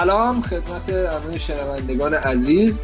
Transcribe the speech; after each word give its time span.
سلام 0.00 0.42
خدمت 0.42 0.90
همه 0.90 1.38
شنوندگان 1.38 2.14
عزیز. 2.14 2.80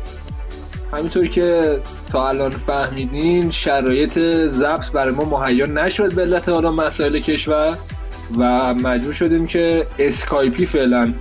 همینطور 0.92 1.26
که 1.26 1.80
تا 2.12 2.28
الان 2.28 2.50
فهمیدین 2.50 3.50
شرایط 3.50 4.18
ضبط 4.48 4.90
برای 4.94 5.14
ما 5.14 5.38
مهیا 5.38 5.66
نشد 5.66 6.14
به 6.14 6.22
علت 6.22 6.48
حالا 6.48 6.72
مسائل 6.72 7.20
کشور 7.20 7.78
و 8.38 8.74
مجبور 8.74 9.12
شدیم 9.12 9.46
که 9.46 9.86
اسکایپی 9.98 10.66
فعلا 10.66 11.14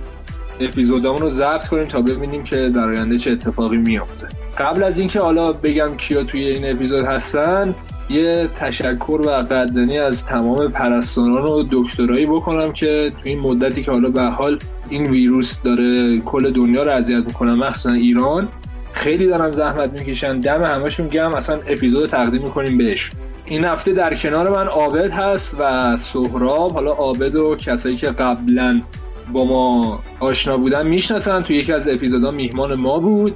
اپیزودامون 0.60 1.22
رو 1.22 1.30
ضبط 1.30 1.66
کنیم 1.66 1.84
تا 1.84 2.00
ببینیم 2.00 2.44
که 2.44 2.70
در 2.74 2.84
آینده 2.84 3.18
چه 3.18 3.30
اتفاقی 3.30 3.76
میافته. 3.76 4.28
قبل 4.58 4.82
از 4.82 4.98
اینکه 4.98 5.20
حالا 5.20 5.52
بگم 5.52 5.96
کیا 5.96 6.24
توی 6.24 6.44
این 6.44 6.70
اپیزود 6.70 7.02
هستن 7.02 7.74
یه 8.10 8.48
تشکر 8.56 9.20
و 9.26 9.30
قدردانی 9.30 9.98
از 9.98 10.24
تمام 10.24 10.68
پرستاران 10.68 11.48
و 11.48 11.64
دکترایی 11.70 12.26
بکنم 12.26 12.72
که 12.72 13.12
توی 13.22 13.32
این 13.32 13.40
مدتی 13.40 13.82
که 13.82 13.90
حالا 13.90 14.10
به 14.10 14.22
حال 14.22 14.58
این 14.88 15.10
ویروس 15.10 15.62
داره 15.62 16.18
کل 16.18 16.50
دنیا 16.50 16.82
رو 16.82 16.92
اذیت 16.92 17.24
می‌کنه 17.24 17.54
مخصوصا 17.54 17.92
ایران 17.92 18.48
خیلی 18.92 19.26
دارن 19.26 19.50
زحمت 19.50 19.92
می‌کشن 19.92 20.40
دم 20.40 20.62
همشون 20.62 21.08
گم 21.08 21.34
اصلا 21.34 21.56
اپیزود 21.66 22.10
تقدیم 22.10 22.42
می‌کنیم 22.42 22.78
بهش. 22.78 23.10
این 23.44 23.64
هفته 23.64 23.92
در 23.92 24.14
کنار 24.14 24.50
من 24.50 24.66
عابد 24.66 25.10
هست 25.10 25.56
و 25.58 25.96
سهراب 25.96 26.72
حالا 26.72 26.92
عابد 26.92 27.34
و 27.34 27.56
کسایی 27.56 27.96
که 27.96 28.06
قبلا 28.06 28.80
با 29.32 29.44
ما 29.44 30.02
آشنا 30.20 30.56
بودن 30.56 30.86
می‌شناسن 30.86 31.42
توی 31.42 31.56
یکی 31.56 31.72
از 31.72 31.88
اپیزودها 31.88 32.30
میهمان 32.30 32.74
ما 32.74 32.98
بود. 32.98 33.34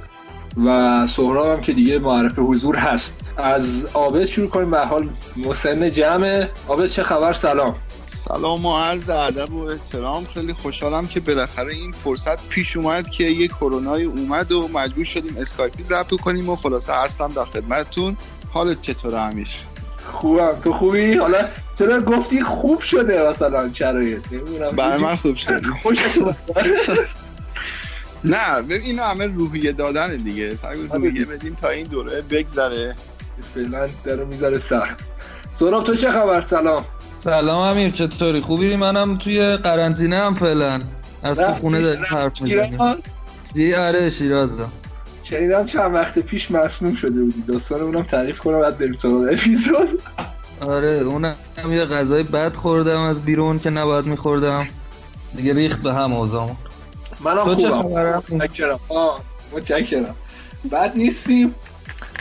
و 0.57 1.07
سهراب 1.07 1.47
هم 1.47 1.61
که 1.61 1.73
دیگه 1.73 1.99
معرف 1.99 2.39
حضور 2.39 2.75
هست. 2.75 3.13
از 3.37 3.85
عابد 3.93 4.25
شروع 4.25 4.49
کنیم 4.49 4.71
به 4.71 4.79
حال 4.79 5.09
مسن 5.37 5.91
جمع. 5.91 6.47
عابد 6.67 6.89
چه 6.89 7.03
خبر؟ 7.03 7.33
سلام. 7.33 7.75
سلام 8.05 8.65
و 8.65 8.77
عرض 8.77 9.09
ادب 9.09 9.53
و 9.53 9.63
احترام. 9.63 10.25
خیلی 10.33 10.53
خوشحالم 10.53 11.07
که 11.07 11.19
بالاخره 11.19 11.73
این 11.73 11.91
فرصت 11.91 12.49
پیش 12.49 12.77
اومد 12.77 13.09
که 13.09 13.23
یه 13.23 13.47
کرونای 13.47 14.03
اومد 14.03 14.51
و 14.51 14.67
مجبور 14.73 15.05
شدیم 15.05 15.37
اسکایپی 15.37 15.83
ضبط 15.83 16.21
کنیم 16.21 16.49
و 16.49 16.55
خلاصه 16.55 16.93
هستم 16.93 17.27
در 17.27 17.45
خدمتتون. 17.45 18.17
حالت 18.53 18.81
چطوره 18.81 19.19
همیشه 19.19 19.57
خوبم. 20.11 20.61
تو 20.63 20.73
خوبی؟ 20.73 21.15
حالا 21.15 21.45
چرا 21.79 21.99
گفتی 21.99 22.43
خوب 22.43 22.81
شده 22.81 23.29
مثلا 23.29 23.73
شرایط؟ 23.73 24.31
نمی‌دونم. 24.31 24.75
برای 24.75 25.03
من 25.03 25.15
خوب 25.15 25.35
شده. 25.35 25.61
نه 28.23 28.61
ببین 28.61 28.81
اینو 28.81 29.03
همه 29.03 29.25
روحیه 29.25 29.71
دادن 29.71 30.17
دیگه. 30.17 30.55
سعی 30.55 30.87
روحیه 30.93 31.25
بدیم 31.25 31.55
تا 31.55 31.69
این 31.69 31.87
دوره 31.87 32.21
بگذره. 32.21 32.95
فعلا 33.55 33.85
داره 34.03 34.25
می‌ذاره 34.25 34.57
سخت 34.57 34.99
سراب 35.59 35.83
تو 35.83 35.95
چه 35.95 36.11
خبر؟ 36.11 36.41
سلام. 36.41 36.85
سلام 37.19 37.59
امیر 37.59 37.89
چطوری؟ 37.89 38.41
خوبی؟ 38.41 38.75
منم 38.75 39.17
توی 39.17 39.57
قرنطینه 39.57 40.17
هم 40.17 40.35
فعلا. 40.35 40.79
از 41.23 41.39
تو 41.39 41.53
خونه 41.53 41.81
داریم 41.81 42.03
حرف 42.07 42.41
می‌زنیم. 42.41 42.79
چی؟ 43.53 43.73
آره 43.73 44.09
شیرازم 44.09 44.71
شنیدم 45.23 45.65
چند 45.65 45.93
وقت 45.93 46.19
پیش 46.19 46.51
مسموم 46.51 46.95
شده 46.95 47.21
بودی. 47.21 47.41
داستان 47.47 47.81
اونم 47.81 48.03
تعریف 48.03 48.39
کنم 48.39 48.61
بعد 48.61 48.77
بریم 48.77 48.97
سراغ 49.01 49.27
اپیزود. 49.31 50.01
آره 50.61 50.91
اونم 50.91 51.35
یه 51.69 51.85
غذای 51.85 52.23
بد 52.23 52.55
خوردم 52.55 52.99
از 52.99 53.21
بیرون 53.21 53.59
که 53.59 53.69
نباید 53.69 54.05
میخوردم. 54.05 54.67
دیگه 55.35 55.53
ریخت 55.53 55.83
به 55.83 55.93
هم 55.93 56.13
اوزامون 56.13 56.55
منم 57.25 57.55
خوبم. 57.55 58.23
متشکرم. 58.31 58.79
متشکرم. 59.53 60.15
بعد 60.71 60.97
نیستیم. 60.97 61.55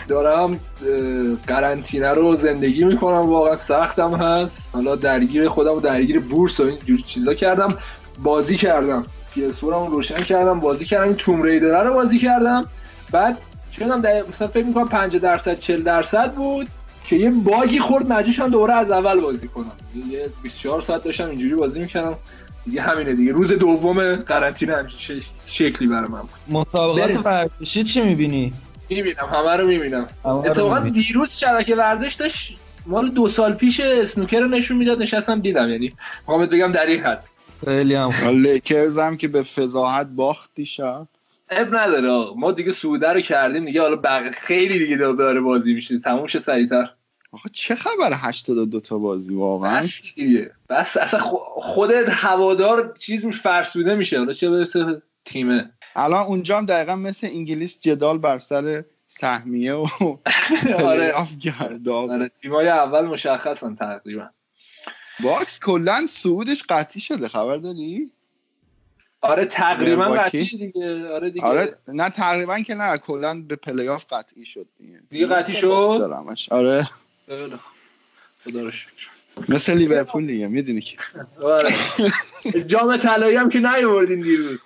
دارم 0.09 0.61
قرنطینه 1.47 2.09
رو 2.09 2.37
زندگی 2.37 2.85
می‌کنم. 2.85 3.31
واقعا 3.31 3.57
سختم 3.57 4.15
هست. 4.15 4.63
حالا 4.73 4.97
درگیر 4.97 5.49
خودم 5.49 5.73
و 5.73 5.81
درگیر 5.81 6.21
بورس 6.21 6.61
و 6.61 6.63
اینجور 6.63 7.01
چیزا 7.01 7.35
کردم. 7.35 7.79
بازی 8.23 8.57
کردم. 8.57 9.03
PS4 9.37 9.63
رو 9.63 9.87
روشن 9.87 10.23
کردم. 10.23 10.61
بازی 10.61 10.85
کردم. 10.85 11.13
توم 11.13 11.43
ریدر 11.43 11.85
رو 11.85 11.95
بازی 11.95 12.19
کردم. 12.19 12.65
بعد 13.13 13.39
شدم 13.79 14.01
در... 14.01 14.23
مثلا 14.35 14.49
فکر 14.49 14.67
می‌کنم 14.67 14.89
50 14.89 15.23
درصد 15.23 15.59
40 15.59 15.83
درصد 15.83 16.33
بود 16.33 16.69
که 17.07 17.17
یه 17.17 17.31
باگی 17.31 17.79
خورد. 17.79 18.13
مجبور 18.13 18.35
شدم 18.35 18.49
دوباره 18.49 18.75
از 18.75 18.91
اول 18.91 19.21
بازی 19.21 19.49
کنم. 19.49 19.73
یه 20.11 20.27
24 20.43 20.83
ساعت 20.83 21.05
داشتم 21.05 21.27
اینجوری 21.27 21.55
بازی 21.55 21.81
می‌کردم. 21.81 22.15
دیگه 22.65 22.83
همینه 22.83 23.13
دیگه 23.13 23.33
روز 23.33 23.53
دوم 23.53 24.17
قرنطینه 24.17 24.77
همچین 24.77 25.21
ش- 25.21 25.31
شکلی 25.47 25.89
برای 25.89 26.09
من 26.09 26.21
بود 26.21 26.59
مسابقات. 26.59 27.27
ورزشی 27.27 27.85
چی 27.85 28.03
می‌بینی؟ 28.03 28.53
می‌بینم 28.91 29.27
همه 29.33 29.57
رو 29.57 29.67
می‌بینم 29.67 30.07
اتفاقا. 30.25 30.79
دیروز 30.79 31.31
شبکه 31.31 31.77
ورزش 31.77 32.15
داشت 32.15 32.59
مال 32.87 33.11
دو 33.11 33.29
سال 33.29 33.53
پیش 33.55 33.81
اسنوکر 33.81 34.41
رو 34.41 34.49
نشون 34.49 34.77
می‌داد 34.77 35.03
نشستم 35.03 35.41
دیدم 35.41 35.69
یعنی 35.69 35.93
می‌خوام 36.21 36.47
بگم 36.47 36.73
در 36.73 36.87
این 36.87 37.01
حد 37.01 37.25
خیلی 37.65 37.95
هم. 37.95 38.11
لیکرز 38.29 38.99
هم 38.99 39.17
که 39.17 39.29
به 39.29 39.43
فضاحت 39.43 40.07
باخت 40.07 40.51
دیشب 40.55 41.07
اب 41.51 41.75
نداره. 41.75 42.35
ما 42.37 42.53
دیگه 42.53 42.73
سوده 42.73 43.13
رو 43.13 43.21
کردیم 43.21 43.65
دیگه 43.65 43.81
حالا 43.81 43.97
بق... 43.97 44.31
خیلی 44.31 44.79
دیگه 44.79 44.97
داره 44.97 45.17
داره 45.17 45.41
بازی 45.41 45.75
میشه 45.75 45.99
تموم 45.99 46.27
شه 46.27 46.39
سریعتر 46.39 46.91
آخه 47.33 47.49
چه 47.53 47.75
خبر 47.75 48.13
82 48.13 48.81
تا 48.81 48.99
بازی 48.99 49.35
واقعا؟ 49.35 49.81
بس 49.83 50.03
بس 50.69 50.97
اصلا 50.97 51.21
خودت 51.55 52.09
هوادار 52.09 52.95
چیز 52.99 53.25
میشه 53.25 53.39
فرسوده 53.43 53.95
میشه. 53.95 54.19
حالا 54.19 54.33
چه 54.33 54.51
برسه 54.51 55.03
تیمه. 55.25 55.71
الان 55.97 56.27
اونجا 56.27 56.59
هم 56.59 56.67
دقیقا 56.67 56.97
مثل 56.97 57.27
انگلیس 57.27 57.81
جدال 57.81 58.19
بر 58.19 58.39
سر 58.39 58.85
سهمیه 59.07 59.75
و 59.75 59.87
آره. 60.85 61.15
گرداب. 61.41 62.11
آره 62.11 62.31
تیمای 62.43 62.69
اول 62.69 63.01
مشخصن 63.07 63.75
تقریبا. 63.75 64.29
باکس 65.23 65.59
کلا 65.59 66.07
صعودش 66.09 66.63
قطعی 66.69 67.01
شده 67.01 67.29
خبر 67.29 67.57
داری؟ 67.57 68.11
آره 69.21 69.47
تقریبا 69.47 70.09
میلواکی؟ 70.09 70.45
قطعی 70.45 70.59
دیگه. 70.59 71.09
آره 71.09 71.31
دیگه. 71.31 71.47
آره 71.47 71.77
نه 71.89 72.11
تقریبا 72.11 72.61
که 72.61 72.75
نه 72.75 72.99
کلا 72.99 73.43
به 73.49 73.57
پلی‌آف 73.57 74.05
قطعی 74.11 74.45
شد 74.45 74.67
دیگه. 74.79 75.01
دیگه 75.11 75.27
قطعی 75.27 75.55
شد؟ 75.55 75.69
آره. 76.51 76.89
خدا 78.45 78.63
رو 78.63 78.71
شکر. 78.71 79.09
مثل 79.49 79.75
لیورپول 79.75 80.27
دیگه 80.27 80.49
می‌دونی 80.49 80.81
که 80.81 80.99
آره. 81.43 81.75
جام 82.67 82.97
طلایی 82.97 83.37
هم 83.37 83.49
که 83.49 83.59
نیاوردین 83.59 84.21
دیروز. 84.21 84.61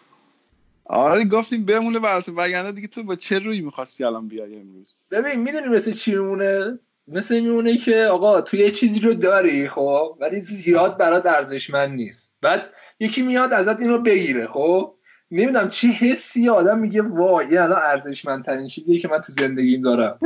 آره 0.85 1.25
گفتیم 1.25 1.65
بمونه 1.65 1.99
براتون 1.99 2.35
وگرنه 2.37 2.73
دیگه 2.73 2.89
تو 2.89 3.03
با 3.03 3.17
چه 3.17 3.39
روی 3.39 3.61
می‌خواستی 3.61 4.05
الان 4.05 4.29
بیای 4.29 4.61
امروز؟ 4.61 5.05
ببین 5.11 5.41
می‌دونی 5.41 5.69
مثل 5.69 5.93
چی 5.93 6.11
میمونه؟ 6.13 6.79
مثل 7.09 7.41
میمونه 7.41 7.79
که 7.79 7.97
آقا 7.97 8.41
تو 8.41 8.57
یه 8.57 8.71
چیزی 8.71 9.01
رو 9.01 9.15
داری 9.15 9.69
خب؟ 9.69 10.17
ولی 10.21 10.41
زیاد 10.41 10.99
برات 10.99 11.27
ارزشمند 11.27 11.95
نیست. 11.95 12.33
بعد 12.41 12.71
یکی 13.01 13.23
میاد 13.23 13.53
ازت 13.53 13.81
اینو 13.81 13.99
بگیره 13.99 14.47
خب؟ 14.47 14.95
نمی‌دونم 15.31 15.71
چه 15.71 15.89
حسی 15.89 16.49
آدم 16.49 16.79
میگه 16.79 17.03
وای 17.03 17.47
این 17.47 17.59
الان 17.59 17.79
ارزشمندترین 17.83 18.69
چیزیه 18.69 19.01
که 19.01 19.09
من 19.09 19.19
تو 19.19 19.33
زندگیم 19.33 19.83
دارم. 19.83 20.19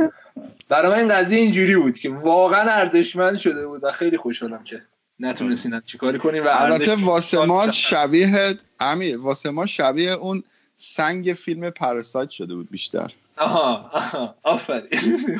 برای 0.69 0.91
من 0.91 0.99
این 0.99 1.07
قضیه 1.07 1.39
اینجوری 1.39 1.75
بود 1.75 1.99
که 1.99 2.09
واقعا 2.09 2.71
ارزشمند 2.71 3.37
شده 3.37 3.67
بود 3.67 3.83
و 3.83 3.91
خیلی 3.91 4.17
خوشحالم 4.17 4.63
که 4.63 4.81
نتونستین 5.19 5.81
چیکاری 5.85 6.19
کنیم 6.19 6.45
و 6.45 6.47
البته 6.51 6.95
واسه 6.95 7.45
ما 7.45 7.71
شبیه 7.71 8.57
امیر 8.79 9.17
واسه 9.17 9.49
ما 9.51 9.65
شبیه 9.65 10.11
اون 10.11 10.43
سنگ 10.77 11.33
فیلم 11.33 11.69
پرسایت 11.69 12.29
شده 12.29 12.55
بود 12.55 12.69
بیشتر. 12.71 13.11
آها 13.37 13.89
آها 13.93 14.35
آفرین. 14.43 15.39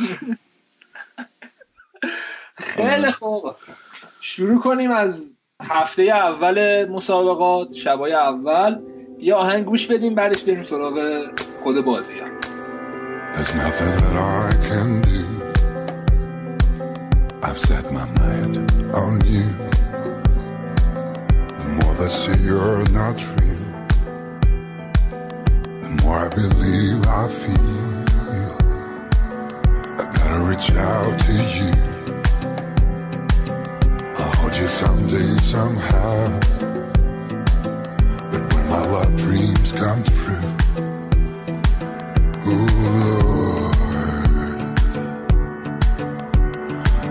خیلی 2.56 3.12
خوب. 3.12 3.56
شروع 4.22 4.62
کنیم 4.62 4.92
از 4.92 5.26
هفته 5.62 6.02
اول 6.02 6.86
مسابقات 6.90 7.74
شبای 7.74 8.14
اول. 8.14 8.80
یه 9.22 9.36
آهنگ 9.36 9.66
گوش 9.66 9.88
بدیم 9.88 10.16
بعدش 10.16 10.44
بریم 10.44 10.64
سراغ 10.64 11.26
خود 11.64 11.86
بازی 11.86 12.20
ها 12.20 12.28
There's 13.34 13.56
nothing 13.56 13.94
that 14.04 14.16
I 14.46 14.50
can 14.68 14.90
do. 15.12 15.24
I've 17.48 17.60
set 17.70 17.86
my 18.00 18.08
mind 18.22 18.56
on 19.04 19.14
you. 19.34 19.48
The 21.62 21.70
more 21.78 21.94
they 22.00 22.12
say 22.22 22.36
you're 22.48 22.84
not 23.02 23.18
real, 23.36 23.66
the 25.86 25.92
more 26.02 26.18
I 26.28 26.30
believe 26.42 27.00
I 27.22 27.24
feel. 27.42 28.54
I 30.02 30.04
gotta 30.18 30.40
reach 30.50 30.68
out 30.92 31.16
to 31.26 31.34
you. 31.56 31.72
I'll 34.20 34.34
hold 34.40 34.56
you 34.62 34.68
someday, 34.82 35.30
somehow. 35.56 36.69
My 38.70 39.06
dreams 39.18 39.72
come 39.74 40.04
true, 40.04 40.46
Ooh, 42.48 42.68
Lord. 43.04 44.60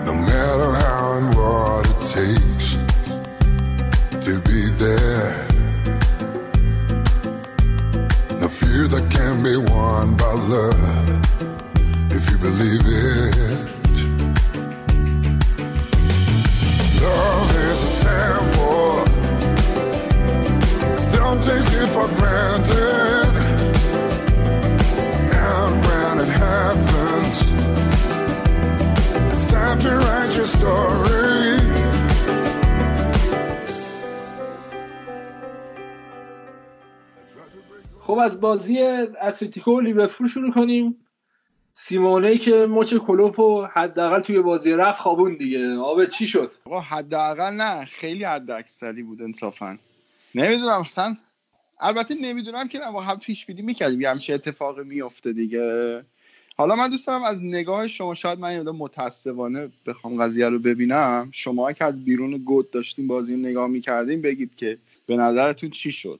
No 0.05 0.13
matter 0.15 0.71
how 0.73 1.17
and 1.17 1.35
what 1.35 1.85
it 1.89 2.01
takes 2.17 2.77
to 4.25 4.39
be 4.41 4.69
there. 4.77 5.47
No 8.39 8.47
fear 8.47 8.87
that 8.87 9.07
can 9.11 9.43
be 9.43 9.57
won 9.57 10.15
by 10.15 10.33
love 10.33 11.09
if 12.11 12.29
you 12.31 12.37
believe 12.37 12.81
it. 12.85 13.78
story. 30.59 31.59
خب 37.99 38.17
از 38.17 38.41
بازی 38.41 38.79
اتلتیکو 39.21 39.71
و 39.71 39.79
لیورپول 39.79 40.27
شروع 40.27 40.53
کنیم. 40.53 40.97
سیمونه 41.73 42.37
که 42.37 42.67
مچ 42.69 42.93
کلوپو 42.93 43.65
حداقل 43.73 44.21
توی 44.21 44.41
بازی 44.41 44.71
رفت 44.71 44.99
خوابون 44.99 45.37
دیگه. 45.37 45.77
آبه 45.77 46.07
چی 46.07 46.27
شد؟ 46.27 46.51
آقا 46.65 46.79
حداقل 46.79 47.53
نه. 47.53 47.85
خیلی 47.85 48.23
حداکثری 48.23 49.03
بود 49.03 49.21
انصافا. 49.21 49.77
نمی‌دونم 50.35 50.81
اصلا 50.81 51.15
البته 51.79 52.15
نمی‌دونم 52.21 52.67
که 52.67 52.79
با 52.93 53.01
هم 53.01 53.19
پیش 53.19 53.45
بینی 53.45 53.61
می‌کردیم. 53.61 54.01
یه 54.01 54.09
همچین 54.09 54.35
اتفاقی 54.35 54.83
میفته 54.83 55.33
دیگه. 55.33 56.05
حالا 56.59 56.75
من 56.75 56.89
دوست 56.89 57.07
دارم 57.07 57.23
از 57.23 57.37
نگاه 57.41 57.87
شما 57.87 58.15
شاید 58.15 58.39
من 58.39 58.53
یه 58.53 58.61
متاسفانه 58.61 59.69
بخوام 59.85 60.23
قضیه 60.23 60.49
رو 60.49 60.59
ببینم. 60.59 61.29
شما 61.31 61.71
که 61.71 61.85
از 61.85 62.05
بیرون 62.05 62.37
گود 62.37 62.71
داشتیم 62.71 63.07
بازی 63.07 63.35
نگاه 63.35 63.67
می‌کردیم 63.67 64.21
بگید 64.21 64.55
که 64.55 64.77
به 65.05 65.15
نظرتون 65.15 65.69
چی 65.69 65.91
شد؟ 65.91 66.19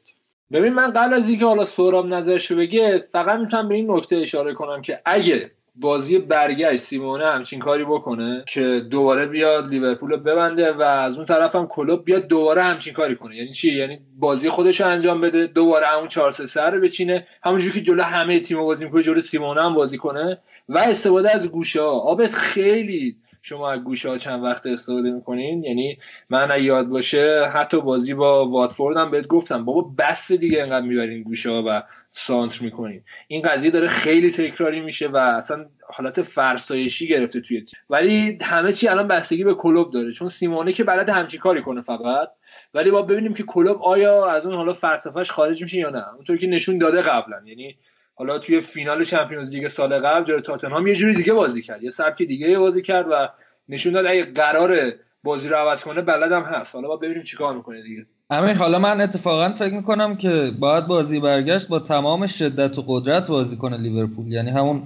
ببین 0.51 0.73
من 0.73 0.91
قبل 0.91 1.13
از 1.13 1.29
اینکه 1.29 1.45
حالا 1.45 1.65
سهراب 1.65 2.07
نظرشو 2.07 2.55
بگه 2.55 3.07
فقط 3.11 3.39
می‌تونم 3.39 3.69
به 3.69 3.75
این 3.75 3.91
نکته 3.91 4.15
اشاره 4.15 4.53
کنم 4.53 4.81
که 4.81 5.01
اگه 5.05 5.51
بازی 5.81 6.19
برگشت 6.19 6.81
سیمونه 6.81 7.25
همچین 7.25 7.59
کاری 7.59 7.83
بکنه 7.83 8.43
که 8.47 8.81
دوباره 8.91 9.25
بیاد 9.25 9.69
لیورپول 9.69 10.17
ببنده 10.17 10.73
و 10.73 10.81
از 10.81 11.15
اون 11.15 11.25
طرف 11.25 11.55
هم 11.55 11.67
کلوب 11.67 12.05
بیاد 12.05 12.27
دوباره 12.27 12.63
همچین 12.63 12.93
کاری 12.93 13.15
کنه. 13.15 13.35
یعنی 13.35 13.53
چی؟ 13.53 13.73
یعنی 13.73 13.99
بازی 14.19 14.49
خودش 14.49 14.81
رو 14.81 14.87
انجام 14.87 15.21
بده 15.21 15.47
دوباره 15.47 15.85
همون 15.85 16.07
4 16.07 16.31
3 16.31 16.61
رو 16.61 16.81
بچینه. 16.81 17.27
همونجوری 17.43 17.73
که 17.73 17.81
جلو 17.81 18.03
همه 18.03 18.39
تیم 18.39 18.61
بازی 18.61 18.85
می‌کنه 18.85 19.03
جلو 19.03 19.19
سیمونه 19.19 19.61
هم 19.61 19.73
بازی 19.73 19.97
کنه. 19.97 20.37
و 20.69 20.77
استفاده 20.77 21.35
از 21.35 21.47
گوشه 21.47 21.81
ها 21.81 21.89
آبت 21.89 22.31
خیلی 22.33 23.15
شما 23.41 23.71
از 23.71 23.83
گوشه 23.83 24.09
ها 24.09 24.17
چند 24.17 24.43
وقت 24.43 24.65
استفاده 24.65 25.11
می‌کنین؟ 25.11 25.63
یعنی 25.63 25.97
من 26.29 26.63
یاد 26.63 26.87
باشه 26.87 27.45
حتی 27.53 27.81
بازی 27.81 28.13
با 28.13 28.49
واتفورد 28.49 28.97
هم 28.97 29.11
بهت 29.11 29.27
گفتم. 29.27 29.65
بابا 29.65 29.89
بس 29.97 30.31
دیگه 30.31 30.61
انقدر 30.61 30.85
می‌برین 30.85 31.23
گوشه 31.23 31.49
ها 31.49 31.63
و 31.67 31.83
سانتر 32.11 32.63
می‌کنین 32.63 33.03
این 33.27 33.41
قضیه 33.41 33.71
داره 33.71 33.87
خیلی 33.87 34.31
تکراری 34.31 34.79
میشه 34.79 35.07
و 35.07 35.17
اصلا 35.17 35.65
حالت 35.89 36.21
فرسایشی 36.21 37.07
گرفته 37.07 37.41
توی 37.41 37.61
تیم. 37.61 37.79
ولی 37.89 38.37
همه 38.41 38.73
چی 38.73 38.87
الان 38.87 39.07
بستگی 39.07 39.43
به 39.43 39.53
کلوب 39.53 39.91
داره. 39.91 40.11
چون 40.11 40.29
سیمونه 40.29 40.73
که 40.73 40.83
بلد 40.83 41.09
همچی 41.09 41.37
کاری 41.37 41.61
کنه 41.61 41.81
فقط. 41.81 42.29
ولی 42.73 42.91
با 42.91 43.01
ببینیم 43.01 43.33
که 43.33 43.43
کلوب 43.43 43.81
آیا 43.83 44.31
از 44.31 44.45
اون 44.45 44.55
حالا 44.55 44.73
فلسفهش 44.73 45.31
خارج 45.31 45.63
میشه 45.63 45.77
یا 45.77 45.89
نه. 45.89 46.13
اونطور 46.13 46.37
که 46.37 46.47
نشون 46.47 46.77
داده 46.77 47.01
قبلا. 47.01 47.41
یعنی 47.45 47.77
حالا 48.15 48.39
توی 48.39 48.61
فینال 48.61 49.03
چمپیونز 49.03 49.51
لیگ 49.51 49.67
سال 49.67 49.99
قبل 49.99 50.25
جلوی 50.25 50.41
تاتنهام 50.41 50.87
یه 50.87 50.95
جوری 50.95 51.15
دیگه 51.15 51.33
بازی 51.33 51.61
کرد. 51.61 51.83
یه 51.83 51.89
سبک 51.89 52.17
دیگه 52.17 52.59
بازی 52.59 52.81
کرد 52.81 53.05
و 53.11 53.29
نشون 53.69 53.93
داد 53.93 54.05
اگه 54.05 54.25
قرار 54.25 54.91
بازی 55.23 55.49
رو 55.49 55.55
عوض 55.55 55.83
کنه 55.83 56.01
بلدم 56.01 56.43
هست. 56.43 56.75
حالا 56.75 56.87
با 56.87 56.97
ببینیم 56.97 57.23
چیکار 57.23 57.55
می‌کنه 57.55 57.81
دیگه. 57.81 58.05
امیر 58.31 58.53
حالا 58.53 58.79
من 58.79 59.01
اتفاقا 59.01 59.49
فکر 59.49 59.73
می‌کنم 59.73 60.15
که 60.17 60.51
باید 60.59 60.87
بازی 60.87 61.19
برگشت 61.19 61.67
با 61.67 61.79
تمام 61.79 62.27
شدت 62.27 62.77
و 62.77 62.83
قدرت 62.87 63.27
بازی 63.27 63.57
کنه 63.57 63.77
لیورپول. 63.77 64.27
یعنی 64.27 64.49
همون 64.49 64.83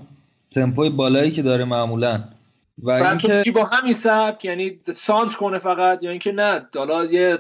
تمپوی 0.52 0.90
بالایی 0.90 1.32
که 1.32 1.42
داره 1.42 1.66
معمولا. 1.66 2.24
و 2.84 2.92
اینکه 2.92 3.52
با 3.56 3.64
همین 3.64 3.94
سبک 3.94 4.46
یعنی 4.46 4.80
سانت 4.98 5.36
کنه 5.36 5.60
فقط 5.60 6.04
یا 6.04 6.12
اینکه 6.12 6.32
نه 6.32 6.68
حالا 6.76 7.06
یه 7.06 7.40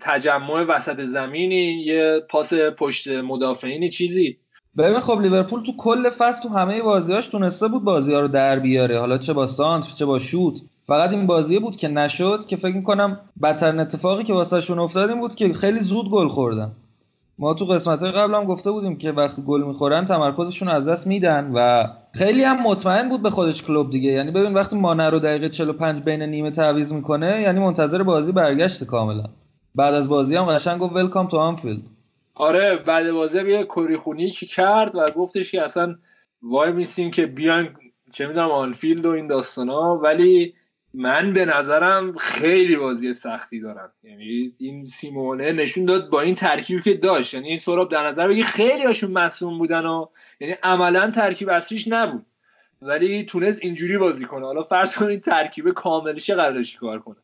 تجمع 0.00 0.64
وسط 0.68 1.00
زمینی 1.00 1.82
یه 1.86 2.20
پاس 2.30 2.52
پشت 2.54 3.08
مدافعینی 3.08 3.90
چیزی. 3.90 4.36
ببین 4.78 5.00
خب 5.00 5.20
لیورپول 5.20 5.62
تو 5.62 5.72
کل 5.76 6.10
فصل 6.10 6.42
تو 6.42 6.48
همه 6.48 6.82
بازیاش 6.82 7.28
تونسته 7.28 7.68
بود 7.68 7.84
بازی 7.84 8.14
ها 8.14 8.20
رو 8.20 8.28
در 8.28 8.58
بیاره. 8.58 8.98
حالا 8.98 9.18
چه 9.18 9.32
با 9.32 9.46
سانتر 9.46 9.90
چه 9.98 10.04
با 10.04 10.18
شوت. 10.18 10.60
فقط 10.92 11.10
این 11.10 11.26
بازیه 11.26 11.60
بود 11.60 11.76
که 11.76 11.88
نشد 11.88 12.46
که 12.46 12.56
فکر 12.56 12.74
می‌کنم 12.74 13.20
بدترین 13.42 13.80
اتفاقی 13.80 14.24
که 14.24 14.32
واسهشون 14.32 14.78
افتاد 14.78 15.10
این 15.10 15.20
بود 15.20 15.34
که 15.34 15.52
خیلی 15.52 15.78
زود 15.78 16.10
گل 16.10 16.28
خوردن. 16.28 16.72
ما 17.38 17.54
تو 17.54 17.64
قسمت 17.64 18.02
های 18.02 18.12
قبل 18.12 18.34
هم 18.34 18.44
گفته 18.44 18.70
بودیم 18.70 18.98
که 18.98 19.12
وقتی 19.12 19.42
گل 19.42 19.62
می‌خورن 19.62 20.04
تمرکزشون 20.04 20.68
از 20.68 20.88
دست 20.88 21.06
میدن 21.06 21.50
و 21.54 21.86
خیلی 22.14 22.42
هم 22.42 22.62
مطمئن 22.62 23.08
بود 23.08 23.22
به 23.22 23.30
خودش 23.30 23.62
کلوب 23.62 23.90
دیگه. 23.90 24.10
یعنی 24.10 24.30
ببین 24.30 24.54
وقتی 24.54 24.76
مانه 24.76 25.10
رو 25.10 25.18
دقیقه 25.18 25.48
45 25.48 26.00
بین 26.02 26.22
نیمه 26.22 26.50
تعویض 26.50 26.92
می‌کنه 26.92 27.40
یعنی 27.40 27.60
منتظر 27.60 28.02
بازی 28.02 28.32
برگشت 28.32 28.84
کاملا. 28.84 29.24
بعد 29.74 29.94
از 29.94 30.08
بازی 30.08 30.36
هم 30.36 30.44
قشنگ 30.44 30.80
گفت 30.80 30.96
ولکام 30.96 31.28
تو 31.28 31.36
آنفیلد 31.36 31.82
آره 32.34 32.76
بعد 32.86 33.12
بازی 33.12 33.38
یه 33.38 33.64
کری 33.64 34.30
چی 34.30 34.46
کرد 34.46 34.94
و 34.94 35.10
گفتش 35.10 35.52
که 35.52 35.62
اصلا 35.62 35.94
وای 36.42 36.72
میسیم 36.72 37.10
که 37.10 37.26
بیان 37.26 37.68
چه 38.12 38.26
می‌دونم 38.26 38.50
آنفیلد 38.50 39.06
و 39.06 39.10
این 39.10 39.26
داستانا. 39.26 39.98
ولی 40.02 40.54
من 40.94 41.32
به 41.32 41.44
نظرم 41.44 42.16
خیلی 42.18 42.76
بازی 42.76 43.14
سختی 43.14 43.60
دارم. 43.60 43.92
یعنی 44.04 44.52
این 44.58 44.84
سیمونه 44.84 45.52
نشون 45.52 45.84
داد 45.84 46.10
با 46.10 46.20
این 46.20 46.34
ترکیبی 46.34 46.82
که 46.82 46.94
داشت. 46.94 47.34
یعنی 47.34 47.48
این 47.48 47.58
سراب 47.58 47.90
در 47.90 48.06
نظر 48.06 48.28
بگی 48.28 48.42
خیلی 48.42 48.84
هاشون 48.84 49.10
مصوم 49.10 49.58
بودن 49.58 49.86
و 49.86 50.06
یعنی 50.40 50.54
عملا 50.62 51.10
ترکیب 51.10 51.48
اصلیش 51.48 51.88
نبود. 51.88 52.26
ولی 52.82 53.24
تونست 53.24 53.58
اینجوری 53.62 53.98
بازی 53.98 54.24
کنه. 54.24 54.46
حالا 54.46 54.62
فرض 54.62 54.96
کنید 54.96 55.22
ترکیب 55.22 55.70
کاملش 55.70 56.30
قرارش 56.30 56.76
کار 56.76 56.98
کنه. 56.98 57.16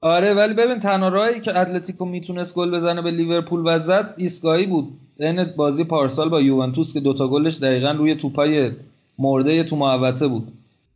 آره 0.00 0.34
ولی 0.34 0.54
ببین 0.54 0.78
تنها 0.78 1.08
راهی 1.08 1.40
که 1.40 1.58
اتلتیکو 1.58 2.04
می‌تونست 2.04 2.54
گل 2.54 2.70
بزنه 2.70 3.02
به 3.02 3.10
لیورپول 3.10 3.62
و 3.64 3.78
زد 3.78 4.14
ایستگاهی 4.18 4.66
بود. 4.66 4.88
این 5.16 5.44
بازی 5.56 5.84
پارسال 5.84 6.28
با 6.28 6.40
یوونتوس 6.40 6.94
که 6.94 7.00
دوتا 7.00 7.28
گلش 7.28 7.58
دقیقا 7.58 7.90
روی 7.90 8.14
توپای 8.14 8.70
مرده 9.18 9.64
تو 9.64 9.76
محوطه 9.76 10.26
بود. 10.26 10.52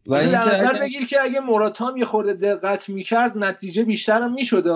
و 0.06 0.14
این 0.14 0.30
که 0.30 0.68
اگه... 0.68 0.80
بگیر 0.80 1.06
که 1.06 1.22
اگه 1.22 1.40
مراتام 1.40 1.96
یه 1.96 2.04
خورده 2.04 2.34
دقت 2.34 2.88
می‌کرد 2.88 3.38
نتیجه 3.38 3.84
بیشتر 3.84 4.22
هم 4.22 4.34
می‌شد 4.34 4.66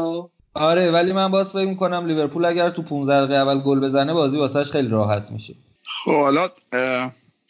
آره 0.55 0.91
ولی 0.91 1.13
من 1.13 1.31
باز 1.31 1.53
فکر 1.53 1.69
می‌کنم 1.69 2.07
لیورپول 2.07 2.45
اگر 2.45 2.71
تو 2.71 2.83
15 2.83 3.19
دقیقه 3.19 3.35
اول 3.35 3.61
گل 3.61 3.81
بزنه 3.81 4.13
بازی 4.13 4.39
واسهش 4.39 4.71
خیلی 4.71 4.89
راحت 4.89 5.31
میشه. 5.31 5.55
خب 6.05 6.15
حالا 6.15 6.49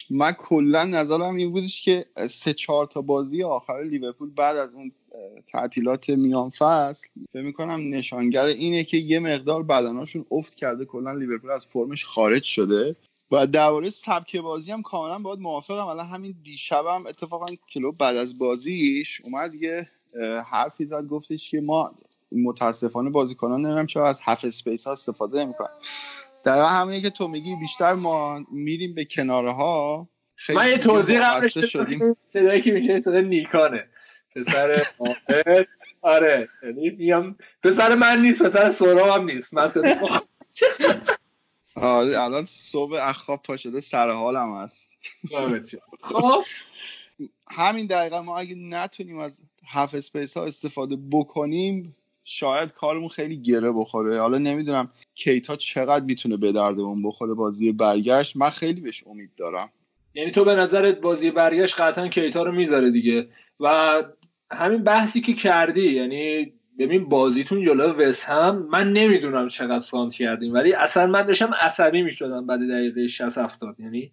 من 0.09 0.31
کلا 0.31 0.83
نظرم 0.83 1.35
این 1.35 1.51
بودش 1.51 1.81
که 1.81 2.05
سه 2.29 2.53
چهار 2.53 2.85
تا 2.85 3.01
بازی 3.01 3.43
آخر 3.43 3.83
لیورپول 3.83 4.29
بعد 4.37 4.57
از 4.57 4.73
اون 4.73 4.91
تعطیلات 5.51 6.09
میان 6.09 6.49
فصل 6.49 7.07
فکر 7.33 7.41
می‌کنم 7.41 7.79
نشانگر 7.89 8.45
اینه 8.45 8.83
که 8.83 8.97
یه 8.97 9.19
مقدار 9.19 9.63
بدناشون 9.63 10.25
افت 10.31 10.55
کرده 10.55 10.85
کلا 10.85 11.11
لیورپول 11.11 11.51
از 11.51 11.65
فرمش 11.65 12.05
خارج 12.05 12.43
شده. 12.43 12.95
و 13.31 13.47
درباره 13.47 13.89
سبک 13.89 14.35
بازی 14.35 14.71
هم 14.71 14.81
کاملا 14.81 15.19
باید 15.19 15.39
موافقم. 15.39 15.87
الان 15.87 16.05
همین 16.05 16.35
دیشبم 16.43 17.07
اتفاقا 17.07 17.45
کلوپ 17.73 17.91
بعد 17.91 18.15
از 18.15 18.37
بازیش 18.37 19.21
اومد 19.23 19.53
یه 19.53 19.87
حرفی 20.51 20.85
زد 20.85 21.03
گفتش 21.03 21.49
که 21.49 21.61
ما 21.61 21.95
متاسفانه 22.31 23.09
بازیکنان 23.09 23.61
نمی‌دونم 23.61 23.87
چرا 23.87 24.09
از 24.09 24.19
half 24.23 24.45
space 24.45 24.87
ها 24.87 24.93
استفاده 24.93 25.43
نمی‌کنن. 25.43 25.69
در 26.43 26.63
همینه 26.63 27.01
که 27.01 27.09
تو 27.09 27.27
میگی 27.27 27.55
بیشتر 27.55 27.93
ما 27.93 28.39
میریم 28.51 28.95
به 28.95 29.05
کناره 29.05 29.51
ها 29.51 30.07
خیلی 30.35 30.59
من 30.59 30.69
یه 30.69 30.77
توضیح 30.77 31.23
قبل 31.23 31.47
شدیم. 31.47 32.15
صدایی 32.33 32.61
که 32.61 32.71
میشه 32.71 32.99
صدای 32.99 33.23
نیکانه. 33.23 33.87
پسر 34.35 34.85
آره. 36.01 36.49
یعنی 36.63 36.89
میگم 36.89 37.35
پسر 37.63 37.95
من 37.95 38.21
نیست 38.21 38.41
پسر 38.41 38.69
سورا 38.69 39.13
هم 39.13 39.25
نیست. 39.25 39.53
من 39.53 39.71
آره 41.75 42.23
الان 42.23 42.45
صبح 42.45 42.97
اخواب 43.01 43.43
پا 43.43 43.57
شده 43.57 43.79
سر 43.79 44.11
حالم 44.11 44.55
هست. 44.55 44.91
خب. 46.01 46.43
همین 47.47 47.85
دقیقا 47.85 48.21
ما 48.21 48.37
اگه 48.37 48.55
نتونیم 48.55 49.19
از 49.19 49.41
هف 49.67 49.95
اسپیس 49.95 50.37
ها 50.37 50.45
استفاده 50.45 50.97
بکنیم 51.11 51.95
شاید 52.23 52.69
کارمون 52.69 53.09
خیلی 53.09 53.41
گره 53.41 53.71
بخوره. 53.71 54.19
حالا 54.19 54.37
نمی‌دونم 54.37 54.91
کیتا 55.15 55.55
چقدر 55.55 56.05
می‌تونه 56.05 56.37
به 56.37 56.51
دردمون 56.51 57.03
بخوره 57.03 57.33
بازی 57.33 57.71
برگشت. 57.71 58.35
من 58.35 58.49
خیلی 58.49 58.81
بهش 58.81 59.03
امید 59.07 59.29
دارم. 59.37 59.69
یعنی 60.13 60.31
تو 60.31 60.45
به 60.45 60.55
نظرت 60.55 61.01
بازی 61.01 61.31
برگشت 61.31 61.79
قطعا 61.79 62.07
کیتا 62.07 62.43
رو 62.43 62.51
می‌ذاره 62.51 62.91
دیگه. 62.91 63.27
و 63.59 64.03
همین 64.51 64.83
بحثی 64.83 65.21
که 65.21 65.33
کردی 65.33 65.93
یعنی 65.93 66.53
ببین 66.79 67.09
بازیتون 67.09 67.65
جلو 67.65 67.93
وس 67.93 68.25
هم 68.25 68.67
من 68.71 68.93
نمی‌دونم 68.93 69.47
چقدر 69.47 69.79
سانت 69.79 70.13
کردیم 70.13 70.53
ولی 70.53 70.73
اصلا 70.73 71.07
من 71.07 71.25
داشتم 71.25 71.53
عصبی 71.61 72.01
می‌شدم 72.01 72.47
بعد 72.47 72.59
دقیقه 72.59 73.07
60 73.07 73.37
70 73.37 73.75
یعنی 73.79 74.11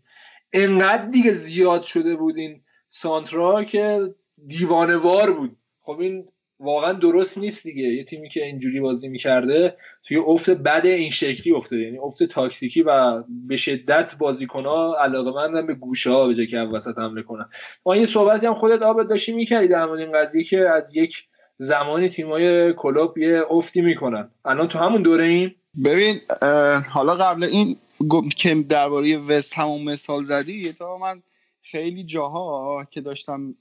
انقدر 0.53 1.07
دیگه 1.07 1.33
زیاد 1.33 1.83
شده 1.83 2.17
بود 2.17 2.37
این 2.37 2.61
سانترا 2.91 3.65
که 3.65 4.15
دیوانوار 4.47 5.33
بود. 5.33 5.57
خب 5.81 6.01
این 6.01 6.25
واقعا 6.61 6.93
درست 6.93 7.39
نیست 7.39 7.63
دیگه. 7.63 7.83
یه 7.83 8.05
تیمی 8.05 8.29
که 8.29 8.45
اینجوری 8.45 8.81
بازی 8.81 9.09
می‌کرده 9.09 9.77
توی 10.05 10.17
افت 10.17 10.51
بد 10.51 10.87
این 10.87 11.11
شکلی 11.11 11.53
افتاده. 11.53 11.83
یعنی 11.83 11.99
افت 11.99 12.23
تاکتیکی 12.23 12.83
و 12.83 13.23
به 13.49 13.57
شدت 13.57 14.15
بازیکنها 14.19 14.97
علاقه 15.01 15.63
به 15.63 15.75
گوشه 15.75 16.11
ها 16.11 16.29
به 16.29 16.47
که 16.47 16.59
وسط 16.59 16.99
حمله 16.99 17.23
کنن. 17.23 17.49
ما 17.87 17.97
یه 17.97 18.07
صحبتی 18.07 18.47
هم 18.47 18.55
خودت 18.55 18.83
آبد 18.83 19.09
داشتی 19.09 19.33
می‌کردی 19.33 19.69
در 19.69 19.87
مورد 19.87 20.01
این 20.01 20.13
قضیه 20.13 20.45
که 20.45 20.69
از 20.69 20.97
یک 20.97 21.25
زمانی 21.65 22.09
تیمای 22.09 22.73
کلوب 22.73 23.19
یه 23.19 23.43
افتی 23.51 23.81
می‌کنن. 23.81 24.29
الان 24.45 24.69
تو 24.69 24.79
همون 24.79 25.03
دوره 25.03 25.25
این 25.25 25.55
ببین 25.85 26.21
حالا 26.91 27.15
قبل 27.15 27.45
این 27.45 27.77
که 28.37 28.55
درباره 28.55 29.19
وست 29.19 29.59
همون 29.59 29.85
مثال 29.85 30.23
زدی 30.25 30.73
تا 30.73 30.99
من 30.99 31.23
خیلی 31.63 32.05
جاها 32.05 32.87
که 32.91 33.01
داشتم 33.01 33.55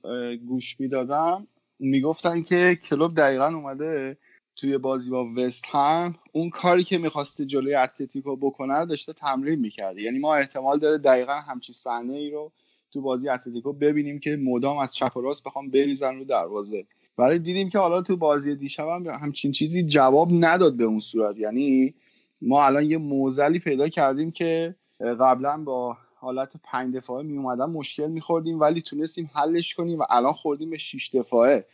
گوش 0.47 0.79
می‌دادم 0.79 1.47
می‌گفتن 1.79 2.41
که 2.41 2.75
کلوب 2.75 3.15
دقیقا 3.15 3.47
اومده 3.47 4.17
توی 4.55 4.77
بازی 4.77 5.09
با 5.09 5.27
وست 5.37 5.63
هم 5.71 6.15
اون 6.31 6.49
کاری 6.49 6.83
که 6.83 6.97
می‌خواسته 6.97 7.45
جلوی 7.45 7.75
اتلتیکو 7.75 8.35
بکنه 8.35 8.73
رو 8.73 8.85
داشته 8.85 9.13
تمرین 9.13 9.59
می‌کرده. 9.59 10.01
یعنی 10.01 10.19
ما 10.19 10.35
احتمال 10.35 10.79
داره 10.79 10.97
دقیقا 10.97 11.33
همچین 11.33 11.75
صحنه 11.75 12.13
ای 12.13 12.29
رو 12.29 12.51
تو 12.93 13.01
بازی 13.01 13.29
اتلتیکو 13.29 13.73
ببینیم 13.73 14.19
که 14.19 14.37
مدام 14.43 14.77
از 14.77 14.95
چپ 14.95 15.17
و 15.17 15.21
راست 15.21 15.43
بخوام 15.43 15.69
بریزن 15.69 16.17
رو 16.17 16.23
دروازه. 16.23 16.85
ولی 17.17 17.39
دیدیم 17.39 17.69
که 17.69 17.79
حالا 17.79 18.01
تو 18.01 18.17
بازی 18.17 18.55
دیشب 18.55 18.87
هم 18.87 19.07
همچین 19.07 19.51
چیزی 19.51 19.83
جواب 19.83 20.29
نداد 20.31 20.77
به 20.77 20.83
اون 20.83 20.99
صورت. 20.99 21.37
یعنی 21.37 21.93
ما 22.41 22.65
الان 22.65 22.85
یه 22.85 22.97
موزلی 22.97 23.59
پیدا 23.59 23.89
کردیم 23.89 24.31
که 24.31 24.75
قبلا 24.99 25.63
با 25.63 25.97
حالت 26.15 26.53
پنج 26.63 26.95
دفاعه 26.95 27.23
می 27.23 27.37
اومدن 27.37 27.65
مشکل 27.65 28.07
میخوردیم 28.07 28.59
ولی 28.59 28.81
تونستیم 28.81 29.29
حلش 29.33 29.75
کنیم 29.75 29.99
و 29.99 30.03
الان 30.09 30.33
خوردیم 30.33 30.69
به 30.69 30.77
شیش 30.77 31.15
دفاعه. 31.15 31.65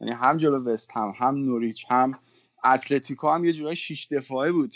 یعنی 0.00 0.12
هم 0.12 0.38
جلو 0.38 0.64
وست 0.64 0.90
هم 0.92 1.14
هم 1.16 1.34
نوریچ 1.34 1.84
هم 1.88 2.18
اتلتیکو 2.64 3.28
هم 3.28 3.44
یه 3.44 3.52
جورای 3.52 3.76
شیش 3.76 4.08
دفاعه 4.10 4.52
بود. 4.52 4.74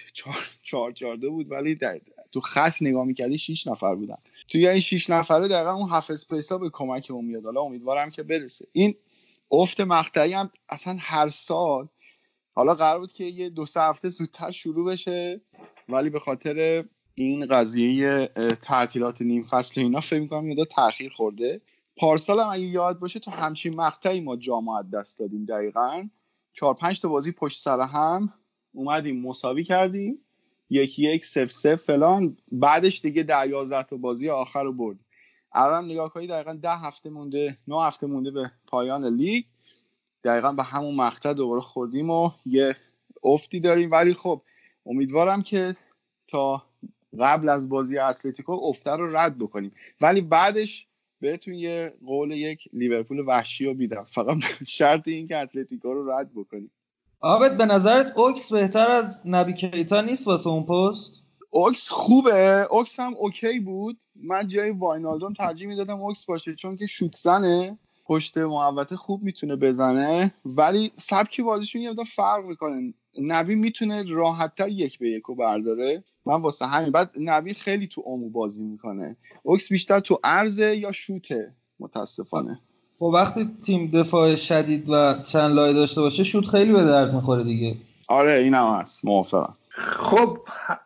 چهار 0.63 0.93
چهار 0.93 1.17
بود 1.17 1.51
ولی 1.51 1.75
در 1.75 2.01
تو 2.33 2.41
خط 2.41 2.75
نگاه 2.81 3.05
می‌کردی 3.05 3.39
شیش 3.39 3.67
نفر 3.67 3.95
بودن. 3.95 4.17
توی 4.49 4.69
این 4.69 4.81
شیش 4.81 5.11
نفره 5.11 5.49
دقیقا 5.49 5.73
اون 5.73 5.91
هفت 5.91 6.11
اسپیسا 6.11 6.59
به 6.59 6.71
کمک 6.73 7.07
اون 7.11 7.25
میاد 7.25 7.45
حالا 7.45 7.61
امیدوارم 7.61 8.11
که 8.11 8.23
برسه. 8.23 8.67
این 8.73 8.95
افت 9.53 9.81
مقطعی 9.81 10.33
هم 10.33 10.51
اصلا 10.69 10.97
هر 11.01 11.29
سال 11.29 11.89
حالا 12.55 12.75
قرار 12.75 12.99
بود 12.99 13.13
که 13.13 13.25
یه 13.25 13.51
دو 13.51 13.67
سه 13.67 13.81
هفته 13.81 14.09
زودتر 14.09 14.51
شروع 14.51 14.93
بشه 14.93 15.41
ولی 15.89 16.11
به 16.11 16.21
خاطر 16.21 16.85
این 17.15 17.47
قضیه 17.47 18.27
تعطیلات 18.63 19.23
نیم 19.23 19.43
فصل 19.43 19.81
اینا 19.81 20.01
فکر 20.01 20.21
می‌کنم 20.21 20.51
یه 20.51 20.65
تاخیر 20.65 21.13
خورده. 21.13 21.61
پارسال 21.97 22.41
هم 22.41 22.49
اگه 22.53 22.63
یاد 22.65 22.99
باشه 22.99 23.21
تو 23.21 23.31
همچین 23.31 23.77
مقطعی 23.77 24.21
ما 24.21 24.37
جام 24.37 24.91
دست 24.93 25.19
دادیم 25.19 25.45
دقیقا. 25.45 26.09
چهار 26.53 26.75
پنج 26.75 27.01
تا 27.01 27.09
بازی 27.09 27.33
پشت 27.33 27.63
سر 27.63 27.81
هم 27.81 28.33
اومدیم 28.75 29.21
مساوی 29.21 29.65
کردیم. 29.65 30.19
یکی 30.71 31.03
یک 31.03 31.27
سف 31.27 31.53
سف 31.53 31.75
فلان. 31.75 32.37
بعدش 32.53 33.01
دیگه 33.01 33.23
ده 33.23 33.49
یازده 33.49 33.83
تا 33.83 33.97
بازی 33.97 34.29
آخر 34.31 34.65
رو 34.65 34.73
برد. 34.73 34.97
الان 35.53 35.85
نگاه 35.85 36.13
کنید 36.13 36.31
دقیقا 36.31 36.55
ده 36.55 36.77
هفته 36.77 37.11
مونده 37.11 37.59
نه 37.69 37.83
هفته 37.83 38.07
مونده 38.07 38.31
به 38.31 38.51
پایان 38.69 39.05
لیگ. 39.05 39.45
دقیقا 40.25 40.53
به 40.53 40.63
همون 40.63 40.95
مقطع 40.95 41.33
دوباره 41.33 41.61
خوردیم 41.61 42.11
و 42.11 42.31
یه 42.47 42.77
افتی 43.23 43.61
داریم. 43.61 43.91
ولی 43.91 44.15
خب 44.15 44.43
امیدوارم 44.87 45.43
که 45.43 45.77
تا 46.29 46.63
قبل 47.21 47.49
از 47.49 47.69
بازی 47.69 47.99
اتلتیکو 47.99 48.53
افته 48.53 48.91
رو 48.91 49.17
رد 49.17 49.39
بکنیم. 49.39 49.73
ولی 50.01 50.21
بعدش 50.21 50.87
بهتون 51.21 51.55
یه 51.55 51.95
قول 52.07 52.31
یک 52.31 52.69
لیورپول 52.73 53.21
وحشی 53.27 53.65
رو 53.65 53.75
بیدم 53.75 54.07
فقط 54.11 54.37
شرط 54.67 55.09
این 55.09 55.27
که 55.27 55.37
اتلتیکو 55.37 55.95
رو 55.95 56.11
رد 56.11 56.31
بکنیم. 56.35 56.71
آبت 57.21 57.57
به 57.57 57.67
نظرت 57.67 58.19
اوکس 58.19 58.53
بهتر 58.53 58.91
از 58.91 59.23
نبی 59.25 59.53
کیتا 59.53 60.01
نیست 60.01 60.27
واسه 60.27 60.49
اون 60.49 60.63
پست؟ 60.63 61.13
اوکس 61.51 61.89
خوبه. 61.89 62.67
اوکس 62.71 63.01
هم 63.01 63.15
okay 63.15 63.61
بود. 63.61 63.99
من 64.15 64.49
جای 64.49 64.71
واینالدوم 64.71 65.33
ترجیح 65.33 65.69
می‌دادم 65.69 66.01
اوکس 66.01 66.25
باشه 66.25 66.55
چون 66.55 66.77
که 66.77 66.87
شوت 66.87 67.17
زنه. 67.17 67.79
پشت 68.09 68.39
محوطه 68.39 68.97
خوب 68.97 69.23
می‌تونه 69.23 69.57
بزنه 69.57 70.35
ولی 70.45 70.91
سبکی 70.97 71.43
بازیشون 71.43 71.83
یه 71.83 71.95
فرق 72.17 72.45
می‌کنه. 72.45 72.95
نبی 73.23 73.55
می‌تونه 73.55 74.05
راحتتر 74.09 74.69
یک 74.69 74.99
به 74.99 75.11
یک 75.11 75.23
رو 75.23 75.35
برداره. 75.35 76.05
من 76.27 76.43
واسه 76.43 76.67
همین 76.67 76.91
بعد 76.91 77.11
نبی 77.21 77.55
خیلی 77.55 77.87
تو 77.87 78.03
عمق 78.07 78.31
بازی 78.31 78.65
می‌کنه. 78.65 79.17
اوکس 79.43 79.69
بیشتر 79.69 80.01
تو 80.01 80.19
عرضه 80.25 80.77
یا 80.77 80.93
شوته؟ 80.93 81.53
متاسفانه. 81.81 82.61
خب 82.99 83.05
وقتی 83.05 83.51
تیم 83.67 83.91
دفاع 83.91 84.35
شدید 84.35 84.91
و 84.91 85.23
چند 85.23 85.55
لایه 85.55 85.73
داشته 85.73 86.01
باشه 86.01 86.25
شوت 86.25 86.47
خیلی 86.47 86.73
به 86.73 86.85
درد 86.85 87.15
می‌خوره 87.15 87.45
دیگه. 87.45 87.77
آره 88.09 88.33
این 88.33 88.55
هم 88.55 88.81
هست. 88.81 89.05
موافقم. 89.05 89.55
خب 89.79 90.39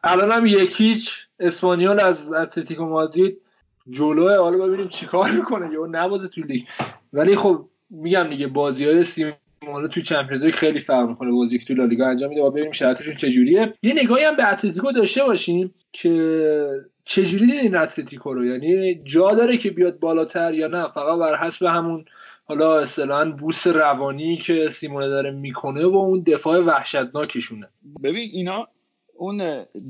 الان 0.05 0.33
هم 0.33 0.47
یکیچ 0.47 1.11
اسپانیول 1.41 2.00
از 2.00 2.33
اتلتیکو 2.33 2.85
مادرید 2.85 3.38
جلوه. 3.91 4.38
حالا 4.38 4.67
ببینیم 4.67 4.88
چیکار 4.88 5.31
می‌کنه. 5.31 5.73
یا 5.73 5.87
نوازه 5.87 6.29
تو 6.29 6.41
لیگ. 6.41 6.62
ولی 7.12 7.37
خب 7.37 7.64
میگم 7.90 8.31
دیگه 8.31 8.47
بازی 8.47 8.85
های 8.85 9.04
سیمونه 9.04 9.88
تو 9.90 10.00
چمپیونز 10.00 10.45
خیلی 10.47 10.81
فرق 10.81 11.09
می‌کنه 11.09 11.31
بازی 11.31 11.59
که 11.59 11.64
تو 11.64 11.75
لالیگا 11.75 12.07
انجام 12.07 12.28
میده 12.28 12.42
و 12.42 12.50
ببینیم 12.50 12.73
شرایطشون 12.73 13.16
چجوریه. 13.16 13.75
یه 13.83 13.95
نگاهی 14.02 14.25
هم 14.25 14.37
به 14.37 14.52
اتلتیکو 14.52 14.92
داشته 14.92 15.25
باشیم 15.25 15.75
که 15.92 16.83
چجوری 17.04 17.47
دیدین 17.47 17.76
اتلتیکو 17.76 18.35
رو؟ 18.35 18.47
یعنی 18.47 18.95
جا 19.04 19.31
داره 19.35 19.59
که 19.59 19.71
بیاد 19.71 19.99
بالاتر 19.99 20.54
یا 20.54 20.66
نه؟ 20.66 20.88
فقط 20.88 21.19
بر 21.19 21.37
حسب 21.37 21.66
همون 21.66 22.04
حالا 22.45 22.81
اصطلاحا 22.81 23.25
بوس 23.25 23.66
روانی 23.66 24.37
که 24.37 24.69
سیمونه 24.73 25.09
داره 25.09 25.31
می‌کنه 25.31 25.87
و 25.87 25.97
اون 25.97 26.23
دفاع 26.26 26.61
وحشتناکشونه. 26.61 27.69
ببین 28.02 28.28
اینا 28.33 28.66
اون 29.16 29.42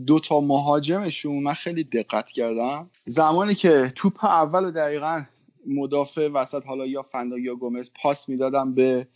دوتا 0.07 0.41
مهاجمشون 0.41 1.43
من 1.43 1.53
خیلی 1.53 1.85
دقت 1.85 2.27
کردم. 2.31 2.91
زمانی 3.07 3.55
که 3.55 3.93
توپ 3.97 4.25
اول 4.25 4.71
دقیقا 4.71 5.23
مدافع 5.67 6.29
وسط 6.29 6.67
حالا 6.67 6.87
یا 6.87 7.03
فندا 7.03 7.39
یا 7.39 7.55
گومز 7.55 7.91
پاس 8.03 8.29
می‌دادم 8.29 8.75
به 8.75 9.07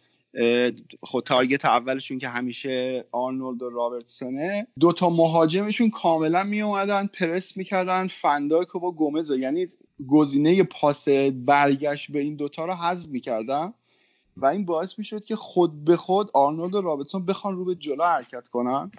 خود 1.02 1.24
تارگت 1.24 1.64
اولشون 1.64 2.18
که 2.18 2.28
همیشه 2.28 3.04
آرنولد 3.12 3.62
و 3.62 3.70
رابرتسونه. 3.70 4.66
دوتا 4.80 5.10
مهاجمشون 5.10 5.90
کاملا 5.90 6.44
می 6.44 6.62
اومدن 6.62 7.06
پرس 7.06 7.56
می‌کردن. 7.56 8.06
فنداک 8.06 8.74
و 8.74 8.78
با 8.78 8.92
گومز 8.92 9.30
یعنی 9.30 9.66
گزینه 10.08 10.62
پاس 10.62 11.08
برگشت 11.44 12.12
به 12.12 12.20
این 12.20 12.36
دوتا 12.36 12.66
رو 12.66 12.74
حذف 12.74 13.06
می‌کردن. 13.08 13.74
و 14.36 14.46
این 14.46 14.64
باعث 14.64 14.98
می‌شد 14.98 15.24
که 15.24 15.36
خود 15.36 15.84
به 15.84 15.96
خود 15.96 16.30
آرنولد 16.34 16.74
و 16.74 16.80
رابرتسون 16.80 17.26
بخوان 17.26 17.56
رو 17.56 17.64
به 17.64 17.74
جلو 17.74 18.04
حرکت 18.04 18.48
کنن. 18.48 18.90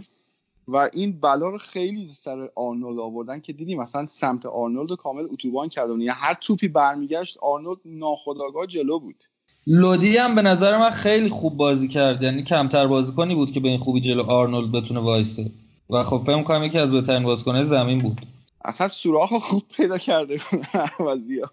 و 0.68 0.90
این 0.94 1.20
بلا 1.20 1.50
رو 1.50 1.58
خیلی 1.58 2.14
سر 2.14 2.50
آرنولد 2.56 3.00
آوردن 3.00 3.40
که 3.40 3.54
دیدیم 3.54 3.82
مثلا 3.82 4.06
سمت 4.06 4.46
آرنولد 4.46 4.90
رو 4.90 4.96
کامل 4.96 5.28
اتوبان 5.32 5.70
کردن 5.70 5.92
یعنی 5.92 6.08
هر 6.08 6.34
توپی 6.34 6.68
برمیگشت 6.68 7.38
آرنولد 7.42 7.80
ناخداگاه 7.86 8.68
جلو 8.68 9.00
بود. 9.00 9.24
لودی 9.68 10.18
هم 10.18 10.36
به 10.36 10.42
نظر 10.42 10.78
من 10.78 10.90
خیلی 10.90 11.30
خوب 11.30 11.58
بازی 11.58 11.88
کرد. 11.88 12.24
یعنی 12.24 12.44
کمتر 12.44 12.88
بازیکنی 12.88 13.36
بود 13.36 13.52
که 13.52 13.60
به 13.60 13.68
این 13.68 13.78
خوبی 13.78 14.02
جلو 14.02 14.24
آرنولد 14.24 14.72
بتونه 14.72 15.00
وایسه. 15.00 15.52
و 15.90 16.04
خب 16.04 16.24
فکر 16.26 16.44
کنم 16.44 16.64
یکی 16.64 16.80
از 16.80 16.92
بهترین 16.92 17.24
بازیکنه 17.24 17.64
زمین 17.64 17.98
بود. 17.98 18.22
اصلا 18.66 18.88
سوراخ 18.88 19.34
خوب 19.34 19.64
پیدا 19.76 19.98
کرده 19.98 20.40
بود 20.52 20.66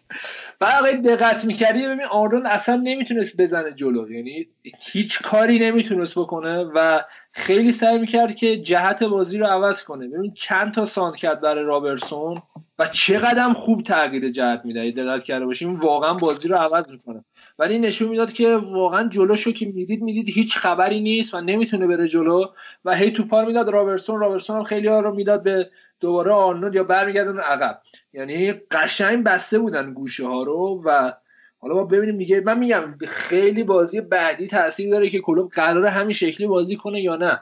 بعد 0.65 1.09
دقت 1.09 1.45
می‌کردی 1.45 1.87
ببین 1.87 2.05
آرون 2.11 2.47
اصلا 2.47 2.77
نمی‌تونست 2.77 3.37
بزنه 3.37 3.73
جلو. 3.73 4.13
یعنی 4.13 4.47
هیچ 4.93 5.23
کاری 5.23 5.59
نمی‌تونست 5.59 6.19
بکنه 6.19 6.65
و 6.75 7.01
خیلی 7.33 7.73
سعی 7.73 7.99
می‌کرد 7.99 8.37
که 8.37 8.57
جهت 8.57 9.03
بازی 9.03 9.39
رو 9.39 9.47
عوض 9.47 9.85
کنه. 9.85 10.09
ببین 10.09 10.35
چند 10.35 10.75
تا 10.75 10.87
ساند 10.87 11.17
کرد 11.17 11.41
برای 11.41 11.65
رابرسون 11.65 12.43
و 12.79 12.87
چقدر 12.89 13.53
خوب 13.53 13.83
تغییر 13.83 14.31
جهت 14.31 14.61
میده. 14.65 14.91
دقت 14.91 15.25
کرده 15.25 15.47
باشیم 15.47 15.81
واقعا 15.81 16.15
بازی 16.15 16.49
رو 16.49 16.57
عوض 16.57 16.91
می‌کنه. 16.91 17.25
ولی 17.59 17.79
نشون 17.79 18.09
می‌داد 18.09 18.33
که 18.33 18.57
واقعا 18.57 19.09
جلوشو 19.09 19.53
که 19.53 19.67
می‌دید 19.67 20.03
می‌دید 20.03 20.29
هیچ 20.29 20.59
خبری 20.59 21.01
نیست 21.01 21.35
و 21.35 21.41
نمی‌تونه 21.41 21.87
بره 21.87 22.09
جلو. 22.09 22.45
و 22.85 22.97
هی 22.97 23.11
توپار 23.11 23.45
می‌داد 23.45 23.69
رابرسون 23.69 24.21
رابرسون 24.21 24.57
هم 24.57 24.65
خیلی 24.65 24.89
ها 24.89 25.01
رو 25.01 25.15
می‌داد 25.15 25.43
به 25.43 25.71
دوباره 26.01 26.33
آرنولد 26.33 26.75
یا 26.75 26.85
برمیگردن 26.85 27.39
عقب. 27.39 27.81
یعنی 28.13 28.53
قشنگ 28.53 29.25
بسته 29.25 29.59
بودن 29.59 29.93
گوشه 29.93 30.27
ها 30.27 30.43
رو 30.43 30.83
و 30.85 31.13
حالا 31.59 31.75
ما 31.75 31.85
ببینیم 31.85 32.19
دیگه. 32.19 32.41
من 32.41 32.59
میگم 32.59 32.95
خیلی 33.09 33.63
بازی 33.63 34.01
بعدی 34.01 34.47
تاثیر 34.47 34.91
داره 34.91 35.11
که 35.11 35.21
کلوب 35.21 35.53
قرار 35.53 35.87
همین 35.87 36.13
شکلی 36.13 36.47
بازی 36.47 36.77
کنه 36.77 37.01
یا 37.01 37.17
نه. 37.17 37.41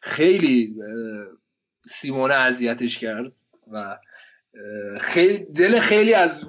خیلی 0.00 0.74
سیمونه 1.88 2.34
اذیتش 2.34 2.98
کرد 2.98 3.32
و 3.72 3.98
خیلی 5.00 5.38
دل 5.38 5.80
خیلی 5.80 6.14
از 6.14 6.44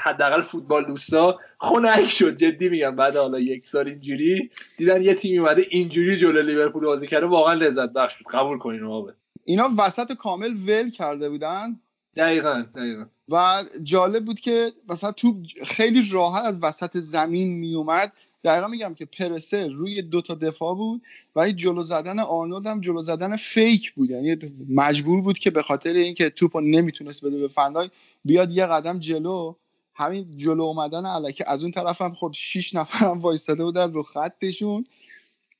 حداقل 0.00 0.42
فوتبال 0.42 0.84
دوستا 0.84 1.38
خنک 1.60 2.10
شد. 2.10 2.36
جدی 2.36 2.68
میگم 2.68 2.96
بعد 2.96 3.16
حالا 3.16 3.38
یک 3.38 3.66
سال 3.66 3.88
اینجوری 3.88 4.50
دیدن 4.78 5.02
یه 5.02 5.14
تیمی 5.14 5.38
اومده 5.38 5.66
اینجوری 5.70 6.16
جلو 6.16 6.42
لیورپول 6.42 6.84
بازی 6.84 7.06
کرده 7.06 7.26
واقعا 7.26 7.54
لذت 7.54 7.92
بخش 7.92 8.18
بود. 8.18 8.32
قبول 8.32 8.58
کنین 8.58 8.80
رو 8.80 9.12
اینا 9.46 9.70
وسط 9.78 10.12
کامل 10.12 10.54
ول 10.66 10.90
کرده 10.90 11.28
بودن. 11.28 11.80
دقیقا 12.16 12.64
دقیقا. 12.74 13.04
و 13.28 13.64
جالب 13.82 14.24
بود 14.24 14.40
که 14.40 14.72
مثلا 14.88 15.12
تو 15.12 15.42
خیلی 15.66 16.08
راحت 16.10 16.44
از 16.44 16.58
وسط 16.62 16.96
زمین 16.96 17.58
میومد. 17.58 18.12
دقیقا 18.44 18.68
میگم 18.68 18.94
که 18.94 19.04
پرسه 19.04 19.66
روی 19.66 20.02
دو 20.02 20.20
تا 20.20 20.34
دفاع 20.34 20.74
بود 20.74 21.02
و 21.36 21.52
جلو 21.52 21.82
زدن 21.82 22.18
آرنولد 22.18 22.66
هم 22.66 22.80
جلو 22.80 23.02
زدن 23.02 23.36
فیک 23.36 23.92
بود. 23.92 24.10
یعنی 24.10 24.36
مجبور 24.68 25.20
بود 25.20 25.38
که 25.38 25.50
به 25.50 25.62
خاطر 25.62 25.92
اینکه 25.92 26.30
توپ 26.30 26.56
نمی‌تونست 26.56 27.24
بده 27.24 27.38
به 27.38 27.48
فندای 27.48 27.90
بیاد 28.24 28.50
یه 28.52 28.66
قدم 28.66 28.98
جلو. 28.98 29.54
همین 29.94 30.36
جلو 30.36 30.62
اومدن 30.62 31.06
الکیه 31.06 31.44
از 31.50 31.62
اون 31.62 31.72
طرف 31.72 32.02
هم 32.02 32.14
خب 32.14 32.32
شیش 32.34 32.74
نفر 32.74 32.98
هم 32.98 33.18
وایستاده 33.18 33.64
بودن 33.64 33.92
رو 33.92 34.02
خطشون. 34.02 34.84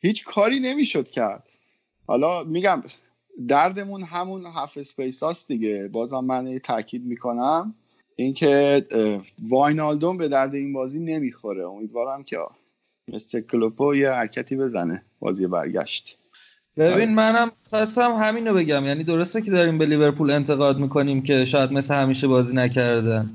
هیچ 0.00 0.24
کاری 0.24 0.60
نمی‌شد 0.60 1.10
کرد. 1.10 1.48
حالا 2.06 2.44
میگم 2.44 2.82
دردمون 3.48 4.02
همون 4.02 4.46
half 4.54 4.78
space 4.78 5.22
هاست 5.22 5.48
دیگه. 5.48 5.88
بازم 5.92 6.24
من 6.24 6.58
تاکید 6.58 7.04
می‌کنم. 7.04 7.74
اینکه 8.16 8.86
واینالدوم 9.48 10.18
به 10.18 10.28
درد 10.28 10.54
این 10.54 10.72
بازی 10.72 11.00
نمی‌خوره. 11.00 11.66
امیدوارم 11.68 12.22
که 12.22 12.38
مثل 13.12 13.40
کلوپو 13.40 13.96
یه 13.96 14.10
حرکتی 14.10 14.56
بزنه. 14.56 15.02
بازی 15.20 15.46
برگشت. 15.46 16.18
ببین 16.76 17.14
منم 17.14 17.52
خواستم 17.70 18.12
همینو 18.12 18.54
بگم. 18.54 18.84
یعنی 18.84 19.04
درسته 19.04 19.42
که 19.42 19.50
داریم 19.50 19.78
به 19.78 19.86
لیورپول 19.86 20.30
انتقاد 20.30 20.78
می‌کنیم 20.78 21.22
که 21.22 21.44
شاید 21.44 21.72
مثل 21.72 21.94
همیشه 21.94 22.28
بازی 22.28 22.56
نکردن. 22.56 23.30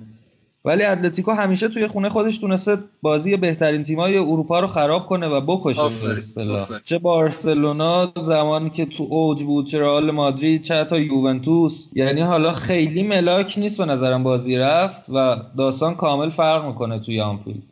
ولی 0.65 0.83
اتلتیکو 0.83 1.31
همیشه 1.31 1.67
توی 1.67 1.87
خونه 1.87 2.09
خودش 2.09 2.37
تونسته 2.37 2.77
بازی 3.01 3.37
بهترین 3.37 3.83
تیمای 3.83 4.17
اروپا 4.17 4.59
رو 4.59 4.67
خراب 4.67 5.05
کنه 5.05 5.27
و 5.27 5.41
بکشه. 5.41 5.89
به 5.89 6.11
اصطلاح. 6.11 6.79
چه 6.83 6.99
بارسلونا 6.99 8.11
زمانی 8.23 8.69
که 8.69 8.85
تو 8.85 9.07
اوج 9.09 9.43
بود 9.43 9.65
چه 9.65 9.79
رئال 9.79 10.11
مادرید 10.11 10.61
چه 10.61 10.83
تا 10.83 10.99
یوونتوس. 10.99 11.87
یعنی 11.93 12.21
حالا 12.21 12.51
خیلی 12.51 13.03
ملاک 13.03 13.53
نیست 13.57 13.77
به 13.77 13.85
نظرم 13.85 14.23
بازی 14.23 14.57
رفت 14.57 15.09
و 15.09 15.35
داستان 15.57 15.95
کامل 15.95 16.29
فرق 16.29 16.65
می‌کنه 16.65 16.99
توی 16.99 17.21
آنفیلد. 17.21 17.63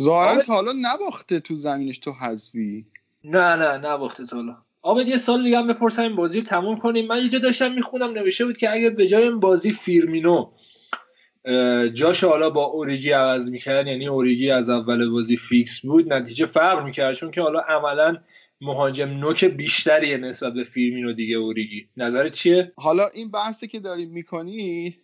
ظاهرا 0.00 0.42
تا 0.42 0.54
حالا 0.54 0.72
نباخته 0.82 1.40
تو 1.40 1.54
زمینش 1.54 1.98
تو 1.98 2.12
حذفی. 2.12 2.86
نه 3.24 3.56
نه 3.56 3.78
نباخته 3.88 4.26
تا 4.26 4.36
حالا. 4.36 4.56
عابد 4.82 5.08
یه 5.08 5.16
سوال 5.16 5.44
دیگه 5.44 5.58
هم 5.58 5.66
بپرسم 5.66 6.02
این 6.02 6.16
بازی 6.16 6.40
رو 6.40 6.46
تموم 6.46 6.78
کنیم؟ 6.78 7.06
من 7.06 7.22
یه 7.22 7.28
جا 7.28 7.38
داشتم 7.38 7.72
می‌خوندم 7.72 8.10
نوشته 8.10 8.44
بود 8.44 8.56
که 8.56 8.72
اگر 8.72 8.90
به 8.90 9.08
جای 9.08 9.22
این 9.22 9.40
بازی 9.40 9.72
فیرمینو 9.72 10.46
جاش 11.94 12.24
حالا 12.24 12.50
با 12.50 12.64
اوریگی 12.64 13.10
عوض 13.10 13.50
می‌کرد 13.50 13.86
یعنی 13.86 14.08
اوریگی 14.08 14.50
از 14.50 14.68
اول 14.68 15.10
بازی 15.10 15.36
فیکس 15.36 15.80
بود 15.80 16.12
نتیجه 16.12 16.46
فرق 16.46 16.84
می‌کرد 16.84 17.14
چون 17.14 17.30
که 17.30 17.40
حالا 17.40 17.60
عملا 17.60 18.16
مهاجم 18.60 19.08
نوک 19.08 19.44
بیشتریه 19.44 20.16
نسبت 20.16 20.52
به 20.52 20.64
فیرمینو 20.64 21.12
دیگه 21.12 21.36
اوریگی 21.36 21.86
نظر 21.96 22.28
چیه؟ 22.28 22.72
حالا 22.76 23.08
این 23.14 23.30
بحثی 23.30 23.68
که 23.68 23.80
داری 23.80 24.06
می‌کنی 24.06 24.96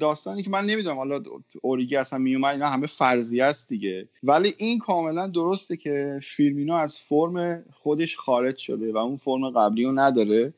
داستانی 0.00 0.42
که 0.42 0.50
من 0.50 0.64
نمی‌دونم 0.64 0.96
حالا 0.96 1.20
اوریگی 1.62 1.96
اصلا 1.96 2.18
میومد 2.18 2.52
اینا 2.52 2.66
همه 2.66 2.86
فرضی 2.86 3.40
است 3.40 3.68
دیگه. 3.68 4.08
ولی 4.22 4.54
این 4.58 4.78
کاملا 4.78 5.28
درسته 5.28 5.76
که 5.76 6.18
فیرمینو 6.22 6.74
از 6.74 6.98
فرم 7.00 7.64
خودش 7.72 8.16
خارج 8.16 8.56
شده 8.56 8.92
و 8.92 8.96
اون 8.96 9.16
فرم 9.16 9.50
قبلی 9.50 9.84
رو 9.84 9.92
نداره 9.92 10.52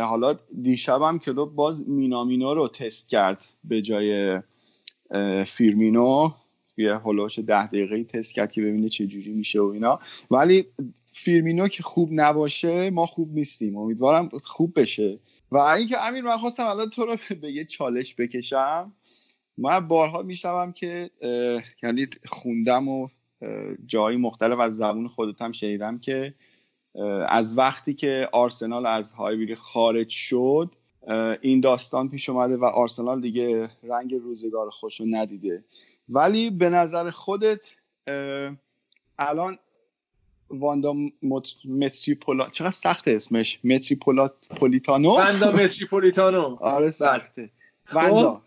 حالا 0.00 0.34
دیشبم 0.62 1.18
کلوب 1.18 1.54
باز 1.54 1.88
مینامینو 1.88 2.54
رو 2.54 2.68
تست 2.68 3.08
کرد 3.08 3.44
به 3.64 3.82
جای 3.82 4.38
فیرمینو 5.46 6.30
یه 6.76 6.96
هلوش 6.96 7.38
ده 7.38 7.66
دقیقه 7.66 8.04
تست 8.04 8.34
کرد 8.34 8.52
که 8.52 8.62
ببینه 8.62 8.88
چه 8.88 9.06
جوری 9.06 9.32
میشه 9.32 9.60
و 9.60 9.64
اینا. 9.64 10.00
ولی 10.30 10.64
فیرمینو 11.12 11.68
که 11.68 11.82
خوب 11.82 12.08
نباشه 12.12 12.90
ما 12.90 13.06
خوب 13.06 13.34
نیستیم. 13.34 13.76
امیدوارم 13.76 14.28
خوب 14.44 14.80
بشه. 14.80 15.18
و 15.50 15.56
اینکه 15.58 16.06
امیر 16.06 16.24
من 16.24 16.36
خواستم 16.36 16.64
الان 16.64 16.90
تو 16.90 17.06
رو 17.06 17.16
به 17.40 17.52
یه 17.52 17.64
چالش 17.64 18.14
بکشم. 18.14 18.92
من 19.58 19.88
بارها 19.88 20.22
میشنوم 20.22 20.72
که 20.72 21.10
یعنی 21.82 22.06
خوندم 22.24 22.88
و 22.88 23.08
جایی 23.86 24.16
مختلف 24.16 24.58
از 24.58 24.76
زبون 24.76 25.08
خودت 25.08 25.42
هم 25.42 25.52
شنیدم 25.52 25.98
که 25.98 26.34
از 27.28 27.58
وقتی 27.58 27.94
که 27.94 28.28
آرسنال 28.32 28.86
از 28.86 29.12
هایبری 29.12 29.54
خارج 29.54 30.08
شد 30.08 30.74
این 31.40 31.60
داستان 31.60 32.08
پیش 32.08 32.28
اومده 32.28 32.56
و 32.56 32.64
آرسنال 32.64 33.20
دیگه 33.20 33.70
رنگ 33.82 34.14
روزگار 34.14 34.70
خوش 34.70 35.00
رو 35.00 35.06
ندیده. 35.08 35.64
ولی 36.08 36.50
به 36.50 36.68
نظر 36.68 37.10
خودت 37.10 37.76
الان 39.18 39.58
واندا 40.50 40.94
متری 41.64 42.14
پولا 42.14 42.48
چقدر 42.48 42.70
سخت 42.70 43.08
اسمش؟ 43.08 43.60
متری 43.64 43.96
پولا 43.96 44.30
پولیتانو 44.56 45.08
واندا 45.08 45.52
متری 45.52 45.86
پولیتانو 45.86 46.56
آره 46.60 46.90
سخته 46.90 47.50
واندا 47.92 48.42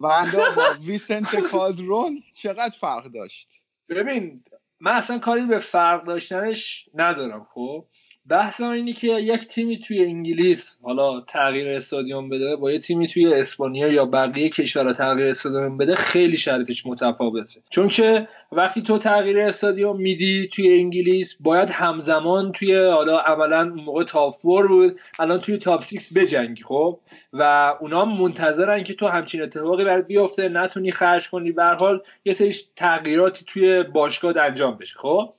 واندا 0.00 0.50
با 0.56 0.62
ویسنت 0.86 1.36
کالدرون 1.36 2.22
چقدر 2.32 2.74
فرق 2.80 3.04
داشت؟ 3.04 3.48
ببین 3.88 4.44
من 4.80 4.92
اصلا 4.92 5.18
کاری 5.18 5.46
به 5.46 5.60
فرق 5.60 6.04
داشتنش 6.04 6.88
ندارم 6.94 7.46
خب؟ 7.54 7.84
بحث 8.28 8.60
اینی 8.60 8.92
که 8.92 9.06
یک 9.06 9.48
تیمی 9.48 9.78
توی 9.78 10.04
انگلیس 10.04 10.78
حالا 10.82 11.20
تغییر 11.20 11.68
استادیوم 11.68 12.28
بده 12.28 12.56
با 12.56 12.72
یه 12.72 12.78
تیمی 12.78 13.08
توی 13.08 13.34
اسپانیا 13.34 13.88
یا 13.88 14.04
بقیه 14.04 14.50
کشورها 14.50 14.92
تغییر 14.92 15.28
استادیوم 15.28 15.78
بده 15.78 15.94
خیلی 15.94 16.36
شرطش 16.36 16.86
متفاوته. 16.86 17.60
چون 17.70 17.88
که 17.88 18.28
وقتی 18.52 18.82
تو 18.82 18.98
تغییر 18.98 19.40
استادیوم 19.40 20.00
میدی 20.00 20.48
توی 20.52 20.78
انگلیس 20.78 21.36
باید 21.40 21.70
همزمان 21.70 22.52
توی 22.52 22.76
حالا 22.76 23.18
عملا 23.18 23.64
موقع 23.64 24.04
تاپ 24.04 24.40
بود 24.42 25.00
الان 25.18 25.40
توی 25.40 25.58
تاپ 25.58 25.84
6 25.84 26.08
بجنگی 26.14 26.62
خب؟ 26.62 27.00
و 27.32 27.74
اونا 27.80 28.04
منتظرن 28.04 28.84
که 28.84 28.94
تو 28.94 29.06
همچین 29.06 29.42
اتفاقی 29.42 29.84
برات 29.84 30.06
بیفته 30.06 30.48
نتونی 30.48 30.92
خرج 30.92 31.30
کنی 31.30 31.52
به 31.52 31.64
حال 31.64 32.02
یه 32.24 32.32
سری 32.32 32.56
تغییراتی 32.76 33.44
توی 33.46 33.82
باشگاه 33.82 34.38
انجام 34.38 34.76
بشه 34.76 34.94
خب؟ 34.98 35.32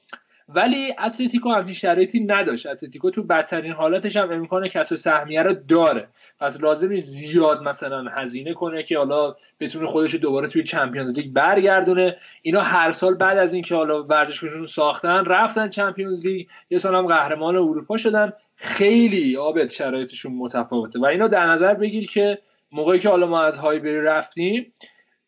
ولی 0.56 0.96
اتلتیکو 1.00 1.50
همچین 1.50 1.74
شرایطی 1.74 2.20
نداشت. 2.20 2.66
اتلتیکو 2.66 3.10
تو 3.10 3.24
بدترین 3.24 3.72
حالتش 3.72 4.18
هم 4.18 4.32
امکان 4.32 4.68
کسب 4.68 4.96
سهمیه 4.96 5.44
رو 5.44 5.54
داره. 5.54 6.08
پس 6.40 6.62
لازم 6.62 7.00
زیاد 7.00 7.64
مثلا 7.64 8.10
هزینه 8.12 8.54
کنه 8.54 8.84
که 8.84 8.98
حالا 8.98 9.36
بتونه 9.60 9.88
خودش 9.88 10.16
دوباره 10.16 10.48
توی 10.48 10.64
Champions 10.64 11.14
League 11.14 11.34
برگردونه. 11.34 12.18
اینا 12.42 12.62
هر 12.62 12.92
سال 12.92 13.14
بعد 13.14 13.38
از 13.38 13.54
اینکه 13.54 13.76
حالا 13.76 14.04
ورزشگاهشون 14.04 14.68
ساختن 14.68 15.26
رفتن 15.26 15.70
Champions 15.70 16.26
League 16.26 16.48
یه 16.70 16.78
سال 16.78 16.96
هم 16.96 17.08
قهرمان 17.08 17.56
اروپا 17.56 17.98
شدن. 17.98 18.34
خیلی 18.56 19.38
عابد 19.38 19.70
شرایطشون 19.70 20.34
متفاوته. 20.34 21.00
و 21.00 21.06
اینا 21.06 21.28
در 21.28 21.46
نظر 21.46 21.74
بگیر 21.74 22.08
که 22.08 22.40
موقعی 22.72 23.00
که 23.00 23.10
حالا 23.10 23.28
ما 23.28 23.42
از 23.42 23.58
هایبری 23.58 24.02
رفتیم 24.02 24.74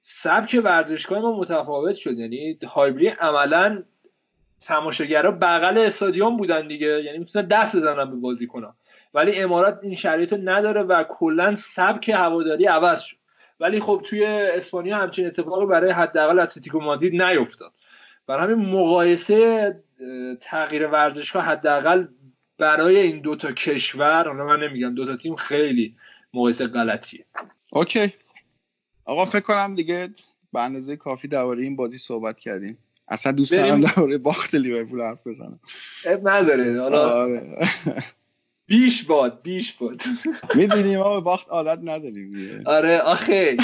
سبک 0.01 0.61
ورزشگاه 0.63 1.19
ما 1.19 1.39
متفاوت 1.39 1.95
شد. 1.95 2.17
یعنی 2.17 2.59
هایبری 2.67 3.07
عملا 3.07 3.83
تماشاگرها 4.61 5.31
بغل 5.31 5.77
استادیوم 5.77 6.37
بودن 6.37 6.67
دیگه. 6.67 7.03
یعنی 7.03 7.17
می‌تونن 7.17 7.47
دست 7.47 7.75
بزنن 7.75 8.11
به 8.11 8.15
بازی 8.15 8.47
کنن 8.47 8.73
ولی 9.13 9.39
امارات 9.39 9.79
این 9.83 9.95
شرایط 9.95 10.33
نداره 10.33 10.83
و 10.83 11.03
کلا 11.03 11.55
سبک 11.55 12.09
هواداری 12.09 12.65
عوض 12.65 13.01
شد. 13.01 13.17
ولی 13.59 13.79
خب 13.79 14.01
توی 14.05 14.25
اسپانیا 14.25 14.97
همچین 14.97 15.27
اتفاقی 15.27 15.65
برای 15.65 15.91
حداقل 15.91 16.39
اتلتیکو 16.39 16.79
مادرید 16.79 17.21
نیفتاد. 17.21 17.71
برای 18.27 18.53
همین 18.53 18.69
مقایسه 18.69 19.83
تغییر 20.41 20.87
ورزشگاه 20.87 21.43
حداقل 21.43 22.07
برای 22.57 22.97
این 22.97 23.21
دوتا 23.21 23.51
کشور 23.51 24.27
حالا 24.27 24.45
من 24.45 24.63
نمیگم 24.63 24.95
دوتا 24.95 25.17
تیم 25.17 25.35
خیلی 25.35 25.95
مقایسه 26.33 26.67
غلطیه. 26.67 27.25
اوکی. 27.71 28.13
آقا 29.05 29.25
فکر 29.25 29.39
کنم 29.39 29.75
دیگه 29.75 30.09
به 30.53 30.61
اندازه 30.61 30.95
کافی 30.95 31.27
درباره 31.27 31.63
این 31.63 31.75
بازی 31.75 31.97
صحبت 31.97 32.39
کردیم. 32.39 32.77
اصلا 33.11 33.31
دوست 33.31 33.51
دارم 33.51 33.81
درباره 33.81 34.17
باخت 34.17 34.55
لیورپول 34.55 35.01
حرف 35.01 35.27
بزنم. 35.27 35.59
اب 36.05 36.29
نداره. 36.29 36.81
حالا 36.81 37.09
آره. 37.09 37.57
بیش 38.65 39.03
باد 39.03 39.41
بیش 39.43 39.73
باد. 39.73 40.01
می‌دونیم 40.55 40.99
ما 40.99 41.13
به 41.15 41.21
باخت 41.21 41.49
عادت 41.49 41.79
نداریم 41.83 42.63
آره 42.65 42.97
آخه. 42.99 43.57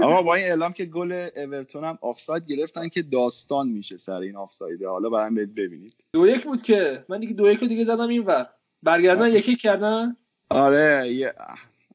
اما 0.00 0.22
با 0.22 0.34
این 0.34 0.44
اعلام 0.44 0.72
که 0.72 0.84
گل 0.84 1.28
اورتون 1.36 1.84
هم 1.84 1.98
آفساید 2.02 2.46
گرفتن 2.46 2.88
که 2.88 3.02
داستان 3.02 3.68
میشه 3.68 3.96
سر 3.96 4.18
این 4.18 4.36
آفسایده 4.36 4.88
حالا 4.88 5.08
برام 5.08 5.34
ببینید. 5.34 5.94
دو 6.12 6.26
یک 6.26 6.44
بود 6.44 6.62
که. 6.62 7.04
من 7.08 7.20
دیگه 7.20 7.32
دو 7.32 7.50
یک 7.50 7.60
دیگه 7.60 7.84
زدم 7.84 8.08
این 8.08 8.22
وقت 8.22 8.48
برگردن 8.82 9.26
یکی 9.26 9.56
کردن. 9.56 10.16
آره 10.48 11.08
یه... 11.12 11.32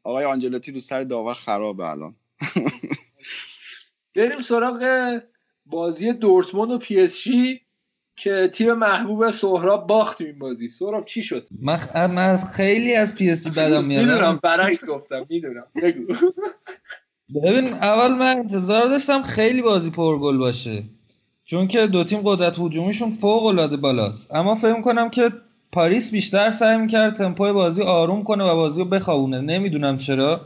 آقای 0.04 0.26
آنجلوتی 0.26 0.72
رو 0.72 0.80
سر 0.80 1.04
داور 1.04 1.34
خرابه 1.34 1.90
الان. 1.90 2.14
بریم 4.16 4.42
سراغ 4.42 4.80
بازی 5.72 6.14
دورتموند 6.14 6.72
و 6.72 6.78
PSG 6.78 7.62
که 8.16 8.52
تیم 8.54 8.74
محبوب 8.74 9.32
سهراب 9.32 9.88
باخت 9.88 10.22
این 10.22 10.40
بازی. 10.40 10.70
سهراب 10.70 11.06
چی 11.06 11.24
شد؟ 11.24 11.48
من, 11.62 11.80
من 11.96 12.30
از 12.30 12.54
خیلی 12.54 12.96
از 12.96 13.16
PSG 13.16 13.50
بدم 13.50 13.86
میاد 13.86 14.06
می‌دونم 14.06 14.40
برعکس 14.44 14.86
گفتم 14.86 15.26
می‌دونم. 15.30 15.66
بگو. 15.84 16.14
ببین 17.44 17.74
اول 17.74 18.14
من 18.14 18.38
انتظار 18.38 18.88
داشتم 18.88 19.22
خیلی 19.22 19.62
بازی 19.62 19.92
پرگل 19.92 20.38
باشه. 20.38 20.84
چون 21.46 21.68
که 21.68 21.88
دو 21.88 22.04
تیم 22.04 22.22
قدرت 22.24 22.60
هجومیشون 22.60 23.12
فوق 23.12 23.46
العاده 23.46 23.78
بالاست. 23.78 24.36
اما 24.36 24.56
فکر 24.56 24.82
کنم 24.82 25.10
که 25.10 25.32
پاریس 25.72 26.12
بیشتر 26.12 26.52
سعی 26.52 26.78
می‌کرد 26.78 27.14
تمپوی 27.14 27.52
بازی 27.52 27.82
آروم 27.82 28.24
کنه 28.24 28.44
و 28.44 28.56
بازی 28.56 28.82
رو 28.82 28.86
بخوابونه. 28.86 29.42
نمی‌دونم 29.42 29.98
چرا. 29.98 30.42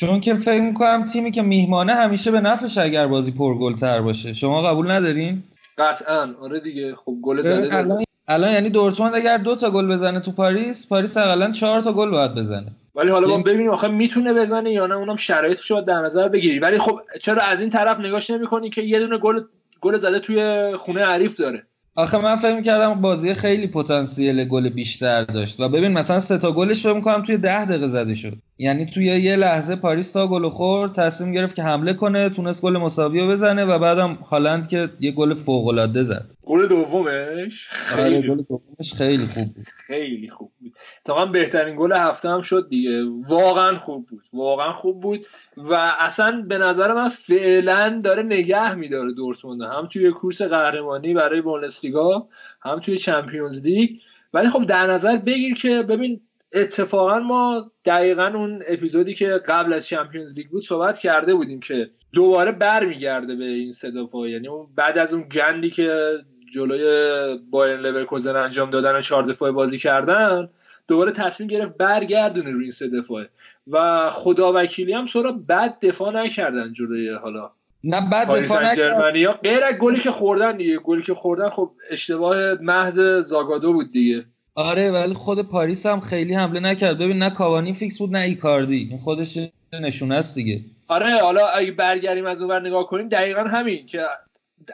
چون 0.00 0.20
که 0.20 0.34
فکر 0.34 0.60
می‌کنم 0.60 1.04
تیمی 1.04 1.30
که 1.30 1.42
میهمانه 1.42 1.94
همیشه 1.94 2.30
به 2.30 2.40
نفعش 2.40 2.78
اگر 2.78 3.06
بازی 3.06 3.32
پرگلتر 3.32 4.00
باشه. 4.00 4.32
شما 4.32 4.62
قبول 4.62 4.90
ندارین؟ 4.90 5.42
قطعا. 5.78 6.34
آره 6.40 6.60
دیگه. 6.60 6.94
خب 6.94 7.14
گل 7.22 7.42
زده 7.42 7.74
الان 7.74 8.04
الان 8.28 8.52
یعنی 8.52 8.70
دورتموند 8.70 9.14
اگر 9.14 9.38
دو 9.38 9.56
تا 9.56 9.70
گل 9.70 9.86
بزنه 9.86 10.20
تو 10.20 10.32
پاریس 10.32 10.88
پاریس 10.88 11.16
حداقل 11.16 11.52
چهار 11.52 11.80
تا 11.80 11.92
گل 11.92 12.10
باید 12.10 12.34
بزنه. 12.34 12.66
ولی 12.94 13.10
حالا 13.10 13.28
ما 13.28 13.38
ببینیم 13.38 13.70
آخه 13.70 13.88
می‌تونه 13.88 14.34
بزنه 14.34 14.72
یا 14.72 14.86
نه 14.86 14.94
اونم 14.94 15.16
شرایطش 15.16 15.70
رو 15.70 15.80
در 15.80 16.00
نظر 16.00 16.28
بگیری. 16.28 16.58
ولی 16.58 16.78
خب 16.78 17.00
چرا 17.22 17.42
از 17.42 17.60
این 17.60 17.70
طرف 17.70 18.00
نگاش 18.00 18.30
نمی‌کنی 18.30 18.70
که 18.70 18.82
یه 18.82 18.98
دونه 18.98 19.18
گل 19.18 19.40
گل 19.80 19.98
زده 19.98 20.20
توی 20.20 20.72
خونه 20.76 21.04
عریف 21.04 21.36
داره؟ 21.36 21.62
آخه 21.96 22.18
من 22.18 22.36
فکر 22.36 22.60
کردم 22.60 23.00
بازی 23.00 23.34
خیلی 23.34 23.66
پتانسیل 23.66 24.44
گل 24.44 24.68
بیشتر 24.68 25.24
داشت. 25.24 25.60
و 25.60 25.68
ببین 25.68 25.92
مثلا 25.92 26.20
سه 26.20 26.38
تا 26.38 26.52
گلش 26.52 26.82
فکر 26.82 27.00
کنم 27.00 27.22
توی 27.22 27.36
ده 27.36 27.64
دقیقه 27.64 27.86
زده 27.86 28.14
شد. 28.14 28.32
یعنی 28.58 28.86
توی 28.86 29.04
یه 29.04 29.36
لحظه 29.36 29.76
پاریس 29.76 30.12
تا 30.12 30.26
گل 30.26 30.48
خورد 30.48 30.92
تصمیم 30.92 31.32
گرفت 31.32 31.56
که 31.56 31.62
حمله 31.62 31.92
کنه 31.92 32.28
تونست 32.28 32.62
گل 32.62 32.76
مساوی 32.76 33.20
رو 33.20 33.28
بزنه 33.28 33.64
و 33.64 33.78
بعدم 33.78 34.14
هالند 34.14 34.68
که 34.68 34.88
یه 35.00 35.12
گل 35.12 35.34
فوق 35.34 35.66
العاده 35.66 36.02
زد. 36.02 36.24
گل 36.42 36.68
دومش؟ 36.68 37.68
آره 37.92 38.02
خیلی. 38.02 38.28
گل 38.28 38.42
دومش 38.48 38.94
خیلی 38.94 39.26
خوب 39.26 39.44
بود. 39.44 39.66
خیلی 39.86 40.28
خوب 40.28 40.52
بود. 40.60 40.72
اتفاقا 41.00 41.26
بهترین 41.26 41.76
گل 41.76 41.92
هفته 41.92 42.28
هم 42.28 42.42
شد 42.42 42.66
دیگه. 42.70 43.04
واقعا 43.28 43.78
خوب 43.78 44.06
بود. 44.06 44.22
واقعا 44.32 44.72
خوب 44.72 45.00
بود. 45.00 45.26
و 45.56 45.74
اصلا 45.98 46.44
به 46.48 46.58
نظر 46.58 46.94
من 46.94 47.08
فعلا 47.08 48.00
داره 48.04 48.22
نگه 48.22 48.74
میداره 48.74 49.12
دورتموند. 49.12 49.62
هم 49.62 49.86
توی 49.92 50.10
کورس 50.10 50.42
قهرمانی 50.42 51.14
برای 51.14 51.40
بوندسلیگا 51.40 52.28
هم 52.62 52.80
توی 52.80 52.98
Champions 52.98 53.60
League. 53.60 53.90
ولی 54.34 54.50
خب 54.50 54.66
در 54.66 54.86
نظر 54.86 55.16
بگیر 55.16 55.54
که 55.54 55.82
ببین 55.82 56.20
اتفاقا 56.52 57.18
ما 57.18 57.70
دقیقا 57.84 58.26
اون 58.26 58.62
اپیزودی 58.68 59.14
که 59.14 59.28
قبل 59.48 59.72
از 59.72 59.86
Champions 59.86 60.32
League 60.32 60.48
بود 60.48 60.62
صحبت 60.62 60.98
کرده 60.98 61.34
بودیم 61.34 61.60
که 61.60 61.90
دوباره 62.12 62.52
برمیگرده 62.52 63.36
به 63.36 63.44
این 63.44 63.70
دفعه 63.70 64.30
یعنی 64.30 64.48
اون 64.48 64.66
بعد 64.76 64.98
از 64.98 65.14
اون 65.14 65.28
گندی 65.28 65.70
که 65.70 66.18
جلوی 66.54 67.38
بایرن 67.50 67.80
لورکوزن 67.80 68.36
انجام 68.36 68.70
دادن 68.70 68.96
و 68.96 69.00
چهار 69.00 69.22
دفاعه 69.22 69.50
بازی 69.50 69.78
کردن 69.78 70.48
دوباره 70.88 71.12
تصمیم 71.12 71.48
گرفت 71.48 71.76
برگردونه 71.76 72.50
روی 72.50 72.62
این 72.62 72.72
سه 72.72 72.88
دفاعه 72.88 73.28
و 73.70 74.10
خدا 74.10 74.52
وکیلی 74.54 74.92
هم 74.92 75.06
سهراب 75.06 75.32
بد 75.48 75.76
دفاع 75.82 76.12
نکردن 76.12 76.72
جلوی 76.72 77.08
حالا. 77.10 77.50
نه 77.84 78.10
بعد 78.10 78.26
پاریس 78.26 78.44
دفاع 78.44 78.58
سن 78.58 78.72
نکرد 78.72 78.76
ژرمنیا 78.76 79.32
غیر 79.32 79.64
از 79.64 79.74
گلی 79.74 80.00
که 80.00 80.10
خوردن 80.10 80.56
دیگه. 80.56 80.78
گلی 80.78 81.02
که 81.02 81.14
خوردن 81.14 81.50
خب 81.50 81.70
اشتباه 81.90 82.54
محض 82.54 83.00
زاگادو 83.26 83.72
بود 83.72 83.92
دیگه. 83.92 84.24
آره 84.54 84.90
ولی 84.90 85.14
خود 85.14 85.48
پاریس 85.48 85.86
هم 85.86 86.00
خیلی 86.00 86.34
حمله 86.34 86.60
نکرد. 86.60 86.98
ببین 86.98 87.18
نه 87.18 87.30
کاوانی 87.30 87.74
فیکس 87.74 87.98
بود 87.98 88.10
نه 88.10 88.18
ایکاردی. 88.18 88.88
این 88.90 88.98
خودش 88.98 89.38
نشونه 89.80 90.14
است 90.14 90.34
دیگه. 90.34 90.60
آره 90.88 91.18
حالا 91.18 91.46
اگه 91.46 91.72
برگردیم 91.72 92.26
از 92.26 92.40
اونور 92.40 92.60
نگاه 92.60 92.86
کنیم 92.86 93.08
دقیقا 93.08 93.40
همین 93.40 93.86
که 93.86 94.02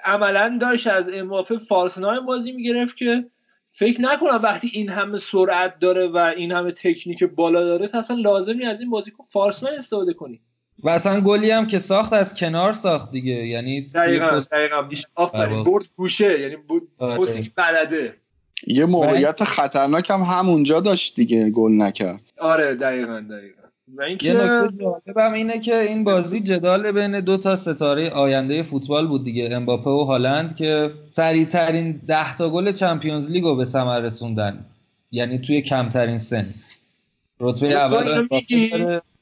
عملا 0.05 0.59
داشت 0.61 0.87
از 0.87 1.05
امباپه 1.13 1.59
false 1.59 1.99
nine 1.99 2.27
بازی 2.27 2.53
می‌گرفت 2.53 2.97
که 2.97 3.25
فکر 3.83 4.01
نکنم 4.01 4.41
وقتی 4.43 4.71
این 4.73 4.89
همه 4.89 5.19
سرعت 5.19 5.79
داره 5.79 6.09
و 6.09 6.17
این 6.17 6.53
همه 6.53 6.73
تکنیک 6.73 7.25
بالا 7.25 7.65
داره 7.65 7.89
تا 7.89 7.99
اصلا 7.99 8.17
لازمی 8.17 8.65
از 8.67 8.81
این 8.81 8.91
بازیکن 8.91 9.25
فالس 9.33 9.63
ناین 9.63 9.79
استفاده 9.79 10.13
کنی. 10.13 10.41
و 10.85 10.89
اصلا 10.91 11.21
گلی 11.21 11.51
هم 11.51 11.67
که 11.67 11.79
ساخت 11.79 12.13
از 12.13 12.35
کنار 12.35 12.73
ساخت 12.73 13.11
دیگه. 13.11 13.33
یعنی 13.33 13.81
دقیقا 13.95 14.27
پست- 14.27 14.51
دقیقا. 14.51 14.89
آفرین. 15.15 15.65
برد 15.65 15.85
گوشه. 15.97 16.41
یعنی 16.41 16.57
بود 16.57 16.89
آره. 16.99 17.19
پستی 17.19 17.43
که 17.43 17.51
بلده. 17.57 18.15
یه 18.67 18.85
موقعیت 18.85 19.45
خطرناک 19.45 20.11
هم 20.11 20.21
همونجا 20.21 20.81
داشت 20.81 21.17
دیگه 21.17 21.51
گل 21.51 21.73
نکرد. 21.73 22.33
آره 22.39 22.75
دقیقا 22.75 23.21
دقیقا. 23.31 23.62
و 23.97 24.03
یه 24.03 24.09
اینکه 24.09 24.33
نکته 24.33 24.69
جالبم 24.85 25.33
اینه 25.33 25.61
که 25.61 25.81
این 25.81 26.05
بازی 26.05 26.41
جدال 26.41 26.93
بین 26.93 27.21
دو 27.21 27.37
تا 27.37 27.57
ستاره 27.57 28.11
آینده 28.11 28.63
فوتبال 28.63 29.07
بود 29.07 29.25
دیگه 29.25 29.49
امباپه 29.53 29.91
و 29.91 30.05
هالند 30.05 30.57
که 30.57 30.91
سریع 31.11 31.45
ترین 31.45 32.01
ده 32.07 32.37
تا 32.37 32.51
گل 32.51 32.73
چمپیونز 32.73 33.31
لیگ 33.31 33.45
رو 33.45 33.57
به 33.57 33.65
ثمر 33.65 34.01
رسوندن 34.01 34.65
یعنی 35.11 35.39
توی 35.39 35.63
کمترین 35.63 36.19
سن. 36.19 36.47
رتبه 37.41 37.67
اول. 37.67 38.29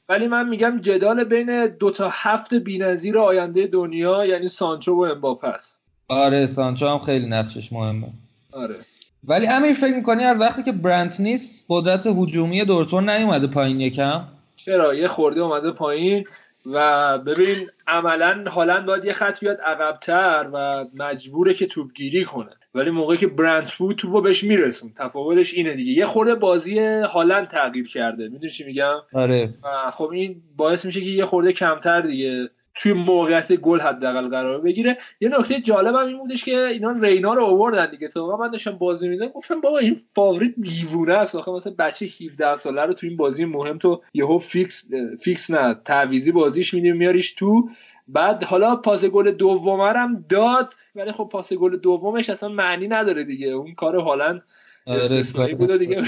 ولی 0.09 0.27
من 0.27 0.49
میگم 0.49 0.79
جدال 0.81 1.23
بین 1.23 1.67
دو 1.67 1.91
تا 1.91 2.09
هفت 2.11 2.53
بی‌نظیر 2.53 3.17
آینده 3.17 3.67
دنیا 3.67 4.25
یعنی 4.25 4.49
سانچو 4.49 4.93
و 4.95 5.01
امباپه 5.01 5.47
است. 5.47 5.81
آره 6.07 6.45
سانچو 6.45 6.87
هم 6.87 6.99
خیلی 6.99 7.25
نقشش 7.25 7.73
مهمه. 7.73 8.07
آره. 8.53 8.75
ولی 9.23 9.47
امیر 9.47 9.73
فکر 9.73 9.95
می‌کنی 9.95 10.23
از 10.23 10.41
وقتی 10.41 10.63
که 10.63 10.71
برنت 10.71 11.19
نیست 11.19 11.65
قدرت 11.69 12.07
هجومی 12.07 12.65
دورتموند 12.65 13.09
نیومده 13.09 13.47
پایین 13.47 13.81
یکم؟ 13.81 14.21
چرا؟ 14.65 14.95
یه 14.95 15.07
خورده 15.07 15.41
اومده 15.41 15.71
پایین 15.71 16.23
و 16.65 17.17
ببین 17.17 17.69
عملا 17.87 18.43
هالند 18.49 18.85
باید 18.85 19.05
یه 19.05 19.13
خط 19.13 19.39
بیاد 19.39 19.61
عقبتر 19.61 20.49
و 20.53 20.85
مجبوره 20.93 21.53
که 21.53 21.67
توپگیری 21.67 22.25
کنه. 22.25 22.51
ولی 22.75 22.89
موقعی 22.89 23.17
که 23.17 23.27
برنت 23.27 23.73
بود 23.73 23.95
توپو 23.95 24.21
بهش 24.21 24.43
میرسون 24.43 24.93
تفاوتش 24.97 25.53
اینه 25.53 25.73
دیگه. 25.73 25.91
یه 25.91 26.05
خورده 26.05 26.35
بازی 26.35 26.79
هالند 26.79 27.47
تغییر 27.47 27.87
کرده. 27.87 28.23
می‌دونی 28.23 28.53
چی 28.53 28.63
میگم؟ 28.63 28.95
آره. 29.13 29.49
و 29.63 29.91
خب 29.91 30.09
این 30.09 30.41
باعث 30.57 30.85
میشه 30.85 30.99
که 30.99 31.05
یه 31.05 31.25
خورده 31.25 31.53
کمتر 31.53 32.01
دیگه 32.01 32.49
توی 32.81 32.93
موقعیت 32.93 33.53
گل 33.53 33.79
حداقل 33.79 34.27
قرار 34.27 34.61
بگیره. 34.61 34.97
یه 35.19 35.29
نکته 35.29 35.61
جالبم 35.61 36.07
این 36.07 36.17
بودش 36.17 36.45
که 36.45 36.65
اینا 36.65 36.91
رینا 36.91 37.33
رو 37.33 37.43
آوردن 37.43 37.91
دیگه. 37.91 38.07
تو 38.07 38.37
من 38.37 38.51
داشتم 38.51 38.71
بازی 38.71 39.09
می‌دیدم 39.09 39.27
گفتم 39.27 39.61
بابا 39.61 39.77
این 39.77 40.01
فاور 40.15 40.53
دیوونه 40.57 41.13
است. 41.13 41.35
آخه 41.35 41.51
مثلا 41.51 41.73
بچه 41.79 42.05
17 42.05 42.57
ساله 42.57 42.81
رو 42.81 42.93
تو 42.93 43.07
این 43.07 43.17
بازی 43.17 43.45
مهم 43.45 43.77
تو 43.77 44.01
یهو 44.13 44.39
فیکس 44.39 44.85
فیکس 45.21 45.51
نه 45.51 45.75
تعویضی 45.85 46.31
بازیش 46.31 46.73
میدیم 46.73 46.97
میاریش 46.97 47.33
تو. 47.33 47.69
بعد 48.07 48.43
حالا 48.43 48.75
پاس 48.75 49.05
گل 49.05 49.31
دومم 49.31 50.25
داد 50.29 50.73
ولی 50.95 51.11
خب 51.11 51.29
پاس 51.31 51.53
گل 51.53 51.77
دومش 51.77 52.29
اصلا 52.29 52.49
معنی 52.49 52.87
نداره 52.87 53.23
دیگه. 53.23 53.47
اون 53.47 53.73
کار 53.73 53.95
هالند 53.95 54.43
آره 54.85 55.03
استثنایی 55.03 55.55
بود 55.55 55.77
دیگه. 55.79 56.03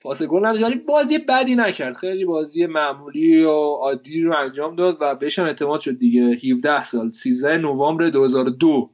پاس 0.00 0.22
گل 0.22 0.46
نداشت. 0.46 0.64
ولی 0.64 0.74
بازی 0.74 1.18
بدی 1.18 1.54
نکرد. 1.54 1.96
خیلی 1.96 2.24
بازی 2.24 2.66
معمولی 2.66 3.44
و 3.44 3.50
عادی 3.50 4.22
رو 4.22 4.36
انجام 4.36 4.76
داد 4.76 4.96
و 5.00 5.14
بهش 5.14 5.38
هم 5.38 5.44
اعتماد 5.44 5.80
شد 5.80 5.98
دیگه. 5.98 6.20
17 6.20 6.82
سال 6.82 7.10
13 7.10 7.56
نوامبر 7.56 8.10
2002 8.10 8.90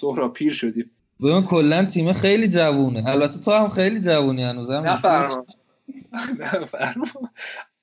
سهراب 0.00 0.32
پیر 0.32 0.52
شدیم. 0.52 0.90
ببین 1.22 1.42
کلا 1.42 1.84
تیم 1.84 2.12
خیلی 2.12 2.48
جوونه. 2.48 3.08
البته 3.08 3.40
تو 3.40 3.50
هم 3.50 3.68
خیلی 3.68 4.00
جوونی 4.00 4.42
هنوزم 4.42 4.82
نفرما. 4.86 5.44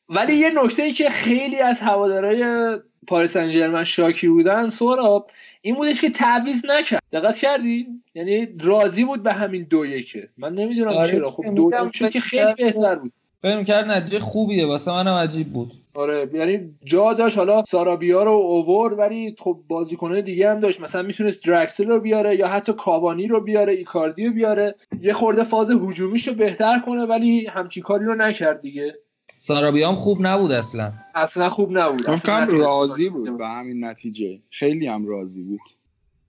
ولی 0.09 0.35
یه 0.35 0.63
نکته 0.63 0.83
ای 0.83 0.93
که 0.93 1.09
خیلی 1.09 1.59
از 1.59 1.81
هوادارهای 1.81 2.75
پاریس 3.07 3.33
سن 3.33 3.49
ژرمن 3.49 3.83
شاکی 3.83 4.27
بودن 4.27 4.69
سهراب 4.69 5.31
این 5.61 5.75
بودش 5.75 6.01
که 6.01 6.09
تعویض 6.09 6.65
نکرد. 6.65 7.01
دقت 7.11 7.37
کردی 7.37 7.87
یعنی 8.15 8.47
راضی 8.59 9.05
بود 9.05 9.23
به 9.23 9.33
همین 9.33 9.67
دو 9.69 9.85
یکه. 9.85 10.29
من 10.37 10.53
نمی‌دونم 10.53 10.91
آره، 10.91 11.11
چرا. 11.11 11.31
خب 11.31 11.55
دو 11.55 11.71
شد 11.93 12.09
که 12.09 12.19
خیلی 12.19 12.53
بهتر 12.57 12.95
بود. 12.95 13.11
فکر 13.41 13.63
کرد 13.63 13.91
نتیجه 13.91 14.19
خوبیه 14.19 14.65
واسه 14.65 14.91
منم 14.91 15.13
عجیب 15.13 15.47
بود. 15.47 15.71
آره 15.93 16.29
یعنی 16.33 16.59
جا 16.83 17.13
داشت. 17.13 17.37
حالا 17.37 17.63
سارابیا 17.69 18.23
رو 18.23 18.31
اوورد 18.31 18.99
ولی 18.99 19.35
خب 19.39 19.59
بازیکنهای 19.67 20.21
دیگه 20.21 20.49
هم 20.49 20.59
داشت. 20.59 20.81
مثلا 20.81 21.01
می‌تونست 21.01 21.45
درکسل 21.45 21.87
رو 21.87 21.99
بیاره 21.99 22.35
یا 22.35 22.47
حتی 22.47 22.73
کاوانی 22.73 23.27
رو 23.27 23.41
بیاره 23.41 23.73
ایکاردی 23.73 24.25
رو 24.25 24.33
بیاره. 24.33 24.75
یه 25.01 25.13
خورده 25.13 25.43
فاز 25.43 25.69
هجومیش 25.71 26.27
رو 26.27 26.33
بهتر 26.33 26.79
کنه 26.79 27.05
ولی 27.05 27.45
همچین 27.45 27.83
کاری 27.83 28.05
رو 28.05 28.15
نکرد 28.15 28.61
دیگه. 28.61 28.95
سارابی 29.43 29.83
هم 29.83 29.95
خوب 29.95 30.17
نبود 30.21 30.51
اصلا. 30.51 30.93
اصلا 31.15 31.49
خوب 31.49 31.77
نبود. 31.77 32.01
فکرم 32.01 32.43
نتونست 32.43 32.67
راضی 32.67 33.09
بود. 33.09 33.37
به 33.37 33.47
همین 33.47 33.85
نتیجه. 33.85 34.39
خیلی 34.49 34.87
هم 34.87 35.07
راضی 35.07 35.43
بود. 35.43 35.59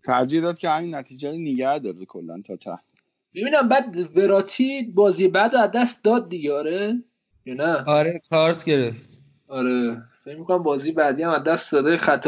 ترجیح 0.04 0.42
داد 0.42 0.58
که 0.58 0.68
همین 0.68 0.94
نتیجه 0.94 1.30
رو 1.30 1.36
نگه 1.36 1.78
داره 1.78 2.04
کلا 2.04 2.42
تا 2.46 2.56
ته. 2.56 2.78
ببینم 3.34 3.68
بعد 3.68 4.16
وراتی 4.16 4.92
بازی 4.94 5.28
بعد 5.28 5.54
از 5.54 5.70
دست 5.74 6.04
داد 6.04 6.28
دیگه 6.28 6.52
آره؟ 6.52 7.02
یا 7.46 7.54
نه؟ 7.54 7.84
آره 7.86 8.22
کارت 8.30 8.64
گرفت. 8.64 9.18
آره. 9.48 10.02
فکر 10.24 10.36
می‌کنم 10.36 10.62
بازی 10.62 10.92
بعدی 10.92 11.22
هم 11.22 11.30
از 11.30 11.44
دست 11.44 11.72
داده. 11.72 11.96
خط 11.96 12.26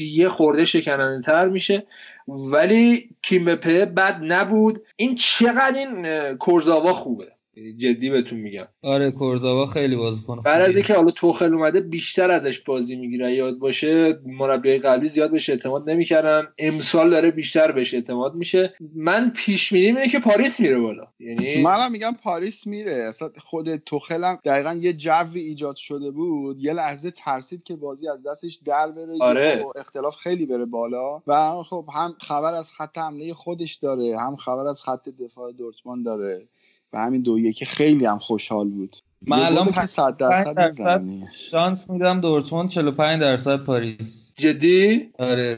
یه 0.00 0.28
خورده 0.28 0.64
شکننده 0.64 1.22
تر 1.26 1.48
میشه. 1.48 1.86
ولی 2.28 3.10
کیمبپه 3.22 3.84
بد 3.84 4.18
نبود. 4.22 4.82
این 4.96 5.16
چقدر 5.16 5.74
این 5.78 6.36
کورزاوا 6.36 6.92
خوبه. 6.92 7.33
جدی 7.78 8.10
بهتون 8.10 8.38
میگم. 8.38 8.66
آره 8.82 9.10
کورزاوا 9.10 9.66
خیلی 9.66 9.96
بازیکن 9.96 10.40
بعد 10.40 10.68
از. 10.68 10.76
اینکه 10.76 10.94
حالا 10.94 11.10
توخل 11.10 11.54
اومده 11.54 11.80
بیشتر 11.80 12.30
ازش 12.30 12.60
بازی 12.60 12.96
می‌گیره. 12.96 13.34
یاد 13.34 13.58
باشه 13.58 14.18
مربی 14.26 14.78
قبلی 14.78 15.08
زیاد 15.08 15.30
بهش 15.30 15.50
اعتماد 15.50 15.90
نمی‌کردن. 15.90 16.48
امسال 16.58 17.10
داره 17.10 17.30
بیشتر 17.30 17.72
بهش 17.72 17.94
اعتماد 17.94 18.34
میشه. 18.34 18.74
من 18.94 19.32
پیش 19.36 19.72
بینی 19.72 19.86
اینه 19.86 20.08
که 20.08 20.18
پاریس 20.18 20.60
میره 20.60 20.78
بالا. 20.78 21.06
یعنی 21.20 21.62
منم 21.62 21.92
میگم 21.92 22.16
پاریس 22.22 22.66
میره. 22.66 22.92
اصلا 22.92 23.28
خود 23.38 23.76
توخلم 23.76 24.38
دقیقا 24.44 24.78
یه 24.80 24.92
جوی 24.92 25.40
ایجاد 25.40 25.76
شده 25.76 26.10
بود. 26.10 26.60
یه 26.60 26.72
لحظه 26.72 27.10
ترسید 27.10 27.62
که 27.62 27.76
بازی 27.76 28.08
از 28.08 28.22
دستش 28.22 28.54
در 28.66 28.90
بره. 28.90 29.16
آره. 29.20 29.62
و 29.64 29.78
اختلاف 29.78 30.16
خیلی 30.16 30.46
بره 30.46 30.64
بالا. 30.64 31.22
و 31.26 31.62
خب 31.62 31.84
هم 31.94 32.14
خبر 32.20 32.54
از 32.54 32.70
خط 32.70 32.98
حمله 32.98 33.34
خودش 33.34 33.74
داره 33.74 34.18
هم 34.18 34.36
خبر 34.36 34.66
از 34.66 34.82
خط 34.82 35.08
دفاع 35.08 35.52
دورتموند 35.52 36.04
داره. 36.04 36.48
و 36.94 36.98
همین 36.98 37.22
دو 37.22 37.38
یکی 37.38 37.64
خیلی 37.64 38.06
هم 38.06 38.18
خوشحال 38.18 38.68
بود. 38.68 38.96
من 39.26 39.38
الان 39.38 39.64
گله 39.64 39.72
که 39.72 39.80
پنج- 39.80 39.84
100 39.88 40.16
پنج 40.18 40.44
درصد 40.44 40.54
درصد 40.56 41.02
شانس 41.50 41.90
میدم 41.90 42.20
دورتموند 42.20 42.68
45 42.68 43.20
درصد 43.20 43.56
پاریس. 43.56 44.32
جدی؟ 44.36 45.08
آره. 45.18 45.56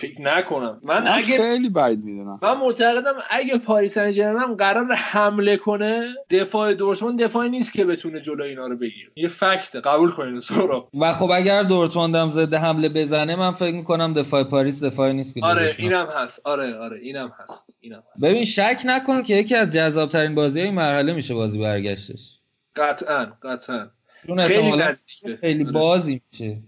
فکر 0.00 0.20
نکنم. 0.20 0.80
من 0.82 1.02
من 1.02 1.08
اگه 1.12 1.38
خیلی 1.38 1.68
بعید 1.68 2.04
می‌دونم. 2.04 2.38
من 2.42 2.56
معتقدم 2.58 3.14
اگه 3.30 3.58
پاریس 3.58 3.94
سن 3.94 4.12
ژرمن 4.12 4.54
قرار 4.56 4.92
حمله 4.94 5.56
کنه 5.56 6.08
دفاع 6.30 6.74
دورتموند 6.74 7.22
دفاعی 7.22 7.50
نیست 7.50 7.72
که 7.72 7.84
بتونه 7.84 8.20
جلو 8.20 8.44
اینا 8.44 8.66
رو 8.66 8.76
بگیره. 8.76 9.10
یه 9.16 9.28
فکته. 9.28 9.80
قبول 9.80 10.10
کنین 10.10 10.40
سورا 10.40 10.88
و 11.00 11.12
خب 11.12 11.30
اگر 11.30 11.62
دورتموند 11.62 12.14
هم 12.14 12.28
ضد 12.30 12.54
حمله 12.54 12.88
بزنه 12.88 13.36
من 13.36 13.50
فکر 13.50 13.74
می‌کنم 13.74 14.12
دفاع 14.12 14.44
پاریس 14.44 14.84
دفاعی 14.84 15.12
نیست 15.14 15.34
که 15.34 15.44
آره 15.44 15.74
اینم 15.78 16.06
هست. 16.16 16.40
آره 16.44 16.74
آره 16.78 16.98
اینم 17.00 17.32
هست. 17.38 17.64
اینم 17.80 18.02
هست. 18.14 18.24
ببین 18.24 18.44
شک 18.44 18.82
نکن 18.84 19.22
که 19.22 19.34
یکی 19.36 19.54
از 19.54 19.72
جذابترین 19.72 20.34
بازی 20.34 20.58
های 20.60 20.66
این 20.68 20.76
مرحله 20.76 21.12
میشه 21.12 21.34
بازی 21.34 21.58
برگشتش. 21.58 22.38
قطعا 22.76 23.32
قطعا. 23.42 23.90
خیلی 24.26 24.76
نزدیکه. 24.76 25.36
خیلی 25.36 25.62
آره. 25.64 25.72
بازی 25.72 26.20
میشه. 26.32 26.58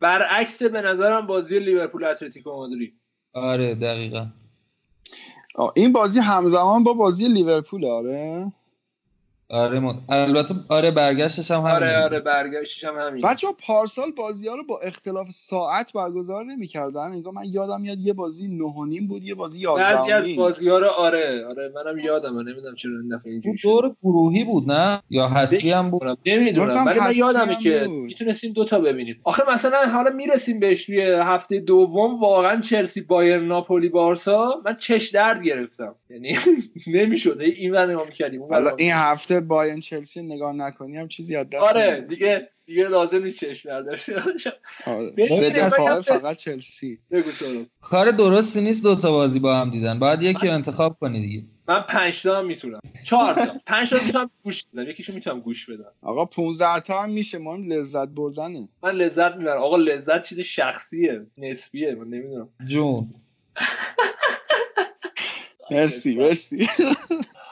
برعکس 0.00 0.62
به 0.62 0.80
نظرم 0.82 1.26
بازی 1.26 1.58
لیورپول 1.58 2.04
اتلتیکو 2.04 2.50
مادرید. 2.50 2.94
آره 3.32 3.74
دقیقا. 3.74 4.26
این 5.76 5.92
بازی 5.92 6.20
همزمان 6.20 6.84
با 6.84 6.92
بازی 6.92 7.28
لیورپول 7.28 7.84
آره؟ 7.84 8.52
آره 9.50 9.80
م... 9.80 9.98
البته 10.08 10.54
آره 10.68 10.90
برگشتش 10.90 11.50
هم 11.50 11.60
همین 11.60 11.70
آره 11.70 12.04
آره 12.04 12.20
برگشتش 12.20 12.84
هم 12.84 12.94
همین 12.98 13.24
بچه 13.24 13.46
ها 13.46 13.54
پارسال 13.66 14.10
بازی 14.16 14.48
ها 14.48 14.54
رو 14.54 14.64
با 14.64 14.78
اختلاف 14.78 15.26
ساعت 15.30 15.92
برگزار 15.92 16.44
نمی‌کردن. 16.44 17.00
انگار 17.00 17.32
من 17.32 17.42
یادم 17.44 17.80
میاد 17.80 17.98
یه 17.98 18.12
بازی 18.12 18.48
نه 18.48 18.64
و 18.64 18.84
نیم 18.84 19.06
بود 19.08 19.22
یه 19.22 19.34
بازی 19.34 19.66
بعضی 19.66 20.12
از 20.12 20.36
بازی 20.36 20.68
ها 20.68 20.78
رو 20.78 20.86
آره 20.86 21.46
آره 21.48 21.72
منم 21.74 21.98
یادمه. 21.98 22.42
نمی‌دونم 22.42 22.74
چرا 22.74 22.92
این 23.02 23.16
دفعه 23.16 23.32
اینجوری 23.32 23.58
دور 23.62 23.94
گروهی 24.02 24.44
بود 24.44 24.70
نه؟ 24.72 25.02
یا 25.10 25.28
حذفی 25.28 25.70
هم 25.70 25.90
بود؟ 25.90 26.02
نمی‌دونم. 26.26 26.68
گفتم 26.68 26.86
ولی 26.86 27.00
من 27.00 27.12
یادمه 27.16 27.56
که. 27.62 27.86
می‌تونستیم 27.90 28.52
دوتا 28.52 28.80
ببینیم. 28.80 29.20
آخه 29.24 29.42
مثلا 29.54 29.88
حالا 29.92 30.10
می‌رسیم 30.10 30.60
بهش 30.60 30.86
توی 30.86 31.00
هفته 31.02 31.60
دوم 31.60 32.20
واقعا 32.20 32.60
چلسی 32.60 33.00
بایر 33.00 33.40
ناپولی 33.40 33.88
بارسا. 33.88 34.62
من 34.64 34.76
چش 34.76 35.08
درد 35.08 35.42
گرفتم. 35.42 35.94
یعنی 36.10 36.36
نمی‌شد. 37.00 37.40
این 37.40 37.72
ور 37.72 38.04
می‌کردیم 38.04 38.44
نگاه 38.44 38.72
این 38.78 38.92
هفته 38.92 39.35
باین 39.40 39.80
چلسی 39.80 40.22
نگاه 40.22 40.52
نکنی 40.52 40.96
هم 40.96 41.08
چیزی 41.08 41.36
از 41.36 41.50
دست 41.50 41.62
آره. 41.62 42.06
دیگه 42.08 42.48
دیگه 42.66 42.88
لازم 42.88 43.22
نیست 43.22 43.38
چشم 43.38 43.68
برداشته. 43.68 44.14
آره. 44.86 45.12
فقط 46.00 46.36
چلسی. 46.36 46.98
بگو 47.10 47.30
کار 47.80 48.10
درستی 48.10 48.60
نیست 48.60 48.82
دوتا 48.82 49.12
بازی 49.12 49.38
با 49.38 49.56
هم 49.56 49.70
دیدن. 49.70 49.98
باید 49.98 50.22
یکی 50.22 50.46
رو 50.46 50.54
انتخاب 50.54 50.96
کنی 51.00 51.20
دیگه. 51.20 51.42
من 51.68 51.80
پنج 51.80 52.22
تا 52.22 52.38
هم 52.38 52.46
می‌تونم. 52.46 52.80
چهار 53.04 53.34
تا. 53.34 53.60
پنج 53.66 53.90
تا 53.90 53.96
می‌تونم 54.06 54.30
گوش 54.44 54.64
بدم. 54.64 54.90
یکیشو 54.90 55.12
می‌تونم 55.12 55.40
گوش 55.40 55.70
بدم. 55.70 55.92
آقا 56.02 56.24
15 56.24 56.80
تا 56.80 57.02
هم 57.02 57.10
میشه. 57.10 57.38
مهم 57.38 57.72
لذت 57.72 58.08
بردنه 58.08 58.68
من 58.82 58.90
لذت 58.90 59.36
می‌برم. 59.36 59.62
آقا 59.62 59.76
لذت 59.76 60.22
چیز 60.22 60.40
شخصیه. 60.40 61.26
نسبیه. 61.38 61.94
من 61.94 62.08
نمی‌دونم. 62.08 62.48
جون. 62.64 63.14
مرسی 65.70 66.16
مرسی. 66.16 66.68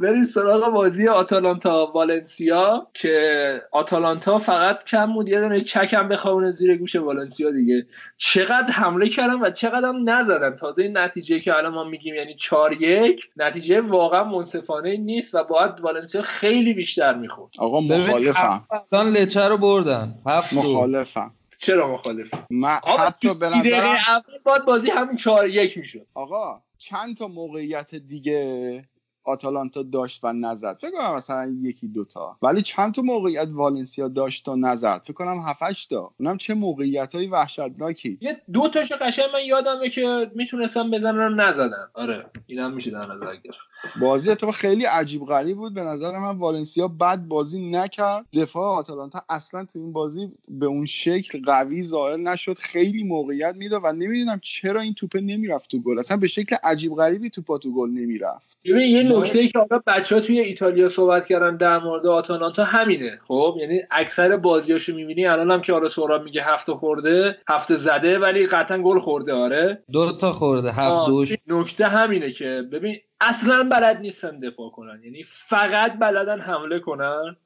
بریم 0.00 0.24
سراغ 0.24 0.72
بازی 0.72 1.08
آتالانتا 1.08 1.92
والنسیا 1.94 2.86
که 2.94 3.62
آتالانتا 3.72 4.38
فقط 4.38 4.84
کم 4.84 5.12
بود 5.12 5.28
یه 5.28 5.40
دونه 5.40 5.60
چکم 5.60 6.08
بخوابونه 6.08 6.50
زیر 6.50 6.76
گوش 6.76 6.96
والنسیا 6.96 7.50
دیگه. 7.50 7.86
چقدر 8.18 8.70
حمله 8.70 9.08
کردن 9.08 9.40
و 9.40 9.50
چقدر 9.50 9.88
هم 9.88 10.10
نزدن 10.10 10.56
تازه 10.56 10.82
این 10.82 10.98
نتیجه 10.98 11.40
که 11.40 11.56
الان 11.56 11.74
ما 11.74 11.84
میگیم 11.84 12.14
یعنی 12.14 12.34
4 12.34 12.72
یک 12.72 13.30
نتیجه 13.36 13.80
واقعا 13.80 14.24
منصفانه 14.24 14.96
نیست 14.96 15.34
و 15.34 15.44
باید 15.44 15.80
والنسیا 15.80 16.22
خیلی 16.22 16.74
بیشتر 16.74 17.14
می‌خورد. 17.14 17.52
آقا 17.58 17.80
مخالفم. 17.80 18.66
لچه 18.92 19.48
رو 19.48 19.56
بردن. 19.58 20.14
هفت. 20.26 20.52
مخالفم. 20.52 21.32
چرا 21.58 21.92
مخالف 21.92 22.34
من 22.50 22.78
آقا 22.82 23.02
حتی 23.02 23.28
به 23.40 23.46
نظرم 23.46 23.96
اول 24.08 24.38
باید 24.44 24.64
بازی 24.64 24.90
همین 24.90 25.16
4 25.16 25.48
یک 25.48 25.78
می‌شد. 25.78 26.06
آقا 26.14 26.62
چند 26.78 27.16
تا 27.16 27.28
موقعیت 27.28 27.94
دیگه 27.94 28.84
آتالانتا 29.30 29.82
داشت 29.82 30.24
و 30.24 30.32
نزد. 30.32 30.78
فکر 30.80 30.90
کنم 30.90 31.16
مثلا 31.16 31.56
یکی 31.62 31.88
دوتا. 31.88 32.36
ولی 32.42 32.62
چند 32.62 32.94
تا 32.94 33.02
موقعیت 33.02 33.48
والنسیا 33.52 34.08
داشت 34.08 34.48
و 34.48 34.56
نزد؟ 34.56 35.00
فکر 35.04 35.12
کنم 35.12 35.42
7 35.46 35.88
تا. 35.90 36.12
اونم 36.20 36.36
چه 36.36 36.54
موقعیت 36.54 37.14
های 37.14 37.26
وحشتناکی. 37.26 38.18
یه 38.20 38.42
دو 38.52 38.68
تاشو 38.68 38.94
قشنگ 39.00 39.24
من 39.34 39.44
یادمه 39.44 39.90
که 39.90 40.30
می‌تونستم 40.34 40.90
بزنن 40.90 41.40
نزدن 41.40 41.88
آره 41.94 42.26
اینم 42.46 42.72
میشه 42.72 42.90
در 42.90 43.06
نظر 43.06 43.36
گرفت. 43.36 43.69
بازی 44.00 44.30
اتفاق 44.30 44.54
خیلی 44.54 44.84
عجیب 44.84 45.24
غریب 45.24 45.56
بود. 45.56 45.74
به 45.74 45.82
نظر 45.82 46.10
من 46.18 46.38
والنسیا 46.38 46.88
بد 46.88 47.18
بازی 47.18 47.70
نکرد. 47.70 48.26
دفاع 48.34 48.78
آتالانتا 48.78 49.22
اصلا 49.30 49.64
تو 49.64 49.78
این 49.78 49.92
بازی 49.92 50.28
به 50.48 50.66
اون 50.66 50.86
شکل 50.86 51.42
قوی 51.46 51.84
ظاهر 51.84 52.16
نشد. 52.16 52.58
خیلی 52.58 53.04
موقعیت 53.04 53.54
می‌داد 53.56 53.80
و 53.84 53.92
نمی‌دونم 53.92 54.40
چرا 54.42 54.80
این 54.80 54.94
توپه 54.94 55.20
نمی‌رفت 55.20 55.70
تو 55.70 55.78
گل. 55.78 55.98
اصلا 55.98 56.16
به 56.16 56.26
شکل 56.26 56.56
عجیب 56.64 56.94
غریبی 56.94 57.30
توپا 57.30 57.58
تو 57.58 57.74
گل 57.74 57.90
نمی‌رفت. 57.90 58.56
ببین 58.64 58.96
یه 58.96 59.02
نکته 59.02 59.38
ای 59.38 59.48
که 59.48 59.58
حالا 59.58 59.82
بچه 59.86 60.14
ها 60.14 60.20
توی 60.20 60.40
ایتالیا 60.40 60.88
صحبت 60.88 61.26
کردن 61.26 61.56
در 61.56 61.78
مورد 61.78 62.06
آتالانتا 62.06 62.64
همینه. 62.64 63.18
خب 63.28 63.56
یعنی 63.60 63.80
اکثر 63.90 64.36
بازیاشو 64.36 64.94
می‌بینی. 64.94 65.26
الان 65.26 65.50
هم 65.50 65.62
که 65.62 65.72
آره 65.72 65.88
سهراب 65.88 66.22
میگه 66.22 66.42
هفته 66.44 66.72
خورده 66.72 67.38
هفته 67.48 67.76
زده 67.76 68.18
ولی 68.18 68.46
قطعا 68.46 68.78
گل 68.78 68.98
خورده. 68.98 69.32
آره. 69.32 69.82
دو 69.92 70.12
تا 70.12 70.32
خورده 70.32 70.72
هفت 70.72 71.06
دوش 71.06 71.36
نکته 71.46 71.86
همینه 71.86 72.32
که 72.32 72.62
ببین 72.72 72.96
اصلا 73.20 73.62
بلد 73.62 74.00
نیستن 74.00 74.40
دفاع 74.40 74.70
کنن. 74.70 75.00
یعنی 75.04 75.24
فقط 75.48 75.98
بلدن 75.98 76.40
حمله 76.40 76.78
کنن 76.78 77.36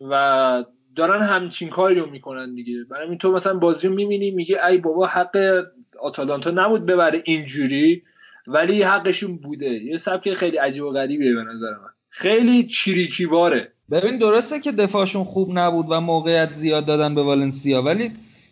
و 0.00 0.64
دارن 0.96 1.22
همچین 1.22 1.70
کاری 1.70 1.94
رو 1.94 2.10
می‌کنن 2.10 2.54
دیگه. 2.54 2.84
برای 2.90 3.06
همین 3.06 3.18
تو 3.18 3.32
مثلا 3.32 3.54
بازی 3.54 3.88
می‌بینی 3.88 4.30
میگه 4.30 4.66
ای 4.66 4.78
بابا 4.78 5.06
حق 5.06 5.64
آتالانتا 6.00 6.50
نبود 6.50 6.86
ببره 6.86 7.22
اینجوری 7.24 8.02
ولی 8.46 8.82
حقشون 8.82 9.36
بوده. 9.36 9.70
یه 9.70 9.98
سبک 9.98 10.34
خیلی 10.34 10.56
عجیب 10.56 10.84
و 10.84 10.90
غریبیه 10.90 11.34
به 11.34 11.42
نظر 11.42 11.70
من. 11.70 11.90
خیلی 12.10 12.66
چیریکی 12.66 13.26
باره 13.26 13.72
ببین 13.90 14.18
درسته 14.18 14.60
که 14.60 14.72
دفاعشون 14.72 15.24
خوب 15.24 15.58
نبود 15.58 15.86
و 15.88 16.00
موقعیت 16.00 16.52
زیاد 16.52 16.86
دادن 16.86 17.14
به 17.14 17.22
والنسیا 17.22 17.82
ولی 17.82 18.10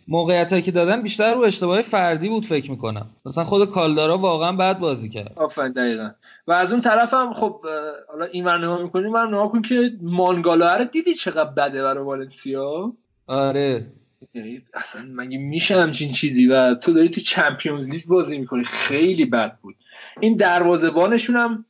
موقعیت 0.08 0.50
هایی 0.50 0.62
که 0.62 0.70
دادن 0.70 1.02
بیشتر 1.02 1.34
رو 1.34 1.40
اشتباه 1.40 1.82
فردی 1.82 2.28
بود 2.28 2.44
فکر 2.44 2.70
می‌کنم. 2.70 3.06
مثلا 3.26 3.44
خود 3.44 3.70
کالدارا 3.70 4.18
واقعا 4.18 4.52
بد 4.52 4.78
بازی 4.78 5.08
کرد. 5.08 5.32
آفرین 5.36 5.72
دقیقا. 5.72 6.10
و 6.46 6.52
از 6.52 6.72
اون 6.72 6.80
طرف 6.80 7.14
هم 7.14 7.34
خب 7.34 7.60
حالا 8.08 8.24
این 8.24 8.44
ور 8.44 8.58
نگاه 8.58 8.82
می‌کنیم 8.82 9.10
من 9.10 9.28
نگاه 9.28 9.52
کن 9.52 9.62
که 9.62 9.90
مانگالا 10.02 10.74
رو 10.74 10.84
دیدی 10.84 11.14
چقدر 11.14 11.50
بده 11.50 11.82
برای 11.82 12.04
والنسیا؟ 12.04 12.92
آره. 13.26 13.86
یعنی 14.34 14.62
اصلا 14.74 15.02
مگه 15.08 15.38
میشه 15.38 15.80
همچین 15.80 16.12
چیزی؟ 16.12 16.46
و 16.46 16.74
تو 16.74 16.92
داری 16.92 17.08
تو 17.08 17.20
چمپیونز 17.20 17.90
لیگ 17.90 18.04
بازی 18.06 18.38
می‌کنی. 18.38 18.64
خیلی 18.64 19.24
بد 19.24 19.58
بود. 19.62 19.74
این 20.20 20.36
دروازه‌بانشون 20.36 21.36
هم 21.36 21.64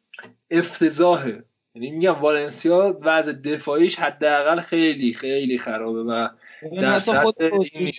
افتضاحه. 0.51 1.45
یعنی 1.75 1.91
میگم 1.91 2.21
والنسیا 2.21 2.99
وضع 3.03 3.33
دفاعیش 3.33 3.99
حداقل 3.99 4.61
خیلی 4.61 5.15
خیلی 5.15 5.59
خرابه 5.59 6.03
و 6.03 6.29
در 6.77 6.99
حتی 6.99 7.13
خود. 7.13 7.35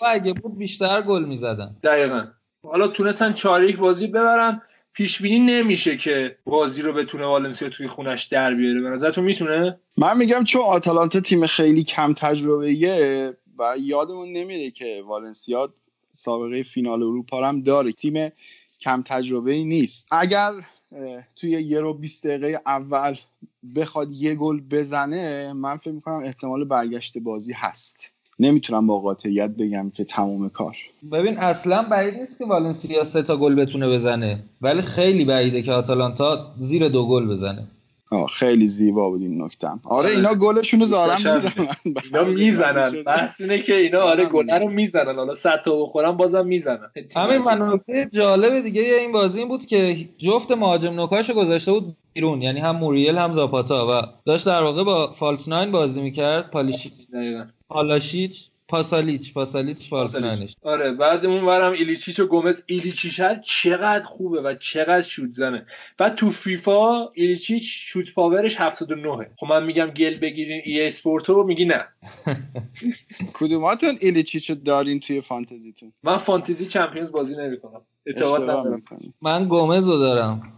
اگه 0.05 0.33
بود 0.33 0.57
بیشتر 0.57 1.01
گل 1.01 1.25
می‌زدن. 1.25 1.75
دقیقا. 1.83 2.27
حالا 2.63 2.87
تونستن 2.87 3.33
چاریک 3.33 3.77
بازی 3.77 4.07
ببرن. 4.07 4.61
پیش 4.93 5.21
بینی 5.21 5.39
نمیشه 5.39 5.97
که 5.97 6.37
بازی 6.45 6.81
رو 6.81 6.93
بتونه 6.93 7.25
والنسیا 7.25 7.69
توی 7.69 7.87
خونش 7.87 8.23
در 8.23 8.53
بیاره. 8.53 8.81
به 8.81 8.89
نظرتون 8.89 9.23
می‌تونه؟ 9.23 9.79
من 9.97 10.17
میگم 10.17 10.43
چون 10.43 10.61
آتالانتا 10.61 11.19
تیم 11.19 11.47
خیلی 11.47 11.83
کم 11.83 12.13
تجربه 12.13 13.35
و 13.59 13.75
یادمون 13.79 14.31
نمیره 14.31 14.71
که 14.71 15.03
والنسیا 15.07 15.73
سابقه 16.13 16.63
فینال 16.63 17.03
اروپا 17.03 17.39
رو 17.39 17.45
هم 17.45 17.61
داره. 17.61 17.91
تیم 17.91 18.29
کم 18.81 19.03
تجربه 19.05 19.51
ای 19.53 19.63
نیست. 19.63 20.07
اگر 20.11 20.51
توی 21.35 21.49
یه 21.49 21.79
رو 21.79 21.93
20 21.93 22.27
دقیقه 22.27 22.61
اول 22.65 23.15
بخواد 23.75 24.11
یه 24.11 24.35
گل 24.35 24.61
بزنه 24.71 25.53
من 25.53 25.77
فکر 25.77 25.91
می‌کنم 25.91 26.23
احتمال 26.23 26.65
برگشت 26.65 27.17
بازی 27.17 27.53
هست. 27.53 28.12
نمی‌تونم 28.39 28.87
با 28.87 28.99
قاطعیت 28.99 29.49
بگم 29.49 29.91
که 29.95 30.03
تمام 30.03 30.49
کار. 30.49 30.75
ببین 31.11 31.37
اصلا 31.37 31.83
بعید 31.83 32.13
نیست 32.13 32.37
که 32.37 32.45
والنسیا 32.45 33.03
سه 33.03 33.21
تا 33.21 33.37
گل 33.37 33.55
بتونه 33.55 33.89
بزنه 33.89 34.39
ولی 34.61 34.81
خیلی 34.81 35.25
بعیده 35.25 35.61
که 35.61 35.71
آتالانتا 35.71 36.53
زیر 36.59 36.89
دو 36.89 37.07
گل 37.07 37.27
بزنه. 37.27 37.63
آه 38.11 38.27
خیلی 38.27 38.67
زیبا 38.67 39.09
بود 39.09 39.21
این 39.21 39.43
نکتم 39.43 39.79
آره 39.83 40.07
آره. 40.07 40.15
اینا 40.15 40.35
گلشون 40.35 40.81
رو 40.81 40.97
هم 40.97 41.35
می‌زنن. 41.35 41.67
اینا 42.03 42.23
می‌زنن. 42.23 43.03
بحث 43.03 43.41
اینه 43.41 43.61
که 43.61 43.75
اینا 43.75 43.99
آره 44.01 44.23
آره. 44.23 44.33
گله 44.33 44.57
رو 44.57 44.69
می‌زنن. 44.69 45.15
حالا 45.15 45.35
صد 45.35 45.61
تا 45.65 45.83
بخورن 45.83 46.11
بازم 46.11 46.47
می‌زنن. 46.47 46.89
همین 47.15 47.37
من 47.37 47.73
نکته 47.73 48.09
جالب 48.13 48.63
دیگه 48.63 48.81
این 48.81 49.11
بازی 49.11 49.39
این 49.39 49.47
بود 49.47 49.65
که 49.65 49.95
جفت 50.17 50.51
مهاجم 50.51 50.93
نوکاشو 50.93 51.33
گذاشته 51.33 51.71
بود 51.71 51.95
بیرون. 52.13 52.41
یعنی 52.41 52.59
هم 52.59 52.75
موریل 52.75 53.17
هم 53.17 53.31
زاپاتا. 53.31 53.87
و 53.87 54.01
داشت 54.25 54.45
در 54.45 54.61
واقع 54.61 54.83
با 54.83 55.07
فالس 55.11 55.47
ناین 55.47 55.71
بازی 55.71 56.01
می‌کرد. 56.01 56.51
پالیشی 56.51 56.91
دقیقاً. 57.13 57.43
پالاشیچ 57.73 58.47
پاسالیچ. 58.67 59.33
پاسالیچ 59.33 59.89
false 59.89 60.15
nine 60.15 60.42
ش 60.42 60.55
آره 60.61 60.91
بعد 60.91 61.25
اون 61.25 61.43
ورم 61.43 61.71
ایلیچیچ 61.71 62.19
و 62.19 62.25
گومز. 62.25 62.63
ایلیچیچ 62.65 63.19
هر 63.19 63.41
چقدر 63.45 64.05
خوبه 64.05 64.41
و 64.41 64.55
چقدر 64.55 65.01
شوت 65.01 65.31
زنه. 65.31 65.65
بعد 65.97 66.15
تو 66.15 66.31
فیفا 66.31 67.09
ایلیچیچ 67.13 67.63
shot 67.65 68.13
power 68.15 68.44
ش 68.44 68.55
79 68.59 69.29
خب 69.35 69.47
من 69.47 69.63
میگم 69.65 69.85
گل 69.87 70.19
بگیرین 70.19 70.61
EA 70.65 70.87
Sports 70.87 71.35
و 71.35 71.43
میگی 71.43 71.65
نه. 71.65 71.85
کدوماتون 73.39 73.93
ایلیچیچو 74.01 74.55
دارین 74.55 74.99
توی 74.99 75.21
فانتزیتون؟ 75.21 75.93
من 76.03 76.17
فانتزی 76.17 76.65
Champions 76.65 77.11
بازی 77.11 77.35
نمی‌کنم. 77.35 77.81
اعتقاد 78.05 78.49
ندارم. 78.49 78.83
من 79.21 79.47
گومز 79.47 79.87
رو 79.87 79.97
دارم 79.97 80.53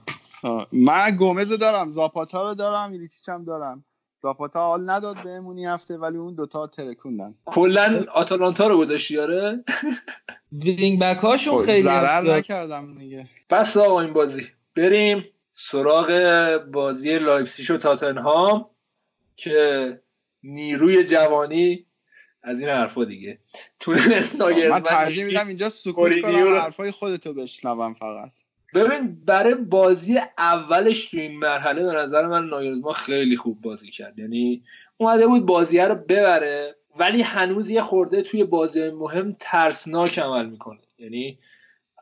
من 0.71 1.15
گومز 1.17 1.51
رو 1.51 1.57
دارم 1.57 1.91
زاپاتا 1.91 2.49
رو 2.49 2.55
دارم 2.55 2.91
ایلیچیچ 2.91 3.29
هم 3.29 3.43
دارم. 3.43 3.85
زاپاتا 4.25 4.59
حال 4.59 4.89
نداد 4.89 5.23
بهمون 5.23 5.53
این 5.53 5.65
هفته 5.65 5.97
ولی 5.97 6.17
اون 6.17 6.35
دوتا 6.35 6.67
ترکوندن. 6.67 7.35
کلا 7.45 8.05
آتالانتا 8.11 8.67
رو 8.67 8.77
گذاشتی 8.77 9.19
آره؟ 9.19 9.63
wing 10.51 10.99
back 10.99 11.17
هاشون 11.17 11.57
خب، 11.57 11.65
خیلی 11.65 11.81
ضرر 11.81 12.37
نکردم 12.37 12.97
دیگه. 12.97 13.25
پس 13.49 13.77
آقا 13.77 14.01
این 14.01 14.13
بازی. 14.13 14.47
بریم 14.75 15.25
سراغ 15.53 16.09
بازی 16.71 17.19
لایپسیش 17.19 17.71
و 17.71 17.77
تاتنهام 17.77 18.69
که 19.35 19.99
نیروی 20.43 21.03
جوانی 21.03 21.85
از 22.43 22.59
این 22.59 22.69
حرفا 22.69 23.05
دیگه. 23.05 23.39
تونست 23.79 24.35
من 24.35 24.79
ترجیح 24.79 25.25
میدم 25.25 25.47
اینجا 25.47 25.69
سکوت 25.69 26.21
کنم 26.21 26.55
حرفای 26.55 26.91
خودتو 26.91 27.33
بشنوم 27.33 27.93
فقط. 27.93 28.31
ببین 28.75 29.17
برای 29.25 29.55
بازی 29.55 30.17
اولش 30.37 31.05
تو 31.05 31.17
این 31.17 31.39
مرحله 31.39 31.83
به 31.83 31.91
نظر 31.91 32.27
من 32.27 32.47
ناگلزمان 32.47 32.93
خیلی 32.93 33.37
خوب 33.37 33.61
بازی 33.61 33.91
کرد. 33.91 34.19
یعنی 34.19 34.63
اومده 34.97 35.27
بود 35.27 35.45
بازی 35.45 35.79
رو 35.79 35.95
ببره 35.95 36.75
ولی 36.99 37.21
هنوز 37.21 37.69
یه 37.69 37.81
خورده 37.81 38.21
توی 38.21 38.43
بازی 38.43 38.89
مهم 38.89 39.35
ترسناک 39.39 40.19
عمل 40.19 40.45
می‌کنه. 40.45 40.79
یعنی 40.99 41.39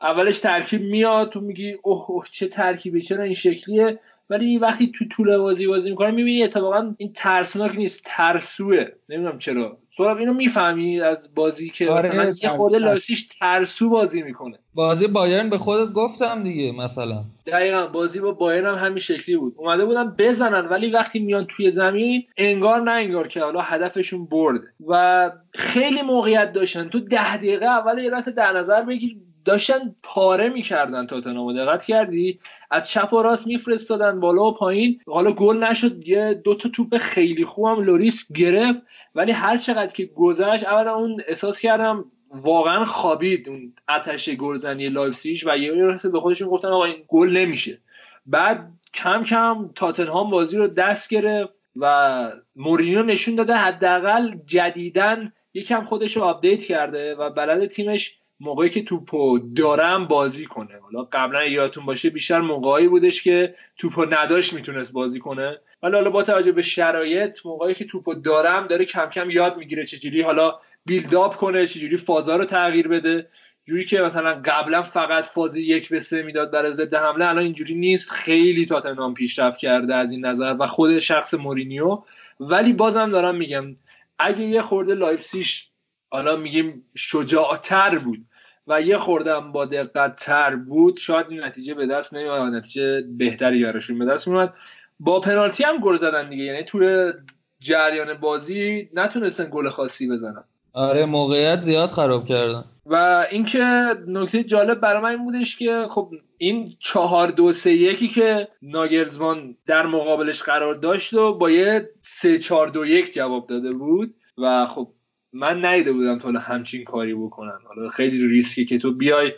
اولش 0.02 0.40
ترکیب 0.40 0.82
میاد 0.82 1.30
تو 1.30 1.40
میگی 1.40 1.78
اوه 1.82 2.10
اوه 2.10 2.26
چه 2.32 2.48
ترکیبی 2.48 3.02
چرا 3.02 3.24
این 3.24 3.34
شکلیه؟ 3.34 4.00
ولی 4.30 4.58
وقتی 4.58 4.92
تو 4.98 5.04
طول 5.04 5.36
بازی 5.38 5.66
بازی 5.66 5.90
می‌کنه 5.90 6.10
می‌بینی 6.10 6.42
اتفاقا 6.42 6.94
این 6.98 7.12
ترسناک 7.14 7.76
نیست 7.76 8.02
ترسوه. 8.04 8.84
نمی‌دونم 9.08 9.38
چرا. 9.38 9.78
سهراب 9.96 10.18
اینو 10.18 10.32
می‌فهمی 10.32 11.00
از 11.00 11.34
بازی 11.34 11.70
که 11.70 11.90
آره، 11.90 12.08
مثلا 12.08 12.34
یه 12.42 12.48
خورده. 12.48 12.78
لایپزیگ 12.78 13.18
ترسو 13.40 13.88
بازی 13.88 14.22
می‌کنه. 14.22 14.58
بازی 14.74 15.06
بایرن 15.06 15.50
به 15.50 15.58
خودت 15.58 15.92
گفتم 15.92 16.42
دیگه 16.42 16.72
مثلا. 16.72 17.24
دقیقا 17.46 17.86
بازی 17.86 18.20
با 18.20 18.32
بایرن 18.32 18.78
هم 18.78 18.86
همین 18.86 18.98
شکلی 18.98 19.36
بود. 19.36 19.54
اومده 19.56 19.84
بودن 19.84 20.14
بزنن 20.18 20.66
ولی 20.66 20.90
وقتی 20.90 21.18
میان 21.18 21.46
توی 21.56 21.70
زمین 21.70 22.24
انگار 22.36 22.80
نه 22.80 22.90
انگار 22.90 23.28
که 23.28 23.40
حالا 23.40 23.60
هدفشون 23.60 24.26
برده. 24.26 24.66
و 24.88 25.30
خیلی 25.54 26.02
موقعیت 26.02 26.52
داشتن. 26.52 26.88
تو 26.88 27.00
ده 27.00 27.36
دقیقه 27.36 27.66
اول 27.66 27.98
یه 27.98 28.10
لحظه 28.10 28.30
در 28.30 28.52
نظر 28.52 28.82
بگیر 28.82 29.16
داشتن 29.44 29.94
پاره 30.02 30.48
می‌کردن 30.48 31.06
تاتنهامو 31.06 31.52
دقت 31.52 31.84
کردی؟ 31.84 32.38
از 32.74 32.88
چپ 32.88 33.12
و 33.12 33.22
راست 33.22 33.46
میفرستادن 33.46 34.20
بالا 34.20 34.44
و 34.44 34.54
پایین. 34.54 35.00
حالا 35.06 35.32
گل 35.32 35.64
نشد 35.64 36.08
یه 36.08 36.40
دو 36.44 36.54
تا 36.54 36.68
توپ 36.68 36.98
خیلی 36.98 37.44
خوبم 37.44 37.82
لوریس 37.82 38.32
گرفت 38.32 38.78
ولی 39.14 39.32
هر 39.32 39.58
چقدر 39.58 39.92
که 39.92 40.04
گذشت 40.04 40.64
اولا 40.64 40.94
اون 40.94 41.22
احساس 41.28 41.60
کردم 41.60 42.04
واقعا 42.30 42.84
خوابید 42.84 43.48
اون 43.48 43.72
آتش 43.88 44.30
گلزنی 44.30 44.88
لایپزیگ 44.88 45.42
و 45.46 45.58
انگار 45.58 45.72
رسید 45.72 46.12
به 46.12 46.20
خودشون 46.20 46.48
گفتن 46.48 46.68
آقا 46.68 46.84
این 46.84 47.04
گل 47.08 47.30
نمیشه. 47.30 47.78
بعد 48.26 48.68
کم 48.94 49.24
کم 49.24 49.70
تاتنهام 49.74 50.30
بازی 50.30 50.56
رو 50.56 50.66
دست 50.66 51.08
گرفت 51.08 51.52
و 51.76 52.32
مورینیو 52.56 53.02
نشون 53.02 53.34
داده 53.34 53.54
حداقل 53.54 54.34
جدیدن 54.46 55.32
یکم 55.54 55.84
خودش 55.84 56.16
رو 56.16 56.22
آپدیت 56.22 56.64
کرده 56.64 57.14
و 57.14 57.30
بلد 57.30 57.66
تیمش 57.66 58.18
موقعی 58.44 58.70
که 58.70 58.82
توپو 58.82 59.38
دارم 59.56 60.06
بازی 60.06 60.46
کنه. 60.46 60.78
حالا 60.82 61.08
قبلا 61.12 61.44
یادتون 61.44 61.86
باشه 61.86 62.10
بیشتر 62.10 62.40
موقعی 62.40 62.88
بودش 62.88 63.22
که 63.22 63.54
توپو 63.78 64.04
نداشت 64.04 64.52
می‌تونست 64.52 64.92
بازی 64.92 65.20
کنه. 65.20 65.58
ولی 65.82 65.94
حالا 65.94 66.10
با 66.10 66.22
توجه 66.22 66.52
به 66.52 66.62
شرایط 66.62 67.38
موقعی 67.44 67.74
که 67.74 67.84
توپو 67.84 68.14
دارم 68.14 68.66
داره 68.66 68.84
کم 68.84 69.06
کم 69.06 69.30
یاد 69.30 69.56
می‌گیره 69.56 69.86
چجوری 69.86 70.22
حالا 70.22 70.58
بیلداپ 70.86 71.36
کنه 71.36 71.66
چجوری 71.66 71.96
فازا 71.96 72.36
رو 72.36 72.44
تغییر 72.44 72.88
بده. 72.88 73.28
جوری 73.66 73.84
که 73.84 74.00
مثلا 74.00 74.42
قبلا 74.44 74.82
فقط 74.82 75.24
فاز 75.24 75.56
یک 75.56 75.88
به 75.88 76.00
سه 76.00 76.22
می‌داد 76.22 76.50
برای 76.50 76.72
ضد 76.72 76.94
حمله 76.94 77.24
الان 77.24 77.44
اینجوری 77.44 77.74
نیست. 77.74 78.10
خیلی 78.10 78.66
تاتنهام 78.66 79.14
پیشرفت 79.14 79.58
کرده 79.58 79.94
از 79.94 80.12
این 80.12 80.26
نظر 80.26 80.56
و 80.60 80.66
خود 80.66 80.98
شخص 80.98 81.34
مورینیو. 81.34 82.02
ولی 82.40 82.72
بازم 82.72 83.10
دارم 83.10 83.36
میگم 83.36 83.76
اگه 84.18 84.40
یه 84.40 84.62
خورده 84.62 84.94
لایپسیش 84.94 85.68
حالا 86.10 86.36
میگیم 86.36 86.84
شجاعتر 86.94 87.98
بود. 87.98 88.18
و 88.66 88.82
یه 88.82 88.98
خورده 88.98 89.36
هم 89.36 89.52
با 89.52 89.64
دقت 89.64 90.16
تر 90.16 90.56
بود 90.56 90.98
شاید 90.98 91.26
این 91.28 91.44
نتیجه 91.44 91.74
به 91.74 91.86
دست 91.86 92.14
نمیاد 92.14 92.54
نتیجه 92.54 93.02
بهتری 93.18 93.64
براشون 93.64 93.98
به 93.98 94.04
دست 94.04 94.28
میاد 94.28 94.54
با 95.00 95.20
پنالتی 95.20 95.64
هم 95.64 95.78
گل 95.78 95.96
زدن 95.96 96.28
دیگه 96.28 96.44
یعنی 96.44 96.64
توی 96.64 97.12
جریان 97.60 98.14
بازی 98.14 98.88
نتونستن 98.94 99.48
گل 99.50 99.68
خاصی 99.68 100.08
بزنن. 100.08 100.44
آره 100.72 101.06
موقعیت 101.06 101.60
زیاد 101.60 101.88
خراب 101.88 102.24
کردن. 102.24 102.64
و 102.86 103.26
اینکه 103.30 103.64
نکته 104.06 104.44
جالب 104.44 104.80
برای 104.80 105.02
من 105.02 105.10
این 105.10 105.24
بودش 105.24 105.56
که 105.56 105.86
خب 105.90 106.10
این 106.38 106.76
چهار 106.78 107.30
دو 107.30 107.52
سه 107.52 107.72
یکی 107.72 108.08
که 108.08 108.48
ناگرزمان 108.62 109.56
در 109.66 109.86
مقابلش 109.86 110.42
قرار 110.42 110.74
داشت 110.74 111.14
و 111.14 111.38
با 111.38 111.50
یه 111.50 111.88
سه 112.02 112.38
چهار 112.38 112.68
دو 112.68 112.86
یک 112.86 113.14
جواب 113.14 113.46
داده 113.46 113.72
بود 113.72 114.14
و 114.38 114.66
خب 114.66 114.88
من 115.34 115.64
نیده 115.64 115.92
بودم 115.92 116.18
تا 116.18 116.24
حالا 116.24 116.40
همچین 116.40 116.84
کاری 116.84 117.14
بکنن 117.14 117.58
حالا 117.64 117.88
خیلی 117.88 118.28
ریسکی 118.28 118.64
که 118.64 118.78
تو 118.78 118.92
بیای 118.92 119.32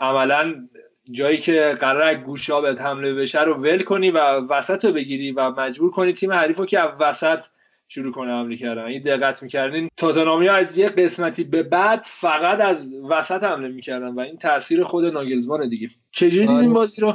عملا 0.00 0.54
جایی 1.10 1.38
که 1.38 1.76
قرار 1.80 2.14
گوشا 2.14 2.60
بهت 2.60 2.80
حمله 2.80 3.14
بشه 3.14 3.42
رو 3.42 3.54
ول 3.54 3.82
کنی 3.82 4.10
و 4.10 4.18
وسط 4.40 4.84
رو 4.84 4.92
بگیری 4.92 5.32
و 5.32 5.50
مجبور 5.50 5.90
کنی 5.90 6.12
تیم 6.12 6.32
حریف 6.32 6.56
رو 6.56 6.66
که 6.66 6.80
از 6.80 6.90
وسط 7.00 7.44
شروع 7.88 8.12
کنه 8.12 8.32
حمله 8.32 8.56
کردن 8.56 8.84
این 8.84 9.02
دقت 9.02 9.42
می‌کردین 9.42 9.88
تاتنامی 9.96 10.48
از 10.48 10.78
یه 10.78 10.88
قسمتی 10.88 11.44
به 11.44 11.62
بعد 11.62 12.04
فقط 12.06 12.60
از 12.60 12.92
وسط 13.10 13.42
حمله 13.42 13.68
می‌کردن 13.68 14.08
و 14.08 14.20
این 14.20 14.36
تاثیر 14.36 14.84
خود 14.84 15.04
ناگلزمانه 15.04 15.68
دیگه 15.68 15.90
چجوری 16.12 16.46
آره. 16.46 16.56
دیدین 16.56 16.72
بازی 16.72 17.00
رو 17.00 17.14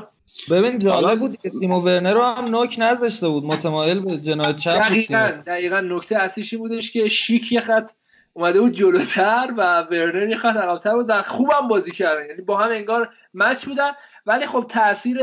ببین 0.52 0.80
جالب 0.80 1.20
بود 1.20 1.38
که 1.38 1.50
تیمو 1.50 1.80
ورنر 1.80 2.14
رو 2.14 2.22
هم 2.22 2.46
نوک 2.46 2.76
نذاشته 2.80 3.30
بود 3.30 3.44
متمایل 3.44 4.00
به 4.00 4.18
جناح 4.18 4.54
چپ 4.54 4.72
دقیقا. 4.72 5.32
دقیقا 5.46 5.80
نکته 5.80 6.18
اصلیش 6.18 6.54
این 6.54 6.62
بودش 6.62 6.92
که 6.92 7.10
شیک 7.10 7.52
یه 7.52 7.62
خط 7.62 7.92
اومده 8.34 8.62
بود 8.62 8.72
جلوتر 8.72 9.54
و 9.58 9.82
ورنر 9.82 10.30
یه 10.30 10.38
خط 10.38 10.56
عقب‌تر 10.56 10.96
بود 10.96 11.06
و 11.10 11.24
خوبم 11.24 11.68
بازی 11.70 11.92
کردن. 11.92 12.26
یعنی 12.30 12.42
با 12.42 12.58
هم 12.58 12.72
انگار 12.72 13.10
match 13.34 13.66
بودن. 13.66 13.92
ولی 14.26 14.48
خب 14.48 14.66
تاثیر 14.70 15.18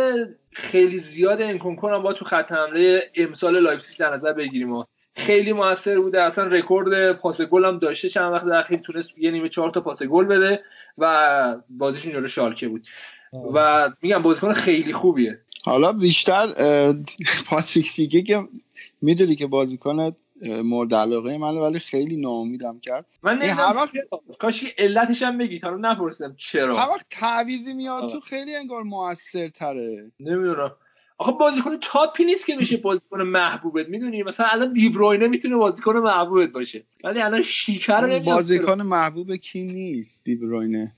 خیلی 0.53 0.99
زیاد 0.99 1.42
انکونکو 1.42 1.84
رو 1.84 1.94
هم 1.94 2.03
باید 2.02 2.12
تو 2.12 2.25
خط 2.25 2.53
حمله 2.53 3.11
امسال 3.14 3.61
لایپزیگ 3.61 3.99
در 3.99 4.14
نظر 4.14 4.33
بگیریم. 4.33 4.73
و 4.73 4.85
خیلی 5.16 5.53
موثر 5.53 6.01
بوده. 6.01 6.23
اصلا 6.23 6.44
رکورد 6.44 7.12
پاس 7.12 7.40
گل 7.40 7.64
هم 7.64 7.79
داشته. 7.79 8.09
چند 8.09 8.33
وقت 8.33 8.47
اخیر 8.47 8.79
تونست 8.79 9.18
یه 9.18 9.31
نیمه 9.31 9.49
چهار 9.49 9.71
تا 9.71 9.81
پاس 9.81 10.03
گل 10.03 10.25
بده 10.25 10.62
و 10.99 11.57
بازیشون 11.71 12.12
جلو 12.12 12.29
شالکه 12.29 12.68
بود. 12.68 12.87
و 13.55 13.90
میگم 14.03 14.23
بازیکن 14.23 14.53
خیلی 14.53 14.92
خوبیه. 14.92 15.38
حالا 15.64 15.92
بیشتر 15.92 16.47
پاتریک 17.51 17.96
دیگه 17.96 18.23
که 18.23 18.40
می‌دونی 19.02 19.37
که 19.37 19.46
بازیکن 19.46 20.13
مورد 20.64 20.94
علاقه 20.94 21.38
منه 21.38 21.60
ولی 21.60 21.78
خیلی 21.78 22.16
ناامیدم 22.16 22.80
کرد. 22.80 23.06
من 23.22 23.42
هر 23.42 23.76
وقت-. 23.76 23.92
کاش 24.40 24.64
علتش 24.78 25.22
هم 25.22 25.38
بگید 25.38 25.64
حالا 25.64 25.92
نپرسیدم 25.92 26.34
چرا. 26.38 26.76
هر 26.76 26.88
وقت 26.90 27.06
تعویزی 27.10 27.72
میاد 27.72 28.02
آه. 28.04 28.12
تو 28.12 28.20
خیلی 28.20 28.54
انگار 28.54 28.82
موثرتره. 28.82 30.12
نمی‌دونم. 30.20 30.70
آخه 31.18 31.32
بازیکن 31.32 31.78
تاپی 31.82 32.24
نیست 32.24 32.46
که 32.46 32.54
بشه 32.54 32.76
بازیکن 32.76 33.22
محبوبت. 33.22 33.88
می‌دونی؟ 33.88 34.22
مثلا 34.22 34.46
الان 34.46 34.72
دیبروینه 34.72 35.26
می‌تونه 35.28 35.56
بازیکن 35.56 35.96
محبوبت 35.96 36.48
باشه. 36.48 36.84
ولی 37.04 37.20
الان 37.20 37.42
شیکر. 37.42 38.18
بازیکن 38.18 38.82
محبوب 38.82 39.36
کی 39.36 39.62
نیست 39.64 40.20
دیبروینه 40.24 40.92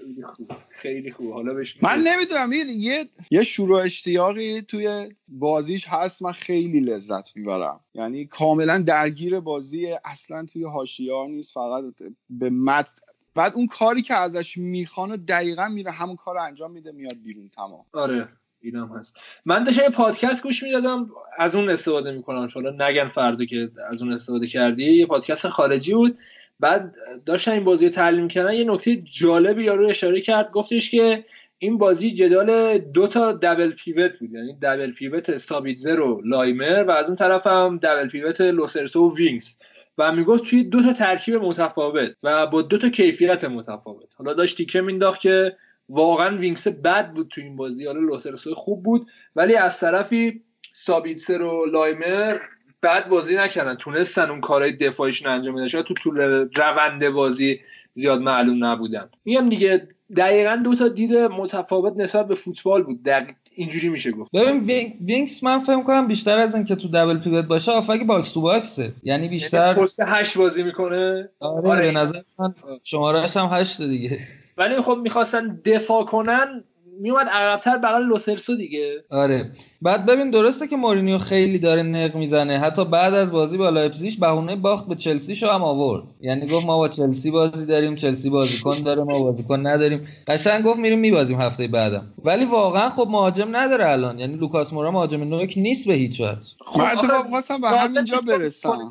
خیلی 0.00 0.22
خوب. 0.22 0.50
خیلی 0.70 1.12
خوب. 1.12 1.32
حالا 1.32 1.54
بهش 1.54 1.76
من. 1.82 1.98
نمی‌دونم 1.98 2.52
یه 2.52 2.64
یه 2.66 3.04
یه 3.30 3.42
شروع 3.42 3.82
اشتیاقی 3.82 4.62
توی 4.62 5.14
بازیش 5.28 5.88
هست 5.88 6.22
من 6.22 6.32
خیلی 6.32 6.80
لذت 6.80 7.36
می‌برم. 7.36 7.80
یعنی 7.94 8.26
کاملا 8.26 8.78
درگیر 8.78 9.40
بازی 9.40 9.88
اصلا 10.04 10.46
توی 10.46 10.64
حاشیه‌ها 10.64 11.26
نیست 11.26 11.52
فقط 11.52 11.84
به 12.30 12.50
مت 12.50 12.88
بعد 13.34 13.52
اون 13.54 13.66
کاری 13.66 14.02
که 14.02 14.14
ازش 14.14 14.56
می‌خوان 14.56 15.10
و 15.12 15.16
دقیقا 15.16 15.68
میره 15.68 15.90
همون 15.90 16.16
کار 16.16 16.34
رو 16.34 16.42
انجام 16.42 16.70
میده 16.72 16.92
میاد 16.92 17.16
بیرون 17.24 17.48
تمام. 17.48 17.84
آره 17.92 18.28
اینم 18.60 18.96
هست. 18.96 19.14
من 19.44 19.64
داشتم 19.64 19.82
یه 19.82 19.90
پادکست 19.90 20.42
گوش 20.42 20.62
می‌دادم 20.62 21.10
از 21.38 21.54
اون 21.54 21.70
استفاده 21.70 22.12
می‌کنم 22.12 22.48
حالا 22.54 22.88
نگن 22.88 23.08
فردا 23.08 23.44
که 23.44 23.70
از 23.90 24.02
اون 24.02 24.12
استفاده 24.12 24.46
کردی. 24.46 24.84
یه 24.84 25.06
پادکست 25.06 25.48
خارجی 25.48 25.94
بود. 25.94 26.18
بعد 26.60 26.94
داشتن 27.26 27.52
این 27.52 27.64
بازی 27.64 27.86
رو 27.86 27.92
تحلیل 27.92 28.20
می‌کردن 28.20 28.54
یه 28.54 28.64
نکته 28.64 28.96
جالبی 28.96 29.64
یارو 29.64 29.88
اشاره 29.88 30.20
کرد 30.20 30.50
گفتش 30.50 30.90
که 30.90 31.24
این 31.58 31.78
بازی 31.78 32.10
جدال 32.10 32.78
دو 32.78 33.06
تا 33.06 33.32
double 33.32 33.70
pivot 33.70 34.18
بود 34.18 34.32
یعنی 34.32 34.56
double 34.62 34.92
pivot 34.92 35.30
سابیتزر 35.30 36.00
و 36.00 36.22
لایمر 36.24 36.84
و 36.88 36.90
از 36.90 37.06
اون 37.06 37.16
طرف 37.16 37.46
هم 37.46 37.80
double 37.82 38.08
pivot 38.08 38.40
لوسلسو 38.40 39.10
و 39.10 39.14
وینکس 39.14 39.56
و 39.98 40.12
می‌گفت 40.12 40.44
توی 40.44 40.64
دو 40.64 40.82
تا 40.82 40.92
ترکیب 40.92 41.34
متفاوت 41.34 42.16
و 42.22 42.46
با 42.46 42.62
دو 42.62 42.78
تا 42.78 42.88
کیفیت 42.88 43.44
متفاوت. 43.44 44.08
حالا 44.14 44.32
داشت 44.32 44.56
تیکه 44.56 44.80
مینداخت 44.80 45.20
که 45.20 45.56
واقعا 45.88 46.36
وینکس 46.36 46.68
بد 46.68 47.10
بود 47.12 47.28
تو 47.28 47.40
این 47.40 47.56
بازی 47.56 47.86
حالا 47.86 48.00
لوسلسو 48.00 48.54
خوب 48.54 48.82
بود 48.82 49.06
ولی 49.36 49.54
از 49.54 49.80
طرفی 49.80 50.42
سابیتسر 50.74 51.42
و 51.42 51.66
لایمر 51.66 52.38
بد 52.82 53.08
بازی 53.08 53.36
نکردن. 53.36 53.74
تونستن 53.74 54.30
اون 54.30 54.40
کارهای 54.40 54.72
دفاعیشون 54.72 55.32
انجام 55.32 55.54
بدن. 55.54 55.68
شاید 55.68 55.84
تو 55.84 55.94
طول 55.94 56.18
روند 56.56 57.08
بازی 57.08 57.60
زیاد 57.94 58.20
معلوم 58.20 58.64
نبودن. 58.64 59.08
میگم 59.24 59.48
دیگه 59.48 59.88
دقیقا 60.16 60.56
دو 60.64 60.74
تا 60.74 60.88
دید 60.88 61.12
متفاوت 61.14 61.96
نسبت 61.96 62.28
به 62.28 62.34
فوتبال 62.34 62.82
بود. 62.82 63.02
دقیقا 63.04 63.34
اینجوری 63.54 63.88
میشه 63.88 64.10
گفت. 64.10 64.30
ببین 64.34 64.66
وینگ- 64.66 65.04
وینکس 65.06 65.44
من 65.44 65.60
فکر 65.60 65.84
کنم 65.84 66.06
بیشتر 66.06 66.38
از 66.38 66.54
اینکه 66.54 66.74
تو 66.74 66.88
double 66.88 67.18
pivot 67.18 67.44
باشه 67.44 67.72
هافبک 67.72 68.02
box 68.06 68.32
to 68.32 68.40
box 68.40 68.71
ـه. 68.71 68.92
یعنی 69.02 69.28
بیشتر 69.28 69.74
پست 69.74 70.00
هشت 70.06 70.38
بازی 70.38 70.62
می‌کنه. 70.62 71.28
آره, 71.40 71.68
آره. 71.68 71.92
به 71.92 71.98
نظر 71.98 72.20
من 72.38 72.54
شمارهش 72.84 73.36
هم 73.36 73.48
هشته 73.52 73.86
دیگه. 73.86 74.18
ولی 74.56 74.82
خب 74.82 74.98
می‌خواستن 75.02 75.60
دفاع 75.64 76.04
کنن. 76.04 76.64
میومد 77.00 77.26
عقبتر 77.28 77.76
بغل 77.76 78.02
لوسلسو 78.02 78.56
دیگه. 78.56 79.04
آره. 79.10 79.50
بعد 79.82 80.06
ببین 80.06 80.30
درسته 80.30 80.66
که 80.68 80.76
مورینیو 80.76 81.18
خیلی 81.18 81.58
داره 81.58 81.82
نق 81.82 82.16
می‌زنه. 82.16 82.58
حتی 82.58 82.84
بعد 82.84 83.14
از 83.14 83.32
بازی 83.32 83.56
با 83.56 83.68
لایپزیگ 83.68 84.20
بهونه 84.20 84.56
باخت 84.56 84.88
به 84.88 84.94
چلسی‌شو 84.94 85.46
هم 85.46 85.62
آورد. 85.62 86.04
یعنی 86.20 86.46
گفت 86.46 86.66
ما 86.66 86.78
با 86.78 86.88
چلسی 86.88 87.30
بازی 87.30 87.66
داریم 87.66 87.96
چلسی 87.96 88.30
بازیکن 88.30 88.82
داره 88.82 89.04
ما 89.04 89.18
بازیکن 89.18 89.66
نداریم. 89.66 90.08
قشنگ 90.26 90.64
گفت 90.64 90.78
میریم 90.78 90.98
میبازیم 90.98 91.40
هفته 91.40 91.68
بعدم. 91.68 92.14
ولی 92.24 92.44
واقعا 92.44 92.88
خب 92.88 93.08
مهاجم 93.10 93.56
نداره 93.56 93.88
الان. 93.88 94.18
یعنی 94.18 94.34
لوکاس 94.34 94.72
مورا 94.72 94.90
مهاجم 94.90 95.24
نوک 95.24 95.54
نیست 95.56 95.86
به 95.86 95.94
هیچ 95.94 96.20
وجه. 96.20 96.38
من 96.76 96.84
اتفاقا 96.84 97.26
خواستم 97.26 97.60
به 97.60 97.68
همینجا 97.68 98.20
برسم. 98.20 98.88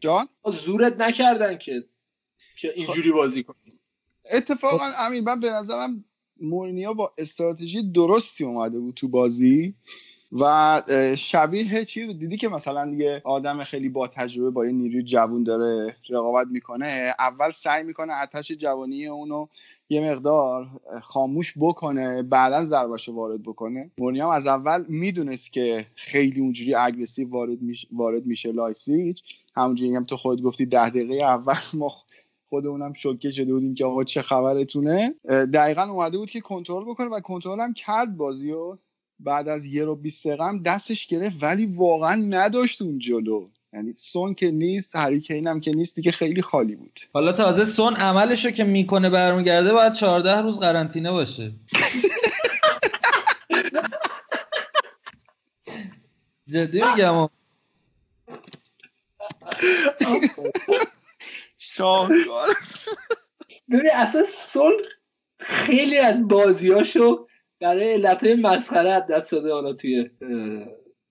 جان؟ 0.00 0.28
زورت 0.64 1.00
نکردن 1.00 1.58
که 1.58 1.84
که 2.60 2.72
اینجوری 2.76 3.12
بازی 3.12 3.42
کنی 3.42 3.56
اتفاقا 4.32 4.90
امین 5.06 5.24
من 5.24 5.40
به 5.40 5.50
نظرم 5.50 6.04
مورینیو 6.40 6.94
با 6.94 7.12
استراتژی 7.18 7.92
درستی 7.92 8.44
اومده 8.44 8.78
بود 8.78 8.94
تو 8.94 9.08
بازی 9.08 9.74
و 10.32 10.82
شبیه 11.18 11.84
چی 11.84 12.14
دیدی 12.14 12.36
که 12.36 12.48
مثلا 12.48 12.94
یه 12.98 13.22
آدم 13.24 13.64
خیلی 13.64 13.88
با 13.88 14.06
تجربه 14.06 14.50
با 14.50 14.66
یه 14.66 14.72
نیروی 14.72 15.02
جوون 15.02 15.44
داره 15.44 15.96
رقابت 16.10 16.46
می‌کنه 16.46 17.14
اول 17.18 17.50
سعی 17.52 17.82
می‌کنه 17.84 18.12
آتش 18.22 18.52
جوانی 18.52 19.06
اونو 19.06 19.46
یه 19.88 20.10
مقدار 20.10 20.66
خاموش 21.02 21.54
بکنه 21.60 22.22
بعدا 22.22 22.64
ضرباشو 22.64 23.12
وارد 23.12 23.42
بکنه. 23.42 23.90
مورینیو 23.98 24.26
از 24.26 24.46
اول 24.46 24.84
می‌دونست 24.88 25.52
که 25.52 25.86
خیلی 25.94 26.40
اونجوری 26.40 26.74
aggressive 26.74 27.28
وارد 27.28 27.62
میشه 27.62 27.88
وارد 27.92 28.26
میشه 28.26 28.52
لایپزیگ. 28.52 29.16
همونجوری 29.56 29.96
هم 29.96 30.04
تو 30.04 30.16
خود 30.16 30.42
گفتی 30.42 30.66
ده 30.66 30.90
دقیقه 30.90 31.14
اول 31.14 31.54
ما 31.74 31.92
خودمونم 32.50 32.92
شوکه 32.92 33.30
شده 33.30 33.52
بودیم 33.52 33.74
که 33.74 33.84
آقا 33.84 34.04
چه 34.04 34.22
خبرتونه. 34.22 35.14
دقیقا 35.54 35.82
اومده 35.82 36.18
بود 36.18 36.30
که 36.30 36.40
کنترل 36.40 36.84
بکنه 36.84 37.08
و 37.08 37.20
کنترل 37.20 37.60
هم 37.60 37.74
کرد 37.74 38.16
بازی 38.16 38.50
و 38.52 38.78
بعد 39.20 39.48
از 39.48 39.64
یه 39.64 39.84
رو 39.84 39.96
20 39.96 40.26
دقیقه 40.26 40.44
هم 40.44 40.62
دستش 40.62 41.06
گرفت 41.06 41.42
ولی 41.42 41.66
واقعا 41.66 42.14
نداشت 42.14 42.82
اون 42.82 42.98
جلو. 42.98 43.48
یعنی 43.72 43.92
سون 43.96 44.34
که 44.34 44.50
نیست 44.50 44.96
هریکین 44.96 45.46
هم 45.46 45.60
که 45.60 45.72
نیست 45.72 45.96
دیگه 45.96 46.10
خیلی 46.10 46.42
خالی 46.42 46.76
بود. 46.76 47.00
حالا 47.12 47.32
تازه 47.32 47.64
سون 47.64 47.94
عملشو 47.94 48.50
که 48.50 48.64
می‌کنه 48.64 49.10
برمیگرده 49.10 49.72
باید 49.72 49.92
14 49.92 50.40
روز 50.40 50.58
قرنطینه 50.58 51.10
باشه. 51.10 51.52
جدی 56.48 56.82
میگم. 56.82 57.28
شاهکار. 61.80 62.48
ببین 63.70 63.90
اصلا 63.94 64.22
سون 64.22 64.72
خیلی 65.40 65.98
از 65.98 66.28
بازیاشو 66.28 67.26
برای 67.60 67.92
علتهای 67.92 68.34
مسخره 68.34 69.06
دست 69.10 69.32
داده 69.32 69.52
حالا 69.52 69.72
توی 69.72 70.10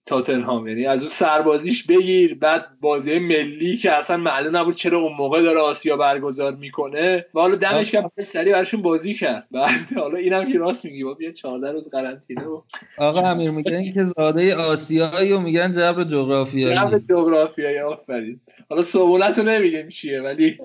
تاتنهام. 0.10 0.68
یعنی 0.68 0.86
از 0.86 1.01
اون 1.01 1.10
سربازیش 1.10 1.84
بگیر 1.84 2.36
بعد 2.36 2.66
بازی 2.82 3.20
ملی 3.20 3.78
که 3.78 3.91
اصلا 3.91 4.18
معلوم 4.18 4.57
نبود 4.57 4.76
چرا 4.76 4.99
اون 4.99 5.14
موقع 5.14 5.41
داره 5.41 5.60
آسیا 5.60 5.97
برگزار 5.97 6.55
می‌کنه. 6.55 7.26
و 7.34 7.39
حالا 7.39 7.55
دمش 7.55 7.91
که 7.91 8.10
سری 8.24 8.51
براشون 8.51 8.82
بازی 8.82 9.14
کرد. 9.14 9.47
بعد 9.51 9.93
حالا 9.95 10.18
اینم 10.18 10.51
که 10.51 10.57
راست 10.57 10.86
میگی 10.86 11.03
با 11.03 11.14
بیا 11.14 11.32
14 11.32 11.72
روز 11.72 11.89
قرنطینه 11.89 12.43
و 12.43 12.62
آقا 12.97 13.30
امیر 13.30 13.51
میگن 13.51 13.93
که 13.93 14.03
زاده 14.03 14.55
آسیایی 14.55 15.32
و 15.32 15.39
میگن 15.39 15.72
جبر 15.72 16.03
جغرافیایی. 16.03 16.76
جبر 16.76 16.99
جغرافیایی 16.99 17.80
آفرین. 17.80 18.39
حالا 18.70 18.84
سهولت 18.84 19.38
رو 19.38 19.43
نمیگیم 19.43 19.89
چیه 19.89 20.22
ولی 20.22 20.57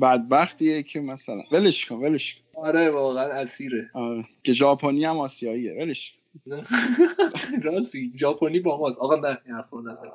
بدبختیه 0.00 0.82
که 0.82 1.00
مثلا. 1.00 1.42
ولش 1.52 1.86
کن 1.86 1.96
ولش 1.96 2.34
کن. 2.34 2.62
آره 2.62 2.90
واقعا 2.90 3.24
اسیره. 3.24 3.90
آره. 3.94 4.24
که 4.44 4.52
ژاپنی 4.52 5.04
هم 5.04 5.18
آسیاییه. 5.18 5.72
ولش 5.72 6.14
راست 7.64 7.92
ژاپنی 8.16 8.60
با 8.60 8.78
ماست. 8.78 8.98
آقا 8.98 9.16
نه 9.16 9.38
حرفو 9.56 9.80
نزن. 9.80 10.08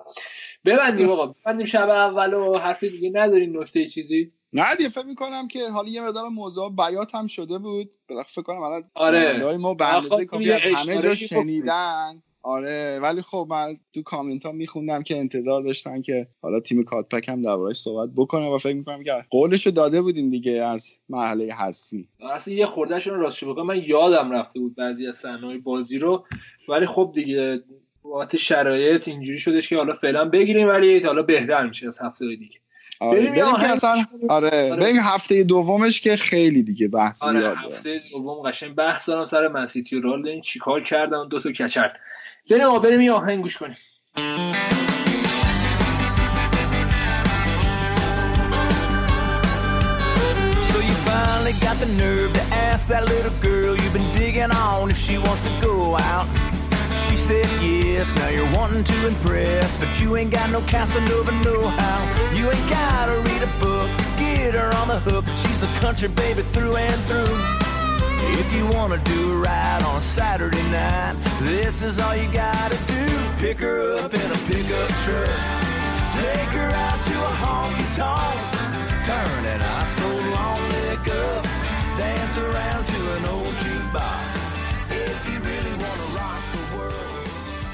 ببندیم 0.65 1.09
آقا. 1.09 1.27
ببندیم 1.27 1.65
شب 1.65 1.89
اول 1.89 2.33
و 2.33 2.57
حرف 2.57 2.83
دیگه 2.83 3.11
ندارین 3.13 3.57
نکته 3.57 3.87
چیزی؟ 3.87 4.31
نه 4.53 4.75
دیگه 4.75 4.89
فکر 4.89 5.05
می‌کنم 5.05 5.47
که 5.47 5.69
حالا 5.69 5.89
یه 5.89 6.01
مقدار 6.01 6.29
موضوع 6.29 6.75
بیات 6.75 7.15
هم 7.15 7.27
شده 7.27 7.57
بود. 7.57 7.89
فکر 8.27 8.41
کنم 8.41 8.61
الان 8.61 8.83
آره. 8.93 9.57
ما 9.57 9.73
به 9.73 9.95
اندازه 9.95 10.25
کافی 10.25 10.51
از 10.51 10.61
همه 10.61 11.01
جا 11.01 11.15
شنیدن. 11.15 12.23
آره 12.47 12.99
ولی 12.99 13.21
خب 13.21 13.47
من 13.49 13.77
تو 13.93 14.01
کامنت 14.03 14.45
ها 14.45 14.51
میخوندم 14.51 15.03
که 15.03 15.17
انتظار 15.17 15.63
داشتن 15.63 16.01
که 16.01 16.27
حالا 16.41 16.59
تیم 16.59 16.83
کاتپک 16.83 17.29
هم 17.29 17.41
دربارش 17.41 17.77
صحبت 17.77 18.09
بکنه 18.15 18.49
و 18.49 18.57
فکر 18.57 18.75
می‌کنم 18.75 19.03
که 19.03 19.11
قولشو 19.29 19.69
داده 19.69 20.01
بودیم 20.01 20.29
دیگه 20.29 20.51
از 20.51 20.91
مرحله 21.09 21.53
حذفی. 21.53 22.07
اصلا 22.33 22.53
یه 22.53 22.65
خوردهشون 22.65 23.19
راستش 23.19 23.43
بکنم 23.43 23.65
من 23.65 23.83
یادم 23.87 24.31
رفته 24.31 24.59
بود 24.59 24.75
بعضی 24.75 25.07
از 25.07 25.15
صحنه‌های 25.17 25.57
بازی 25.57 25.97
رو 25.97 26.25
ولی 26.69 26.85
خب 26.85 27.11
دیگه 27.15 27.63
وقت 28.05 28.37
شرایط 28.37 29.07
اینجوری 29.07 29.39
شدش 29.39 29.69
که 29.69 29.77
حالا 29.77 29.93
فعلا 29.93 30.25
بگیریم 30.25 30.67
ولی 30.67 30.99
حالا 30.99 31.21
بهتر 31.21 31.67
میشه 31.67 31.87
از 31.87 31.99
هفته 32.01 32.25
دیگه. 32.25 32.59
آره 32.99 33.29
بریم 33.29 33.57
که 33.57 33.69
اصلا 33.69 34.05
آره, 34.29 34.71
آره. 34.71 34.75
بریم 34.75 34.99
هفته 34.99 35.43
دومش 35.43 36.01
که 36.01 36.15
خیلی 36.15 36.63
دیگه 36.63 36.87
بحث 36.87 37.23
آره 37.23 37.57
هفته 37.57 38.01
دوم 38.11 38.49
قشنگ 38.49 38.75
بحث 38.75 39.09
دارم 39.09 39.25
سر 39.25 39.47
منسیتی 39.47 39.95
و 39.95 40.01
رال 40.01 40.41
چیکار 40.41 40.83
کردن؟ 40.83 41.27
دو 41.27 41.39
تا 41.39 41.51
کچل. 41.51 41.87
بریم 42.50 42.64
آقا 42.66 42.78
بریم 42.78 43.00
یه 43.00 43.12
آهنگ 43.12 43.42
گوش 43.42 43.56
کنیم 43.56 43.76
So 50.70 50.78
you 50.88 50.96
finally 51.10 51.54
got 51.66 51.76
the 51.84 51.90
nerve 52.02 52.32
to 52.38 52.44
ask 52.68 52.82
that 52.88 53.04
little 53.08 53.36
girl 53.48 53.72
you've 53.80 53.92
been 53.92 54.12
digging 54.12 54.52
on 54.68 54.90
if 54.90 54.98
she 54.98 55.14
wants 55.18 55.42
to 55.48 55.52
go 55.68 55.96
out. 55.96 56.26
She 57.04 57.16
said 57.16 57.46
yes, 57.60 58.06
now 58.20 58.30
you're 58.36 58.52
wanting 58.58 58.84
to 58.84 59.06
impress, 59.06 59.76
but 59.76 59.90
you 60.00 60.16
ain't 60.18 60.32
got 60.38 60.48
no 60.50 60.60
Casanova 60.62 61.32
know-how. 61.46 62.00
You 62.36 62.44
ain't 62.54 62.70
gotta 62.70 63.16
read 63.28 63.42
a 63.50 63.52
book 63.64 63.88
to 63.98 64.04
get 64.22 64.54
her 64.54 64.70
on 64.80 64.88
the 64.88 65.00
hook. 65.08 65.24
She's 65.42 65.62
a 65.62 65.70
country 65.84 66.08
baby 66.08 66.42
through 66.54 66.76
and 66.76 67.00
through. 67.08 67.65
If 68.40 68.48
you 68.56 68.64
wanna 68.76 68.98
do 68.98 69.20
a 69.32 69.36
ride 69.36 69.82
on 69.88 69.96
a 69.96 70.00
Saturday 70.00 70.62
night, 70.70 71.14
this 71.40 71.82
is 71.82 71.98
all 72.00 72.16
you 72.16 72.28
gotta 72.32 72.78
do. 72.86 73.06
Pick 73.38 73.58
her 73.58 73.98
up 73.98 74.12
in 74.14 74.28
a 74.36 74.40
pickup 74.50 74.90
truck, 75.04 75.40
take 76.20 76.52
her 76.58 76.70
out 76.86 77.00
to 77.08 77.16
a 77.30 77.32
honky 77.42 77.88
tonk, 78.00 78.38
turn 79.08 79.42
an 79.54 79.60
ice 79.78 79.94
cold 80.00 80.26
long 80.36 80.60
neck 80.76 81.04
up, 81.24 81.42
dance 81.98 82.36
around 82.46 82.82
to 82.94 83.00
an 83.16 83.24
old 83.34 83.54
jukebox. 83.62 84.30
If 84.90 85.20
you 85.30 85.38
really 85.50 85.74
wanna 85.82 86.08
rock 86.20 86.42
the 86.56 86.64
world, 86.76 87.26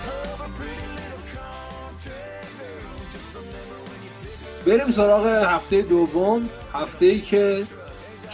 love 0.09 0.41
a 0.47 0.51
pretty 0.59 0.89
little 1.01 1.25
country 1.37 2.29
girl. 2.59 2.97
Just 3.15 3.29
remember 3.39 3.79
when 3.89 3.99
you 4.07 4.13
pick 4.23 4.39
her. 4.41 4.79
بریم 4.79 4.93
سراغ 4.93 5.27
هفته 5.27 5.83
دوم 5.83 6.49
هفته 6.75 7.07
ای 7.07 7.21
که 7.21 7.67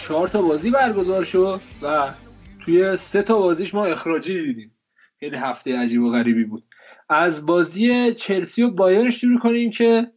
چهار 0.08 0.28
تا 0.28 0.41
بازی 0.41 0.72
برگزار 0.72 1.24
شد 1.24 1.62
و 1.82 2.14
توی 2.60 2.97
سه 2.97 3.22
تا 3.22 3.38
بازیش 3.38 3.74
ما 3.74 3.86
اخراجی 3.86 4.41
دیدیم. 4.45 4.72
خیلی 5.20 5.36
هفته 5.36 5.78
عجیب 5.78 6.04
و 6.04 6.12
غریبی 6.12 6.43
بود. 6.43 6.64
از 7.10 7.45
بازی 7.45 8.14
چلسی 8.14 8.64
و 8.64 8.70
بایرن 8.70 9.10
شروع 9.10 9.39
کنیم 9.39 9.72
که 9.72 10.12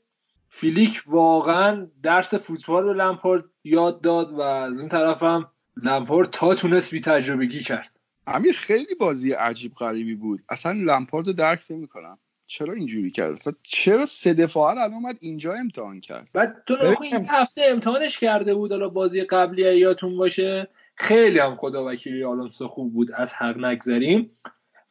فیلیک 0.51 1.03
واقعا 1.07 1.87
درس 2.03 2.35
فوتبال 2.35 2.85
به 2.85 2.93
لمپارد 2.93 3.45
یاد 3.65 4.01
داد 4.01 4.33
و 4.33 4.41
از 4.41 4.79
اون 4.79 4.89
طرف 4.89 5.23
هم 5.23 5.51
لمپارد 5.83 6.31
تا 6.31 6.55
تونست 6.55 6.91
بی 6.91 7.01
تجربگی 7.01 7.61
کرد. 7.61 7.91
امیر 8.27 8.53
خیلی 8.53 8.95
بازی 9.01 9.33
عجیب 9.33 9.75
غریبی 9.75 10.15
بود. 10.15 10.41
اصلا 10.49 10.73
لمپارد 10.73 11.27
رو 11.27 11.33
درک 11.33 11.65
نمی‌کنم. 11.71 12.19
چرا 12.53 12.75
اینجوری 12.75 13.11
کرد؟ 13.11 13.33
اصلا 13.33 13.53
چرا 13.63 14.07
سه 14.07 14.35
دفاعه 14.35 14.71
الان 14.71 14.95
اومد 14.95 15.17
اینجا 15.21 15.53
امتحان 15.53 16.01
کرد؟ 16.01 16.29
بعد 16.33 16.63
تو 16.67 16.75
این 17.03 17.27
هفته 17.29 17.63
امتحانش 17.69 18.19
کرده 18.19 18.55
بود 18.55 18.73
حالا 18.73 18.89
بازی 18.89 19.23
قبلی 19.23 19.79
یادتون 19.79 20.17
باشه 20.17 20.69
خیلی 20.95 21.39
هم 21.39 21.57
خدا 21.57 21.87
وکیلی 21.87 22.25
آلونسو 22.25 22.69
خوب 22.69 22.93
بود 22.93 23.13
از 23.13 23.33
حق 23.33 23.59
نگذریم. 23.59 24.31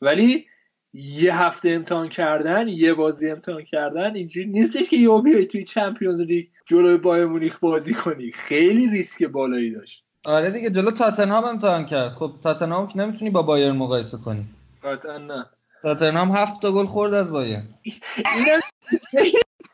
ولی 0.02 0.46
یه 0.94 1.38
هفته 1.38 1.70
امتحان 1.70 2.10
کردن 2.10 2.68
یه 2.68 2.94
بازی 2.94 3.30
امتحان 3.30 3.64
کردن 3.64 4.16
اینجوری 4.16 4.48
نیستش 4.48 4.90
که 4.90 4.98
یه 4.98 5.22
بیای 5.24 5.46
توی 5.46 5.64
چمپیونز 5.64 6.20
لیگ 6.20 6.48
جلوی 6.66 6.98
بایر 6.98 7.26
مونیخ 7.26 7.60
بازی 7.60 7.94
کنی. 7.94 8.32
خیلی 8.32 8.90
ریسک 8.90 9.24
بالایی 9.24 9.72
داشت. 9.72 10.04
آره 10.26 10.52
دیگه 10.52 10.70
جلو 10.70 10.92
تاتنهام 10.92 11.44
امتحان 11.44 11.86
کرد. 11.86 12.12
خب 12.12 12.32
تاتنهام 12.44 12.88
که 12.88 12.98
نمی‌تونی 12.98 13.32
با 13.32 13.42
بایر 13.42 13.72
مقایسه 13.72 14.18
کنی. 14.18 14.46
قطعا 14.84 15.18
نه. 15.18 15.46
تاتنهام 15.82 16.32
هفت 16.32 16.66
گل 16.66 16.86
خورد 16.86 17.14
از 17.14 17.32
بایر. 17.32 17.60
اینم 17.84 18.62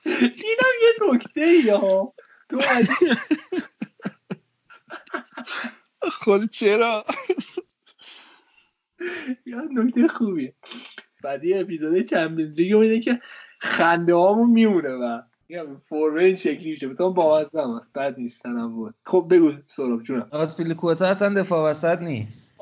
اینم 0.05 0.75
یه 0.83 1.13
نکته 1.13 1.47
یا 1.65 2.13
تو 2.49 2.59
خود 6.11 6.49
چرا؟ 6.49 7.05
یا 9.45 9.61
نکته 9.71 10.07
خوبیه. 10.07 10.53
بعدی 11.23 11.53
اپیزود 11.53 12.01
چمپیونز 12.01 12.53
لیگ 12.53 12.75
اینه 12.75 12.99
که 12.99 13.21
خنده 13.59 14.15
هامون 14.15 14.49
میمونه 14.49 14.89
و 14.89 15.21
فرمه 15.89 16.23
این 16.23 16.35
شکلی 16.35 16.71
میشه. 16.71 16.87
بتون 16.87 17.13
با 17.13 17.39
هم 17.39 17.77
هست. 17.77 17.93
بد 17.93 18.19
نیستنم 18.19 18.73
بود 18.73 18.95
خب 19.05 19.27
بگو 19.31 19.51
سراب 19.75 20.03
جونم. 20.03 20.27
آسپیلیکوتا 20.31 21.05
اصلا 21.05 21.41
دفاع 21.41 21.69
وسط 21.69 22.01
نیست. 22.01 22.57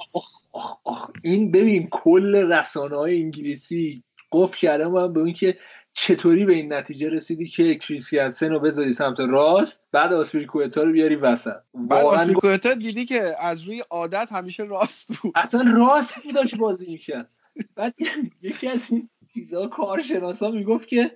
آخ 0.83 1.09
اینو 1.23 1.51
ببین 1.51 1.87
کل 1.91 2.35
رسانه 2.35 2.95
های 2.95 3.21
انگلیسی 3.21 4.03
قفل 4.31 4.57
کرده 4.57 4.87
مونده 4.87 5.13
بودن 5.13 5.33
که 5.33 5.57
چطوری 5.93 6.45
به 6.45 6.53
این 6.53 6.73
نتیجه 6.73 7.09
رسیدی 7.09 7.47
که 7.47 7.75
کریس 7.75 8.43
رو 8.43 8.59
بذاری 8.59 8.93
سمت 8.93 9.19
راست 9.19 9.81
بعد 9.91 10.13
آسپیلیکوتا 10.13 10.83
رو 10.83 10.91
بیاری 10.91 11.15
وسط. 11.15 11.55
بعد 11.73 12.03
واقعا 12.03 12.19
آسپیلیکوتا 12.19 12.73
دیدی 12.73 13.05
که 13.05 13.35
از 13.39 13.63
روی 13.63 13.83
عادت 13.89 14.27
همیشه 14.31 14.63
راست 14.63 15.07
بود. 15.07 15.31
اصلا 15.35 15.73
راست 15.77 16.23
بود 16.23 16.33
داشت 16.35 16.57
بازی 16.57 16.85
می‌کرد. 16.85 17.29
بعد 17.75 17.93
یکی 18.41 18.67
از 18.67 18.79
این 18.89 19.09
چیزها 19.33 19.67
کارشناسا 19.67 20.51
می‌گفت 20.51 20.87
که 20.87 21.11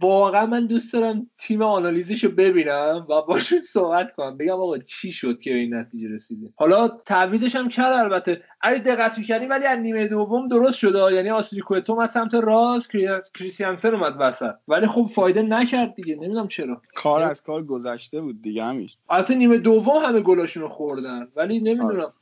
واقعا 0.00 0.46
من 0.46 0.66
دوست 0.66 0.92
دارم 0.92 1.26
تیم 1.38 1.62
آنالیزش 1.62 2.24
رو 2.24 2.30
ببینم 2.30 3.06
و 3.08 3.22
باشون 3.22 3.60
صحبت 3.60 4.14
کنم. 4.14 4.36
بگم 4.36 4.52
آقا 4.52 4.78
چی 4.78 5.12
شد 5.12 5.40
که 5.40 5.50
به 5.52 5.56
این 5.56 5.74
نتیجه 5.74 6.08
رسیده 6.14 6.52
حالا 6.56 6.88
تعویضش 6.88 7.56
هم 7.56 7.68
کرد 7.68 7.92
البته. 7.92 8.42
اگه 8.60 8.78
دقت 8.78 9.18
می‌کردی 9.18 9.46
ولی 9.46 9.64
از 9.64 9.78
نیمه 9.78 10.08
دوم 10.08 10.48
درست 10.48 10.78
شده 10.78 11.14
یعنی 11.14 11.30
آسپیلیکوتا 11.30 11.92
اومد 11.92 12.08
سمت 12.08 12.34
راست 12.34 12.90
کریس- 12.90 13.30
کریستیانسن 13.38 13.94
اومد 13.94 14.16
وسط. 14.18 14.54
ولی 14.68 14.86
خب 14.86 15.10
فایده 15.14 15.42
نکرد 15.42 15.94
دیگه. 15.94 16.14
نمی‌دونم 16.14 16.48
چرا. 16.48 16.82
کار 16.94 17.22
از 17.22 17.42
کار 17.42 17.64
گذشته 17.64 18.20
بود 18.20 18.42
دیگه 18.42 18.64
همین 18.64 18.88
البته 19.10 19.34
نیمه 19.34 19.58
دوم 19.58 20.04
همه 20.04 20.20
گلاشون 20.20 20.62
رو 20.62 20.68
خوردن. 20.68 21.28
ولی 21.36 21.58
نمی‌دونم. 21.60 22.12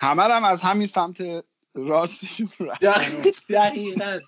همه 0.00 0.24
رو 0.24 0.32
هم 0.32 0.44
از 0.44 0.62
همین 0.62 0.86
سمت 0.86 1.16
راستشون 1.74 2.48
رفتن. 2.60 2.92
دقیق- 2.92 3.34
دقیقاً. 3.50 4.18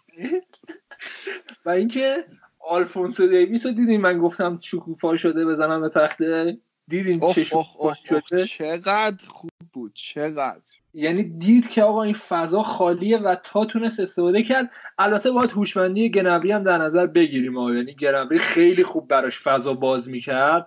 و 1.65 1.71
اینکه 1.71 2.25
آلفونسو 2.69 3.27
دیویس 3.27 3.67
رو 3.67 3.73
دیدین؟ 3.73 4.01
من 4.01 4.19
گفتم 4.19 4.59
شکوفا 4.63 5.17
شده 5.17 5.47
بزنم 5.47 5.81
به 5.81 5.89
تخته. 5.89 6.59
دیدین 6.89 7.21
چه 7.21 7.45
شکوفا 7.45 7.95
شده؟ 7.95 8.45
چقدر 8.45 9.29
خوب 9.29 9.51
بود 9.73 9.93
چقدر. 9.95 10.61
یعنی 10.95 11.23
دید 11.23 11.69
که 11.69 11.83
آقا 11.83 12.03
این 12.03 12.17
فضا 12.29 12.63
خالیه 12.63 13.19
و 13.19 13.37
تا 13.45 13.65
تونست 13.65 14.01
استفاده 14.01 14.43
کرد. 14.43 14.71
البته 14.99 15.31
باید 15.31 15.51
هوشمندی 15.51 16.11
گنبری 16.11 16.53
هم 16.53 16.63
در 16.63 16.79
نظر 16.79 17.07
بگیریم 17.07 17.59
آقا. 17.59 17.75
یعنی 17.75 17.95
گنبری 17.95 18.39
خیلی 18.39 18.85
خوب 18.85 19.09
براش 19.09 19.41
فضا 19.41 19.75
باز 19.75 20.09
می‌کرد 20.09 20.67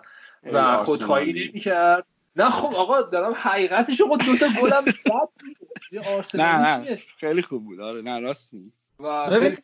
و 0.53 0.77
خودخواهی. 0.77 1.33
نمی‌کرد. 1.33 2.05
نه 2.35 2.49
خب 2.49 2.75
آقا 2.75 3.01
دارم 3.01 3.33
حقیقتش 3.35 3.99
رو 3.99 4.17
دو 4.17 4.37
تا 4.37 4.45
گلم 4.61 4.85
نه 6.33 6.79
نه؟ 6.79 6.95
خیلی 6.95 7.41
خوب 7.41 7.63
بود. 7.63 7.79
آره 7.79 8.01
نه 8.01 8.19
راست 8.19 8.53
میگی. 8.53 8.71
و 8.99 9.29
خیلی 9.29 9.57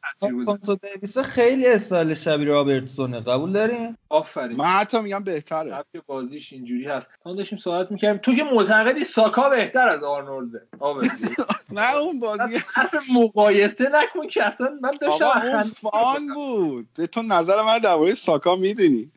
دیویس 0.82 1.18
خیلی 1.18 1.68
استایل 1.68 2.14
شبیه 2.14 2.48
رابرتسونه. 2.48 3.20
قبول 3.20 3.54
دارین 3.54 3.98
آفرین. 4.10 4.58
من 4.58 4.66
حتی 4.66 5.00
میگم 5.00 5.24
بهتره. 5.24 5.70
سبک 5.70 6.06
بازیش 6.06 6.54
اینجوری 6.54 6.86
هست. 6.86 7.08
ما 7.26 7.34
داشتیم 7.34 7.58
صحبت 7.58 7.92
می‌کردیم. 7.92 8.22
تو 8.22 8.36
که 8.36 8.44
معتقدی 8.44 9.04
ساکا 9.04 9.50
بهتر 9.50 9.90
از 9.90 10.04
آرنولده. 10.04 10.62
نه 11.72 11.96
اون 11.96 12.20
بازی 12.20 12.58
حرف 12.74 12.96
مقایسه 13.14 13.90
نکن 13.92 14.28
که 14.28 14.44
اصلا 14.44 14.70
من 14.82 14.92
داشتم 15.02 15.26
اون 15.26 15.64
فان 15.64 16.34
بود. 16.34 16.88
تو 17.12 17.22
نظر 17.22 17.62
من 17.62 17.80
درباره 17.80 18.14
ساکا 18.14 18.56
می‌دونی. 18.56 19.12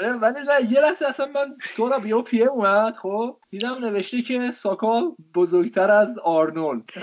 آره 0.00 0.12
ولی 0.12 0.40
نه 0.40 0.72
یه 0.72 0.80
لحظه 0.80 1.06
اصلا 1.06 1.26
من 1.26 1.56
تو 1.76 1.88
را 1.88 1.98
بیو 1.98 2.22
پیه 2.22 2.46
اومد 2.46 2.96
خب؟ 2.96 3.36
دیدم 3.50 3.84
نوشته 3.84 4.22
که 4.22 4.50
ساکا 4.50 5.12
بزرگتر 5.34 5.90
از 5.90 6.18
آرنولد. 6.18 6.82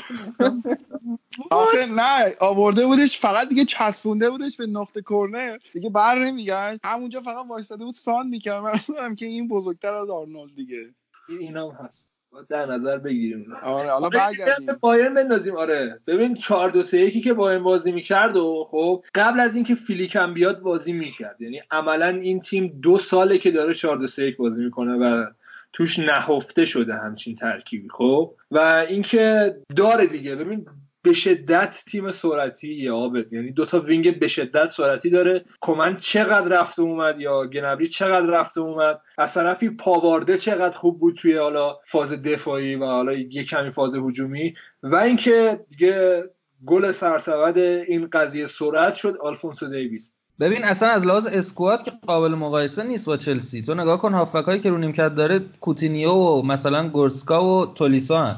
آخه 1.52 1.86
نه 1.86 2.36
آورده 2.52 2.86
بودش 2.86 3.20
فقط 3.20 3.50
دیگه 3.50 3.66
چسبونده 3.66 4.30
بودش 4.30 4.58
به 4.58 4.68
نقطه 4.68 5.02
کرنر 5.10 5.58
دیگه 5.74 5.90
بر 5.90 6.16
نمیگشت. 6.20 6.80
همونجا 6.84 7.22
فقط 7.22 7.46
وایساده 7.50 7.86
بود 7.86 7.96
سان 7.96 8.28
می‌کرد. 8.28 8.64
من 9.02 9.16
که 9.16 9.26
این 9.26 9.48
بزرگتر 9.48 9.94
از 9.94 10.10
آرنولد 10.10 10.56
دیگه. 10.56 10.86
اینم 11.30 11.72
هست. 11.72 12.12
در 12.50 12.66
نظر 12.66 12.98
بگیریم. 12.98 13.54
آره 13.64 13.90
حالا 13.90 14.06
آره، 14.06 14.18
برگردیم. 14.18 14.76
بایرن 14.80 15.14
بندازیم. 15.14 15.56
آره. 15.56 16.00
ببین 16.08 16.36
4 16.36 16.70
2 16.70 16.84
3 16.84 16.98
1 16.98 17.24
که 17.24 17.34
بایرن 17.34 17.64
بازی 17.64 17.92
می‌کرد 17.92 18.38
و 18.38 18.68
خب 18.72 19.04
قبل 19.16 19.40
از 19.40 19.56
اینکه 19.56 19.76
فیلیک 19.76 20.16
هم 20.16 20.34
بیاد 20.34 20.60
بازی 20.60 20.94
می‌کرد. 20.94 21.42
یعنی 21.42 21.62
عملا 21.72 22.08
این 22.08 22.42
تیم 22.42 22.80
دو 22.82 22.98
ساله 22.98 23.38
که 23.38 23.52
داره 23.52 23.74
4 23.74 23.98
2 23.98 24.08
3 24.08 24.24
1 24.24 24.38
بازی 24.38 24.64
می‌کنه 24.64 24.94
و 24.94 25.26
توش 25.74 26.00
نهفته 26.00 26.66
شده 26.66 26.94
همچین 26.94 27.36
ترکیبی 27.36 27.90
خب؟ 27.90 28.34
و 28.52 28.86
اینکه 28.90 29.56
داره 29.76 30.06
دیگه. 30.08 30.36
ببین 30.36 30.66
به 31.04 31.14
شدت 31.14 31.84
تیم 31.92 32.12
سرعتیه 32.12 32.74
بایرن 32.74 33.34
یعنی 33.34 33.52
دوتا 33.52 33.80
wing 33.80 34.20
به 34.20 34.28
شدت 34.28 34.72
سرعتی 34.72 35.10
داره. 35.10 35.46
کمن 35.62 35.98
چقدر 35.98 36.48
رفته 36.48 36.82
اومد 36.82 37.20
یا 37.20 37.46
گنبری 37.46 37.88
چقدر 37.88 38.26
رفته 38.26 38.62
اومد؟ 38.62 39.02
از 39.18 39.34
طرفی 39.34 39.70
پاوارد 39.70 40.38
چقدر 40.38 40.78
خوب 40.78 41.00
بود 41.00 41.16
توی 41.16 41.38
حالا 41.38 41.78
فاز 41.88 42.14
دفاعی 42.14 42.76
و 42.76 42.86
حالا 42.86 43.14
یه 43.14 43.44
کمی 43.44 43.72
فاز 43.72 43.96
هجومی. 43.96 44.54
و 44.84 44.96
اینکه 44.96 45.60
دیگه 45.70 46.24
گل 46.66 46.92
سرسبد 46.92 47.58
این 47.58 48.08
قضیه 48.14 48.48
سرعت 48.48 48.96
شد 48.96 49.18
آلفونسو 49.22 49.68
دیویس. 49.68 50.14
ببین 50.40 50.64
اصلا 50.64 50.90
از 50.90 51.08
لحاظ 51.08 51.28
squad 51.28 51.82
که 51.82 51.92
قابل 52.08 52.32
مقایسه 52.32 52.84
نیست 52.84 53.06
با 53.06 53.18
چلسی. 53.18 53.62
تو 53.62 53.74
نگاه 53.74 54.02
کن 54.02 54.14
هافبکایی 54.14 54.60
که 54.60 54.70
رو 54.70 54.78
نیمکت 54.78 55.16
داره 55.16 55.42
کوتینیو 55.62 56.12
و 56.12 56.42
مثلا 56.42 56.90
گورتسکا 56.90 57.46
و 57.46 57.66
تولیسو 57.66 58.24
هست. 58.24 58.38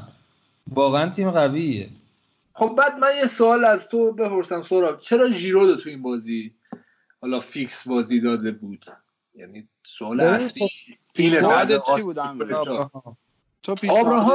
واقعا 0.72 1.10
تیم 1.10 1.30
قویه. 1.30 1.88
خب 2.54 2.74
بعد 2.78 2.98
من 2.98 3.16
یه 3.16 3.26
سوال 3.26 3.64
از 3.64 3.88
تو 3.88 4.12
بپرسم 4.12 4.62
سوراب 4.62 5.00
چرا 5.00 5.30
ژیرو 5.30 5.76
تو 5.76 5.88
این 5.88 6.02
بازی 6.02 6.54
حالا 7.20 7.40
فیکس 7.40 7.88
بازی 7.88 8.20
داده 8.20 8.50
بود؟ 8.52 8.84
یعنی 9.34 9.68
سوال 9.98 10.20
اصلی 10.20 10.68
خب، 10.68 10.74
پیشنهادت 11.14 11.82
چی 11.96 12.02
بود؟ 12.02 12.16
تو 13.62 13.74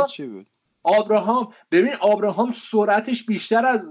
چی 0.09 0.28
بود؟ 0.28 0.47
آبراهام 0.84 1.53
ببین 1.72 1.93
آبراهام 1.95 2.53
سرعتش 2.72 3.26
بیشتر 3.26 3.65
از 3.65 3.86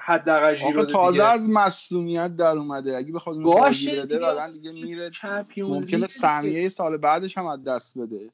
حداقل 0.00 0.54
آخه 0.54 0.54
ژیرو 0.54 0.84
تازه 0.84 1.12
دیگه. 1.12 1.24
از 1.24 1.48
مصونیت 1.50 2.36
در 2.36 2.56
اومده. 2.56 2.96
اگه 2.96 3.12
بخواد 3.12 3.36
اون 3.36 3.70
بده 3.70 4.02
دیگه. 4.02 4.18
بعدن 4.18 4.52
دیگه 4.52 4.72
میره 4.72 5.10
ممکنه 5.56 6.00
لیگ 6.00 6.06
سهمیه 6.06 6.68
سال 6.68 6.96
بعدش 6.96 7.38
هم 7.38 7.46
از 7.46 7.64
دست 7.64 7.98
بده. 7.98 8.30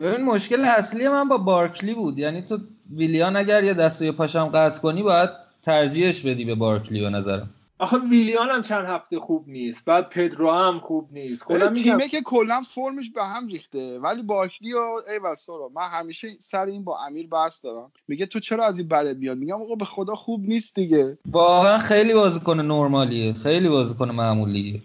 ببین 0.00 0.24
مشکل 0.24 0.64
اصلی 0.64 1.08
من 1.08 1.28
با 1.28 1.36
بارکلی 1.36 1.94
بود. 1.94 2.18
یعنی 2.18 2.42
تو 2.42 2.58
ویلیان 2.96 3.36
اگر 3.36 3.64
یه 3.64 3.74
دست 3.74 4.02
و 4.02 4.04
یه 4.04 4.12
پاشم 4.12 4.48
قطع 4.48 4.80
کنی 4.80 5.02
باید 5.02 5.30
ترجیحش 5.62 6.22
بدی 6.22 6.44
به 6.44 6.54
بارکلی 6.54 7.00
به 7.00 7.10
نظرم. 7.10 7.50
آخه 7.78 7.96
ویلیان 8.10 8.48
هم 8.48 8.62
چند 8.62 8.86
هفته 8.86 9.20
خوب 9.20 9.44
نیست. 9.48 9.84
بعد 9.84 10.08
پدرو 10.10 10.52
هم 10.52 10.80
خوب 10.80 11.08
نیست. 11.12 11.44
کلا 11.44 11.72
تیمه 11.72 12.08
که 12.08 12.22
کلا 12.22 12.62
فرمش 12.74 13.10
به 13.10 13.24
هم 13.24 13.48
ریخته. 13.48 13.98
ولی 13.98 14.22
بارکلی 14.22 14.72
و 14.72 14.78
ایول 15.12 15.36
سورا 15.36 15.70
من 15.74 15.88
همیشه 15.92 16.28
سر 16.40 16.66
این 16.66 16.84
با 16.84 16.98
امیر 17.06 17.26
بحث 17.26 17.64
دارم. 17.64 17.92
میگه 18.08 18.26
تو 18.26 18.40
چرا 18.40 18.64
از 18.64 18.78
این 18.78 18.88
بدت 18.88 19.16
میاد 19.16 19.38
میگم 19.38 19.62
آقا 19.62 19.74
به 19.74 19.84
خدا 19.84 20.14
خوب 20.14 20.40
نیست 20.44 20.74
دیگه. 20.74 21.18
واقعا 21.30 21.78
خیلی 21.78 22.14
بازیکن 22.14 22.60
نرمالیه. 22.60 23.32
خیلی 23.32 23.68
بازیکن 23.68 24.10
معمولیه. 24.10 24.80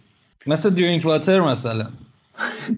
مثل 0.47 0.69
درینک 0.69 1.05
واتر 1.05 1.39
مثلا. 1.39 1.87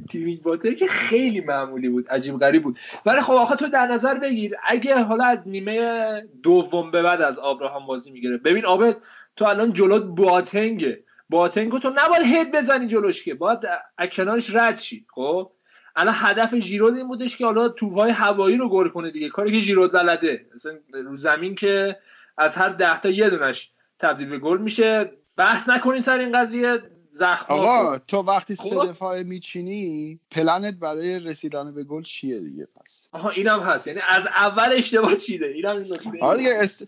تیمی 0.10 0.36
واتر 0.36 0.74
که 0.74 0.88
خیلی 0.88 1.42
معمولی 1.42 1.90
بود 1.90 2.10
عجیب 2.10 2.40
غریب 2.40 2.64
بود. 2.64 2.80
ولی 3.06 3.22
خب 3.22 3.34
آخه 3.34 3.56
تو 3.56 3.68
در 3.68 3.88
نظر 3.88 4.20
بگیر 4.20 4.56
اگه 4.64 5.04
حالا 5.04 5.26
از 5.26 5.40
نیمه 5.46 6.22
دوم 6.44 6.92
به 6.92 7.02
بعد 7.02 7.22
از 7.22 7.40
آبراهام 7.40 7.86
بازی 7.86 8.12
می‌گیره 8.12 8.38
ببین 8.38 8.66
آبد 8.66 8.98
تو 9.36 9.46
الان 9.46 9.74
جلوت 9.74 10.04
بواتنگه. 10.04 11.04
بواتنگو 11.30 11.80
تو 11.80 11.90
نباید 11.90 12.26
هد 12.26 12.52
بزنی 12.52 12.88
جلوش 12.88 13.24
که. 13.24 13.34
باید 13.34 13.60
از 13.98 14.10
کنارش 14.10 14.56
رد 14.56 14.80
شی 14.80 15.06
خب؟ 15.16 15.52
الان 15.96 16.14
هدف 16.18 16.56
ژیرود 16.56 16.96
این 16.96 17.08
بودش 17.08 17.38
که 17.38 17.46
حالا 17.46 17.70
توپهای 17.70 18.12
هوایی 18.12 18.58
رو 18.58 18.70
گل 18.70 18.88
کنه 18.88 19.12
دیگه. 19.12 19.30
کاری 19.30 19.52
که 19.52 19.60
ژیرود 19.60 19.92
بلده. 19.92 20.46
مثلا 20.56 20.74
رو 20.94 21.18
زمین 21.18 21.56
که 21.56 21.98
از 22.38 22.56
هر 22.56 22.70
ده 22.70 23.02
تا 23.02 23.10
یه 23.10 23.30
دونش 23.30 23.72
تبدیل 24.00 24.30
به 24.30 24.40
گل 24.40 24.58
میشه. 24.58 25.12
بحث 25.38 25.70
نکنین 25.70 26.02
سر 26.02 26.18
این 26.18 26.40
قضیه. 26.40 26.82
زخم 27.16 27.46
آقا 27.54 27.98
تو 28.00 28.18
وقتی 28.18 28.56
سه 28.56 28.70
خب. 28.70 28.90
دفاعه 28.90 29.24
میچینی 29.24 30.20
پلنت 30.32 30.74
برای 30.74 31.20
رسیدن 31.20 31.74
به 31.74 31.84
گل 31.84 32.04
چیه 32.04 32.40
دیگه 32.40 32.68
پس؟ 32.76 33.08
آها 33.12 33.30
اینم 33.30 33.60
هست. 33.60 33.88
یعنی 33.88 34.00
از 34.10 34.24
اول 34.28 34.74
اشتباه 34.78 35.16
چیده. 35.16 35.46
اینم 35.48 35.76
این 35.78 35.94
نکته. 35.94 36.10
آره 36.22 36.38
دیگه 36.38 36.54
است... 36.62 36.84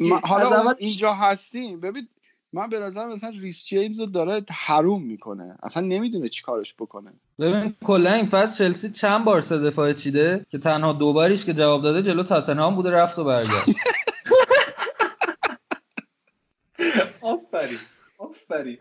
ما- 0.00 0.20
حالا 0.24 0.48
اول 0.60 0.74
اینجا 0.78 1.12
هستیم. 1.12 1.80
ببین 1.80 2.08
من 2.52 2.68
به 2.68 2.78
نظر 2.78 3.06
مثلا 3.06 3.30
ریس 3.40 3.64
جیمز 3.64 4.00
رو 4.00 4.06
داره 4.06 4.42
حروم 4.50 5.02
می‌کنه. 5.02 5.56
اصلا 5.62 5.82
نمی‌دونه 5.82 6.28
چی 6.28 6.42
کارش 6.42 6.74
بکنه. 6.74 7.12
ببین 7.38 7.74
کلا 7.84 8.12
این 8.12 8.26
فصل 8.26 8.64
چلسی 8.64 8.90
چند 8.90 9.24
بار 9.24 9.40
سه 9.40 9.58
دفاعه 9.58 9.94
چیده؟ 9.94 10.46
که 10.50 10.58
تنها 10.58 10.92
دو 10.92 11.12
باریش 11.12 11.44
که 11.44 11.54
جواب 11.54 11.82
داده 11.82 12.02
جلو 12.02 12.22
تاتنهام 12.22 12.74
بوده 12.74 12.90
رفت 12.90 13.18
و 13.18 13.24
برگشت. 13.24 13.50
آفرین. 17.22 17.78
آفرین. 18.18 18.76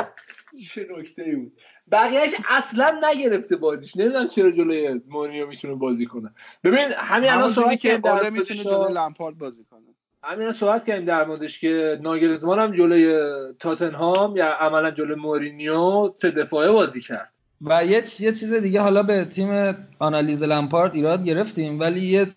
چه 0.57 0.87
نکته 0.97 1.21
ای 1.21 1.35
بود؟ 1.35 1.51
بقیهش 1.91 2.31
اصلا 2.49 2.99
نگرفته 3.03 3.55
بازیش. 3.55 3.97
نمی‌دونم 3.97 4.27
چرا 4.27 4.51
جلوی 4.51 5.01
مورینیو 5.09 5.47
می‌تونه 5.47 5.75
بازی 5.75 6.05
کنه. 6.05 6.31
ببین 6.63 6.91
همین 6.97 7.29
الان 7.29 7.51
صحبت 7.51 7.79
که 7.79 7.93
اوله 7.93 8.29
می‌تونه 8.29 8.63
جلوی 8.63 8.93
لمپارد 8.93 9.37
بازی 9.37 9.63
کنه. 9.71 9.81
همین 10.23 10.51
صحبت 10.51 10.85
کردیم 10.85 11.05
در 11.05 11.25
موردش 11.25 11.59
که 11.59 11.99
ناگرزمان 12.01 12.59
هم 12.59 12.75
جلوی 12.75 13.29
تاتنهام 13.59 14.37
یا 14.37 14.45
عملا 14.45 14.91
جلوی 14.91 15.15
مورینیو 15.15 16.09
چه 16.21 16.31
دفاعه 16.31 16.71
بازی 16.71 17.01
کرد. 17.01 17.29
و 17.61 17.85
یه 17.85 18.03
یه 18.19 18.31
چیز 18.31 18.53
دیگه 18.53 18.81
حالا 18.81 19.03
به 19.03 19.25
تیم 19.25 19.75
آنالیز 19.99 20.43
لمپارد 20.43 20.95
ایراد 20.95 21.23
گرفتیم 21.23 21.79
ولی 21.79 21.99
یه 21.99 22.27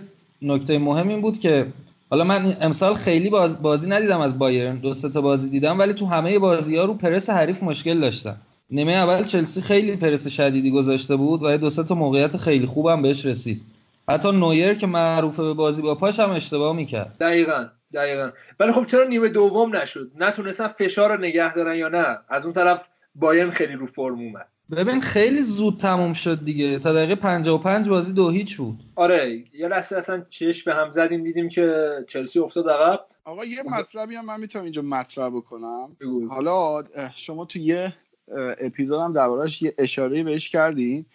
نکته 0.43 0.79
مهم 0.79 1.09
این 1.09 1.21
بود 1.21 1.39
که 1.39 1.67
حالا 2.11 2.25
من 2.25 2.57
امسال 2.61 2.95
خیلی 2.95 3.31
باز 3.31 3.63
بازی 3.63 3.91
ندیدم 3.91 4.21
از 4.21 4.39
بایرن. 4.39 4.77
دو 4.77 4.95
تا 4.95 5.21
بازی 5.21 5.51
دیدم 5.51 5.79
ولی 5.79 5.95
تو 5.95 6.07
همه 6.07 6.39
بازی 6.39 6.77
ها 6.77 6.85
رو 6.85 6.95
پرس 6.95 7.31
حریف 7.31 7.63
مشکل 7.63 8.01
داشتن 8.01 8.37
نیمه 8.71 8.93
اول 8.93 9.25
چلسی 9.25 9.61
خیلی 9.61 9.97
پرس 9.97 10.29
شدیدی 10.29 10.71
گذاشته 10.71 11.17
بود 11.17 11.43
و 11.43 11.57
دو 11.57 11.71
تا 11.71 11.95
موقعیت 11.95 12.37
خیلی 12.37 12.67
خوبم 12.67 13.03
بهش 13.03 13.27
رسید. 13.27 13.61
حتی 14.09 14.33
نویر 14.33 14.75
که 14.75 14.87
معروفه 14.87 15.43
به 15.43 15.55
بازی 15.55 15.83
با 15.83 15.95
پاش 15.95 16.21
هم 16.21 16.31
اشتباه 16.31 16.77
می‌کرد. 16.77 17.17
دقیقا 17.21 17.67
دقیقا. 17.95 18.31
ولی 18.61 18.73
خب 18.73 18.87
چرا 18.87 19.05
نیمه 19.05 19.29
دوم 19.29 19.77
نشد؟ 19.77 20.11
نتونستن 20.19 20.69
فشار 20.69 21.17
رو 21.17 21.21
نگه 21.21 21.55
دارن 21.55 21.77
یا 21.77 21.89
نه؟ 21.89 22.19
از 22.29 22.45
اون 22.45 22.55
طرف 22.55 22.81
بایرن 23.15 23.51
خیلی 23.51 23.73
رو 23.73 23.87
فرم 23.87 24.19
اومد. 24.19 24.47
ببین 24.73 25.01
خیلی 25.01 25.43
زود 25.43 25.77
تموم 25.77 26.13
شد 26.13 26.45
دیگه. 26.45 26.79
تا 26.79 26.93
دقیقه 26.93 27.15
55 27.15 27.89
بازی 27.89 28.13
دو 28.13 28.31
هیچ 28.31 28.57
بود. 28.57 28.79
آره 28.97 29.45
یه 29.55 29.69
لحظه 29.69 29.97
اصلا 29.97 30.25
چش 30.31 30.63
به 30.65 30.75
هم 30.75 30.91
زدیم 30.91 31.25
دیدیم 31.25 31.49
که 31.49 31.97
چلسی 32.09 32.39
افتاد 32.39 32.69
عقب. 32.69 33.01
آقا 33.25 33.45
یه 33.45 33.63
مطلبی 33.63 34.15
هم 34.15 34.25
من 34.25 34.41
می‌تونم 34.41 34.65
اینجا 34.65 34.83
مطرح 34.83 35.29
بکنم. 35.29 35.97
حالا 36.31 36.83
شما 37.17 37.45
تو 37.45 37.59
یه 37.59 37.95
اپیزودم 38.61 39.13
دربارهش 39.13 39.63
یه 39.63 39.75
اشاره 39.79 40.23
بهش 40.23 40.49
کردین. 40.49 41.07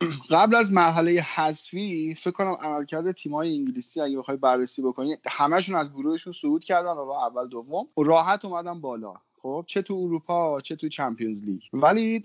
قبل 0.30 0.54
از 0.54 0.72
مرحله 0.72 1.10
حذفی 1.34 2.14
فکر 2.18 2.30
کنم 2.30 2.56
عملکرد 2.62 3.12
تیمای 3.12 3.54
انگلیسی 3.54 4.00
اگه 4.00 4.18
بخوای 4.18 4.36
بررسی 4.36 4.82
بکنی 4.82 5.16
همشون 5.26 5.74
از 5.74 5.92
گروهشون 5.92 6.32
صعود 6.32 6.64
کردن 6.64 6.92
و 6.92 7.10
اول 7.10 7.48
دوم. 7.48 7.86
راحت 7.96 8.44
اومدن 8.44 8.80
بالا. 8.80 9.14
خب 9.42 9.64
چه 9.66 9.82
تو 9.82 9.94
اروپا 9.94 10.60
چه 10.60 10.76
تو 10.76 10.88
چمپیونز 10.88 11.44
لیگ. 11.44 11.60
ولی 11.72 12.24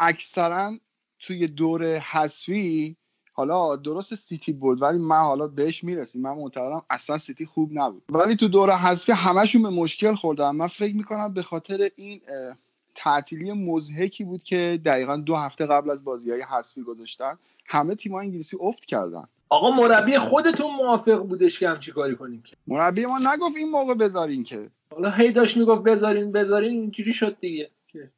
اکثرا 0.00 0.72
توی 1.18 1.46
دور 1.46 1.98
حذفی 1.98 2.96
حالا 3.32 3.76
درست 3.76 4.14
سیتی 4.14 4.52
بود 4.52 4.82
ولی 4.82 4.98
من 4.98 5.18
حالا 5.18 5.48
بهش 5.48 5.84
می‌رسیم. 5.84 6.22
من 6.22 6.32
معتقدم 6.32 6.82
اصلا 6.90 7.18
سیتی 7.18 7.46
خوب 7.46 7.70
نبود. 7.72 8.02
ولی 8.08 8.36
تو 8.36 8.48
دور 8.48 8.70
حذفی 8.70 9.12
همشون 9.12 9.62
به 9.62 9.70
مشکل 9.70 10.14
خوردن. 10.14 10.50
من 10.50 10.66
فکر 10.66 10.96
می‌کنم 10.96 11.34
به 11.34 11.42
خاطر 11.42 11.88
این 11.96 12.20
تعطیلی 12.94 13.52
مزهکی 13.52 14.24
بود 14.24 14.42
که 14.42 14.80
دقیقا 14.84 15.16
دو 15.16 15.34
هفته 15.34 15.66
قبل 15.66 15.90
از 15.90 16.04
بازی 16.04 16.30
های 16.30 16.42
حذفی 16.42 16.82
گذاشتن 16.82 17.38
همه 17.66 17.94
تیم 17.94 18.14
انگلیسی 18.14 18.56
افت 18.60 18.84
کردن. 18.84 19.24
آقا 19.48 19.70
مربی 19.70 20.18
خودتون 20.18 20.74
موافق 20.76 21.18
بودش 21.18 21.58
که 21.58 21.68
همچی 21.68 21.92
کاری 21.92 22.16
کنیم 22.16 22.42
که؟ 22.42 22.56
مربی 22.66 23.06
ما 23.06 23.18
نگفت 23.18 23.56
این 23.56 23.70
موقع 23.70 23.94
بذارین 23.94 24.44
که. 24.44 24.70
حالا 24.90 25.10
هی 25.10 25.32
داشت 25.32 25.56
می‌گفت 25.56 25.82
بذارین 25.82 26.32
بذارین 26.32 26.70
اینجوری 26.70 27.12
شد 27.12 27.36
دیگه. 27.40 27.70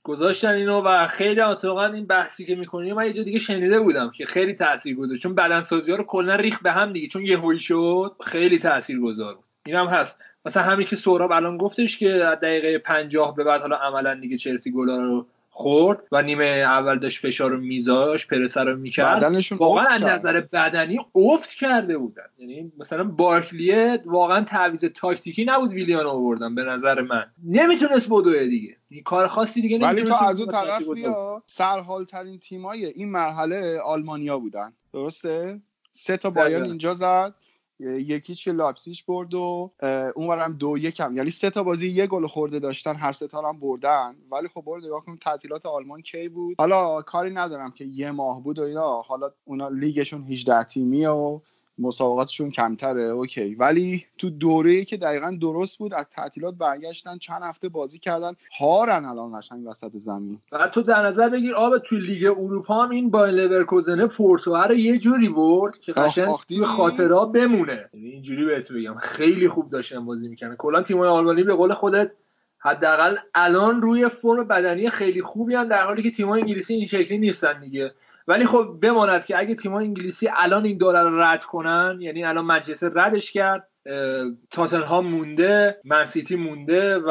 گذاشتن 0.02 0.54
اینو 0.54 0.82
و 0.82 1.06
خیلی 1.06 1.40
اتفاقا 1.40 1.86
این 1.86 2.06
بحثی 2.06 2.44
که 2.44 2.54
می‌کنیم 2.54 2.94
من 2.94 3.06
یه 3.06 3.12
جا 3.12 3.22
دیگه 3.22 3.38
شنیده 3.38 3.80
بودم 3.80 4.10
که 4.10 4.26
خیلی 4.26 4.54
تاثیر 4.54 4.96
گذاشت. 4.96 5.22
چون 5.22 5.34
بدنسازی 5.34 5.90
ها 5.90 5.96
رو 5.96 6.04
کلا 6.04 6.34
ریخ 6.34 6.62
به 6.62 6.72
هم 6.72 6.92
دیگه 6.92 7.08
چون 7.08 7.24
یه 7.24 7.38
هوی 7.38 7.58
شد 7.58 8.16
خیلی 8.26 8.58
تاثیر 8.58 9.00
گذار 9.00 9.38
اینم 9.66 9.86
هست. 9.86 10.18
مثلا 10.44 10.62
همین 10.62 10.86
که 10.86 10.96
سوراب 10.96 11.32
الان 11.32 11.56
گفتش 11.56 11.98
که 11.98 12.08
دقیقه 12.42 12.78
50 12.78 13.34
به 13.34 13.44
بعد 13.44 13.60
حالا 13.60 13.76
عملا 13.76 14.14
دیگه 14.14 14.36
چلسی 14.36 14.72
گلا 14.72 14.96
رو 14.96 15.26
خورد 15.59 15.98
و 16.12 16.22
نیمه 16.22 16.44
اول 16.44 16.98
داشت 16.98 17.26
فشار 17.26 17.50
رو 17.50 17.61
میذاش 17.61 18.26
پرسه 18.26 18.61
رو 18.61 18.76
می‌کرد. 18.76 19.22
واقعا 19.59 19.86
از 19.86 20.02
نظر 20.02 20.40
بدنی 20.40 20.98
افت 21.14 21.50
کرده 21.50 21.98
بودن. 21.98 22.22
یعنی 22.38 22.72
مثلا 22.78 23.04
بارکلیه 23.04 24.02
واقعا 24.07 24.44
تعویض 24.44 24.84
تاکتیکی 24.84 25.44
نبود 25.44 25.72
ویلیان 25.72 26.07
آوردن 26.07 26.54
به 26.54 26.62
نظر 26.62 27.00
من. 27.02 27.24
نمی‌تونست 27.44 28.07
بدوه 28.11 28.46
دیگه. 28.46 28.76
این 28.88 29.02
کار 29.02 29.28
خاصی 29.28 29.62
دیگه 29.62 29.78
ولی 29.78 30.02
تو 30.02 30.14
از 30.14 30.40
اون 30.40 30.50
طرف 30.50 30.88
بیا. 30.88 31.42
سرحال 31.46 32.04
ترین 32.04 32.38
تیمای 32.38 32.86
این 32.86 33.11
مرحله 33.11 33.80
آلمانیا 33.84 34.38
بودن. 34.38 34.72
درسته؟ 34.92 35.61
سه 35.92 36.16
تا 36.16 36.30
بایرن 36.30 36.62
اینجا 36.62 36.94
زد. 36.94 37.34
یکیش 37.80 38.44
که 38.44 38.52
لایپزیگ 38.52 38.96
برد 39.08 39.34
و 39.34 39.72
اونورم 40.16 40.52
دو 40.52 40.78
یکم 40.78 41.16
یعنی 41.16 41.30
سه 41.30 41.50
تا 41.50 41.62
بازی 41.62 41.88
یه 41.88 42.06
گل 42.06 42.26
خورده 42.26 42.58
داشتن 42.58 42.94
هر 42.94 43.12
سه 43.12 43.28
تا 43.28 43.48
هم 43.48 43.60
بردن. 43.60 44.16
ولی 44.32 44.48
خب 44.48 44.62
برد 44.66 44.84
نگاه 44.84 45.04
کنیم 45.04 45.18
تعطیلات 45.22 45.66
آلمان 45.66 46.02
کی 46.02 46.28
بود؟ 46.28 46.56
حالا 46.58 47.02
کاری 47.02 47.30
ندارم 47.30 47.70
که 47.70 47.84
یه 47.84 48.10
ماه 48.10 48.42
بود 48.42 48.58
و 48.58 48.62
اینا. 48.62 49.02
حالا 49.02 49.30
اونا 49.44 49.68
لیگشون 49.68 50.22
18 50.22 50.64
تیمی 50.64 51.06
و 51.06 51.40
مسابقاتشون 51.78 52.50
کمتره. 52.50 53.02
اوکی. 53.02 53.54
ولی 53.54 54.04
تو 54.18 54.30
دوره 54.30 54.84
که 54.84 54.96
دقیقا 54.96 55.36
درست 55.40 55.78
بود 55.78 55.94
از 55.94 56.10
تعطیلات 56.10 56.54
برگشتن 56.54 57.18
چند 57.18 57.42
هفته 57.42 57.68
بازی 57.68 57.98
کردن 57.98 58.32
هارن 58.60 59.04
الان 59.04 59.38
قشنگ 59.38 59.66
وسط 59.66 59.90
زمین. 59.94 60.38
و 60.52 60.68
تو 60.68 60.82
در 60.82 61.06
نظر 61.06 61.28
بگیر 61.28 61.54
آب 61.54 61.78
تو 61.78 61.96
لیگ 61.96 62.24
اروپا 62.24 62.84
هم 62.84 62.90
این 62.90 63.10
با 63.10 63.26
لورکوزن 63.26 64.06
پورتو 64.06 64.56
رو 64.56 64.74
یه 64.74 64.98
جوری 64.98 65.28
برد 65.28 65.78
که 65.78 65.92
قشنگ 65.92 66.34
توی 66.48 66.64
خاطرها 66.64 67.24
بمونه. 67.24 67.90
یعنی 67.94 68.08
اینجوری 68.08 68.44
بهت 68.44 68.72
بگم. 68.72 68.94
خیلی 68.98 69.48
خوب 69.48 69.70
داشتن 69.70 70.04
بازی 70.04 70.28
می‌کنن 70.28 70.56
کلا 70.56 70.82
تیم‌های 70.82 71.08
آلمانی 71.08 71.42
به 71.42 71.54
قول 71.54 71.74
خودت 71.74 72.10
حداقل 72.58 73.16
الان 73.34 73.82
روی 73.82 74.08
فرم 74.08 74.48
بدنی 74.48 74.90
خیلی 74.90 75.22
خوبی 75.22 75.54
هم 75.54 75.68
در 75.68 75.84
حالی 75.84 76.02
که 76.02 76.10
تیم‌های 76.10 76.40
انگلیسی 76.40 76.74
این 76.74 76.86
شکلی 76.86 77.18
نیستن 77.18 77.60
دیگه. 77.60 77.92
ولی 78.28 78.46
خب 78.46 78.78
بماند 78.82 79.24
که 79.24 79.38
اگه 79.38 79.54
تیم 79.54 79.74
انگلیسی 79.74 80.28
الان 80.36 80.64
این 80.64 80.78
دوره 80.78 81.02
رو 81.02 81.20
رد 81.22 81.44
کنن 81.44 81.98
یعنی 82.00 82.24
الان 82.24 82.44
منچستر 82.44 82.90
ردش 82.94 83.32
کرد 83.32 83.68
تاتنهام 84.51 85.07
مونده 85.07 85.76
منسیتی 85.84 86.37
مونده 86.37 86.99
و 86.99 87.11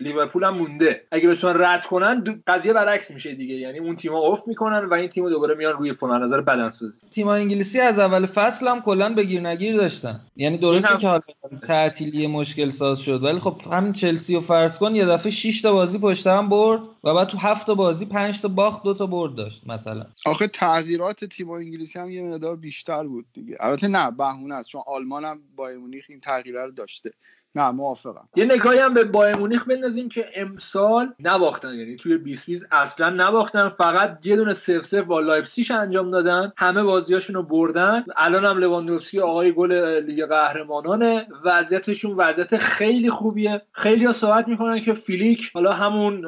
لیورپول 0.00 0.44
هم 0.44 0.54
مونده. 0.54 1.00
اگه 1.12 1.28
بتونن 1.28 1.62
رد 1.62 1.86
کنن 1.86 2.42
قضیه 2.46 2.72
برعکس 2.72 3.10
میشه 3.10 3.34
دیگه. 3.34 3.54
یعنی 3.54 3.78
اون 3.78 3.96
تیم‌ها 3.96 4.18
افت 4.18 4.48
می‌کنن 4.48 4.84
و 4.84 4.94
این 4.94 5.08
تیم 5.08 5.30
دوباره 5.30 5.54
میان 5.54 5.72
روی 5.72 5.92
فرم 5.92 6.24
نظر 6.24 6.40
بدنسازی. 6.40 6.98
تیم 7.10 7.28
انگلیسی 7.28 7.80
از 7.80 7.98
اول 7.98 8.26
فصل 8.26 8.68
هم 8.68 8.82
کلا 8.82 9.14
بگیر 9.14 9.40
نگیر 9.40 9.76
داشتن. 9.76 10.20
یعنی 10.36 10.58
درسته 10.58 10.98
که 10.98 11.08
حالا 11.08 11.20
تعطیلی 11.66 12.26
مشکل 12.26 12.70
ساز 12.70 12.98
شد 12.98 13.24
ولی 13.24 13.38
خب 13.38 13.56
همین 13.72 13.92
چلسی 13.92 14.36
و 14.36 14.40
فرض 14.40 14.78
کن 14.78 14.94
یه 14.94 15.04
دفعه 15.04 15.32
6 15.32 15.62
تا 15.62 15.72
بازی 15.72 15.98
پشت 15.98 16.26
هم 16.26 16.48
برد 16.48 16.80
و 17.04 17.14
بعد 17.14 17.28
تو 17.28 17.38
هفت 17.38 17.66
تا 17.66 17.74
بازی 17.74 18.06
5 18.06 18.40
تا 18.40 18.48
باخت 18.48 18.82
دو 18.82 18.94
تا 18.94 19.06
برد 19.06 19.34
داشت 19.34 19.62
مثلا. 19.66 20.06
آخه 20.26 20.46
تغییرات 20.46 21.24
تیم 21.24 21.50
انگلیسی 21.50 21.98
هم 21.98 22.10
یه 22.10 22.22
مقدار 22.22 22.56
بیشتر 22.56 23.02
بود 23.02 23.26
دیگه. 23.34 23.56
البته 23.60 23.88
نه 23.88 24.10
بهونه 24.10 24.54
است. 24.54 24.68
چون 24.68 24.80
آلمان 24.86 25.24
هم 25.24 25.38
با 25.56 25.70
مونیخ 25.80 26.10
این 26.16 26.20
تغییره 26.22 26.64
رو 26.64 26.72
داشته. 26.72 27.10
نه 27.56 27.70
موافقم. 27.70 28.28
یه 28.36 28.44
نگاهی 28.44 28.78
هم 28.78 28.94
به 28.94 29.04
بایرن 29.04 29.36
مونیخ 29.36 29.64
بندازیم 29.68 30.08
که 30.08 30.26
امسال 30.36 31.12
نباختن 31.20 31.74
یعنی 31.74 31.96
توی 31.96 32.16
20 32.16 32.46
20 32.46 32.66
اصلا 32.72 33.10
نباختن 33.10 33.68
فقط 33.68 34.18
یه 34.24 34.36
دونه 34.36 34.52
0 34.52 34.82
0 34.82 35.02
با 35.02 35.20
لایپزیگ 35.20 35.66
انجام 35.70 36.10
دادن. 36.10 36.52
همه 36.56 36.82
بازیاشونو 36.82 37.42
بردن. 37.42 38.04
الان 38.16 38.44
هم 38.44 38.58
لواندوفسکی 38.58 39.20
آقای 39.20 39.52
گل 39.52 39.72
لیگ 40.06 40.26
قهرمانانه. 40.26 41.26
وضعیتشون 41.44 42.12
وضعیت 42.16 42.56
خیلی 42.56 43.10
خوبیه. 43.10 43.62
خیلی 43.72 44.04
ها 44.04 44.12
صحبت 44.12 44.48
می‌کنن 44.48 44.80
که 44.80 44.94
فلیک 44.94 45.50
حالا 45.54 45.72
همون 45.72 46.26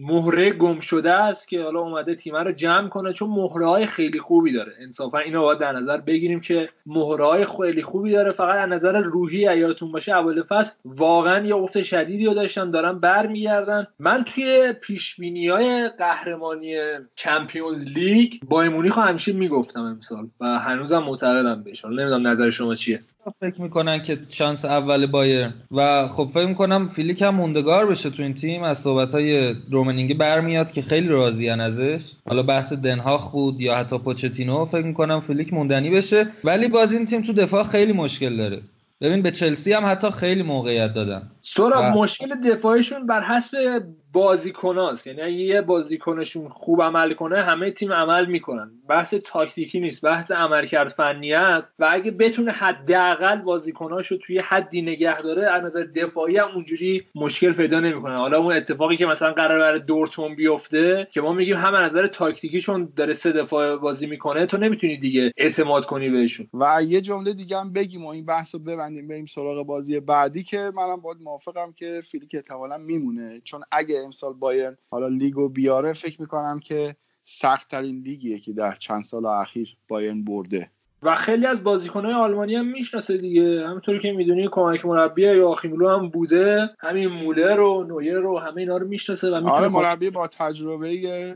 مهره 0.00 0.50
گم 0.50 0.80
شده 0.80 1.12
است 1.12 1.48
که 1.48 1.62
حالا 1.62 1.80
اومده 1.80 2.14
تیم 2.14 2.36
رو 2.36 2.52
جمع 2.52 2.88
کنه. 2.88 3.12
چون 3.12 3.30
مهره 3.30 3.66
های 3.66 3.86
خیلی 3.86 4.18
خوبی 4.18 4.52
داره. 4.52 4.72
انصافا 4.80 5.18
اینو 5.18 5.42
باید 5.42 5.58
در 5.58 5.72
نظر 5.72 5.96
بگیریم 5.96 6.40
که 6.40 6.68
مهره 6.86 7.24
های 7.24 7.46
خیلی 7.46 7.82
خوبی 7.82 8.12
داره. 8.12 8.32
فقط 8.32 8.58
از 8.58 8.68
نظر 8.68 9.00
روحی 9.00 9.38
یادتون 9.38 9.92
باشه 9.92 10.12
اول 10.12 10.42
فصل 10.50 10.76
واقعا 10.84 11.46
یه 11.46 11.56
افت 11.56 11.82
شدیدی 11.82 12.26
رو 12.26 12.34
داشتن 12.34 12.70
دارن 12.70 12.98
برمیگردن. 12.98 13.86
من 13.98 14.24
توی 14.24 14.72
پیش 14.80 15.16
های 15.50 15.90
قهرمانی 15.98 16.74
Champions 17.16 17.84
League 17.84 18.32
با 18.48 18.62
مونیخ 18.62 18.98
همیشه 18.98 19.32
می‌گفتم 19.32 19.80
امسال 19.80 20.28
و 20.40 20.58
هنوزم 20.58 20.98
معتقدم 20.98 21.62
بهش. 21.62 21.84
نمی‌دونم 21.84 22.26
نظر 22.26 22.50
شما 22.50 22.74
چیه. 22.74 23.00
فکر 23.40 23.62
می‌کنن 23.62 24.02
که 24.02 24.18
شانس 24.28 24.64
اول 24.64 25.06
بایرن 25.06 25.48
و 25.70 26.08
خب 26.08 26.28
فکر 26.34 26.46
می‌کنم 26.46 26.88
فلیک 26.88 27.22
هم 27.22 27.34
موندگار 27.34 27.86
بشه 27.86 28.10
تو 28.10 28.22
این 28.22 28.34
تیم. 28.34 28.62
از 28.62 28.78
صحبت 28.78 29.14
های 29.14 29.54
رومنیگه 29.70 30.14
برمیاد 30.14 30.70
که 30.70 30.82
خیلی 30.82 31.08
راضیان 31.08 31.60
ازش. 31.60 32.12
حالا 32.28 32.42
بحث 32.42 32.72
تن‌هاخ 32.72 33.32
بود 33.32 33.60
یا 33.60 33.76
حتی 33.76 33.98
پوچتینو 33.98 34.64
فکر 34.64 34.84
می‌کنم 34.84 35.20
فلیک 35.20 35.52
موندنی 35.52 35.90
بشه. 35.90 36.26
ولی 36.44 36.68
باز 36.68 36.92
این 36.92 37.04
تیم 37.04 37.22
تو 37.22 37.32
دفاع 37.32 37.62
خیلی 37.62 37.92
مشکل 37.92 38.36
داره. 38.36 38.60
ببین 39.00 39.22
به 39.22 39.30
چلسی 39.30 39.72
هم 39.72 39.86
حتی 39.86 40.10
خیلی 40.10 40.42
موقعیت 40.42 40.94
دادن. 40.94 41.39
سورا 41.42 41.80
بله. 41.80 41.92
مشکل 41.92 42.34
دفاعشون 42.34 43.06
بر 43.06 43.22
حسب 43.22 43.82
بازیکناست. 44.12 45.06
یعنی 45.06 45.20
اگه 45.20 45.32
یه 45.32 45.60
بازیکنشون 45.60 46.48
خوب 46.48 46.82
عمل 46.82 47.12
کنه 47.14 47.42
همه 47.42 47.70
تیم 47.70 47.92
عمل 47.92 48.26
می‌کنن. 48.26 48.70
بحث 48.88 49.14
تاکتیکی 49.24 49.80
نیست. 49.80 50.02
بحث 50.02 50.30
عملکرد 50.30 50.88
فنی 50.88 51.32
است. 51.32 51.74
و 51.78 51.88
اگه 51.90 52.10
بتونه 52.10 52.52
حداقل 52.52 53.36
بازیکناشو 53.36 54.18
توی 54.18 54.38
حدی 54.38 54.82
نگه 54.82 55.22
داره 55.22 55.50
از 55.50 55.64
نظر 55.64 55.82
دفاعی 55.82 56.36
هم 56.36 56.48
اونجوری 56.54 57.04
مشکل 57.14 57.52
پیدا 57.52 57.80
نمی‌کنه. 57.80 58.16
حالا 58.16 58.38
اون 58.38 58.52
اتفاقی 58.52 58.96
که 58.96 59.06
مثلا 59.06 59.32
قرار 59.32 59.58
برای 59.58 59.80
دورتموند 59.80 60.36
بیفته 60.36 61.08
که 61.12 61.20
ما 61.20 61.32
میگیم 61.32 61.56
هم 61.56 61.74
از 61.74 61.90
نظر 61.92 62.06
تاکتیکیشون 62.06 62.92
داره 62.96 63.12
سه 63.12 63.32
دفاع 63.32 63.76
بازی 63.76 64.06
می‌کنه 64.06 64.46
تو 64.46 64.56
نمی‌تونی 64.56 64.96
دیگه 64.96 65.32
اعتماد 65.36 65.86
کنی 65.86 66.10
بهشون. 66.10 66.46
و 66.54 66.82
یه 66.82 67.00
جمله 67.00 67.32
دیگه 67.32 67.58
هم 67.58 67.72
بگیم 67.72 68.04
و 68.04 68.08
این 68.08 68.26
بحث 68.26 68.54
رو 68.54 68.60
ببندیم 68.60 69.08
بریم 69.08 69.26
سراغ 69.26 69.66
بازی 69.66 70.00
بعدی 70.00 70.42
که 70.42 70.56
منم 70.56 71.00
باید 71.02 71.16
موافقم 71.30 71.72
که 71.72 72.02
فیلیک 72.10 72.34
احتمالا 72.34 72.78
میمونه. 72.78 73.40
چون 73.44 73.62
اگه 73.70 74.02
امسال 74.04 74.32
بایرن 74.32 74.78
حالا 74.90 75.08
لیگو 75.08 75.48
بیاره 75.48 75.92
فکر 75.92 76.20
می‌کنم 76.20 76.60
که 76.64 76.96
سخت 77.24 77.70
ترین 77.70 78.02
لیگیه 78.02 78.38
که 78.38 78.52
در 78.52 78.74
چند 78.74 79.04
سال 79.04 79.26
اخیر 79.26 79.76
بایرن 79.88 80.24
برده. 80.24 80.70
و 81.02 81.14
خیلی 81.14 81.46
از 81.46 81.64
بازیکنهای 81.64 82.14
آلمانی 82.14 82.54
هم 82.54 82.66
می‌شناسه 82.66 83.16
دیگه. 83.16 83.66
همونطوری 83.66 83.98
که 83.98 84.12
می‌دونی 84.12 84.48
کمک 84.52 84.84
مربی 84.84 85.22
یا 85.22 85.56
مولو 85.64 85.88
هم 85.88 86.08
بوده. 86.08 86.70
همین 86.78 87.08
مولر 87.08 87.60
و 87.60 87.84
نویر 87.84 88.18
رو 88.18 88.38
همه 88.38 88.60
اینا 88.60 88.76
رو 88.76 88.88
می‌شناسه 88.88 89.30
و 89.30 89.48
آره 89.48 89.68
مربی 89.68 90.10
با 90.10 90.26
تجربه 90.26 90.90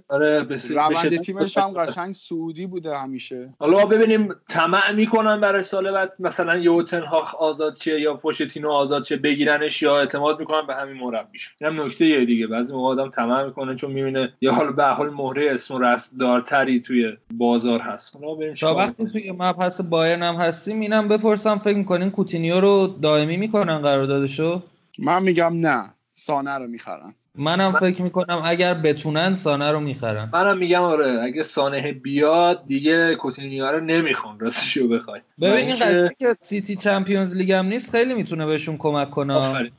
آره 0.08 0.46
روند 0.70 1.16
تیمش 1.20 1.58
هم 1.58 1.72
قشنگ 1.72 2.14
سعودی 2.14 2.66
بوده 2.66 2.96
همیشه. 2.96 3.54
حالا 3.58 3.78
ما 3.78 3.84
ببینیم 3.84 4.28
طمع 4.48 4.92
می‌کنن 4.92 5.40
برای 5.40 5.62
سال 5.62 5.92
بعد 5.92 6.12
مثلا 6.18 6.56
یه 6.56 6.82
تنهاخ 6.82 7.34
آزاد 7.34 7.76
شه 7.76 8.00
یا 8.00 8.14
پوشتینو 8.14 8.70
آزاد 8.70 9.04
شه 9.04 9.16
بگیرنش 9.16 9.82
یا 9.82 9.98
اعتماد 9.98 10.40
می‌کنن 10.40 10.66
به 10.66 10.74
همین 10.74 10.96
مربیش. 10.96 11.54
اینم 11.60 11.82
نکته 11.82 12.06
یه 12.06 12.24
دیگه. 12.24 12.46
بعضی 12.46 12.72
موقع 12.72 12.88
آدم 12.88 13.10
طمع 13.10 13.44
می‌کنه 13.44 13.76
چون 13.76 13.92
می‌بینه 13.92 14.32
یا 14.40 14.52
حالا 14.52 14.72
به 14.72 14.84
حال 14.84 15.10
مهره 15.10 15.50
اسم 15.50 15.74
و 15.74 15.78
رسم 15.78 16.18
دارتری 16.18 16.80
توی 16.80 17.16
بازار 17.30 17.80
هست. 17.80 18.16
حالا 18.16 18.34
بریم 18.34 18.50
تا 18.50 18.54
چیکار 18.54 18.76
وقتی 18.76 19.06
توی 19.06 19.32
مبحث 19.54 19.80
بایرن 19.80 20.22
هم 20.22 20.34
هستیم 20.34 20.80
اینم 20.80 21.08
بپرسم 21.08 21.58
فکر 21.58 21.76
می‌کنین 21.76 22.10
کوتینیو 22.10 22.60
رو 22.60 22.86
دائمی 23.02 23.36
می‌کنن 23.36 23.78
قراردادشو؟ 23.78 24.62
من 24.98 25.22
میگم 25.22 25.52
نه 25.54 25.84
سانه 26.14 26.58
رو 26.58 26.66
می‌خرن. 26.66 27.14
منم 27.34 27.72
فکر 27.72 28.02
می‌کنم 28.02 28.42
اگر 28.44 28.74
بتونن 28.74 29.34
سانه 29.34 29.70
رو 29.70 29.80
می‌خرن. 29.80 30.30
منم 30.32 30.58
میگم 30.58 30.82
آره 30.82 31.20
اگه 31.22 31.42
سانه 31.42 31.92
بیاد 31.92 32.66
دیگه 32.66 33.14
کوتینیو 33.14 33.66
رو 33.66 33.80
نمی‌خوام 33.80 34.38
راستشو 34.38 34.88
بخوای. 34.88 35.20
ببین 35.40 35.66
این 35.66 35.76
قضیه 35.76 36.10
که 36.18 36.36
سیتی 36.40 36.76
Champions 36.76 37.36
League 37.36 37.52
هم 37.52 37.66
نیست 37.66 37.90
خیلی 37.90 38.14
می‌تونه 38.14 38.46
بهشون 38.46 38.76
کمک 38.76 39.10
کنه. 39.10 39.34
آفرین. 39.34 39.70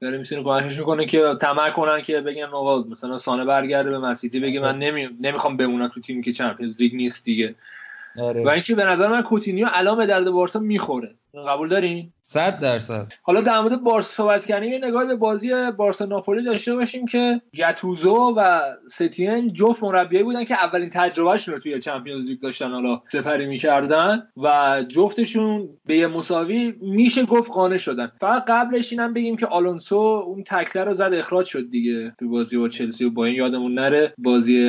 داره 0.00 0.18
می‌تونه 0.18 0.42
کمکش 0.42 0.78
می‌کنه 0.78 1.06
که 1.06 1.22
طمع 1.40 1.70
کنن 1.70 2.02
که 2.02 2.20
بگن 2.20 2.42
آقا 2.42 2.88
مثلا 2.90 3.18
سانه 3.18 3.44
برگرده 3.44 3.90
به 3.90 3.98
سیتی 3.98 4.40
بگه 4.40 4.60
من 4.60 4.78
نمی... 4.78 5.08
نمی‌خوام 5.20 5.56
بمونم 5.56 5.88
تو 5.88 6.00
تیمی 6.00 6.22
که 6.22 6.32
Champions 6.32 6.74
League 6.78 6.94
نیست 6.94 7.24
دیگه. 7.24 7.54
آره. 8.20 8.44
و 8.44 8.48
اینکه 8.48 8.74
به 8.74 8.84
نظر 8.84 9.08
من 9.08 9.22
کوتینیو 9.22 9.66
الان 9.72 9.96
به 9.96 10.06
درد 10.06 10.30
بارسا 10.30 10.58
می‌خوره 10.58 11.14
قبول 11.48 11.68
دارین 11.68 12.12
صد 12.30 12.60
درصد. 12.60 13.12
حالا 13.22 13.40
در 13.40 13.60
مورد 13.60 13.82
بارسا 13.82 14.10
صحبت 14.12 14.46
کردیم 14.46 14.72
یه 14.72 14.78
نگاه 14.78 15.04
به 15.04 15.16
بازی 15.16 15.50
بارسا 15.76 16.04
ناپولی 16.04 16.44
داشته 16.44 16.74
باشیم 16.74 17.06
که 17.06 17.40
گتوزو 17.54 18.34
و 18.36 18.60
ستین 18.90 19.52
جفت 19.52 19.82
مربیایی 19.82 20.24
بودن 20.24 20.44
که 20.44 20.54
اولین 20.54 20.90
تجربهشون 20.92 21.54
رو 21.54 21.60
توی 21.60 21.80
چمپیونز 21.80 22.24
لیگ 22.24 22.40
داشتن 22.40 22.70
حالا 22.70 23.02
سپری 23.12 23.46
می‌کردن 23.46 24.22
و 24.36 24.76
جفتشون 24.88 25.68
به 25.86 25.96
یه 25.96 26.06
مساوی 26.06 26.74
میشه 26.80 27.24
گفت 27.24 27.50
قانع 27.50 27.78
شدن. 27.78 28.12
فقط 28.20 28.44
قبلش 28.48 28.92
اینم 28.92 29.14
بگیم 29.14 29.36
که 29.36 29.46
آلونسو 29.46 29.96
اون 29.96 30.44
تکله 30.46 30.84
رو 30.84 30.94
زد 30.94 31.10
اخراج 31.14 31.46
شد 31.46 31.70
دیگه 31.70 32.12
تو 32.18 32.28
بازی 32.28 32.56
با 32.58 32.68
چلسی 32.68 33.04
و 33.04 33.10
با 33.10 33.24
این 33.24 33.34
یادمون 33.34 33.74
نره. 33.74 34.12
بازی 34.18 34.66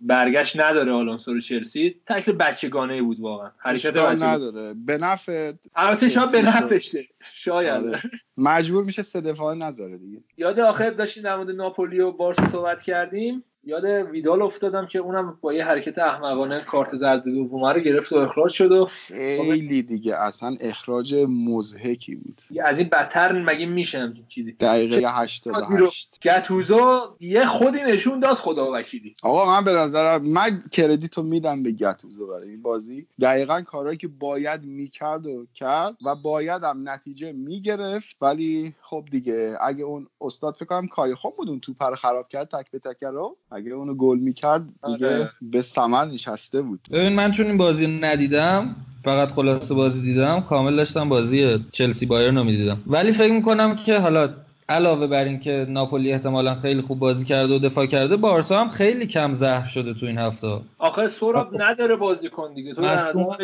برگشت 0.00 0.60
نداره 0.60 0.92
آلونسو 0.92 1.34
رو 1.34 1.40
چلسی. 1.40 1.94
تکل 2.06 2.32
بچگانه 2.32 3.02
بود 3.02 3.20
واقعا. 3.20 3.50
حرکت. 3.58 3.96
نداره. 3.96 4.74
به 4.86 4.98
نفع 4.98 5.52
البته 5.76 6.06
به 6.06 6.80
چلسی 6.80 6.93
نفشه 6.98 7.14
شاید. 7.34 7.84
آره. 7.84 8.02
مجبور 8.36 8.84
میشه 8.84 9.02
سه 9.02 9.20
دفاعه 9.20 9.58
نذاره 9.58 9.98
دیگه. 9.98 10.24
یاد 10.36 10.60
آخر 10.60 10.90
داشتیم 10.90 11.22
در 11.22 11.36
مورد 11.36 11.50
ناپولی 11.50 12.00
و 12.00 12.12
بارسا 12.12 12.48
صحبت 12.48 12.82
کردیم؟ 12.82 13.44
یاد 13.66 13.84
ویدال 13.84 14.42
افتادم 14.42 14.86
که 14.86 14.98
اونم 14.98 15.38
با 15.40 15.52
یه 15.52 15.64
حرکت 15.64 15.98
احمقانه 15.98 16.64
کارت 16.64 16.96
زرد 16.96 17.24
دوم 17.24 17.64
رو 17.64 17.80
گرفت 17.80 18.12
و 18.12 18.16
اخراج 18.16 18.52
شد 18.52 18.72
و 18.72 18.86
خیلی 18.86 19.82
دیگه 19.82 20.16
اصلا 20.16 20.56
اخراج 20.60 21.14
مزهکی 21.28 22.14
بود. 22.14 22.40
از 22.64 22.78
این 22.78 22.88
بدتر 22.88 23.32
مگه 23.42 23.66
میشه 23.66 23.98
همچین 23.98 24.24
چیزی؟ 24.28 24.52
دقیقه 24.52 25.00
که- 25.00 25.08
88 25.08 26.18
گتوزو 26.22 27.00
یه 27.20 27.46
خودی 27.46 27.78
نشون 27.82 28.20
داد 28.20 28.34
خدا 28.36 28.72
وکیلی. 28.72 29.16
آقا 29.22 29.46
من 29.46 29.64
به 29.64 29.72
نظرم 29.72 30.22
من 30.22 30.64
کردیتو 30.72 31.22
میدم 31.22 31.62
به 31.62 31.72
گتوزو 31.72 32.26
برای 32.26 32.50
این 32.50 32.62
بازی. 32.62 33.06
دقیقا 33.20 33.60
کارهایی 33.62 33.96
که 33.98 34.08
باید 34.08 34.64
می‌کرد 34.64 35.26
و 35.26 35.46
کرد 35.54 35.96
و 36.04 36.14
باید 36.14 36.64
هم 36.64 36.88
نتیجه 36.88 37.32
می‌گرفت. 37.32 38.16
ولی 38.20 38.74
خب 38.82 39.04
دیگه 39.10 39.56
اگه 39.60 39.84
اون 39.84 40.06
استاد 40.20 40.54
فکر 40.54 40.64
کنم 40.64 40.86
کای 40.86 41.14
خوب 41.14 41.34
بود 41.36 41.48
اون 41.48 41.60
توپ 41.60 41.82
رو 41.82 41.96
خراب 41.96 42.28
کرد 42.28 42.48
تک 42.48 42.70
به 42.70 42.78
تک 42.78 43.02
رو. 43.02 43.36
اگه 43.54 43.70
اونو 43.70 43.94
گل 43.94 44.18
می‌کرد 44.18 44.64
دیگه 44.86 45.16
آره. 45.16 45.30
به 45.42 45.62
ثمر 45.62 46.04
نشسته 46.04 46.62
بود 46.62 46.80
ببین 46.92 47.12
من 47.12 47.30
چون 47.30 47.46
این 47.46 47.56
بازی 47.56 47.86
رو 47.86 47.92
ندیدم 47.92 48.76
فقط 49.04 49.32
خلاصه 49.32 49.74
بازی 49.74 50.02
دیدم 50.02 50.40
کامل 50.40 50.76
داشتم 50.76 51.08
بازی 51.08 51.64
چلسی 51.70 52.06
بایرن 52.06 52.38
رو 52.38 52.44
می‌دیدم 52.44 52.78
ولی 52.86 53.12
فکر 53.12 53.32
می‌کنم 53.32 53.76
که 53.76 53.98
حالا 53.98 54.28
علاوه 54.68 55.06
بر 55.06 55.24
اینکه 55.24 55.66
ناپولی 55.68 56.12
احتمالا 56.12 56.54
خیلی 56.54 56.80
خوب 56.80 56.98
بازی 56.98 57.24
کرده 57.24 57.54
و 57.54 57.58
دفاع 57.58 57.86
کرده 57.86 58.16
بارسا 58.16 58.60
هم 58.60 58.68
خیلی 58.68 59.06
کم 59.06 59.32
زهر 59.32 59.66
شده 59.66 59.94
تو 59.94 60.06
این 60.06 60.18
هفته. 60.18 60.48
آخه 60.78 61.08
سوراب 61.08 61.62
نداره 61.62 61.96
بازیکن 61.96 62.54
دیگه. 62.54 62.74
تو. 62.74 63.36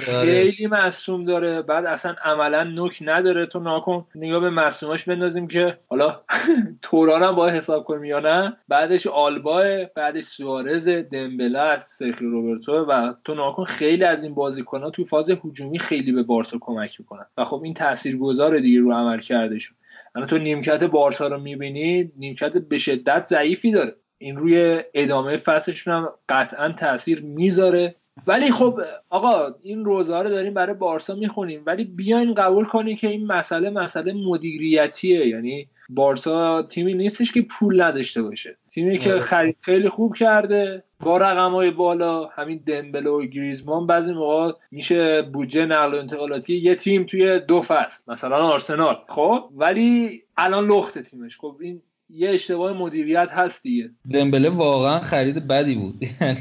خیلی 0.00 0.66
مصوم 0.66 1.24
داره. 1.24 1.62
بعد 1.62 1.86
اصلا 1.86 2.14
عملا 2.24 2.64
نوک 2.64 2.98
نداره. 3.00 3.46
تو 3.46 3.58
ناکن 3.60 4.06
نگاه 4.14 4.40
به 4.40 4.50
مصوماش 4.50 5.04
بندازیم 5.04 5.48
که 5.48 5.78
حالا 5.88 6.20
توران 6.82 7.22
هم 7.22 7.34
باید 7.34 7.54
حساب 7.54 7.84
کنیم 7.84 8.04
یا 8.04 8.20
نه. 8.20 8.56
بعدش 8.68 9.06
آلبا 9.06 9.64
بعدش 9.96 10.24
سوارز 10.24 10.88
دمبله 10.88 11.58
است 11.58 11.98
سرخی 11.98 12.24
روبرتو 12.24 12.72
و 12.72 13.14
تو 13.24 13.34
ناکن 13.34 13.64
خیلی 13.64 14.04
از 14.04 14.24
این 14.24 14.34
بازیکن 14.34 14.82
ها 14.82 14.90
تو 14.90 15.04
فاز 15.04 15.30
هجومی 15.30 15.78
خیلی 15.78 16.12
به 16.12 16.22
بارسا 16.22 16.58
کمک 16.60 17.00
می‌کنن. 17.00 17.26
و 17.38 17.44
خب 17.44 17.60
این 17.64 17.74
تاثیرگذاره 17.74 18.60
دیگه 18.60 18.80
رو 18.80 18.92
عمل 18.92 19.20
کردشون 19.20 19.76
الان 20.14 20.28
تو 20.28 20.38
نیمکت 20.38 20.84
بارسا 20.84 21.26
رو 21.26 21.38
می‌بینی 21.40 22.12
نیمکت 22.16 22.52
به 22.52 22.78
شدت 22.78 23.26
ضعیفی 23.26 23.70
داره. 23.70 23.94
این 24.18 24.36
روی 24.36 24.82
ادامه 24.94 25.36
فصلشون 25.36 25.94
هم 25.94 26.08
قطعا 26.28 26.68
تاثیر 26.68 27.22
می‌ذاره. 27.22 27.94
ولی 28.26 28.50
خب 28.50 28.80
آقا 29.10 29.54
این 29.62 29.84
روزها 29.84 30.22
رو 30.22 30.30
داریم 30.30 30.54
برای 30.54 30.74
بارسا 30.74 31.14
می‌خونیم. 31.14 31.62
ولی 31.66 31.84
بیاین 31.84 32.34
قبول 32.34 32.64
کنیم 32.64 32.96
که 32.96 33.08
این 33.08 33.26
مسئله 33.26 33.70
مسئله 33.70 34.12
مدیریتیه. 34.12 35.26
یعنی 35.26 35.68
بارسا 35.88 36.62
تیمی 36.62 36.94
نیستش 36.94 37.32
که 37.32 37.42
پول 37.42 37.82
نداشته 37.82 38.22
باشه. 38.22 38.56
تیمی 38.74 38.98
که 38.98 39.12
آره. 39.12 39.20
خرید 39.20 39.56
خیلی 39.60 39.88
خوب 39.88 40.14
کرده. 40.14 40.82
با 41.04 41.16
رقم 41.16 41.70
بالا 41.70 42.26
همین 42.26 42.60
دمبله 42.66 43.10
و 43.10 43.26
گریزمان 43.26 43.86
بعضی 43.86 44.12
موقع 44.12 44.52
میشه 44.70 45.22
بودجه 45.22 45.66
نقل 45.66 45.94
و 45.94 45.98
انتقالاتی 45.98 46.56
یه 46.56 46.74
تیم 46.74 47.04
توی 47.04 47.40
دو 47.40 47.62
فصل 47.62 48.12
مثلا 48.12 48.36
آرسنال. 48.36 48.96
خب؟ 49.08 49.48
ولی 49.56 50.22
الان 50.36 50.66
لخت 50.66 50.98
تیمش. 50.98 51.38
خب 51.38 51.56
این 51.60 51.82
یه 52.10 52.30
اشتباه 52.30 52.72
مدیریت 52.72 53.28
هست 53.30 53.62
دیگه. 53.62 53.90
دمبله 54.12 54.50
واقعا 54.50 55.00
خرید 55.00 55.46
بدی 55.46 55.74
بود. 55.74 55.94
یعنی 56.20 56.38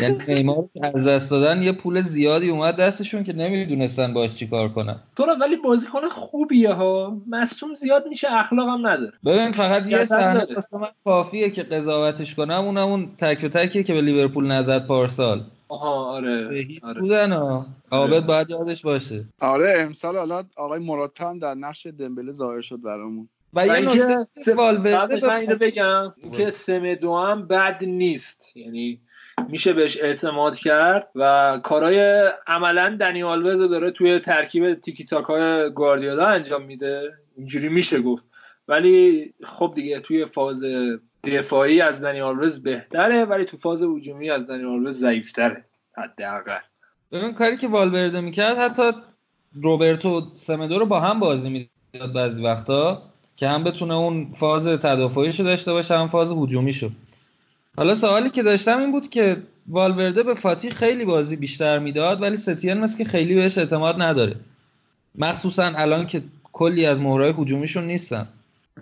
یعنی 0.00 0.34
نیمار 0.34 0.56
رو 0.56 0.70
که 0.74 0.86
از 0.86 1.06
دست 1.06 1.30
دادن 1.30 1.62
یه 1.62 1.72
پول 1.72 2.00
زیادی 2.00 2.50
اومد 2.50 2.76
دستشون 2.76 3.24
که 3.24 3.32
نمی‌دونستن 3.32 4.14
باش 4.14 4.34
چیکار 4.34 4.68
کنن. 4.68 4.96
تو 5.16 5.24
رو 5.24 5.34
ولی 5.40 5.56
بازیکن 5.56 6.08
خوبیه 6.08 6.72
ها. 6.72 7.16
مصوم 7.28 7.74
زیاد 7.74 8.06
میشه 8.06 8.28
اخلاق 8.32 8.68
هم 8.68 8.86
نداره. 8.86 9.12
ببین 9.24 9.52
فقط 9.52 9.90
یه 9.90 10.04
صحنه 10.04 10.46
من 10.72 10.88
کافیه 11.04 11.50
که 11.50 11.62
قضاوتش 11.62 12.34
کنم. 12.34 12.64
اونم 12.64 12.88
اون 12.88 13.08
تک 13.18 13.44
و 13.44 13.48
تکیه 13.48 13.82
که 13.82 13.94
به 13.94 14.00
لیورپول 14.00 14.46
نزد 14.46 14.86
پارسال. 14.86 15.44
آها 15.68 16.04
آره 16.04 16.66
آره. 16.82 17.00
بودن 17.00 17.32
ها. 17.32 17.66
عابد 17.90 18.26
باید 18.26 18.50
یادش 18.50 18.82
باشه. 18.82 19.24
آره 19.40 19.74
امسال 19.78 20.16
حالا 20.16 20.42
آقای 20.56 20.86
مراتا 20.86 21.30
هم 21.30 21.38
در 21.38 21.54
نقش 21.54 21.86
دمبله 21.86 22.32
ظاهر 22.32 22.60
شد 22.60 22.82
برامون. 22.82 23.28
و 23.54 23.66
یه 23.66 23.80
نکته 23.80 24.26
که 24.44 24.54
والورده 24.54 25.26
من 25.26 25.36
اینو 25.36 25.56
بگم 25.56 26.12
اینکه 26.16 26.50
سمدو 26.50 27.16
هم 27.16 27.46
بد 27.46 27.78
نیست. 27.82 28.56
یعنی 28.56 29.00
میشه 29.48 29.72
بهش 29.72 29.98
اعتماد 30.00 30.56
کرد 30.56 31.08
و 31.14 31.60
کارهای 31.64 32.30
عملا 32.46 32.96
دنی 33.00 33.22
آلوز 33.22 33.70
داره 33.70 33.90
توی 33.90 34.18
ترکیب 34.18 34.74
تیکی 34.74 35.04
تاک 35.04 35.24
های 35.24 35.70
گواردیولا 35.70 36.26
انجام 36.26 36.62
میده. 36.62 37.12
اینجوری 37.36 37.68
میشه 37.68 38.00
گفت. 38.00 38.24
ولی 38.68 39.34
خب 39.44 39.72
دیگه 39.74 40.00
توی 40.00 40.26
فاز 40.26 40.64
دفاعی 41.24 41.80
از 41.80 42.00
دنی 42.00 42.20
آلوز 42.20 42.62
بهتره 42.62 43.24
ولی 43.24 43.44
تو 43.44 43.56
فاز 43.56 43.82
هجومی 43.82 44.30
از 44.30 44.46
دنی 44.46 44.64
آلوز 44.64 44.98
ضعیفتره 44.98 45.64
حداقل. 45.96 46.58
ببین 47.12 47.34
کاری 47.34 47.56
که 47.56 47.68
والورده 47.68 48.20
می‌کرد 48.20 48.56
حتی 48.56 48.82
روبرتو 49.62 50.20
سمدو 50.32 50.78
رو 50.78 50.86
با 50.86 51.00
هم 51.00 51.20
بازی 51.20 51.50
می‌داد 51.50 52.12
بعضی 52.14 52.42
وقتا. 52.42 53.09
که 53.40 53.48
هم 53.48 53.64
بتونه 53.64 53.94
اون 53.94 54.32
فاز 54.36 54.68
تدافعیشو 54.68 55.42
داشته 55.42 55.72
باشه 55.72 55.98
هم 55.98 56.08
فاز 56.08 56.32
هجومیشو. 56.32 56.90
حالا 57.76 57.94
سوالی 57.94 58.30
که 58.30 58.42
داشتم 58.42 58.78
این 58.78 58.92
بود 58.92 59.10
که 59.10 59.36
والورده 59.68 60.22
به 60.22 60.34
فاتی 60.34 60.70
خیلی 60.70 61.04
بازی 61.04 61.36
بیشتر 61.36 61.78
می‌داد 61.78 62.22
ولی 62.22 62.36
ستین 62.36 62.74
مثل 62.74 62.98
که 62.98 63.04
خیلی 63.04 63.34
بهش 63.34 63.58
اعتماد 63.58 64.02
نداره. 64.02 64.36
مخصوصا 65.18 65.72
الان 65.76 66.06
که 66.06 66.22
کلی 66.52 66.86
از 66.86 67.00
مهرهای 67.00 67.34
هجومیشون 67.38 67.84
نیستن. 67.84 68.28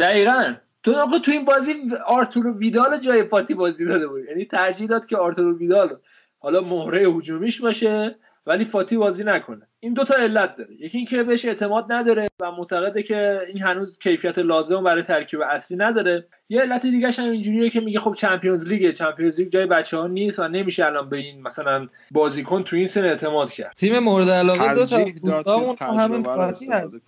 دقیقا. 0.00 0.54
تو 0.82 0.92
آقا 0.92 1.18
تو 1.18 1.30
این 1.30 1.44
بازی 1.44 1.72
آرتورو 2.06 2.58
ویدال 2.58 3.00
جای 3.00 3.24
فاتی 3.24 3.54
بازی 3.54 3.84
داده 3.84 4.06
بود 4.06 4.24
یعنی 4.28 4.44
ترجیح 4.44 4.88
داد 4.88 5.06
که 5.06 5.16
آرتورو 5.16 5.58
ویدال 5.58 5.96
حالا 6.38 6.60
مهره 6.60 7.08
هجومیش 7.08 7.60
باشه. 7.60 8.14
ولی 8.48 8.64
فاتی 8.64 8.96
بازی 8.96 9.24
نکنه. 9.24 9.66
این 9.80 9.92
دوتا 9.92 10.14
علت 10.14 10.56
داره. 10.56 10.74
یکی 10.74 10.98
اینکه 10.98 11.22
بهش 11.22 11.44
اعتماد 11.44 11.92
نداره 11.92 12.28
و 12.40 12.50
معتقده 12.50 13.02
که 13.02 13.40
این 13.48 13.62
هنوز 13.62 13.98
کیفیت 13.98 14.38
لازم 14.38 14.84
برای 14.84 15.02
ترکیب 15.02 15.40
اصلی 15.40 15.76
نداره. 15.76 16.26
یه 16.48 16.60
علت 16.60 16.82
دیگه 16.82 17.10
هم 17.10 17.24
اینجوریه 17.24 17.70
که 17.70 17.80
میگه 17.80 18.00
خب 18.00 18.14
چمپیونز 18.14 18.68
لیگ 18.68 18.92
چمپیونز 18.92 19.40
لیگ 19.40 19.52
جای 19.52 19.66
بچه 19.66 19.96
ها 19.96 20.06
نیست 20.06 20.38
و 20.38 20.48
نمیشه 20.48 20.84
الان 20.84 21.08
به 21.08 21.16
این 21.16 21.42
مثلا 21.42 21.88
بازیکن 22.10 22.62
تو 22.62 22.76
این 22.76 22.86
سن 22.86 23.04
اعتماد 23.04 23.50
کرد. 23.50 23.72
تیم 23.76 23.98
مورد 23.98 24.30
علاقه 24.30 24.74
دو 24.74 24.86
تا 24.86 25.04
دوستامون 25.24 25.76
همین 25.80 26.24
رو 26.24 26.36
فاتی 26.36 26.66
هست 26.66 27.02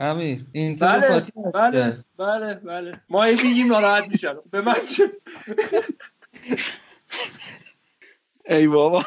امیر 0.00 0.44
این 0.52 0.76
تیم 0.76 0.88
بله 0.88 1.08
فاتی 1.08 1.32
بله. 1.54 1.96
بله 2.18 2.54
بله. 2.54 3.00
ما 3.08 3.26
میگیم 3.26 3.66
ناراحت 3.66 4.04
میشن 4.08 4.34
به 4.50 4.60
من 4.60 4.74
ای 8.48 8.66
بابا. 8.66 9.04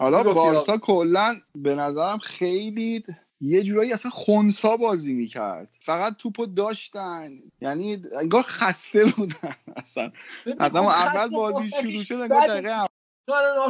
حالا 0.00 0.22
بارسا 0.22 0.78
کلا 0.78 1.34
به 1.54 1.74
نظرم 1.74 2.18
خیلی 2.18 3.02
یه 3.40 3.62
جورایی 3.62 3.92
اصلا 3.92 4.10
خونسا 4.10 4.76
بازی 4.76 5.12
می‌کرد. 5.12 5.68
فقط 5.80 6.16
توپو 6.16 6.46
داشتن. 6.46 7.28
یعنی 7.60 8.02
انگار 8.20 8.42
خسته 8.42 9.04
بودن. 9.04 9.54
اصلا. 9.76 10.12
از 10.58 10.76
همون 10.76 10.88
اول 10.88 11.28
بازی 11.28 11.70
شروع 11.70 12.04
شد 12.04 12.14
انگار 12.14 12.46
دقیقه 12.46 12.86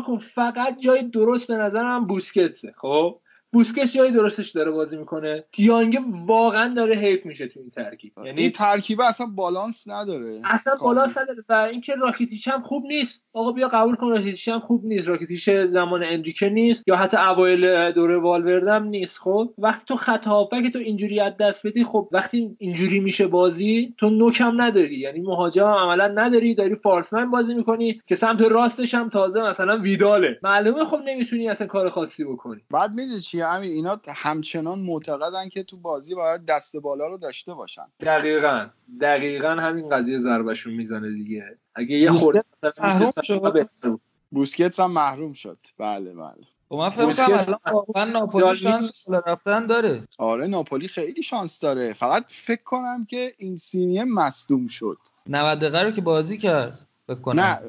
کن 0.07 0.18
فقط 0.35 0.78
جای 0.78 1.03
درست 1.03 1.47
به 1.47 1.55
نظرم 1.55 2.07
بوسکتسه 2.07 2.74
خب؟ 2.76 3.20
بوسکتس 3.53 3.92
جای 3.92 4.12
درستش 4.12 4.51
داره 4.51 4.70
بازی 4.70 4.96
می‌کنه. 4.96 5.44
دیانگ 5.53 5.98
واقعا 6.26 6.74
داره 6.74 6.96
حیف 6.96 7.26
میشه 7.26 7.48
تو 7.48 7.61
این 7.61 7.70
ترکیب. 7.70 8.12
این 8.16 8.26
یعنی 8.26 8.51
ترکیبه 8.51 9.09
اصلا 9.09 9.26
بالانس 9.26 9.88
نداره. 9.88 10.40
اصلا 10.44 10.74
بالا 10.74 11.07
نداره 11.07 11.44
و 11.48 11.53
اینکه 11.53 11.94
راکیتیچ 11.94 12.48
هم 12.48 12.62
خوب 12.62 12.84
نیست. 12.86 13.24
آقا 13.32 13.53
بیا 13.53 13.68
قبول 13.68 13.96
کن 13.96 14.09
راکیتیچ 14.09 14.48
هم 14.48 14.61
خوب 14.61 14.84
نیست. 14.84 15.09
راکیتیچ 15.09 15.51
زمان 15.51 16.03
انریکه 16.05 16.48
نیست 16.48 16.88
یا 16.88 16.96
حتی 16.96 17.16
اوایل 17.16 17.92
دوره 17.92 18.18
والوردم 18.18 18.84
نیست. 18.84 19.18
خب 19.18 19.55
وقتی 19.59 19.84
تو 19.86 19.96
خط 19.96 20.26
هافبک 20.26 20.72
تو 20.72 20.78
اینجوری 20.78 21.20
از 21.20 21.36
دست 21.36 21.66
بدی 21.66 21.84
خب 21.84 22.09
وقتی 22.12 22.57
اینجوری 22.59 23.01
میشه 23.01 23.26
بازی 23.26 23.94
تو 23.98 24.11
نوکم 24.11 24.62
نداری. 24.62 24.98
یعنی 24.98 25.20
مهاجم 25.20 25.66
عملا 25.66 26.09
نداری. 26.09 26.55
داری 26.55 26.74
فارسمن 26.74 27.30
بازی 27.30 27.55
می‌کنی 27.55 28.01
که 28.07 28.14
سمت 28.14 28.40
راستش 28.40 28.94
هم 28.94 29.09
تازه 29.09 29.42
مثلا 29.42 29.78
ویداله. 29.78 30.38
معلومه 30.42 30.84
خب 30.84 30.98
نمی‌تونی 31.05 31.48
اصلا 31.48 31.66
کار 31.66 31.88
خاصی 31.88 32.24
بکنی. 32.24 32.61
بعد 32.70 32.90
می‌دونی 32.90 33.20
چیه 33.41 33.49
همین 33.49 33.70
اینا 33.70 34.01
همچنان 34.09 34.78
معتقدن 34.78 35.49
که 35.49 35.62
تو 35.62 35.76
بازی 35.76 36.14
باید 36.14 36.45
دست 36.45 36.76
بالا 36.76 37.07
رو 37.07 37.18
داشته 37.18 37.55
باشن. 37.55 37.86
دقیقا. 38.01 38.66
دقیقا 39.01 39.49
همین 39.49 39.88
قضیه 39.88 40.18
ضربشون 40.18 40.72
می‌زنه 40.72 41.11
دیگه. 41.11 41.59
اگه 41.74 41.97
یه 41.97 42.12
خورده. 42.12 42.45
بوسکتس 44.30 44.80
هم 44.80 44.91
محروم 44.91 45.32
شد. 45.32 45.59
بله 45.78 46.14
بله. 46.14 46.47
خب 46.68 46.74
من 46.74 46.91
فکر 46.91 47.12
کنم 47.12 47.59
الان 47.64 48.11
ناپولی 48.11 48.55
شانس 48.55 49.07
رفتن 49.26 49.66
داره. 49.66 50.09
آره 50.18 50.47
ناپولی 50.47 50.88
خیلی 50.88 51.22
شانس 51.22 51.61
داره. 51.61 51.93
فقط 51.93 52.24
فکر 52.28 52.62
کنم 52.62 53.05
که 53.05 53.34
این 53.38 53.57
سینیه 53.57 54.05
مصدوم 54.05 54.66
شد. 54.66 54.99
90 55.26 55.59
دقیقه 55.59 55.82
رو 55.82 55.91
که 55.91 56.01
بازی 56.01 56.38
کرد 56.38 56.86
فکر 57.07 57.20
کنم. 57.20 57.41
نه 57.41 57.61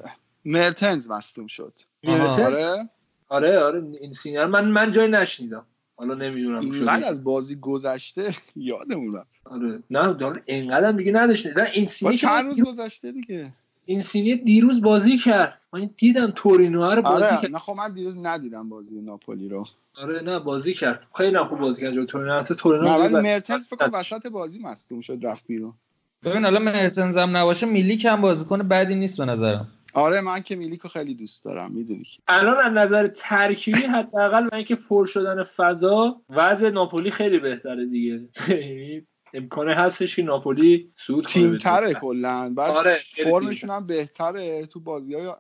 مرتنز 0.46 1.10
مصدوم 1.10 1.48
شد؟ 1.48 1.74
آره. 2.08 2.90
آره 3.32 3.60
آره 3.60 3.84
این 4.02 4.14
سینیار 4.14 4.48
من 4.48 4.66
من 4.68 4.92
جای 4.92 5.08
نشنیدم. 5.08 5.66
حالا 5.96 6.14
نمی‌دونم 6.14 6.60
اینقدر 6.72 7.08
از 7.08 7.24
بازی 7.24 7.56
گذشته 7.56 8.36
یادمون 8.56 9.16
رفت 9.16 9.30
آره. 9.46 9.80
نه 9.90 10.14
داره 10.14 10.42
اینقدر 10.46 10.92
دیگه 10.92 11.12
نداشت 11.12 11.48
نه 11.58 11.70
این 11.74 11.88
سینی 11.88 12.12
که 12.12 12.18
چند 12.28 12.46
روز 12.46 12.62
گذشته 12.64 13.12
دیگه؟ 13.12 13.54
این 13.86 14.02
سینی 14.02 14.36
دیروز 14.36 14.82
بازی 14.82 15.18
کرد. 15.18 15.62
من 15.74 15.90
دیدم 15.98 16.32
تورینو 16.36 16.92
رو 16.92 17.02
بازی 17.02 17.26
آره 17.26 17.42
کرد. 17.42 17.52
نه 17.52 17.60
خب 17.60 17.74
من 17.78 17.94
دیروز 17.94 18.18
ندیدم 18.18 18.70
بازی 18.70 19.02
ناپولی 19.02 19.50
رو. 19.50 19.66
آره 19.96 20.22
نه 20.22 20.40
بازی 20.40 20.74
کرد. 20.74 21.08
خیلی 21.18 21.38
خوب 21.38 21.60
بازی 21.60 21.82
کرد. 21.82 22.06
تورینو. 22.06 22.34
اصلا 22.34 22.58
تورینو 22.58 22.84
نه 22.84 22.96
ولی 22.96 23.16
مرتنز 23.16 23.68
فکر 23.68 23.76
کنم 23.76 24.00
وسط 24.00 24.28
بازی 24.28 24.60
مصدوم 24.60 25.02
شد 25.02 25.20
رفت 25.24 25.48
بیرون. 25.48 25.74
ببین 26.24 26.44
حالا 26.44 26.60
مرتنز 26.60 27.18
هم 27.18 27.38
نباشه 27.38 27.66
میلیک 27.66 28.06
هم 28.06 28.22
بازیکن 28.22 28.58
بدی 28.58 28.96
نیست 28.96 29.18
به 29.18 29.26
نظرم. 29.26 29.68
آره 29.94 30.22
من 30.22 30.42
که 30.42 30.56
میلیکو 30.56 30.88
خیلی 30.88 31.16
دوست 31.16 31.44
دارم 31.44 31.72
می‌دونی 31.72 32.04
الان 32.28 32.58
از 32.58 32.74
نظر 32.74 33.08
ترکیبی 33.08 33.82
حداقل 33.82 34.50
و 34.52 34.56
اینکه 34.56 34.76
پر 34.76 35.06
شدن 35.06 35.44
فضا 35.44 36.22
وضع 36.30 36.70
ناپولی 36.70 37.12
خیلی 37.12 37.40
بهتره 37.40 37.86
دیگه. 37.86 38.30
امکانه 39.34 39.76
هستش 39.76 40.16
که 40.16 40.22
ناپولی 40.22 40.92
سود 40.98 41.26
تیم 41.26 41.58
تره. 41.58 41.94
کلا. 41.94 42.54
بعد 42.58 42.72
آره 42.72 43.00
فرمشون 43.24 43.70
هم 43.70 43.88
بهتره 43.88 44.66
تو 44.66 44.80
بازی 44.80 45.16
های 45.16 45.32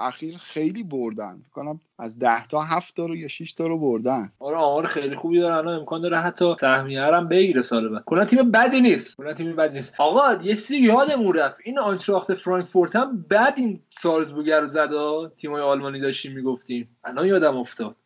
اخیر 0.00 0.36
خیلی 0.38 0.82
بردن. 0.82 1.42
کنم 1.54 1.80
از 1.98 2.18
ده 2.18 2.46
تا 2.46 2.60
هفت 2.60 2.96
تا 2.96 3.06
رو 3.06 3.16
یا 3.16 3.28
6 3.28 3.52
تا 3.52 3.66
رو 3.66 3.78
بردن. 3.78 4.32
آره 4.38 4.56
آمار 4.56 4.86
خیلی 4.86 5.16
خوبی 5.16 5.40
داره 5.40 5.54
الان 5.54 5.78
امکان 5.78 6.00
داره 6.00 6.18
حتی 6.18 6.54
سهمیه 6.60 7.02
هم 7.02 7.28
بگیره 7.28 7.62
سال 7.62 7.88
بعد. 7.88 8.02
کلا 8.06 8.24
تیم 8.24 8.50
بدی 8.50 8.80
نیست. 8.80 9.16
کلا 9.16 9.34
تیم 9.34 9.56
بدی 9.56 9.74
نیست. 9.74 9.94
آقا 9.98 10.42
یه 10.42 10.56
چیزی 10.56 10.76
یادمون 10.78 11.34
رفت. 11.34 11.56
این 11.64 11.78
آنتراخت 11.78 12.34
فرانکفورت 12.34 12.96
هم 12.96 13.26
بعد 13.28 13.54
این 13.56 13.80
سالزبورگ 14.02 14.50
رو 14.50 14.66
زد. 14.66 14.90
تیمای 15.36 15.62
آلمانی 15.62 16.00
داشتیم 16.00 16.32
می‌گفتیم. 16.32 16.96
الان 17.04 17.26
یادم 17.26 17.56
افتاد. 17.56 17.96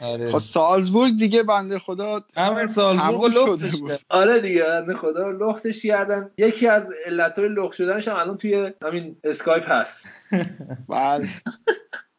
آره. 0.00 0.32
خب 0.32 0.38
سالزبورگ 0.38 1.16
دیگه 1.16 1.42
بنده 1.42 1.78
خدا 1.78 2.20
همین 2.36 2.66
سالزبورگ 2.66 3.32
تموم 3.32 3.50
لخت 3.50 3.60
شده 3.60 3.70
شده 3.70 3.80
بود. 3.80 4.00
آره 4.08 4.40
دیگه 4.40 4.62
بنده 4.62 4.94
خدا 4.96 5.30
لختش 5.30 5.82
کردن. 5.82 6.30
یکی 6.38 6.68
از 6.68 6.90
علتهای 7.06 7.48
لخت 7.48 7.72
شدنش 7.72 8.08
هم 8.08 8.16
الان 8.16 8.36
توی 8.36 8.72
همین 8.82 9.16
اسکایپ 9.24 9.64
هست. 9.70 10.04
بله. 10.88 11.28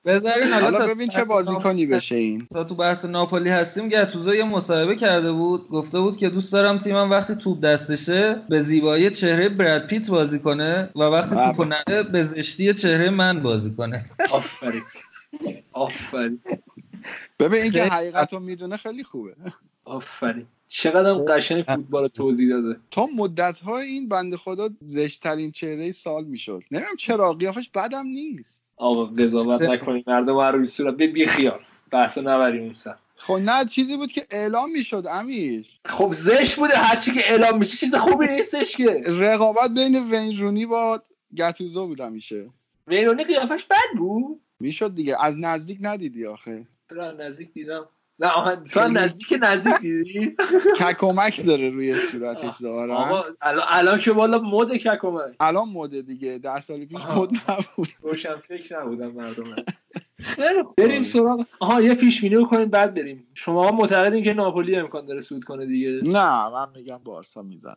بذارین 0.05 0.53
حالا 0.53 0.87
ببین 0.87 1.07
چه 1.07 1.23
بازیکنی 1.23 1.85
بشه 1.85 2.15
این. 2.15 2.47
تا 2.53 2.63
تو 2.63 2.75
بحث 2.75 3.05
ناپولی 3.05 3.49
هستیم 3.49 3.89
گتوزو 3.89 4.35
یه 4.35 4.43
مصاحبه 4.43 4.95
کرده 4.95 5.31
بود. 5.31 5.69
گفته 5.69 5.99
بود 5.99 6.17
که 6.17 6.29
دوست 6.29 6.53
دارم 6.53 6.77
تیمم 6.77 7.11
وقتی 7.11 7.35
توپ 7.35 7.59
دستشه 7.59 8.41
به 8.49 8.61
زیبایی 8.61 9.09
چهره 9.09 9.49
براد 9.49 9.87
پیت 9.87 10.09
بازی 10.09 10.39
کنه 10.39 10.89
و 10.95 10.99
وقتی 10.99 11.35
بله. 11.35 11.47
توپو 11.47 11.63
نره 11.63 12.03
به 12.03 12.23
زشتی 12.23 12.73
چهره 12.73 13.09
من 13.09 13.43
بازی 13.43 13.75
کنه. 13.75 14.05
آفرین. 14.31 14.81
آفرین. 15.73 16.39
ببین 17.39 17.61
این 17.61 17.71
که 17.71 17.77
خیلی- 17.77 17.89
حقیقت 17.89 18.33
رو 18.33 18.39
می‌دونه 18.39 18.77
خیلی 18.77 19.03
خوبه. 19.03 19.35
آفرین. 19.85 20.45
چقدر 20.67 21.09
هم 21.09 21.17
قشنگ 21.17 21.63
فوتبال 21.63 22.01
رو 22.03 22.07
توضیح 22.07 22.49
داده. 22.49 22.79
تا 22.91 23.07
مدت 23.15 23.59
های 23.59 23.87
این 23.87 24.09
بنده 24.09 24.37
خدا 24.37 24.69
زشترین 24.81 25.51
چهره 25.51 25.91
سال 25.91 26.23
می‌شد. 26.23 26.63
نمی‌دونم 26.71 26.95
چرا 26.97 27.33
قیافش 27.33 27.69
بدم 27.69 28.07
نیست. 28.07 28.61
آقا 28.77 29.05
قضاوت 29.05 29.61
نکنیم 29.61 30.03
مردم 30.07 30.33
رو 30.39 30.57
روی 30.57 30.65
صورت. 30.65 30.95
بی 30.95 31.07
بی 31.07 31.25
خیال 31.25 31.59
بحث 31.91 32.17
نبریم 32.17 32.63
اون 32.63 32.73
سر. 32.73 32.95
خب 33.15 33.33
نه 33.33 33.65
چیزی 33.65 33.97
بود 33.97 34.11
که 34.11 34.27
اعلام 34.31 34.71
می‌شد 34.71 35.05
امیر. 35.11 35.67
خب 35.85 36.13
زشت 36.13 36.55
بوده. 36.55 36.77
هرچی 36.77 37.11
که 37.11 37.19
اعلام 37.31 37.57
میشه 37.57 37.77
چیز 37.77 37.95
خوبی 37.95 38.27
نیستش 38.27 38.75
که. 38.77 39.01
رقابت 39.07 39.71
بین 39.71 40.09
وین 40.11 40.37
رونی 40.37 40.65
با 40.65 41.01
گتوزو 41.37 41.87
بود 41.87 42.01
میشه 42.01 42.49
ویرونی 42.87 43.23
قیافش 43.23 43.63
بد 43.63 43.97
بود؟ 43.97 44.41
می‌شد 44.59 44.95
دیگه. 44.95 45.23
از 45.23 45.35
نزدیک 45.39 45.77
ندیدی 45.81 46.25
آخه. 46.25 46.67
از 46.95 47.19
نزدیک 47.19 47.53
دیدم؟ 47.53 47.89
نه 48.19 48.27
آها 48.27 48.55
تو 48.55 48.79
خیلی- 48.79 48.93
نزدیک 48.93 49.39
نزدیک 49.41 49.79
دیدی؟ 49.79 50.35
ککمک 50.79 51.45
داره 51.45 51.69
روی 51.69 51.99
صورتش 51.99 52.53
ظاهرا. 52.61 52.95
آقا 52.95 53.23
الان 53.41 53.65
الان 53.69 53.99
که 53.99 54.11
بالا 54.13 54.39
مد 54.39 54.77
ککومه 54.77 55.21
الان 55.39 55.69
مده 55.73 56.01
دیگه 56.01 56.37
ده 56.37 56.61
سال 56.61 56.85
پیش. 56.85 56.97
مد 56.97 57.29
نبود. 57.49 57.87
روشن 58.01 58.35
فکر 58.47 58.81
نبودم 58.81 59.11
مردم. 59.11 59.43
بریم 60.77 61.03
سراغ 61.03 61.45
آها 61.59 61.81
یه 61.81 61.95
پیش 61.95 62.21
بینی 62.21 62.37
بکنیم 62.37 62.69
بعد 62.69 62.93
بریم. 62.93 63.27
شما 63.33 63.71
معتقدین 63.71 64.23
که 64.23 64.33
ناپولی 64.33 64.75
امکان 64.75 65.05
داره 65.05 65.21
سود 65.21 65.43
کنه 65.43 65.65
دیگه. 65.65 66.01
نه 66.03 66.49
من 66.49 66.67
میگم 66.75 66.99
بارسا 67.03 67.41
می‌زنه. 67.41 67.75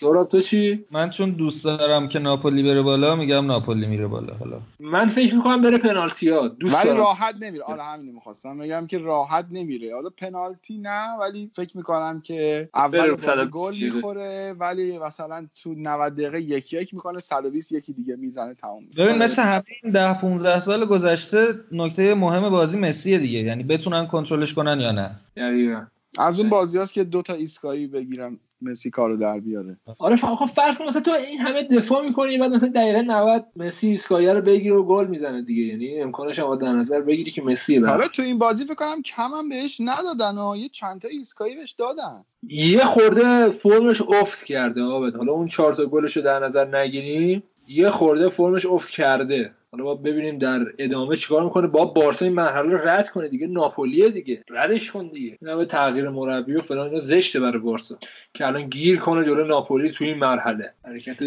سراب 0.00 0.28
تو 0.28 0.40
چی؟ 0.40 0.84
من 0.90 1.10
چون 1.10 1.30
دوست 1.30 1.64
دارم 1.64 2.08
که 2.08 2.18
ناپولی 2.18 2.62
بره 2.62 2.82
بالا 2.82 3.16
میگم 3.16 3.46
ناپولی 3.46 3.86
میره 3.86 4.06
بالا 4.06 4.34
حالا. 4.34 4.60
من 4.80 5.08
فکر 5.08 5.34
می‌کنم 5.34 5.62
بره 5.62 5.78
پنالتی 5.78 6.30
ها. 6.30 6.48
دوست 6.48 6.74
ولی 6.74 6.84
دارم. 6.84 6.98
راحت 7.00 7.34
نمیره. 7.40 7.64
آره 7.64 7.82
همین 7.82 8.14
می‌خواستم 8.14 8.58
بگم 8.58 8.86
که 8.86 8.98
راحت 8.98 9.46
نمیره. 9.50 9.94
حالا 9.94 10.10
پنالتی 10.18 10.78
نه 10.78 11.16
ولی 11.20 11.50
فکر 11.56 11.76
می‌کنم 11.76 12.20
که 12.24 12.68
اول 12.74 12.98
بره 12.98 13.10
بازی 13.10 13.26
120 13.26 13.50
گل. 13.50 13.74
می‌خوره 13.94 14.54
ولی 14.60 14.98
مثلا 14.98 15.46
تو 15.62 15.74
90 15.74 16.14
دقیقه 16.14 16.40
یک 16.40 16.72
یک 16.72 16.94
می‌کنه 16.94 17.20
120 17.20 17.72
یکی 17.72 17.92
دیگه 17.92 18.16
می‌زنه 18.16 18.56
میشه. 18.88 19.02
ببین 19.02 19.18
مثل 19.22 19.42
همه 19.42 19.64
این 19.82 19.92
ده 19.92 20.18
15 20.20 20.60
سال 20.60 20.84
گذشته 20.86 21.54
نکته 21.74 22.14
مهم 22.14 22.50
بازی 22.50 22.78
مسیه 22.78 23.18
دیگه. 23.18 23.38
یعنی 23.38 23.62
بتونن 23.62 24.06
کنترلش 24.06 24.54
کنن 24.54 24.80
یا 24.80 24.92
نه. 24.92 25.10
دقیقاً. 25.36 25.82
از 26.18 26.40
اون 26.40 26.48
بازی 26.48 26.78
هست 26.78 26.94
که 26.94 27.04
دو 27.04 27.22
تا 27.22 27.34
ایسکایی 27.34 27.86
بگیرم 27.86 28.38
مسی 28.62 28.90
کارو 28.90 29.16
در 29.16 29.40
بیاره. 29.40 29.76
آره 29.98 30.16
خب 30.16 30.46
فرض 30.56 30.78
کن 30.78 30.84
مثلا 30.84 31.02
تو 31.02 31.10
این 31.10 31.40
همه 31.40 31.62
دفاع 31.62 32.06
می‌کنی 32.06 32.38
بعد 32.38 32.52
مثلا 32.52 32.68
دقیقه 32.68 33.02
90 33.02 33.44
مسی 33.56 33.88
ایسکایی 33.88 34.26
رو 34.26 34.40
بگیره 34.40 34.74
و 34.74 34.82
گل 34.82 35.06
می‌زنه 35.06 35.42
دیگه. 35.42 35.62
یعنی 35.62 36.00
امکانش 36.00 36.38
هم 36.38 36.56
در 36.56 36.72
نظر 36.72 37.00
بگیری 37.00 37.30
که 37.30 37.42
مسی 37.42 37.76
حالا 37.78 38.08
تو 38.08 38.22
این 38.22 38.38
بازی 38.38 38.64
فکر 38.64 38.74
کنم 38.74 39.02
کم 39.02 39.30
هم 39.38 39.48
بهش 39.48 39.80
ندادن 39.80 40.38
و 40.38 40.56
یه 40.56 40.68
چند 40.68 41.00
تا 41.00 41.08
ایسکایی 41.08 41.54
بهش 41.54 41.72
دادن. 41.72 42.24
یه 42.48 42.84
خورده 42.84 43.50
فرمش 43.50 44.02
افت 44.02 44.44
کرده 44.44 44.82
آبد 44.82 45.16
حالا 45.16 45.32
اون 45.32 45.48
چهار 45.48 45.74
تا 45.74 45.86
گلش 45.86 46.16
رو 46.16 46.22
در 46.22 46.38
نظر 46.38 46.76
نگیریم 46.76 47.42
یه 47.68 47.90
خورده 47.90 48.28
فرمش 48.28 48.66
افت 48.66 48.90
کرده. 48.90 49.50
حالا 49.74 49.84
با 49.84 49.94
ببینیم 49.94 50.38
در 50.38 50.60
ادامه 50.78 51.16
چیکار 51.16 51.44
می‌کنه. 51.44 51.66
با 51.66 51.84
بارسا 51.84 52.24
این 52.24 52.34
مرحله 52.34 52.70
رو 52.70 52.88
رد 52.88 53.10
کنه 53.10 53.28
دیگه. 53.28 53.46
ناپولیه 53.46 54.08
دیگه. 54.08 54.44
ردش 54.50 54.90
کن 54.90 55.08
دیگه. 55.08 55.38
این 55.42 55.50
همه 55.50 55.64
تغییر 55.64 56.08
مربی 56.08 56.54
و 56.54 56.62
فلان 56.62 56.86
اینا 56.86 57.00
زشته 57.00 57.40
برای 57.40 57.58
بارسا. 57.58 57.98
که 58.34 58.46
الان 58.46 58.68
گیر 58.68 59.00
کنه 59.00 59.24
جلو 59.24 59.44
ناپولی 59.46 59.92
توی 59.92 60.08
این 60.08 60.18
مرحله. 60.18 60.72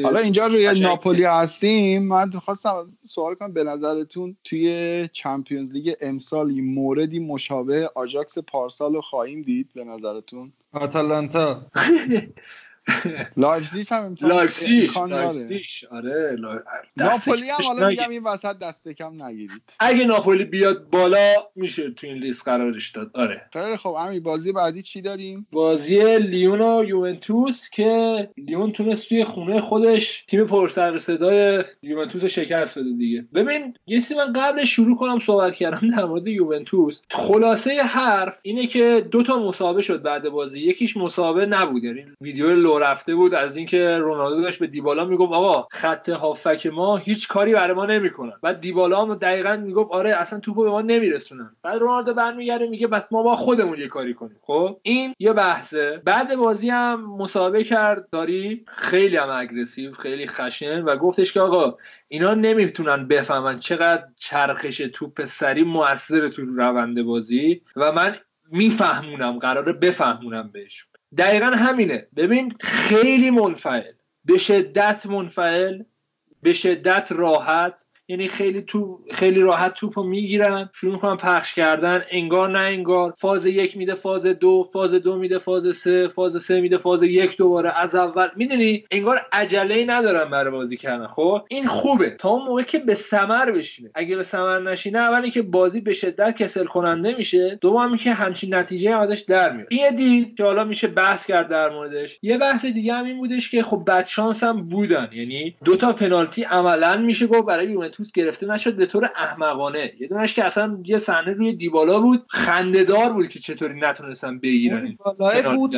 حالا 0.04 0.20
اینجا 0.20 0.48
روی 0.48 0.80
ناپولی 0.80 1.24
هستیم. 1.24 2.08
من 2.08 2.32
خواستم 2.32 2.98
سوال 3.08 3.36
کنم. 3.36 3.54
به 3.54 3.64
نظرتون 3.64 4.36
توی 4.44 5.10
Champions 5.14 5.72
League 5.72 5.94
امسال 6.02 6.52
موردی 6.62 7.20
مشابه 7.20 7.90
آژاکس 7.96 8.38
پارسال 8.38 8.94
رو 8.94 9.02
خواهیم 9.02 9.42
دید؟ 9.42 9.70
به 9.76 9.84
نظرتون؟ 9.84 10.52
آتالانتا. 10.74 11.62
لایپزیگ 13.38 13.88
هم 13.92 14.04
امتحان 14.04 14.32
لایپزیگ 14.32 14.90
آره 15.92 16.38
ناپولی 16.98 17.50
هم 17.50 17.66
حالا 17.66 17.88
میگم 17.88 18.10
این 18.10 18.24
وسط 18.24 18.60
دست 18.60 18.88
کم 18.90 19.24
نگیرید. 19.24 19.62
اگه 19.80 20.06
ناپولی 20.06 20.44
بیاد 20.44 20.90
بالا 20.90 21.34
میشه 21.56 21.92
تو 21.92 22.08
این 22.08 22.18
لیست 22.18 22.44
قرارش 22.44 22.92
داد. 22.92 23.12
آره. 23.14 23.42
خیلی 23.54 23.78
خب 23.78 23.96
همین 24.00 24.24
بازی 24.24 24.52
بعدی 24.52 24.82
چی 24.82 25.02
داریم؟ 25.02 25.48
بازی 25.52 26.18
لیون 26.18 26.62
و 26.62 26.84
یوونتوس 26.84 27.70
که 27.70 28.30
لیون 28.38 28.72
تونست 28.72 29.10
توی 29.10 29.24
خونه 29.24 29.62
خودش 29.62 30.24
تیم 30.28 30.48
پر 30.48 30.70
سر 30.70 31.00
صدای 31.00 31.64
یوونتوس 31.82 32.26
شکست 32.26 32.80
بده 32.80 32.92
دیگه. 32.98 33.26
ببین 33.34 33.74
یه 33.88 34.02
چیزی 34.02 34.16
من 34.16 34.34
قبل 34.34 34.66
شروع 34.66 34.98
کنم 34.98 35.20
صحبت 35.20 35.56
کردم 35.56 35.90
در 35.98 36.06
مورد 36.06 36.28
یوونتوس. 36.28 37.02
خلاصه 37.12 37.84
حرف 37.84 38.34
اینه 38.42 38.68
که 38.68 39.08
دو 39.12 39.24
تا 39.24 39.40
مسابقه 39.40 39.82
شد 39.82 40.02
بعد 40.02 40.30
بازی. 40.30 40.60
یکیش 40.60 40.98
مسابقه 40.98 41.46
نبود. 41.46 41.84
یعنی 41.84 42.06
ویدیو 42.22 42.77
رفته 42.80 43.16
بود 43.16 43.34
از 43.34 43.58
اینکه 43.58 43.98
رونالدو 43.98 44.42
داشت 44.42 44.60
به 44.60 44.68
دیبالا 44.68 45.06
می‌گفت 45.06 45.34
آقا 45.34 45.68
خط 45.72 46.10
هافک 46.10 46.68
ما 46.68 46.98
هیچ 46.98 47.28
کاری 47.28 47.54
برای 47.54 47.74
ما 47.74 47.86
نمی‌کنن 47.86 48.34
بعد 48.42 48.62
دیبالا 48.62 49.02
هم 49.02 49.16
دقیقا 49.16 49.56
می‌گفت 49.56 49.92
آره 49.92 50.16
اصلا 50.16 50.40
توپو 50.40 50.64
به 50.64 50.70
ما 50.70 50.82
نمیرسونن. 50.82 51.50
بعد 51.64 51.80
رونالدو 51.80 52.14
برمیگرده 52.14 52.68
میگه 52.68 52.88
بس 52.88 53.14
ما 53.14 53.24
با 53.24 53.36
خودمون 53.36 53.80
یه 53.80 53.88
کاری 53.88 54.14
کنیم. 54.14 54.38
خب 54.42 54.80
این 54.82 55.14
یه 55.20 55.34
بحثه. 55.34 56.02
بعد 56.06 56.36
بازی 56.36 56.70
هم 56.70 57.18
مسابقه 57.18 57.64
کرد. 57.64 58.10
داری 58.12 58.66
خیلی 58.68 59.18
هم 59.18 59.30
اگریسیو 59.30 59.94
خیلی 59.94 60.28
خشن 60.28 60.82
و 60.84 60.98
گفتش 60.98 61.34
که 61.34 61.40
آقا 61.40 61.78
اینا 62.08 62.34
نمی‌تونن 62.34 63.08
بفهمن 63.08 63.60
چقدر 63.60 64.04
چرخش 64.18 64.78
توپ 64.78 65.26
سری 65.26 65.64
موثر 65.64 66.30
تو 66.30 66.46
روند 66.46 67.02
بازی 67.02 67.62
و 67.76 67.92
من 67.92 68.16
میفهمونم 68.52 69.40
قراره 69.40 69.74
بفهمونم 69.74 70.50
بهشون. 70.54 70.90
دقیقا 71.18 71.46
همینه. 71.46 72.08
ببین 72.16 72.56
خیلی 72.62 73.30
منفعل. 73.30 73.94
به 74.26 74.38
شدت 74.38 75.06
منفعل 75.06 75.84
به 76.42 76.54
شدت 76.54 77.08
راحت. 77.12 77.86
یعنی 78.08 78.28
خیلی 78.28 78.62
تو 78.62 79.00
خیلی 79.12 79.40
راحت 79.40 79.74
توپو 79.74 80.04
می‌گیرن. 80.04 80.70
شروع 80.74 80.94
می‌کنن 80.94 81.18
پخش 81.18 81.54
کردن. 81.54 82.02
انگار 82.12 82.50
نه 82.50 82.60
انگار. 82.60 83.14
فاز 83.18 83.46
یک 83.46 83.78
میده 83.78 83.96
فاز 83.96 84.26
دو 84.26 84.70
فاز 84.74 84.94
دو 84.94 85.16
میده 85.16 85.40
فاز 85.40 85.76
سه 85.78 86.08
فاز 86.08 86.44
سه 86.44 86.62
میده 86.62 86.78
فاز 86.78 87.04
یک 87.04 87.38
دوباره. 87.38 87.80
از 87.80 87.96
اول 87.96 88.28
می‌دونی؟ 88.36 88.84
انگار 88.92 89.22
عجله 89.32 89.76
ای 89.76 89.86
ندارن 89.86 90.30
برای 90.30 90.52
بازی 90.52 90.78
کردن. 90.78 91.08
خب؟ 91.08 91.42
این 91.50 91.66
خوبه. 91.66 92.10
تا 92.20 92.30
اون 92.30 92.46
موقع 92.46 92.62
که 92.62 92.80
به 92.80 92.94
ثمر 92.94 93.52
بشینه. 93.52 93.90
اگه 93.96 94.16
به 94.16 94.24
ثمر 94.24 94.60
نشینه 94.60 95.00
اولی 95.00 95.32
که 95.32 95.42
بازی 95.42 95.82
به 95.82 95.94
شدت 95.94 96.38
کسل 96.38 96.66
کننده 96.66 97.16
میشه. 97.18 97.58
دوم 97.62 97.98
که 97.98 98.14
همچین 98.14 98.56
نتیجه 98.56 98.96
ازش 98.96 99.20
در 99.20 99.52
میاد. 99.52 99.68
این 99.70 99.96
دید 99.96 100.38
که 100.38 100.44
حالا 100.44 100.64
میشه 100.64 100.88
بحث 100.88 101.26
کرد 101.26 101.50
در 101.50 101.70
موردش. 101.70 102.20
یه 102.22 102.38
بحث 102.38 102.66
دیگه 102.66 102.94
هم 102.94 103.06
این 103.06 103.18
بودش 103.18 103.52
که 103.52 103.64
خب 103.64 103.84
بدشانس 103.88 104.44
هم 104.44 104.70
بودن. 104.70 105.10
یعنی 105.14 105.56
دوتا 105.66 105.94
پنالتی 105.94 106.44
عملا 106.44 106.98
میشه 106.98 107.28
گفت 107.28 107.46
برای 107.46 107.68
یوونتوس 108.00 108.12
گرفته 108.12 108.48
نشد 108.48 108.76
به 108.76 108.86
طور 108.86 109.10
احمقانه. 109.16 109.94
یه 110.00 110.08
دونش 110.08 110.34
که 110.34 110.44
اصلا 110.44 110.80
یه 110.86 110.98
صحنه 110.98 111.34
روی 111.34 111.54
دیبالا 111.54 112.00
بود 112.00 112.26
خندهدار 112.30 113.14
بود 113.14 113.30
که 113.30 113.40
چطوری 113.40 113.80
نتونستن 113.80 114.40
بگیرن 114.40 114.98
بود 115.56 115.76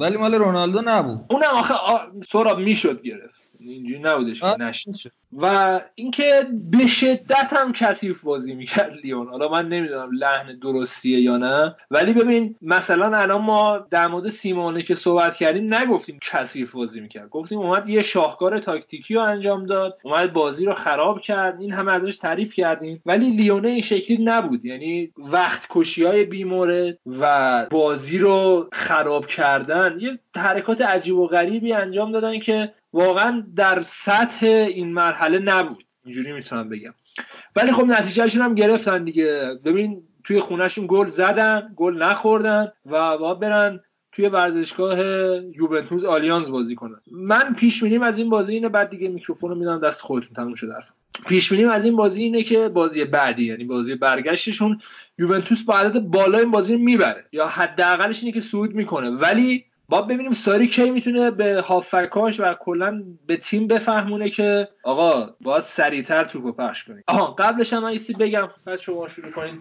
ولی 0.00 0.16
مال 0.16 0.34
رونالدو 0.34 0.82
نبود. 0.84 1.18
اونم 1.30 1.50
آخه 1.54 1.74
سراب 2.32 2.58
می‌شد 2.58 3.02
گرفت. 3.02 3.39
اینجوری 3.60 3.98
نبودش 3.98 4.40
که 4.40 4.46
نشد 4.60 5.10
و 5.32 5.80
اینکه 5.94 6.46
به 6.70 6.86
شدت 6.86 7.48
هم 7.50 7.72
کثیف 7.72 8.20
بازی 8.20 8.54
می‌کرد 8.54 8.92
لیون. 9.02 9.28
حالا 9.28 9.48
من 9.48 9.68
نمی‌دونم 9.68 10.10
لحن 10.12 10.58
درستیه 10.58 11.20
یا 11.20 11.36
نه 11.36 11.74
ولی 11.90 12.12
ببین 12.12 12.56
مثلا 12.62 13.18
الان 13.18 13.42
ما 13.42 13.86
در 13.90 14.06
مورد 14.06 14.28
سیمونه 14.28 14.82
که 14.82 14.94
صحبت 14.94 15.36
کردیم 15.36 15.74
نگفتیم 15.74 16.18
کثیف 16.22 16.72
بازی 16.72 17.00
می‌کرد. 17.00 17.28
گفتیم 17.28 17.58
اومد 17.58 17.88
یه 17.88 18.02
شاهکار 18.02 18.58
تاکتیکی 18.58 19.14
رو 19.14 19.20
انجام 19.20 19.66
داد 19.66 19.98
اومد 20.02 20.32
بازی 20.32 20.64
رو 20.64 20.74
خراب 20.74 21.20
کرد 21.20 21.60
این 21.60 21.72
همه 21.72 21.92
ازش 21.92 22.18
تعریف 22.18 22.54
کردیم. 22.54 23.02
ولی 23.06 23.30
لیونه 23.30 23.68
این 23.68 23.82
شکلی 23.82 24.18
نبود. 24.24 24.64
یعنی 24.64 25.12
وقت 25.18 25.66
کشی 25.70 26.04
های 26.04 26.24
بیمورد 26.24 26.98
و 27.06 27.66
بازی 27.70 28.18
رو 28.18 28.68
خراب 28.72 29.26
کردن 29.26 29.96
یه 30.00 30.18
حرکات 30.36 30.80
عجیب 30.80 31.16
و 31.16 31.26
غریبی 31.26 31.72
انجام 31.72 32.12
دادن 32.12 32.38
که 32.38 32.72
واقعا 32.92 33.44
در 33.56 33.82
سطح 33.82 34.46
این 34.46 34.92
مرحله 34.92 35.38
نبود. 35.38 35.84
اینجوری 36.04 36.32
می‌تونم 36.32 36.68
بگم. 36.68 36.94
ولی 37.56 37.72
خب 37.72 37.84
نتیجهشون 37.84 38.42
هم 38.42 38.54
گرفتن 38.54 39.04
دیگه. 39.04 39.58
ببین 39.64 40.02
توی 40.24 40.40
خونهشون 40.40 40.86
گل 40.88 41.08
زدن 41.08 41.72
گل 41.76 42.02
نخوردن 42.02 42.72
و 42.86 43.18
با 43.18 43.34
برن 43.34 43.80
توی 44.12 44.28
ورزشگاه 44.28 44.98
یوونتوس 45.56 46.04
آلیانز 46.04 46.50
بازی 46.50 46.74
کنن. 46.74 47.00
من 47.12 47.54
پیش 47.54 47.82
از 47.82 48.18
این 48.18 48.30
بازی 48.30 48.52
اینه 48.52 48.68
بعد 48.68 48.90
دیگه 48.90 49.08
میکروفون 49.08 49.50
رو 49.50 49.56
میدم 49.56 49.80
دست 49.80 50.00
خودتون. 50.00 50.32
تموم 50.36 50.54
شده 50.54 50.74
پیش 51.28 51.52
از 51.52 51.84
این 51.84 51.96
بازی 51.96 52.22
اینه 52.22 52.42
که 52.42 52.68
بازی 52.68 53.04
بعدی 53.04 53.44
یعنی 53.44 53.64
بازی 53.64 53.94
برگشتشون 53.94 54.80
یوونتوس 55.18 55.62
با 55.62 55.78
عدد 55.78 56.00
بالا 56.00 56.38
این 56.38 56.50
بازی 56.50 56.76
می‌بره. 56.76 57.24
یا 57.32 57.46
حداقلش 57.46 58.22
اینه 58.22 58.32
که 58.32 58.40
صعود 58.40 58.74
می‌کنه. 58.74 59.10
ولی 59.10 59.64
با 59.90 60.02
ببینیم 60.02 60.32
ساری 60.32 60.68
کی 60.68 60.90
می‌تونه 60.90 61.30
به 61.30 61.60
هافکاش 61.60 62.40
و 62.40 62.54
کلا 62.54 63.02
به 63.26 63.36
تیم 63.36 63.66
بفهمونه 63.66 64.30
که 64.30 64.68
آقا 64.84 65.30
باید 65.40 65.62
سریعتر 65.62 66.24
توپو 66.24 66.52
پخش 66.52 66.84
کنید 66.84 67.04
آها 67.06 67.26
قبلش 67.26 67.72
هم 67.72 67.84
ایسی 67.84 68.14
بگم. 68.14 68.48
پس 68.66 68.80
شما 68.80 69.08
شروع 69.08 69.30
کنید 69.30 69.60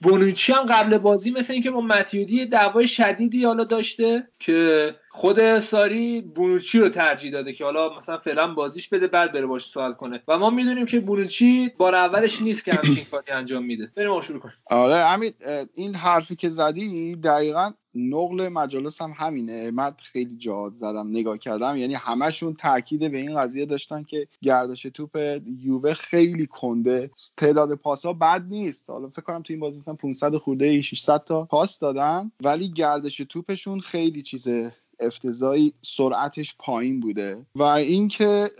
بونوچی 0.00 0.52
هم 0.52 0.66
قبل 0.66 0.98
بازی 0.98 1.30
مثل 1.30 1.52
اینکه 1.52 1.70
با 1.70 1.80
متیودی 1.80 2.46
دعوای 2.46 2.88
شدیدی 2.88 3.44
حالا 3.44 3.64
داشته 3.64 4.28
که 4.38 4.94
خود 5.14 5.60
ساری 5.60 6.20
بونوچی 6.20 6.78
رو 6.78 6.88
ترجیح 6.88 7.32
داده 7.32 7.52
که 7.52 7.64
حالا 7.64 7.96
مثلا 7.96 8.18
فعلا 8.18 8.54
بازیش 8.54 8.88
بده 8.88 9.06
بعد 9.06 9.32
بره 9.32 9.46
باش 9.46 9.64
سوال 9.64 9.92
کنه. 9.92 10.22
و 10.28 10.38
ما 10.38 10.50
می‌دونیم 10.50 10.86
که 10.86 11.00
بونوچی 11.00 11.70
بار 11.78 11.94
اولش 11.94 12.42
نیست 12.42 12.64
که 12.64 12.72
همچین 12.72 13.04
کاری 13.10 13.32
انجام 13.32 13.64
میده. 13.64 13.90
بریم 13.96 14.20
شروع 14.20 14.38
کنیم. 14.38 14.54
آره 14.66 15.04
همین 15.04 15.32
این 15.74 15.94
حرفی 15.94 16.36
که 16.36 16.48
زدی 16.50 17.16
دقیقا 17.16 17.70
نقل 17.94 18.48
مجالس 18.48 19.02
هم 19.02 19.14
همینه. 19.16 19.70
من 19.70 19.92
خیلی 19.98 20.36
جاد 20.36 20.72
زدم 20.76 21.08
نگاه 21.10 21.38
کردم. 21.38 21.76
یعنی 21.76 21.94
همشون 21.94 22.54
تاکید 22.54 23.10
به 23.10 23.18
این 23.18 23.40
قضیه 23.40 23.66
داشتن 23.66 24.02
که 24.02 24.28
گردش 24.42 24.82
توپ 24.82 25.40
یووه 25.58 25.94
خیلی 25.94 26.46
کنده. 26.46 27.10
تعداد 27.36 27.74
پاس 27.74 28.06
ها 28.06 28.12
بد 28.12 28.44
نیست. 28.48 28.90
حالا 28.90 29.08
فکر 29.08 29.22
کنم 29.22 29.42
تو 29.42 29.52
این 29.52 29.60
بازی 29.60 29.78
مثلا 29.78 29.94
500 29.94 30.36
خورده 30.36 30.82
600 30.82 31.24
تا 31.24 31.44
پاس 31.44 31.78
دادن 31.78 32.30
ولی 32.44 32.72
گردش 32.72 33.16
توپشون 33.16 33.80
خیلی 33.80 34.22
چیزه. 34.22 34.72
افتضایی 35.02 35.72
سرعتش 35.82 36.54
پایین 36.58 37.00
بوده. 37.00 37.46
و 37.54 37.62
اینکه 37.62 38.50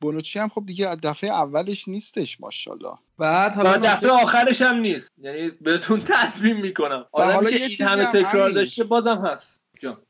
بونوچی 0.00 0.38
هم 0.38 0.48
خب 0.48 0.66
دیگه 0.66 0.94
دفعه 0.94 1.30
اولش 1.30 1.88
نیستش 1.88 2.40
ماشاءالله. 2.40 2.92
بعد 3.18 3.56
حالا 3.56 3.76
دفعه 3.76 4.10
آخرش 4.10 4.62
هم 4.62 4.76
نیست. 4.76 5.12
یعنی 5.18 5.50
بهتون 5.50 6.00
تصمیم 6.14 6.60
می‌کنم. 6.60 7.06
آدمی 7.12 7.50
که 7.50 7.64
این 7.64 7.88
همه 7.88 8.06
تکرار 8.06 8.50
داشته 8.50 8.84
بازم 8.84 9.16
هست. 9.16 9.64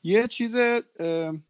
یه 0.04 0.26
چیز 0.26 0.56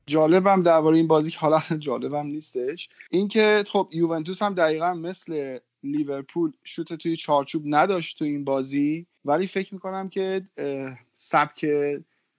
جالبم 0.06 0.62
درباره 0.62 0.96
این 0.96 1.06
بازی 1.06 1.30
حالا 1.30 1.62
جالبم 1.78 2.26
نیستش 2.26 2.88
اینکه 3.10 3.64
خب 3.68 3.88
یوونتوس 3.92 4.42
هم 4.42 4.54
دقیقا 4.54 4.94
مثل 4.94 5.58
لیورپول 5.82 6.52
شوت 6.64 6.92
توی 6.92 7.16
چارچوب 7.16 7.62
نداشت 7.66 8.18
تو 8.18 8.24
این 8.24 8.44
بازی 8.44 9.06
ولی 9.24 9.46
فکر 9.46 9.74
می‌کنم 9.74 10.08
که 10.08 10.42
سبک 11.18 11.66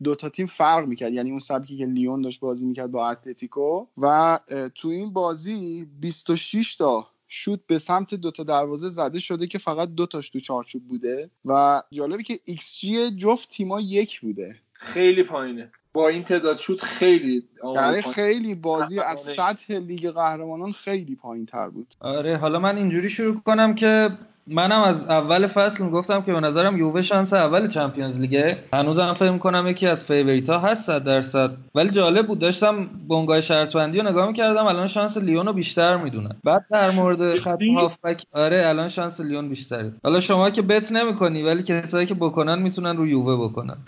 دو 0.05 0.15
تا 0.15 0.29
تیم 0.29 0.45
فرق 0.45 0.87
می‌کرد. 0.87 1.13
یعنی 1.13 1.29
اون 1.29 1.39
سبکی 1.39 1.77
که 1.77 1.85
لیون 1.85 2.21
داشت 2.21 2.39
بازی 2.39 2.65
می‌کرد 2.65 2.91
با 2.91 3.09
اتلتیکو 3.09 3.85
و 3.97 4.39
تو 4.75 4.87
این 4.87 5.13
بازی 5.13 5.87
26 5.99 6.75
تا 6.75 7.07
شوت 7.27 7.59
به 7.67 7.77
سمت 7.77 8.13
دوتا 8.13 8.43
دروازه 8.43 8.89
زده 8.89 9.19
شده 9.19 9.47
که 9.47 9.57
فقط 9.57 9.89
دو 9.89 10.05
تاش 10.05 10.29
تو 10.29 10.39
چارچوب 10.39 10.87
بوده 10.87 11.29
و 11.45 11.81
جالبی 11.91 12.23
که 12.23 12.39
ایکس 12.45 12.77
جی 12.79 13.11
جفت 13.11 13.49
تیما 13.49 13.81
یک 13.81 14.21
بوده. 14.21 14.55
خیلی 14.73 15.23
پایینه. 15.23 15.71
با 15.93 16.09
این 16.09 16.23
تعداد 16.23 16.57
شوت 16.57 16.81
خیلی 16.81 17.43
یعنی 17.75 18.01
خیلی 18.01 18.55
بازی 18.55 18.99
از 18.99 19.19
سطح 19.19 19.73
لیگ 19.73 20.09
قهرمانان 20.09 20.71
خیلی 20.71 21.15
پایین 21.15 21.45
تر 21.45 21.69
بود. 21.69 21.87
آره 21.99 22.37
حالا 22.37 22.59
من 22.59 22.77
اینجوری 22.77 23.09
شروع 23.09 23.41
کنم 23.41 23.75
که 23.75 24.09
منم 24.47 24.81
از 24.81 25.05
اول 25.05 25.47
فصل 25.47 25.89
گفتم 25.89 26.21
که 26.21 26.33
به 26.33 26.39
نظرم 26.39 26.77
یووه 26.77 27.01
شانس 27.01 27.33
اول 27.33 27.67
Champions 27.67 28.19
League 28.19 28.48
ه. 28.48 28.57
هنوزم 28.73 29.13
فکر 29.13 29.31
می‌کنم 29.31 29.67
یکی 29.67 29.87
از 29.87 30.03
favorite 30.05 30.49
ها 30.49 30.59
هست 30.59 30.85
صد 30.85 31.03
درصد. 31.03 31.51
ولی 31.75 31.89
جالب 31.89 32.27
بود 32.27 32.39
داشتم 32.39 32.89
بنگاه 33.09 33.41
شرط 33.41 33.75
بندی 33.75 33.97
رو 33.99 34.09
نگاه 34.09 34.27
می‌کردم 34.27 34.65
الان 34.65 34.87
شانس 34.87 35.17
لیون 35.17 35.45
رو 35.45 35.53
بیشتر 35.53 35.97
می‌دونن. 35.97 36.35
بعد 36.43 36.65
در 36.71 36.91
مورد 36.91 37.39
خط 37.39 37.61
هافبک 37.77 38.25
آره 38.33 38.63
الان 38.65 38.87
شانس 38.87 39.21
لیون 39.21 39.49
بیشتره. 39.49 39.91
حالا 40.03 40.19
شما 40.19 40.49
که 40.49 40.61
bet 40.61 40.91
نمی‌کنی 40.91 41.43
ولی 41.43 41.63
کسایی 41.63 42.05
که 42.05 42.13
بکنن 42.13 42.61
می‌تونن 42.61 42.97
رو 42.97 43.07
یووه 43.07 43.49
بکنن. 43.49 43.77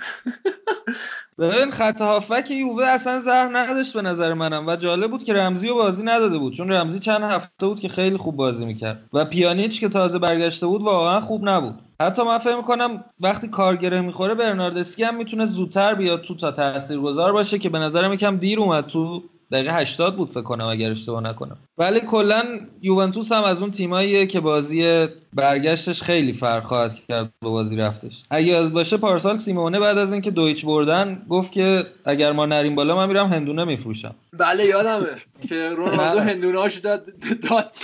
ببین 1.39 1.71
خط 1.71 2.01
هافک 2.01 2.51
یووه 2.51 2.85
اصلا 2.85 3.19
زهر 3.19 3.49
نداشت 3.53 3.93
به 3.93 4.01
نظر 4.01 4.33
منم 4.33 4.67
و 4.67 4.75
جالب 4.75 5.11
بود 5.11 5.23
که 5.23 5.33
رمزی 5.33 5.69
و 5.69 5.73
بازی 5.73 6.03
نداده 6.03 6.37
بود. 6.37 6.53
چون 6.53 6.71
رمزی 6.71 6.99
چند 6.99 7.23
هفته 7.23 7.67
بود 7.67 7.79
که 7.79 7.89
خیلی 7.89 8.17
خوب 8.17 8.35
بازی 8.35 8.65
می‌کرد. 8.65 9.03
و 9.13 9.25
پیانیچ 9.25 9.79
که 9.79 9.89
تازه 9.89 10.19
برگشته 10.19 10.67
بود 10.67 10.81
واقعا 10.81 11.19
خوب 11.19 11.49
نبود. 11.49 11.75
حتی 12.01 12.23
من 12.23 12.37
فکر 12.37 12.55
می‌کنم 12.55 13.03
وقتی 13.19 13.47
کارگره 13.47 14.01
می‌خوره 14.01 14.35
برناردسکی 14.35 15.03
هم 15.03 15.15
می‌تونه 15.15 15.45
زودتر 15.45 15.95
بیاد 15.95 16.21
تو 16.21 16.35
تا 16.35 16.51
تاثیرگذار 16.51 17.31
باشه 17.31 17.59
که 17.59 17.69
به 17.69 17.79
نظرم 17.79 18.13
یکم 18.13 18.37
دیر 18.37 18.59
اومد 18.59 18.87
تو 18.87 19.23
دقیقه 19.51 19.73
80 19.73 20.15
بود 20.15 20.29
فکر 20.29 20.41
کنم 20.41 20.65
اگر 20.65 20.91
اشتباه 20.91 21.23
نکنم. 21.23 21.57
ولی 21.77 21.99
کلا 21.99 22.43
یوونتوس 22.81 23.31
هم 23.31 23.43
از 23.43 23.61
اون 23.61 23.71
تیماییه 23.71 24.27
که 24.27 24.39
بازی 24.39 25.07
برگشتش 25.33 26.01
خیلی 26.01 26.33
فرق 26.33 26.63
خواهد 26.63 26.95
کرد 27.07 27.33
با 27.41 27.51
بازی 27.51 27.75
رفتش. 27.75 28.23
اگه 28.29 28.69
باشه 28.69 28.97
پارسال 28.97 29.37
سیمونه 29.37 29.79
بعد 29.79 29.97
از 29.97 30.11
اینکه 30.13 30.31
دویچ 30.31 30.65
بردن 30.65 31.25
گفت 31.29 31.51
که 31.51 31.87
اگر 32.05 32.31
ما 32.31 32.45
نریم 32.45 32.75
بالا 32.75 32.95
من 32.95 33.07
میرم 33.07 33.27
هندونه 33.27 33.63
میفروشم. 33.63 34.15
بله 34.33 34.65
یادمه 34.65 35.21
که 35.49 35.69
رونالدو 35.69 36.01
بله. 36.01 36.21
هندونه 36.21 36.79
داد 36.79 37.05
داد 37.49 37.75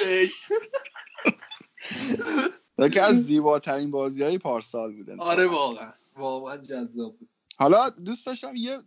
یکی 2.79 2.99
از 2.99 3.23
زیباترین 3.23 3.91
بازی 3.91 4.23
های 4.23 4.37
پارسال 4.37 4.93
بود 4.93 5.09
آره 5.19 5.47
واقعا. 5.47 5.93
واقعا 6.17 6.57
جذاب 6.57 7.15
بود. 7.19 7.29
حالا 7.57 7.89
دوست 7.89 8.25
داشتم 8.25 8.55
یه 8.55 8.77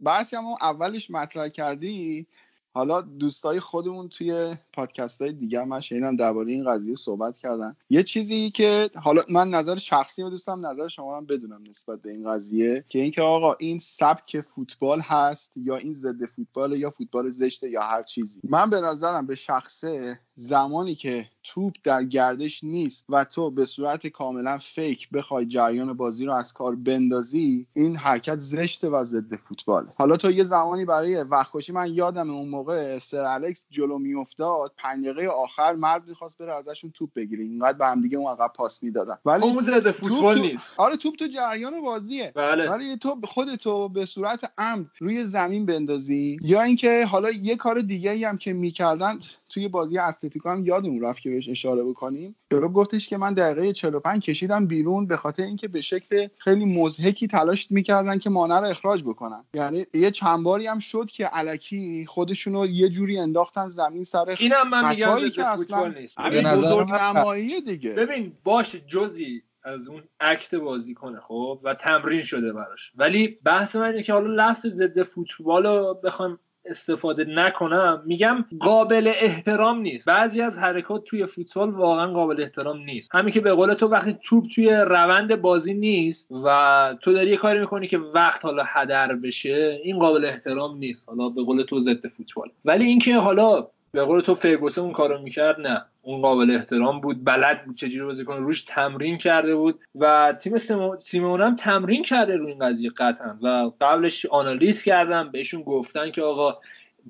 بحثی 0.00 0.36
هم 0.36 0.44
اولش 0.60 1.10
مطرح 1.10 1.48
کردی. 1.48 2.26
حالا 2.74 3.00
دوستای 3.00 3.60
خودمون 3.60 4.08
توی 4.08 4.56
پادکست 4.72 5.22
های 5.22 5.32
دیگه 5.32 5.64
من 5.64 5.80
شنیدم 5.80 6.16
درباره 6.16 6.52
این 6.52 6.70
قضیه 6.70 6.94
صحبت 6.94 7.38
کردن. 7.38 7.76
یه 7.90 8.02
چیزی 8.02 8.50
که 8.50 8.90
حالا 9.02 9.22
من 9.30 9.50
نظر 9.50 9.76
شخصی 9.76 10.22
رو 10.22 10.30
دوستم 10.30 10.66
نظر 10.66 10.88
شما 10.88 11.16
هم 11.16 11.26
بدونم 11.26 11.62
نسبت 11.68 12.02
به 12.02 12.10
این 12.10 12.30
قضیه 12.30 12.84
که 12.88 12.98
اینکه 12.98 13.22
آقا 13.22 13.54
این 13.54 13.78
سبک 13.78 14.40
فوتبال 14.40 15.00
هست 15.00 15.52
یا 15.56 15.76
این 15.76 15.94
ضد 15.94 16.26
فوتبال 16.26 16.78
یا 16.78 16.90
فوتبال 16.90 17.30
زشته 17.30 17.70
یا 17.70 17.82
هر 17.82 18.02
چیزی. 18.02 18.40
من 18.44 18.70
به 18.70 18.80
نظرم 18.80 19.26
به 19.26 19.34
شخصه 19.34 20.20
زمانی 20.40 20.94
که 20.94 21.26
توپ 21.42 21.74
در 21.84 22.04
گردش 22.04 22.64
نیست 22.64 23.04
و 23.08 23.24
تو 23.24 23.50
به 23.50 23.64
صورت 23.64 24.06
کاملا 24.06 24.58
فیک 24.58 25.10
بخوای 25.10 25.46
جریان 25.46 25.92
بازی 25.92 26.24
رو 26.24 26.32
از 26.32 26.52
کار 26.52 26.74
بندازی 26.74 27.66
این 27.74 27.96
حرکت 27.96 28.40
زشته 28.40 28.88
و 28.88 29.04
ضد 29.04 29.36
فوتباله. 29.36 29.88
حالا 29.96 30.16
تو 30.16 30.30
یه 30.30 30.44
زمانی 30.44 30.84
برای 30.84 31.22
وقت 31.22 31.70
من 31.70 31.92
یادم 31.92 32.30
اون 32.30 32.48
موقع 32.48 32.98
سر 32.98 33.24
الکس 33.24 33.64
جلو 33.70 33.98
میافتاد 33.98 34.72
پنج 34.76 35.04
دقیقه 35.04 35.26
آخر 35.26 35.72
مرد 35.72 36.08
می‌خواست 36.08 36.38
بره 36.38 36.58
ازشون 36.58 36.90
توپ 36.90 37.10
بگیره. 37.16 37.44
اینقدر 37.44 37.78
به 37.78 37.86
هم 37.86 38.00
دیگه 38.00 38.18
اون 38.18 38.32
عقب 38.32 38.52
پاس 38.56 38.82
می‌دادن. 38.82 39.18
ولی 39.24 39.42
اون 39.42 39.64
ضد 39.64 39.90
فوتبال 39.90 40.40
نیست. 40.40 40.62
آره 40.76 40.96
توپ 40.96 41.16
تو 41.16 41.26
جریان 41.26 41.80
بازیه. 41.82 42.32
بله. 42.34 42.70
ولی 42.70 42.96
تو 42.96 43.20
خودتو 43.24 43.88
به 43.88 44.06
صورت 44.06 44.52
عمد 44.58 44.86
روی 44.98 45.24
زمین 45.24 45.66
بندازی. 45.66 46.38
یا 46.42 46.62
اینکه 46.62 47.06
حالا 47.06 47.30
یه 47.30 47.56
کار 47.56 47.80
دیگه 47.80 48.28
هم 48.28 48.36
که 48.36 48.52
می‌کردن 48.52 49.18
توی 49.48 49.68
بازی 49.68 49.98
اتلتیکو 49.98 50.48
هم 50.48 50.62
یادمون 50.64 51.02
رفت 51.02 51.22
که 51.22 51.30
بهش 51.30 51.48
اشاره 51.48 51.84
بکنیم. 51.84 52.36
یورو 52.50 52.68
گفتش 52.68 53.08
که 53.08 53.16
من 53.16 53.34
دقیقه 53.34 53.72
45 53.72 54.22
کشیدم 54.22 54.66
بیرون 54.66 55.06
به 55.06 55.16
خاطر 55.16 55.42
اینکه 55.42 55.68
به 55.68 55.80
شکل 55.80 56.28
خیلی 56.38 56.64
مزهکی 56.64 57.26
تلاش 57.26 57.70
می‌کردن 57.70 58.18
که 58.18 58.30
مانع 58.30 58.60
رو 58.60 58.66
اخراج 58.66 59.02
بکنن. 59.02 59.44
یعنی 59.54 59.86
یه 59.94 60.10
چند 60.10 60.42
باری 60.42 60.66
هم 60.66 60.78
شد 60.78 61.06
که 61.06 61.26
علکی 61.26 62.06
خودشونو 62.06 62.66
یه 62.66 62.88
جوری 62.88 63.18
انداختن 63.18 63.68
زمین 63.68 64.04
سر 64.04 64.36
اینم 64.38 64.68
من 64.68 64.88
میگم 64.90 65.28
که 65.28 65.46
اصلا 65.46 65.88
نیست. 65.88 66.18
بزرگ 66.20 66.90
نمایی 66.90 67.60
دیگه. 67.60 67.94
ببین 67.94 68.32
باش 68.44 68.76
جزی 68.76 69.42
از 69.64 69.88
اون 69.88 70.02
اکت 70.20 70.54
بازی 70.54 70.94
کنه 70.94 71.20
خب 71.20 71.60
و 71.62 71.74
تمرین 71.74 72.22
شده 72.22 72.52
براش. 72.52 72.92
ولی 72.96 73.38
بحث 73.44 73.76
من 73.76 73.82
اینه 73.82 74.02
که 74.02 74.12
حالا 74.12 74.50
لفظ 74.50 74.66
ضد 74.66 75.02
فوتبال 75.02 75.66
رو 75.66 76.00
بخوام 76.04 76.38
استفاده 76.70 77.24
نکنم 77.24 78.02
میگم 78.06 78.44
قابل 78.60 79.12
احترام 79.16 79.80
نیست. 79.80 80.06
بعضی 80.06 80.40
از 80.40 80.58
حرکات 80.58 81.04
توی 81.04 81.26
فوتبال 81.26 81.70
واقعا 81.70 82.12
قابل 82.12 82.42
احترام 82.42 82.78
نیست. 82.78 83.14
همین 83.14 83.34
که 83.34 83.40
به 83.40 83.52
قول 83.52 83.74
تو 83.74 83.86
وقتی 83.86 84.18
توپ 84.24 84.44
توی 84.54 84.70
روند 84.70 85.40
بازی 85.40 85.74
نیست 85.74 86.32
و 86.44 86.96
تو 87.02 87.12
داری 87.12 87.30
یه 87.30 87.36
کاری 87.36 87.58
می‌کنی 87.58 87.88
که 87.88 87.98
وقت 87.98 88.44
حالا 88.44 88.62
هدر 88.66 89.14
بشه 89.14 89.80
این 89.84 89.98
قابل 89.98 90.24
احترام 90.24 90.78
نیست. 90.78 91.08
حالا 91.08 91.28
به 91.28 91.42
قول 91.42 91.62
تو 91.62 91.80
ضد 91.80 92.08
فوتبال. 92.08 92.50
ولی 92.64 92.84
اینکه 92.84 93.16
حالا 93.16 93.66
به 93.92 94.04
قول 94.04 94.20
تو 94.20 94.34
فرگوسن 94.34 94.80
اون 94.80 94.92
کارو 94.92 95.22
می‌کرد؟ 95.22 95.60
نه. 95.60 95.84
اون 96.02 96.22
قابل 96.22 96.50
احترام 96.50 97.00
بود 97.00 97.24
بلد 97.24 97.64
بود 97.64 97.76
چجوری 97.76 98.04
بازی 98.04 98.24
کنه. 98.24 98.38
روش 98.38 98.62
تمرین 98.62 99.18
کرده 99.18 99.56
بود 99.56 99.80
و 99.94 100.34
تیم 100.40 100.58
سیمون 101.00 101.40
هم 101.40 101.56
تمرین 101.56 102.02
کرده 102.02 102.36
روی 102.36 102.52
این 102.52 102.58
قضیه 102.58 102.90
قطعا 102.90 103.38
و 103.42 103.70
قبلش 103.80 104.26
آنالیز 104.26 104.82
کردم 104.82 105.30
بهشون 105.32 105.62
گفتن 105.62 106.10
که 106.10 106.22
آقا 106.22 106.58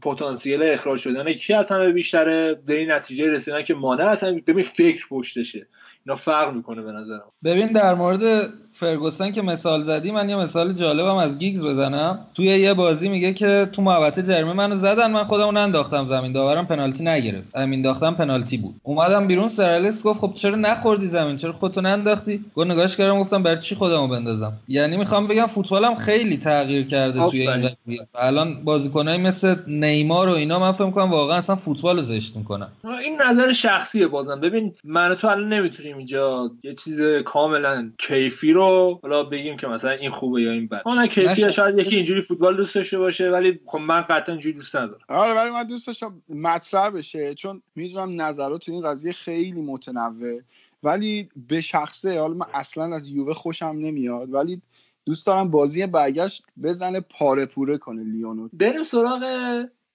پتانسیل 0.03 0.63
اخراج 0.63 1.01
شدن 1.01 1.33
کی 1.33 1.55
از 1.55 1.73
همه 1.73 1.93
بیشتره؟ 1.93 2.59
به 2.67 2.79
این 2.79 2.91
نتیجه 2.91 3.31
رسیدن 3.31 3.63
که 3.63 3.75
مانع 3.75 4.05
اصلا 4.05 4.41
ببین 4.47 4.65
فکر 4.65 5.07
پشتشه. 5.09 5.67
اینا 6.07 6.17
فرق 6.17 6.55
می‌کنه 6.55 6.83
به 6.83 6.93
نظرم. 6.93 7.33
ببین 7.45 7.67
در 7.67 7.95
مورد 7.95 8.53
فرگوسن 8.79 9.33
که 9.33 9.43
مثال 9.43 9.83
زدی 9.83 10.11
من 10.11 10.29
یه 10.29 10.37
مثال 10.37 10.73
جالبم 10.73 11.17
از 11.17 11.39
گیگز 11.39 11.65
بزنم. 11.65 12.19
توی 12.35 12.47
یه 12.47 12.75
بازی 12.75 13.09
میگه 13.09 13.33
که 13.33 13.69
تو 13.73 13.83
محوطه 13.83 14.23
جرمه 14.23 14.53
منو 14.53 14.77
زدن 14.77 15.11
من 15.11 15.25
خودمو 15.25 15.53
ننداختم 15.53 16.07
زمین 16.07 16.33
داورم 16.33 16.67
پنالتی 16.67 17.05
نگرفت. 17.05 17.49
امین 17.55 17.83
داختم 17.83 18.15
پنالتی 18.15 18.57
بود. 18.57 18.75
اومدم 18.83 19.27
بیرون 19.27 19.49
سرالس 19.49 20.03
گفت 20.03 20.21
خب 20.21 20.33
چرا 20.35 20.57
نخوردی 20.57 21.07
زمین؟ 21.07 21.37
چرا 21.37 21.53
خودتو 21.53 21.81
ننداختی؟ 21.81 22.45
گفت 22.57 22.71
نگاش 22.71 22.97
کردم 22.97 23.21
گفتم 23.21 23.43
برای 23.43 23.59
چی 23.59 23.75
خودمو 23.75 24.09
بندازم؟ 24.09 24.53
یعنی 24.69 24.97
می‌خوام 24.97 25.27
بگم 25.27 25.47
فوتبالم 25.47 25.95
خیلی 25.95 26.37
تغییر 26.37 26.87
کرده 26.87 27.31
توی 27.31 27.49
این 27.49 27.71
الان 28.15 28.65
بازیکنایی 28.65 29.19
مثل 29.19 29.57
نیمار 29.67 30.29
و 30.29 30.33
اینا 30.33 30.59
من 30.59 30.73
فکر 30.73 30.85
می‌کنم 30.85 31.11
واقعا 31.11 31.37
اصلا 31.37 31.57
فوتبال 31.57 31.97
رو 31.97 32.03
زشت 32.03 32.37
می‌کنن. 32.37 32.69
این 33.03 33.23
نظر 33.23 33.53
شخصیه 33.53 34.07
بازم. 34.07 34.41
ببین 34.41 34.75
من 34.85 35.15
تو 35.15 35.29
الان 35.29 35.53
نمی‌تونیم 35.53 35.97
اینجا 35.97 36.51
یه 36.63 36.75
چیز 36.75 37.01
کاملا 37.25 37.91
کیفی 37.99 38.53
رو 38.53 38.68
حالا 39.03 39.23
بگیم 39.23 39.57
که 39.57 39.67
مثلا 39.67 39.91
این 39.91 40.11
خوبه 40.11 40.43
یا 40.43 40.53
این 40.53 40.67
بد 40.69 40.83
اون 40.87 41.07
کیفیت 41.07 41.51
شاید 41.51 41.79
یکی 41.79 41.97
اینجوری 41.97 42.23
فوتبال 42.23 42.57
دوست 42.57 42.75
داشته 42.75 42.99
باشه 42.99 43.31
ولی 43.31 43.61
خب 43.67 43.79
من 43.79 44.01
قطعا 44.01 44.35
اینجوری 44.35 44.57
دوست 44.57 44.77
ندارم. 44.77 45.01
آره 45.09 45.35
ولی 45.35 45.51
من 45.51 45.65
دوست 45.65 45.87
داشتم 45.87 46.23
مطرح 46.29 46.91
بشه 46.91 47.35
چون 47.35 47.63
می‌دونم 47.75 48.23
نظرات 48.23 48.61
تو 48.61 48.73
این 48.73 48.83
قضیه 48.83 49.13
خیلی 49.13 49.63
متنوع. 49.63 50.41
ولی 50.83 51.29
به 51.49 51.61
شخصه 51.61 52.21
حالا 52.21 52.35
من 52.35 52.47
اصلا 52.55 52.97
از 52.97 53.09
یووه 53.09 53.35
خوشم 53.35 53.75
نمیاد 53.79 54.35
ولی 54.35 54.63
دوست 55.07 55.27
دارم 55.27 55.51
بازی 55.51 55.87
برگشت 55.87 56.43
بزنه 56.63 57.01
پاره 57.01 57.47
پوره 57.47 57.79
کنه 57.79 58.05
لیونو. 58.05 58.49
بریم 58.53 58.85
سراغ 58.85 59.23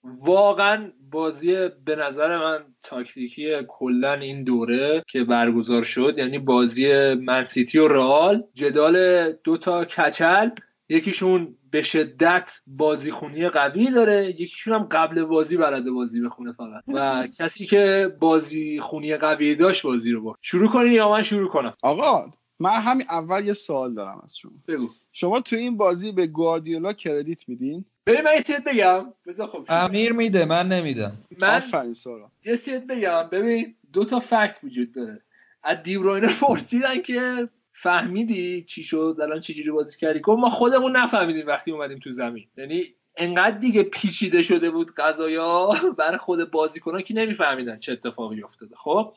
واقعا 0.03 0.91
بازی 1.11 1.55
به 1.85 1.95
نظر 1.95 2.37
من 2.37 2.65
تاکتیکی 2.83 3.51
کلا 3.67 4.13
این 4.13 4.43
دوره 4.43 5.03
که 5.07 5.23
برگزار 5.23 5.83
شد 5.83 6.15
یعنی 6.17 6.39
بازی 6.39 7.13
منسیتی 7.13 7.79
و 7.79 7.87
رئال 7.87 8.43
جدال 8.53 9.31
دوتا 9.31 9.85
کچل 9.85 10.49
یکیشون 10.89 11.55
به 11.71 11.81
شدت 11.81 12.49
بازیخونی 12.67 13.49
قوی 13.49 13.91
داره 13.91 14.29
یکیشون 14.29 14.73
هم 14.73 14.83
قبل 14.83 15.23
بازی 15.23 15.57
بلده 15.57 15.91
بازی 15.91 16.21
بخونه 16.21 16.53
فقط. 16.53 16.83
و 16.87 17.27
کسی 17.39 17.65
که 17.65 18.11
بازیخونی 18.19 19.17
قوی 19.17 19.55
داشت 19.55 19.83
بازی 19.83 20.11
رو 20.11 20.21
برد. 20.23 20.37
شروع 20.41 20.71
کنین 20.71 20.93
یا 20.93 21.09
من 21.09 21.23
شروع 21.23 21.49
کنم؟ 21.49 21.73
آقا 21.83 22.31
من 22.59 22.69
همین 22.69 23.05
اول 23.09 23.47
یه 23.47 23.53
سوال 23.53 23.93
دارم 23.93 24.21
از 24.23 24.37
شما. 24.37 24.51
بگو. 24.67 24.89
شما 25.13 25.41
تو 25.41 25.55
این 25.55 25.77
بازی 25.77 26.11
به 26.11 26.27
گواردیولا 26.27 26.93
کردیت 26.93 27.49
میدین؟ 27.49 27.85
ببین 28.07 28.21
من 28.21 28.33
یه 28.49 28.59
بگم. 28.59 29.13
خب 29.51 29.65
امیر 29.69 30.13
میده 30.13 30.45
من 30.45 30.67
نمیدم. 30.67 31.11
من 31.41 31.61
یه 32.45 32.55
سیت 32.55 32.87
بگم. 32.87 33.29
ببین 33.31 33.75
دو 33.93 34.05
تا 34.05 34.19
فکت 34.19 34.55
وجود 34.63 34.93
داره. 34.93 35.21
از 35.63 35.83
دیبروینه 35.83 36.39
پرسیدن 36.39 37.01
که 37.01 37.49
فهمیدی 37.73 38.63
چی 38.63 38.83
شد 38.83 39.17
الان 39.21 39.41
چجوری 39.41 39.71
بازی 39.71 39.97
کردی؟ 39.97 40.19
گفت 40.19 40.39
ما 40.39 40.49
خودمون 40.49 40.97
نفهمیدیم 40.97 41.47
وقتی 41.47 41.71
اومدیم 41.71 41.99
تو 41.99 42.11
زمین. 42.11 42.47
یعنی 42.57 42.85
انقدر 43.17 43.57
دیگه 43.57 43.83
پیچیده 43.83 44.41
شده 44.41 44.69
بود 44.71 44.93
قضایا 44.97 45.69
برای 45.97 46.17
خود 46.17 46.51
بازیکنان 46.51 47.01
که 47.01 47.13
نمیفهمیدن 47.13 47.79
چه 47.79 47.91
اتفاقی 47.91 48.43
افتاده. 48.43 48.75
خب 48.75 49.13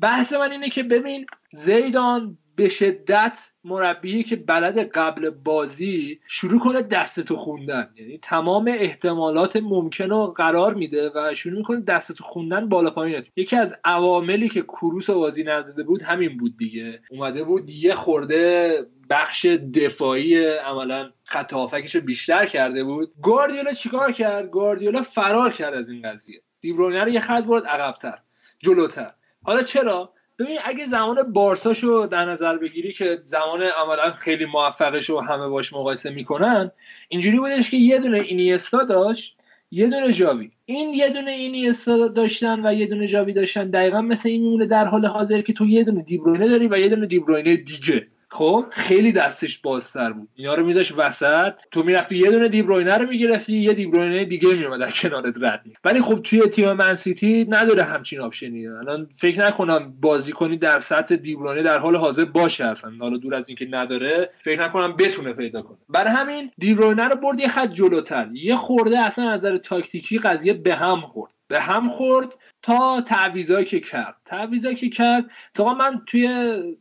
بحث 0.00 0.32
من 0.32 0.52
اینه 0.52 0.68
که 0.68 0.82
ببین 0.82 1.26
زیدان 1.52 2.38
به 2.56 2.68
شدت 2.68 3.38
مربی 3.64 4.22
که 4.22 4.36
بلد 4.36 4.78
قبل 4.78 5.30
بازی 5.30 6.20
شروع 6.26 6.60
کنه 6.60 6.82
دستتو 6.82 7.36
خوندن. 7.36 7.90
یعنی 7.96 8.18
تمام 8.22 8.68
احتمالات 8.68 9.56
ممکن 9.56 10.10
رو 10.10 10.26
قرار 10.26 10.74
میده 10.74 11.10
و 11.14 11.34
شروع 11.34 11.56
می‌کنه 11.56 11.80
دستتو 11.80 12.24
خوندن 12.24 12.68
بالا 12.68 12.90
پایین. 12.90 13.24
یکی 13.36 13.56
از 13.56 13.74
عواملی 13.84 14.48
که 14.48 14.62
کروس 14.62 15.10
بازی 15.10 15.44
نداده 15.44 15.82
بود 15.82 16.02
همین 16.02 16.36
بود 16.36 16.56
دیگه. 16.56 17.00
اومده 17.10 17.44
بود 17.44 17.70
یه 17.70 17.94
خورده 17.94 18.74
بخش 19.10 19.46
دفاعی 19.74 20.44
عملا 20.44 21.10
خط 21.24 21.52
رو 21.52 22.00
بیشتر 22.04 22.46
کرده 22.46 22.84
بود. 22.84 23.12
گاردیولا 23.22 23.72
چیکار 23.72 24.12
کرد؟ 24.12 24.50
گاردیولا 24.50 25.02
فرار 25.02 25.52
کرد 25.52 25.74
از 25.74 25.90
این 25.90 26.02
قضیه. 26.02 26.40
دیبروینه 26.60 27.04
رو 27.04 27.08
یه 27.08 27.20
خط 27.20 27.44
برد 27.44 27.66
عقبتر 27.66 28.18
جلوتر. 28.58 29.12
حالا 29.42 29.62
چرا؟ 29.62 30.12
ببین 30.42 30.58
اگه 30.64 30.86
زمان 30.86 31.32
بارساشو 31.32 32.08
در 32.10 32.24
نظر 32.24 32.56
بگیری 32.56 32.92
که 32.92 33.18
زمان 33.24 33.62
عملا 33.62 34.12
خیلی 34.12 34.44
موفقش 34.44 35.10
و 35.10 35.20
همه 35.20 35.48
باش 35.48 35.72
مقایسه 35.72 36.10
می‌کنن 36.10 36.70
اینجوری 37.08 37.38
بودش 37.38 37.70
که 37.70 37.76
یه 37.76 37.98
دونه 37.98 38.18
اینیستا 38.18 38.84
داشت 38.84 39.36
یه 39.70 39.86
دونه 39.86 40.12
جاوی 40.12 40.50
این 40.64 40.94
یه 40.94 41.10
دونه 41.10 41.30
اینیستا 41.30 42.08
داشتن 42.08 42.66
و 42.66 42.74
یه 42.74 42.86
دونه 42.86 43.06
جاوی 43.06 43.32
داشتن. 43.32 43.70
دقیقا 43.70 44.00
مثل 44.00 44.28
این 44.28 44.42
میمونه 44.42 44.66
در 44.66 44.84
حال 44.84 45.06
حاضر 45.06 45.40
که 45.40 45.52
تو 45.52 45.66
یه 45.66 45.84
دونه 45.84 46.02
دیبروینه 46.02 46.48
داری 46.48 46.68
و 46.68 46.78
یه 46.78 46.88
دونه 46.88 47.06
دیبروینه 47.06 47.56
دیگه. 47.56 48.06
خب 48.32 48.64
خیلی 48.70 49.12
دستش 49.12 49.58
بازتر 49.58 50.12
بود. 50.12 50.28
اینا 50.34 50.54
رو 50.54 50.66
میذاش 50.66 50.92
وسط. 50.96 51.52
تو 51.70 51.82
می‌رفتی 51.82 52.16
یه 52.16 52.30
دونه 52.30 52.48
دیبروینه 52.48 52.98
رو 52.98 53.08
می‌گرفتی 53.08 53.56
یه 53.56 53.72
دیبروینه 53.72 54.24
دیگه 54.24 54.54
میومد 54.54 54.80
در 54.80 54.90
کنارت 54.90 55.34
رد 55.40 55.62
ولی 55.84 56.00
خب 56.00 56.20
توی 56.22 56.40
تیم 56.40 56.72
منسیتی 56.72 57.46
نداره 57.48 57.82
همچین 57.84 58.20
آپشنی. 58.20 58.68
الان 58.68 59.08
فکر 59.16 59.46
نکنم 59.46 59.94
بازی 60.00 60.32
کنی 60.32 60.56
در 60.56 60.80
سطح 60.80 61.16
دیبروینه 61.16 61.62
در 61.62 61.78
حال 61.78 61.96
حاضر 61.96 62.24
باشه 62.24 62.64
اصلا. 62.64 62.90
حالا 63.00 63.16
دور 63.16 63.34
از 63.34 63.48
اینکه 63.48 63.66
نداره 63.70 64.30
فکر 64.44 64.64
نکنم 64.64 64.96
بتونه 64.96 65.32
پیدا 65.32 65.62
کنه. 65.62 65.78
برای 65.88 66.12
همین 66.12 66.50
دیبروینه 66.58 67.04
رو 67.04 67.16
برد 67.16 67.40
یه 67.40 67.48
خط 67.48 67.72
جلوتر. 67.72 68.28
یه 68.32 68.56
خورده 68.56 68.98
اصلا 68.98 69.30
از 69.30 69.38
نظر 69.38 69.56
تاکتیکی 69.56 70.18
قضیه 70.18 70.52
به 70.52 70.74
هم 70.74 71.00
خورد. 71.00 71.32
به 71.48 71.60
هم 71.60 71.90
خورد 71.90 72.28
تا 72.62 73.00
تعویضایی 73.00 73.64
که 73.64 73.80
کرد. 73.80 74.16
تعویضایی 74.32 74.76
که 74.76 74.88
کرد. 74.88 75.24
تا 75.54 75.74
من 75.74 76.02
توی 76.06 76.22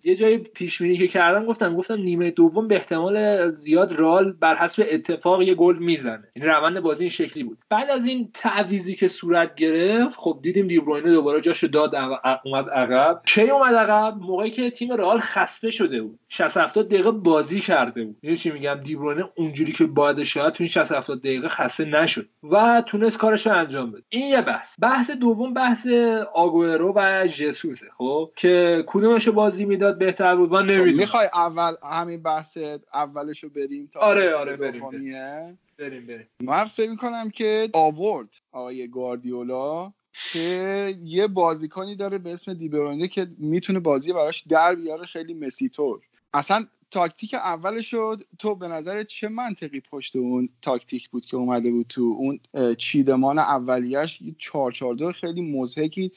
یه 0.04 0.16
جای 0.16 0.38
پیش 0.38 0.82
که 0.82 1.08
کردم 1.08 1.46
گفتم 1.46 1.76
گفتم 1.76 2.02
نیمه 2.02 2.32
دوم 2.32 2.68
به 2.68 2.76
احتمال 2.76 3.48
زیاد 3.52 3.92
رال 3.92 4.32
بر 4.32 4.56
حسب 4.56 4.86
اتفاق 4.92 5.42
یه 5.42 5.56
گل 5.56 5.78
می‌زنه. 5.78 6.24
این 6.34 6.46
روند 6.46 6.80
بازی 6.80 7.04
این 7.04 7.10
شکلی 7.10 7.44
بود. 7.44 7.58
بعد 7.70 7.90
از 7.90 8.06
این 8.06 8.32
تعویزی 8.34 8.96
که 8.96 9.08
صورت 9.08 9.56
گرفت 9.56 10.16
خب 10.18 10.40
دیدیم 10.44 10.68
دیبروینه 10.68 11.12
دوباره 11.12 11.42
جاشو 11.42 11.68
داد 11.68 11.96
اومد 12.46 12.70
عقب. 12.70 13.22
کی 13.26 13.50
اومد 13.50 13.76
عقب؟ 13.76 14.18
موقعی 14.18 14.52
که 14.52 14.70
تیم 14.70 14.94
رئال 14.94 15.20
خسته 15.20 15.72
شده 15.72 16.02
بود. 16.02 16.20
60 16.30 16.58
70 16.58 16.88
دقیقه 16.88 17.12
بازی 17.12 17.60
کرده 17.60 18.04
بود. 18.04 18.36
چی 18.36 18.52
میگم؟ 18.52 18.76
دیبروینه 18.84 19.30
اونجوری 19.36 19.74
که 19.74 19.86
باید 19.86 20.24
شاید 20.24 20.54
تو 20.54 20.64
این 20.64 20.70
60 20.70 20.92
70 20.92 21.20
دقیقه 21.20 21.48
خسته 21.48 21.86
نشد 21.86 22.28
و 22.52 22.84
تونست 22.88 23.18
کارش 23.18 23.48
رو 23.48 23.54
انجام 23.54 23.92
بده. 23.92 24.04
این 24.10 24.28
یه 24.28 24.42
بحث. 24.42 24.76
بحث 24.82 25.12
دوم 25.12 25.54
بحث 25.54 25.88
آگورو 26.34 26.94
و 26.96 27.28
جسوسه 27.42 27.86
خب؟ 27.98 28.32
که 28.36 28.84
کدومشو 28.88 29.32
بازی 29.32 29.66
می‌داد 29.66 29.98
بهتر 29.98 30.36
بود؟ 30.36 30.52
من 30.52 30.66
نمی‌دونم. 30.66 30.98
می‌خوای 30.98 31.28
اول 31.34 31.74
همین 31.84 32.24
بحث 32.24 32.58
اولشو 32.94 33.50
بریم 33.50 33.90
تا 33.94 34.00
آره 34.00 34.36
آره 34.36 34.58
بریم 34.58 34.90
بریم. 34.90 35.60
بریم 36.08 36.28
من 36.42 36.66
فکر 36.66 36.90
می‌کنم 36.90 37.30
که 37.30 37.70
آورد 37.74 38.30
آقای 38.52 38.88
گواردیولا 38.88 39.94
که 40.34 40.94
یه 41.04 41.28
بازیکنی 41.28 41.96
داره 41.96 42.18
به 42.18 42.34
اسم 42.34 42.54
دیبرونده 42.54 43.08
که 43.08 43.28
می‌تونه 43.38 43.80
بازی 43.80 44.14
براش 44.14 44.42
در 44.42 44.76
بیاره 44.76 45.06
خیلی 45.06 45.34
مسیطور 45.34 46.00
اصلا 46.34 46.66
تاکتیک 46.92 47.34
اول 47.34 47.82
شد 47.82 48.18
تو 48.40 48.56
به 48.56 48.68
نظر 48.68 49.04
چه 49.04 49.28
منطقی 49.28 49.82
پشت 49.92 50.16
اون 50.16 50.50
تاکتیک 50.62 51.10
بود 51.10 51.26
که 51.26 51.38
اومده 51.38 51.72
بود 51.72 51.86
تو 51.90 52.02
اون 52.18 52.40
چیدمان 52.76 53.40
اولیش 53.40 54.20
442 54.38 55.12
خیلی 55.12 55.42
مزهکی 55.42 56.12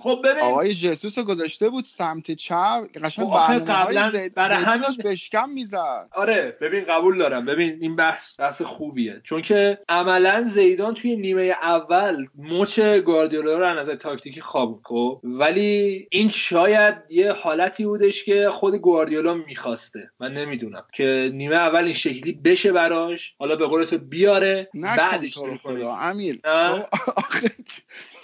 خب 0.00 0.22
ببین. 0.24 0.42
آقای 0.42 0.74
جسوس 0.74 1.18
گذاشته 1.18 1.68
بود 1.68 1.84
سمت 1.84 2.30
چپ. 2.30 2.86
قشنگ 3.04 3.26
خب 3.26 3.34
برنامه‌های 3.34 4.10
زید... 4.10 4.34
برای 4.34 4.64
همین 4.64 4.96
بشکم 5.04 5.50
می‌زد. 5.50 6.08
آره 6.12 6.56
ببین 6.60 6.84
قبول 6.88 7.18
دارم. 7.18 7.44
ببین 7.46 7.78
این 7.80 7.96
بحث 7.96 8.32
بحث 8.38 8.62
خوبیه. 8.62 9.20
چون 9.24 9.42
که 9.42 9.78
عملا 9.88 10.50
زیدان 10.54 10.94
توی 10.94 11.16
نیمه 11.16 11.54
اول 11.62 12.26
مچ 12.38 12.80
گواردیولا 12.80 13.58
رو 13.58 13.66
از 13.66 13.78
نظر 13.78 13.94
تاکتیکی 13.94 14.40
خواب 14.40 14.80
خب 14.84 15.20
ولی 15.24 16.06
این 16.10 16.28
شاید 16.28 16.94
یه 17.10 17.32
حالتی 17.32 17.84
بودش 17.84 18.24
که 18.24 18.48
خود 18.52 18.74
گواردیولا 18.74 19.34
می‌خواسته. 19.34 19.97
من 20.20 20.32
نمی‌دونم. 20.32 20.84
که 20.92 21.30
نیمه 21.34 21.56
اول 21.56 21.84
این 21.84 21.92
شکلی 21.92 22.32
بشه 22.32 22.72
براش 22.72 23.34
حالا 23.38 23.56
به 23.56 23.66
قول 23.66 23.84
تو 23.84 23.98
بیاره 23.98 24.68
بعدش 24.96 25.38
امیر. 26.00 26.40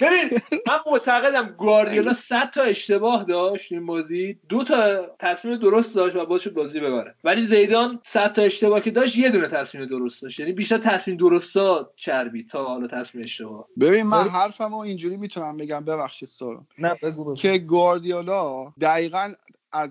ببین 0.00 0.40
من 0.68 0.78
معتقدم 0.86 1.54
گواردیولا 1.58 2.12
100 2.12 2.50
تا 2.50 2.62
اشتباه 2.62 3.24
داشت 3.24 3.72
این 3.72 3.86
بازی. 3.86 4.38
دو 4.48 4.64
تا 4.64 5.06
تصمیم 5.18 5.56
درست 5.56 5.94
داشت 5.94 6.16
و 6.16 6.26
باشه 6.26 6.50
بازی 6.50 6.80
ببره. 6.80 7.14
ولی 7.24 7.44
زیدان 7.44 8.00
100 8.06 8.32
تا 8.32 8.42
اشتباه 8.42 8.80
که 8.80 8.90
داشت 8.90 9.16
یه 9.16 9.30
دونه 9.30 9.48
تصمیم 9.48 9.86
درست 9.86 10.22
داشت. 10.22 10.40
یعنی 10.40 10.52
بیشتر 10.52 10.78
تصمیم 10.78 11.16
درستا 11.16 11.90
چربی 11.96 12.44
تا 12.44 12.64
حالا 12.64 12.86
تصمیم 12.86 13.24
اشتباه. 13.24 13.68
ببین 13.80 14.02
من 14.02 14.28
حرفمو 14.28 14.78
اینجوری 14.78 15.16
می‌تونم 15.16 15.56
بگم. 15.56 15.84
ببخشید 15.84 16.28
سورا. 16.28 16.66
نه 16.78 16.94
بگو. 17.02 17.34
که 17.34 17.58
گواردیولا 17.58 18.72
دقیقا 18.80 19.32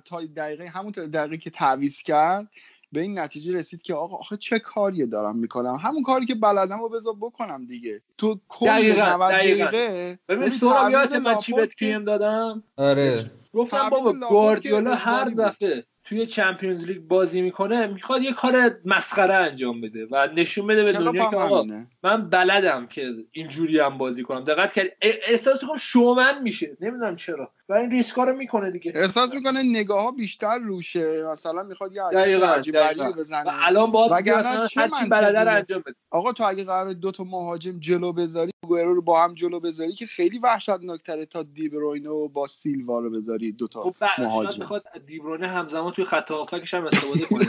تا 0.05 0.21
دقیقه 0.35 0.67
همون 0.67 0.91
دقیقه 0.91 1.37
که 1.37 1.49
تعویض 1.49 2.01
کرد 2.01 2.47
به 2.91 3.01
این 3.01 3.19
نتیجه 3.19 3.53
رسید 3.53 3.81
که 3.81 3.93
آقا 3.93 4.17
آخه 4.17 4.37
چه 4.37 4.59
کاریه 4.59 5.05
دارم 5.05 5.37
می‌کنم؟ 5.37 5.75
همون 5.83 6.03
کاری 6.03 6.25
که 6.25 6.35
بلدم 6.35 6.79
رو 6.79 6.89
بذار 6.89 7.13
بکنم 7.21 7.65
دیگه. 7.65 8.01
تو 8.17 8.39
کل 8.47 9.01
90 9.01 9.31
دقیقه 9.31 10.19
ببین 10.29 10.49
سورا 10.49 10.91
یادت 10.91 11.11
من 11.15 11.37
چی 11.37 11.53
بهت 11.53 11.75
پیم 11.75 12.05
دادم؟ 12.05 12.63
آره. 12.77 13.31
گفتم 13.53 13.89
بابا 13.89 14.13
گواردیولا 14.29 14.95
هر 14.95 15.25
دفعه 15.25 15.83
توی 16.03 16.27
چمپیونز 16.27 16.85
لیگ 16.85 17.01
بازی 17.01 17.41
می‌کنه 17.41 17.87
می‌خواد 17.87 18.21
یه 18.21 18.33
کار 18.33 18.77
مسخره 18.85 19.33
انجام 19.33 19.81
بده 19.81 20.07
و 20.11 20.27
نشون 20.35 20.67
بده 20.67 20.83
به 20.83 20.91
دنیا 20.91 21.29
که 21.29 21.35
آقا 21.35 21.63
من 22.03 22.29
بلدم 22.29 22.87
که 22.87 23.13
اینجوری 23.31 23.79
هم 23.79 23.97
بازی 23.97 24.23
کنم. 24.23 24.43
دقت 24.43 24.73
کرد 24.73 24.87
احساس 25.01 25.61
کنم 25.61 25.77
شومن 25.77 26.41
میشه. 26.41 26.77
نمی‌دونم 26.81 27.15
چرا. 27.15 27.51
و 27.69 27.73
این 27.73 27.91
ریسکا 27.91 28.23
رو 28.23 28.35
می‌کنه 28.35 28.71
دیگه. 28.71 28.91
احساس 28.95 29.33
می‌کنه 29.33 29.63
نگاه 29.63 30.03
ها 30.03 30.11
بیشتر 30.11 30.57
روشه. 30.57 31.23
مثلا 31.31 31.63
می‌خواد 31.63 31.93
یه 31.93 32.03
عجیب 32.03 32.75
بزنه 33.17 33.43
و 33.43 33.51
الان 33.61 33.91
باید 33.91 34.27
هر 34.27 34.65
چی 34.65 34.79
بلده 35.09 35.39
رو 35.39 35.55
انجام 35.55 35.81
بده. 35.81 35.95
آقا 36.11 36.31
تو 36.33 36.43
اگه 36.43 36.63
قرار 36.63 36.93
دو 36.93 37.11
تا 37.11 37.23
مهاجم 37.23 37.79
جلو 37.79 38.13
بذاری 38.13 38.51
گوئرو 38.67 38.93
رو 38.93 39.01
با 39.01 39.23
هم 39.23 39.33
جلو 39.33 39.59
بذاری 39.59 39.93
که 39.93 40.05
خیلی 40.05 40.39
وحشتناکتره 40.39 41.25
تا 41.25 41.43
دیبروینه 41.43 42.09
و 42.09 42.27
با 42.27 42.47
سیلوا 42.47 42.99
رو 42.99 43.09
بذاری 43.09 43.51
دو 43.51 43.67
تا 43.67 43.83
خب 43.83 43.95
مهاجم. 44.17 44.59
می‌خواد 44.59 44.83
دیبروینه 45.07 45.47
همزمان 45.47 45.91
توی 45.91 46.05
خط 46.05 46.31
هافکش 46.31 46.73
هم 46.73 46.85
استفاده 46.85 47.25
کنه. 47.25 47.43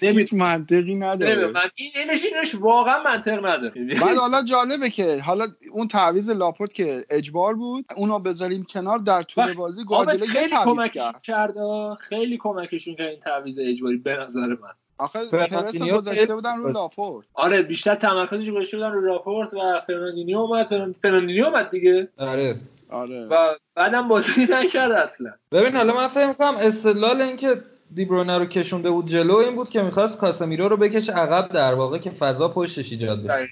هیچ 0.18 0.34
منطقی 0.34 0.94
نداره. 0.94 1.46
من 1.46 1.70
این 1.74 1.92
اینش 1.96 2.54
واقعا 2.54 3.02
منطق 3.02 3.46
نداره. 3.46 4.00
بعد 4.00 4.16
حالا 4.16 4.42
جالبه 4.42 4.90
که 4.90 5.20
حالا 5.20 5.46
اون 5.72 5.88
تعویض 5.88 6.30
لاپورت 6.30 6.72
که 6.72 7.04
اجبار 7.10 7.54
بود 7.54 7.84
اونو 7.96 8.18
بذاریم 8.18 8.64
کنار 8.64 8.98
در 8.98 9.22
طول 9.22 9.53
بازی 9.54 9.84
گواردیولا 9.84 10.40
یه 10.40 10.48
تعویض 10.48 10.90
کرد. 10.90 11.22
کرد 11.22 11.54
خیلی 12.00 12.38
کمکشون 12.38 12.94
کرد 12.94 13.08
این 13.08 13.20
تعویض 13.20 13.58
اجباری 13.60 13.96
به 13.96 14.16
نظر 14.16 14.46
من. 14.46 14.70
آخه 14.98 15.18
پرس 15.30 15.82
گذاشته 15.82 16.34
بودن 16.34 16.56
رو 16.58 16.72
لاپورت 16.72 17.26
آره 17.34 17.62
بیشتر 17.62 17.94
تمرکزش 17.94 18.50
گذاشته 18.50 18.76
بودن 18.76 18.92
رو 18.92 19.00
لاپورت 19.00 19.54
و 19.54 19.80
فرناندینیو 19.86 20.38
اومد. 20.38 20.94
فرناندینیو 21.02 21.44
اومد 21.46 21.70
دیگه. 21.70 22.08
آره. 22.18 22.56
آره. 22.90 23.26
و 23.30 23.54
بعدم 23.74 24.08
بازی 24.08 24.46
نکرد 24.50 24.92
اصلا. 24.92 25.30
ببین 25.52 25.76
حالا 25.76 25.94
من 25.94 26.08
فکر 26.08 26.34
کنم 26.34 26.56
استدلال 26.56 27.22
اینکه 27.22 27.62
دی‌بروینه 27.94 28.38
رو 28.38 28.44
کشونده 28.44 28.90
بود 28.90 29.06
جلو 29.06 29.36
این 29.36 29.54
بود 29.54 29.68
که 29.68 29.82
می‌خواست 29.82 30.18
کاسمیرو 30.18 30.68
رو 30.68 30.76
بکشه 30.76 31.12
عقب 31.12 31.48
در 31.48 31.74
واقع 31.74 31.98
که 31.98 32.10
فضا 32.10 32.48
پشتش 32.48 32.92
ایجاد 32.92 33.22
بشه. 33.22 33.48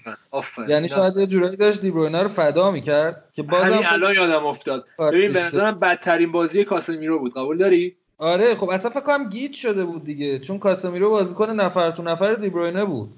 یعنی 0.69 0.89
شاید 0.89 1.17
یه 1.17 1.27
جورایی 1.27 1.57
داشت 1.57 1.81
دی‌بروینه 1.81 2.23
رو 2.23 2.29
فدا 2.29 2.71
می‌کرد 2.71 3.25
که 3.35 3.43
بازم 3.43 3.65
همین 3.65 3.87
الان 3.87 4.15
یادم 4.15 4.47
افتاد. 4.47 4.85
آره، 4.99 5.19
ببین 5.19 5.33
به 5.33 5.47
نظرم 5.47 5.79
بدترین 5.79 6.33
بازی 6.33 6.65
کاسمیرو 6.65 7.19
بود. 7.19 7.35
قبول 7.35 7.59
داری؟ 7.59 7.95
آره 8.19 8.55
خب 8.55 8.71
اصلا 8.71 8.91
فکر 8.91 9.01
کنم 9.01 9.29
گیت 9.29 9.53
شده 9.53 9.85
بود 9.85 10.05
دیگه 10.05 10.39
چون 10.39 10.59
کاسمیرو 10.59 11.11
بازیکن 11.11 11.51
نفر 11.51 11.91
تو 11.91 12.03
نفر 12.03 12.35
دیبروینه 12.35 12.85
بود. 12.85 13.09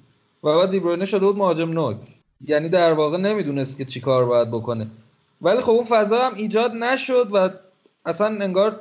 و 0.44 0.58
بعد 0.58 0.70
دیبروینه 0.70 1.04
شده 1.04 1.26
بود 1.26 1.36
مهاجم 1.36 1.70
نوک. 1.70 1.96
یعنی 2.46 2.68
در 2.68 2.92
واقع 2.92 3.16
نمی‌دونست 3.18 3.78
که 3.78 3.84
چیکار 3.84 4.24
باید 4.24 4.50
بکنه. 4.50 4.86
ولی 5.42 5.60
خب 5.60 5.70
اون 5.70 5.84
فضا 5.84 6.18
هم 6.18 6.34
ایجاد 6.34 6.72
نشد 6.72 7.28
و 7.32 7.48
اصلا 8.06 8.26
انگار 8.26 8.80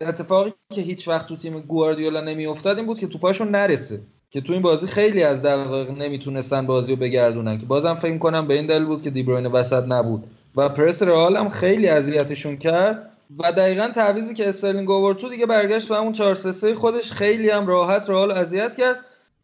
اتفاقی 0.00 0.52
که 0.74 0.80
هیچ 0.80 1.08
وقت 1.08 1.28
تو 1.28 1.36
تیم 1.36 1.60
گواردیولا 1.60 2.20
نمیافتاد 2.20 2.76
این 2.76 2.86
بود 2.86 2.98
که 2.98 3.06
توپاشون 3.06 3.48
نرسه 3.48 4.00
که 4.30 4.40
تو 4.40 4.52
این 4.52 4.62
بازی 4.62 4.86
خیلی 4.86 5.22
از 5.22 5.42
دقایق 5.42 5.90
نمی‌تونستن 5.90 6.66
بازی 6.66 6.92
رو 6.92 6.98
بگردونن 6.98 7.58
که 7.58 7.66
بازم 7.66 7.94
فکر 7.94 8.18
کنم 8.18 8.48
به 8.48 8.54
این 8.54 8.66
دلیل 8.66 8.84
بود 8.84 9.02
که 9.02 9.10
دیبروینه 9.10 9.48
وسط 9.48 9.84
نبود 9.88 10.24
و 10.56 10.68
پرس 10.68 11.02
رئال 11.02 11.36
هم 11.36 11.48
خیلی 11.48 11.88
اذیتشون 11.88 12.56
کرد 12.56 13.10
و 13.38 13.52
دقیقا 13.52 13.88
تعویضی 13.88 14.34
که 14.34 14.48
استرلینگ 14.48 14.90
آورد 14.90 15.30
دیگه 15.30 15.46
برگشت 15.46 15.88
به 15.88 15.96
همون 15.96 16.12
4 16.12 16.34
3 16.34 16.74
خودش 16.74 17.12
خیلی 17.12 17.50
هم 17.50 17.66
راحت 17.66 18.10
رئال 18.10 18.30
اذیت 18.30 18.76
کرد. 18.76 18.96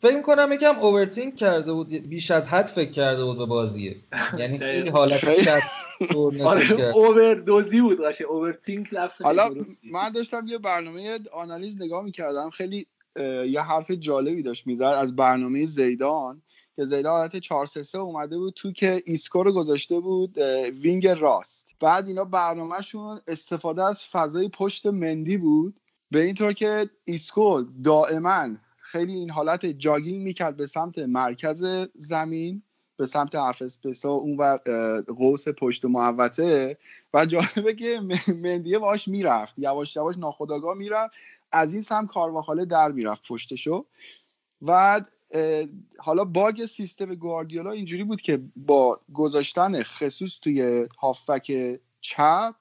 فکر 0.05 0.23
کنم 0.23 0.53
یکم 0.53 0.79
overthink 0.79 1.37
کرده 1.37 1.73
بود 1.73 1.89
بیش 1.89 2.31
از 2.31 2.49
حد 2.49 2.67
فکر 2.67 2.91
کرده 2.91 3.25
بود 3.25 3.39
به 3.39 3.47
بازیه. 3.47 3.97
یعنی 4.39 4.59
خیلی. 4.59 4.89
حالت 4.89 5.25
آره 6.45 6.73
اوور 6.97 7.35
دوزی 7.35 7.81
بود 7.81 8.01
قشنگ. 8.01 8.27
overthink 8.27 8.93
لفظ 8.93 9.23
حالا 9.23 9.51
من 9.93 10.11
داشتم 10.11 10.47
یه 10.47 10.59
برنامه 10.59 11.19
آنالیز 11.33 11.83
نگاه 11.83 12.05
می‌کردم 12.05 12.51
خیلی 12.51 12.87
یه 13.49 13.61
حرف 13.61 13.91
جالبی 13.91 14.43
داشت 14.43 14.67
می‌زد 14.67 14.83
از 14.83 15.17
برنامه 15.17 15.67
زیدان 15.67 16.43
که 16.77 16.85
زیدان 16.85 17.13
حالت 17.13 17.37
4 17.37 17.67
3 17.67 17.99
اومده 17.99 18.39
بود 18.39 18.55
تو 18.55 18.73
که 18.73 19.03
ایسکو 19.07 19.43
رو 19.43 19.53
گذاشته 19.53 20.01
بود 20.01 20.39
wing 20.83 21.07
راست. 21.07 21.69
بعد 21.81 22.09
اینا 22.09 22.25
برنامه‌شون 22.25 23.21
استفاده 23.27 23.85
از 23.85 24.05
فضای 24.05 24.49
پشت 24.49 24.87
مندی 24.87 25.37
بود 25.37 25.75
به 26.11 26.23
اینطور 26.23 26.53
که 26.53 26.91
ایسکو 27.05 27.63
دائما 27.85 28.49
خیلی 28.95 29.15
این 29.15 29.31
حالت 29.31 29.67
jogging 29.67 30.23
می‌کرد 30.23 30.57
به 30.57 30.67
سمت 30.67 30.99
مرکز 30.99 31.65
زمین 31.95 32.63
به 32.97 33.07
سمت 33.07 33.35
half-space 33.35 34.04
ها 34.04 34.11
اون 34.11 34.37
و 34.37 34.59
قوس 35.07 35.49
پشت 35.49 35.85
محوطه. 35.85 36.79
و 37.15 37.27
جالبه 37.27 37.75
که 37.75 38.01
مندیه 38.29 38.79
باش 38.79 39.09
می‌رفت. 39.09 39.55
یواش 39.59 39.97
یواش 39.97 40.19
ناخودآگاه 40.19 40.77
می‌رفت. 40.77 41.15
از 41.53 41.73
این 41.73 41.83
سمت 41.83 42.07
کارواخاله 42.07 42.65
در 42.65 42.93
می‌رفت 42.93 43.23
پشتشو. 43.29 43.85
و 44.63 45.01
حالا 45.99 46.25
باگ 46.25 46.67
سیستم 46.67 47.15
گواردیولا 47.15 47.71
اینجوری 47.71 48.05
بود 48.05 48.21
که 48.21 48.41
با 48.57 49.01
گذاشتن 49.15 49.83
خصوص 49.83 50.41
توی 50.41 50.89
هافبک 50.99 51.81
چپ 52.01 52.55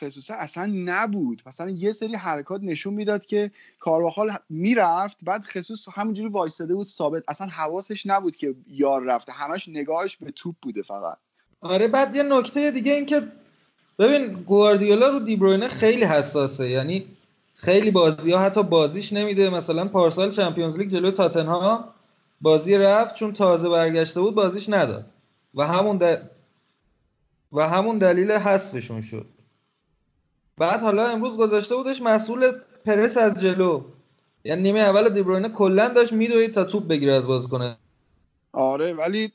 خصوصا 0.00 0.34
اصلا 0.34 0.72
نبود. 0.74 1.42
مثلا 1.46 1.70
یه 1.70 1.92
سری 1.92 2.14
حرکات 2.14 2.60
نشون 2.64 2.94
می‌داد 2.94 3.26
که 3.26 3.50
کارواخال 3.80 4.30
می‌رفت 4.48 5.16
بعد 5.22 5.44
خصوص 5.44 5.88
همونجوری 5.94 6.28
وایستاده 6.28 6.74
بود 6.74 6.86
ثابت. 6.86 7.22
اصلا 7.28 7.46
حواسش 7.46 8.06
نبود 8.06 8.36
که 8.36 8.54
یار 8.68 9.02
رفته. 9.02 9.32
همش 9.32 9.68
نگاهش 9.68 10.16
به 10.16 10.30
توپ 10.30 10.54
بوده 10.62 10.82
فقط. 10.82 11.18
آره 11.60 11.88
بعد 11.88 12.16
یه 12.16 12.22
نکته 12.22 12.70
دیگه 12.70 12.92
این 12.92 13.06
که 13.06 13.22
ببین 13.98 14.32
گواردیولا 14.32 15.08
رو 15.08 15.20
دیبروینه 15.20 15.68
خیلی 15.68 16.04
حساسه. 16.04 16.70
یعنی 16.70 17.06
خیلی 17.54 17.90
بازی 17.90 18.32
ها 18.32 18.38
حتی 18.40 18.62
بازیش 18.62 19.12
نمیده. 19.12 19.50
مثلا 19.50 19.88
پارسال 19.88 20.30
چمپیونز 20.30 20.78
لیگ 20.78 20.88
جلو 20.88 21.10
تاتنها 21.10 21.94
بازی 22.40 22.74
رفت. 22.74 23.14
چون 23.14 23.32
تازه 23.32 23.68
برگشته 23.68 24.20
بود 24.20 24.34
بازیش 24.34 24.68
نداد. 24.68 25.06
و 25.54 25.66
همون 25.66 26.18
و 27.52 27.68
همون 27.68 27.98
دلیل 27.98 28.32
حذفشون 28.32 29.00
شد. 29.00 29.26
بعد 30.62 30.82
حالا 30.82 31.08
امروز 31.08 31.36
گذاشته 31.36 31.76
بودش 31.76 32.02
مسئول 32.02 32.52
پرس 32.86 33.16
از 33.16 33.40
جلو. 33.40 33.84
یعنی 34.44 34.62
نیمه 34.62 34.78
اول 34.78 35.08
دیبروینه 35.08 35.48
کلا 35.48 35.88
داشت 35.88 36.12
میدوید 36.12 36.52
تا 36.52 36.64
توپ 36.64 36.88
بگیره 36.88 37.14
از 37.14 37.48
کنه. 37.48 37.76
آره 38.52 38.92
ولی 38.92 39.32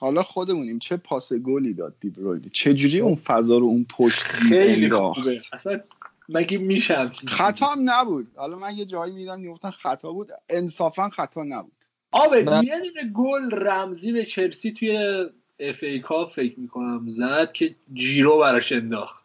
حالا 0.00 0.22
خودمونیم 0.22 0.78
چه 0.78 0.96
پاس 0.96 1.32
گلی 1.32 1.74
داد 1.74 1.94
دیبروینه 2.00 2.48
چه 2.52 2.74
جوری 2.74 3.00
اون 3.00 3.14
فضا 3.14 3.58
رو 3.58 3.66
اون 3.66 3.86
پشت 3.98 4.22
خیلی 4.22 4.90
خوبه. 4.90 5.38
اصلا 5.52 5.80
مگه 6.28 6.58
میشم 6.58 7.12
خطا 7.26 7.66
هم 7.66 7.90
نبود. 7.90 8.26
حالا 8.36 8.58
من 8.58 8.76
یه 8.76 8.84
جایی 8.84 9.14
میدم 9.14 9.40
می‌گفتن 9.40 9.70
خطا 9.70 10.12
بود. 10.12 10.30
انصافا 10.48 11.08
خطا 11.08 11.42
نبود. 11.42 11.72
آبه 12.12 12.38
یه 12.38 12.44
دونه 12.44 13.12
گل 13.14 13.50
رمزی 13.50 14.12
به 14.12 14.24
چلسی 14.24 14.72
توی 14.72 15.24
FA 15.60 15.82
Cup 15.82 16.32
فکر 16.32 16.60
می‌کنم 16.60 17.06
زد 17.08 17.52
که 17.52 17.74
جیرو 17.92 18.38
براش 18.38 18.72
انداخت. 18.72 19.19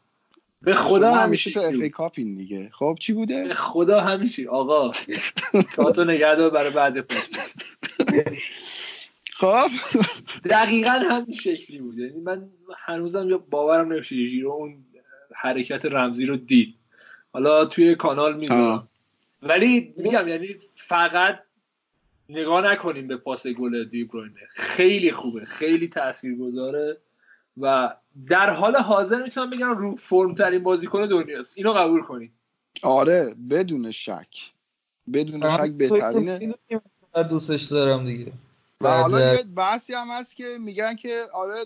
به 0.65 0.73
خدا 0.73 1.13
همیشه 1.13 1.51
تو 1.51 1.59
FA 1.60 1.73
Cup 1.81 2.14
این 2.15 2.37
دیگه. 2.37 2.69
خب 2.73 2.97
چی 2.99 3.13
بوده؟ 3.13 3.47
به 3.47 3.53
خدا 3.53 4.01
همیشه 4.01 4.49
آقا. 4.49 4.91
کاتو 5.75 6.03
نگه 6.03 6.49
برای 6.49 6.73
بعد 6.73 7.13
خب. 9.33 9.67
دقیقا 10.49 10.91
همین 10.91 11.35
شکلی 11.35 11.79
بود. 11.79 11.97
یعنی 11.97 12.19
من 12.21 12.49
هنوزم 12.77 13.37
باورم 13.37 13.93
نمیشه 13.93 14.15
جیرو 14.15 14.51
اون 14.51 14.85
حرکت 15.35 15.85
رمزی 15.85 16.25
رو 16.25 16.37
دید. 16.37 16.75
حالا 17.33 17.65
توی 17.65 17.95
کانال 17.95 18.37
می‌ذارم 18.37 18.87
ولی 19.41 19.93
میگم 19.97 20.27
یعنی 20.27 20.55
فقط 20.87 21.39
نگاه 22.29 22.71
نکنیم 22.71 23.07
به 23.07 23.17
پاس 23.17 23.47
گل 23.47 23.83
دیبروینه. 23.83 24.47
خیلی 24.55 25.11
خوبه 25.11 25.45
خیلی 25.45 25.87
تاثیرگذاره 25.87 26.97
و 27.57 27.95
در 28.29 28.49
حال 28.49 28.75
حاضر 28.75 29.23
می‌تونم 29.23 29.49
بگم 29.49 29.69
رو 29.69 29.95
فرم 29.95 30.35
ترین 30.35 30.63
بازیکن 30.63 31.07
دنیاست. 31.07 31.53
اینو 31.55 31.73
قبول 31.73 32.01
کنید 32.01 32.31
آره 32.83 33.35
بدون 33.49 33.91
شک. 33.91 34.51
بدون 35.13 35.49
شک 35.57 35.71
بهترینه. 35.71 36.55
دوستش 37.29 37.63
دارم 37.63 38.05
دیگه. 38.05 38.31
و 38.81 38.89
حالا 38.89 39.33
یه 39.33 39.43
بحثی 39.43 39.93
هم 39.93 40.07
هست 40.07 40.35
که 40.35 40.57
میگن 40.59 40.95
که 40.95 41.23
آره 41.33 41.65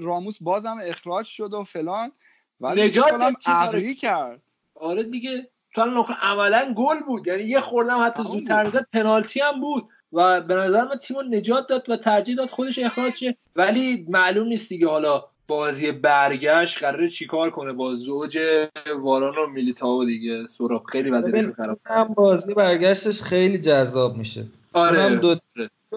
راموس 0.00 0.38
بازم 0.40 0.76
اخراج 0.82 1.26
شد 1.26 1.54
و 1.54 1.64
فلان 1.64 2.12
ولی 2.60 2.84
نجات 2.84 3.36
عقلی 3.46 3.94
کرد. 3.94 4.40
آره 4.74 5.02
دیگه 5.02 5.48
تو 5.74 5.80
عملا 6.22 6.74
گل 6.76 7.00
بود. 7.00 7.26
یعنی 7.26 7.42
یه 7.42 7.60
خوردم 7.60 8.04
حتی 8.06 8.22
زودتر 8.22 8.64
می‌زد 8.64 8.86
پنالتی 8.92 9.40
هم 9.40 9.60
بود. 9.60 9.88
و 10.12 10.40
به 10.40 10.54
نظر 10.54 10.84
من 10.84 10.96
تیم 10.96 11.16
نجات 11.34 11.68
داد 11.68 11.90
و 11.90 11.96
ترجیح 11.96 12.36
داد 12.36 12.48
خودش 12.48 12.78
اخراج 12.78 13.14
شه. 13.14 13.36
ولی 13.56 14.06
معلوم 14.08 14.48
نیست 14.48 14.68
دیگه 14.68 14.88
حالا 14.88 15.24
بازی 15.48 15.92
برگشت 15.92 16.78
قراره 16.78 17.08
چیکار 17.08 17.50
کنه 17.50 17.72
با 17.72 17.94
زوج 17.94 18.38
واران 19.02 19.34
و 19.36 19.46
میلیتاو 19.46 20.04
دیگه؟ 20.04 20.46
سراب 20.58 20.84
خیلی 20.84 21.10
وضعیتشون 21.10 21.52
خراب 21.52 21.78
هم 21.86 22.04
بازی 22.04 22.54
برگشتش 22.54 23.22
خیلی 23.22 23.58
جذاب 23.58 24.16
میشه. 24.16 24.44
آره. 24.72 25.02
هر 25.02 25.16
دو 25.16 25.36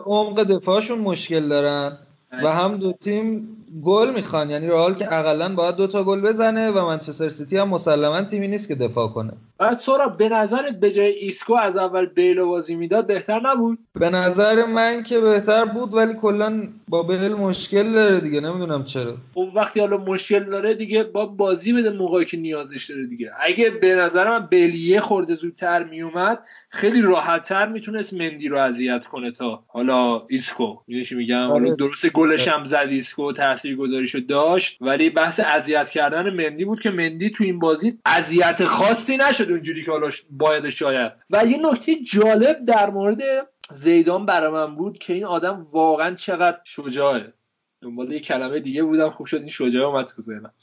عمق 0.05 0.43
دفاعشون 0.43 0.99
مشکل 0.99 1.47
دارن 1.47 1.97
و 2.43 2.51
هم 2.51 2.77
دو 2.77 2.93
تیم 2.93 3.57
گل 3.83 4.13
می‌خوان. 4.13 4.49
یعنی 4.49 4.67
رئال 4.67 4.95
که 4.95 5.13
اقلا 5.13 5.55
باید 5.55 5.75
دو 5.75 5.87
تا 5.87 6.03
گل 6.03 6.21
بزنه 6.21 6.71
و 6.71 6.85
منچستر 6.85 7.29
سیتی 7.29 7.57
هم 7.57 7.69
مسلما 7.69 8.21
تیمی 8.21 8.47
نیست 8.47 8.67
که 8.67 8.75
دفاع 8.75 9.07
کنه. 9.07 9.33
بعد 9.61 9.79
سهراب 9.79 10.07
به 10.07 10.29
نظرت 10.29 10.79
به 10.79 10.91
جای 10.91 11.11
ایسکو 11.11 11.53
از 11.53 11.77
اول 11.77 12.05
بیل 12.05 12.41
بازی 12.41 12.75
می‌داد 12.75 13.07
بهتر 13.07 13.39
نبود؟ 13.39 13.79
به 13.99 14.09
نظر 14.09 14.65
من 14.65 15.03
که 15.03 15.19
بهتر 15.19 15.65
بود 15.65 15.93
ولی 15.93 16.13
کلا 16.13 16.63
با 16.87 17.03
بیل 17.03 17.33
مشکل 17.33 17.91
داره 17.91 18.19
دیگه 18.19 18.39
نمی‌دونم 18.39 18.83
چرا. 18.83 19.13
خب 19.33 19.47
وقتی 19.55 19.79
حالا 19.79 19.97
مشکل 19.97 20.43
داره 20.43 20.73
دیگه 20.73 21.03
با 21.03 21.25
بازی 21.25 21.73
بده 21.73 21.89
موقعی 21.89 22.25
که 22.25 22.37
نیازش 22.37 22.89
داره 22.89 23.05
دیگه. 23.05 23.31
اگه 23.39 23.69
به 23.69 23.95
نظر 23.95 24.29
من 24.29 24.47
بیل 24.47 24.75
یه 24.75 24.99
خورده 24.99 25.35
زودتر 25.35 25.83
میومد 25.83 26.39
خیلی 26.69 27.01
راحتتر 27.01 27.67
می‌تونست 27.67 28.13
مندی 28.13 28.47
رو 28.47 28.57
اذیت 28.57 29.05
کنه 29.05 29.31
تا 29.31 29.63
حالا 29.67 30.21
ایسکو. 30.29 30.77
می‌دونی 30.87 31.21
میگم؟ 31.21 31.47
حالا 31.47 31.67
آره. 31.67 31.75
درست 31.75 32.09
گلش 32.09 32.47
هم 32.47 32.65
زد 32.65 32.87
ایسکو 32.89 33.33
تاثیرگذاریشو 33.33 34.19
داشت 34.19 34.77
ولی 34.81 35.09
بحث 35.09 35.39
اذیت 35.39 35.89
کردن 35.89 36.29
مندی 36.29 36.65
بود 36.65 36.81
که 36.81 36.91
مندی 36.91 37.29
تو 37.29 37.43
این 37.43 37.59
بازی 37.59 37.97
اذیت 38.05 38.65
خاصی 38.65 39.17
نشد 39.17 39.50
اونجوری 39.51 39.85
که 39.85 39.91
حالا 39.91 40.09
باید 40.29 40.69
شاید. 40.69 41.11
و 41.29 41.45
یه 41.45 41.57
نکته 41.57 41.95
جالب 41.95 42.65
در 42.65 42.89
مورد 42.89 43.47
زیدان 43.75 44.25
برای 44.25 44.51
من 44.51 44.75
بود 44.75 44.97
که 44.97 45.13
این 45.13 45.25
آدم 45.25 45.67
واقعا 45.71 46.15
چقدر 46.15 46.59
شجاعه. 46.63 47.33
دنبال 47.81 48.11
یه 48.11 48.19
کلمه 48.19 48.59
دیگه 48.59 48.83
بودم 48.83 49.09
خوب 49.09 49.25
شد 49.27 49.37
این 49.37 49.49
شجاع 49.49 49.85
اومد 49.85 50.05
تو 50.05 50.21
ذهنم. 50.21 50.53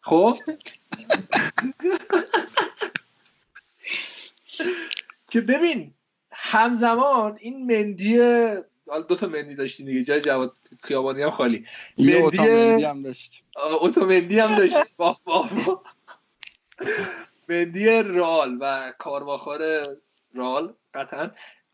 خب؟ 0.00 0.34
که 5.30 5.40
ببین 5.40 5.94
همزمان 6.32 7.38
این 7.40 7.66
مندی 7.66 8.16
دو 9.08 9.16
تا 9.16 9.26
مندی 9.26 9.54
داشتیم 9.54 9.86
دیگه 9.86 10.04
جای 10.04 10.20
جواد 10.20 10.52
خیابانی 10.82 11.22
هم 11.22 11.30
خالی. 11.30 11.66
مندی 11.98 12.84
هم 12.84 13.02
داشت 13.02 13.42
اتومندی 13.80 14.38
هم 14.38 14.56
داشت 14.56 14.74
مندی 17.48 17.86
رال 18.02 18.58
و 18.60 18.92
کارواخار 18.98 19.86
رال 20.34 20.74
قطعا. 20.94 21.30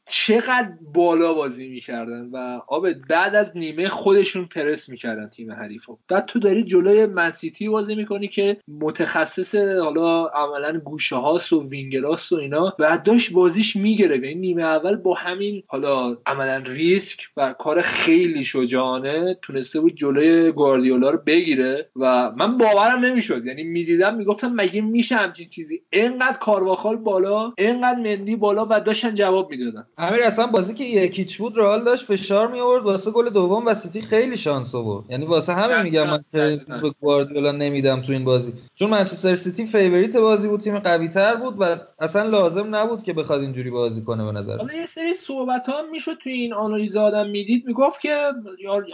چقدر 0.06 0.68
بالا 0.94 1.34
بازی 1.34 1.68
می‌کردن 1.68 2.28
و 2.32 2.60
آب 2.68 2.92
بعد 2.92 3.34
از 3.34 3.56
نیمه 3.56 3.88
خودشون 3.88 4.44
پرس 4.44 4.88
می‌کردن 4.88 5.28
تیم 5.28 5.52
حریفو. 5.52 5.98
بعد 6.08 6.26
تو 6.26 6.38
داری 6.38 6.64
جلوی 6.64 7.06
منسیتی 7.06 7.68
بازی 7.68 7.94
می‌کنی 7.94 8.28
که 8.28 8.56
متخصص 8.80 9.54
حالا 9.54 10.26
عملا 10.26 10.78
گوشه 10.78 11.16
هاست 11.16 11.52
و 11.52 11.68
وینگراست 11.68 12.32
و 12.32 12.36
اینا 12.36 12.74
و 12.78 12.98
داشت 13.04 13.32
بازیش 13.32 13.76
می‌گیره 13.76 14.14
این 14.14 14.24
یعنی 14.24 14.34
نیمه 14.34 14.62
اول 14.62 14.96
با 14.96 15.14
همین 15.14 15.62
حالا 15.66 16.16
عملا 16.26 16.62
ریسک 16.66 17.20
و 17.36 17.52
کار 17.52 17.82
خیلی 17.82 18.44
شجاعانه 18.44 19.38
تونسته 19.42 19.80
بود 19.80 19.94
جلوی 19.96 20.52
گواردیولا 20.52 21.10
رو 21.10 21.18
بگیره 21.26 21.88
و 21.96 22.30
من 22.36 22.58
باورم 22.58 23.04
نمی‌شد. 23.04 23.46
یعنی 23.46 23.62
می‌دیدم 23.62 24.14
می‌گفتم 24.14 24.52
مگه 24.54 24.80
میشه 24.80 25.14
همچین 25.16 25.48
چیزی؟ 25.48 25.82
انقدر 25.92 26.38
کارواخال 26.38 26.96
بالا 26.96 27.52
انقدر 27.58 28.00
مندی 28.00 28.36
بالا 28.36 28.66
و 28.70 28.80
داشتن 28.80 29.14
جواب 29.14 29.50
می‌دادن. 29.50 29.86
امیر 29.98 30.22
اصلا 30.22 30.46
بازی 30.46 30.74
که 30.74 30.84
یک 30.84 31.11
یک 31.11 31.38
بود 31.38 31.58
رئال 31.58 31.84
داشت 31.84 32.04
فشار 32.04 32.48
می 32.48 32.60
آورد 32.60 32.84
واسه 32.84 33.10
گل 33.10 33.30
دوم 33.30 33.66
و 33.66 33.74
سیتی 33.74 34.00
خیلی 34.00 34.36
شانس 34.36 34.74
آورد. 34.74 35.10
یعنی 35.10 35.26
واسه 35.26 35.52
همه 35.54 35.82
میگم 35.82 36.10
من 36.10 36.24
که 36.32 36.60
به 36.82 36.90
گواردیولا 37.00 37.52
نمیدم 37.52 38.02
تو 38.02 38.12
این 38.12 38.24
بازی. 38.24 38.52
چون 38.74 38.90
منچستر 38.90 39.34
سیتی 39.34 39.66
favorite 39.66 40.16
بازی 40.16 40.48
بود 40.48 40.60
تیم 40.60 40.78
قوی 40.78 41.08
تر 41.08 41.34
بود 41.34 41.54
و 41.58 41.76
اصلا 41.98 42.22
لازم 42.22 42.74
نبود 42.74 43.02
که 43.02 43.12
بخواد 43.12 43.40
اینجوری 43.40 43.70
بازی 43.70 44.02
کنه 44.02 44.24
به 44.24 44.32
نظر 44.32 44.56
حالا 44.56 44.74
یه 44.74 44.86
سری 44.86 45.14
صحبت 45.14 45.66
ها 45.66 45.82
می‌شد 45.92 46.18
تو 46.24 46.30
این 46.30 46.54
آنالیز 46.54 46.96
آدم 46.96 47.26
می‌دید 47.26 47.66
می‌گفت 47.66 48.00
که 48.00 48.32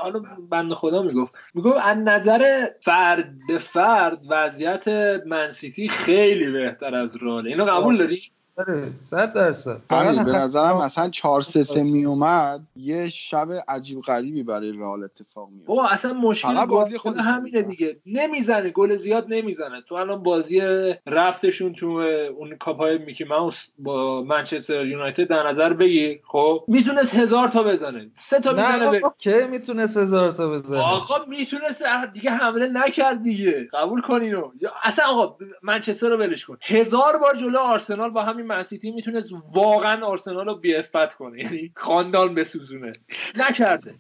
حالا 0.03 0.23
بنده 0.51 0.75
خدا 0.75 1.03
می‌گفت. 1.03 1.33
می‌گفت 1.55 1.77
از 1.85 1.99
نظر 1.99 2.67
فرد 2.85 3.29
به 3.49 3.59
فرد 3.59 4.19
وضعیت 4.31 4.89
منسیتی 5.27 5.89
خیلی 5.89 6.53
بهتر 6.53 6.95
از 6.95 7.17
رئال. 7.23 7.49
اینو 7.49 7.65
قبول 7.65 7.99
داری؟ 7.99 8.23
آره 8.59 8.93
100 9.01 9.33
درصد. 9.33 9.81
همین 9.91 10.25
به 10.25 10.33
نظرم 10.33 10.77
مثلا 10.77 11.09
4 11.09 11.41
3 11.41 11.63
3 11.63 11.83
می 11.83 12.05
اومد 12.05 12.61
یه 12.77 13.09
شب 13.09 13.49
عجیب 13.69 14.01
غریبی 14.01 14.43
برای 14.43 14.73
رئال 14.73 15.05
اتفاق 15.05 15.49
می 15.51 15.65
بابا 15.67 15.89
اصلا 15.89 16.13
مشکل 16.13 16.67
بازی 16.67 16.99
خودش 16.99 17.21
همینه. 17.21 17.63
دیگه. 17.63 17.97
نمی‌زنه 18.07 18.71
گل 18.71 18.97
زیاد 18.97 19.27
نمی‌زنه. 19.29 19.83
تو 19.89 19.95
الان 19.95 20.23
بازی 20.23 20.61
رفتشون 21.07 21.73
تو 21.73 21.87
اون 22.37 22.57
کاپای 22.57 22.99
میکی 22.99 23.25
ماوس 23.25 23.69
با 23.79 24.23
منچستر 24.23 24.87
یونایتد 24.87 25.29
در 25.29 25.49
نظر 25.49 25.73
بگیر 25.73 26.21
خب؟ 26.27 26.65
می‌تونست 26.69 27.15
هزار 27.15 27.49
تا 27.49 27.63
بزنه. 27.63 28.11
سه 28.21 28.41
تا 28.41 28.53
می‌زنه 28.53 29.01
کی 29.19 29.47
می‌تونست 29.51 29.97
هزار 29.97 30.31
تا 30.33 30.49
بزنه؟ 30.49 30.79
آقا 30.79 31.25
می‌تونست 31.25 31.83
دیگه 32.13 32.31
حمله 32.31 32.69
نکرد 32.73 33.23
دیگه. 33.23 33.69
قبول 33.73 34.01
کنینو 34.01 34.51
یا 34.61 34.73
اصلا 34.83 35.05
آقا 35.05 35.37
منچستر 35.63 36.09
رو 36.09 36.17
ولش 36.17 36.45
کن. 36.45 36.59
هزار 36.63 37.19
بار 37.19 37.37
جلو 37.37 37.59
آرسنال 37.59 38.11
با 38.11 38.23
همین 38.23 38.48
منسیتی 38.49 38.91
می‌تونست 38.91 39.31
واقعا 39.55 40.07
آرسنال 40.07 40.47
رو 40.47 40.55
بیفت 40.55 41.15
کنه. 41.15 41.43
یعنی 41.43 41.73
خاندان 41.77 42.35
بسوزونه. 42.35 42.93
نکرده. 43.51 43.95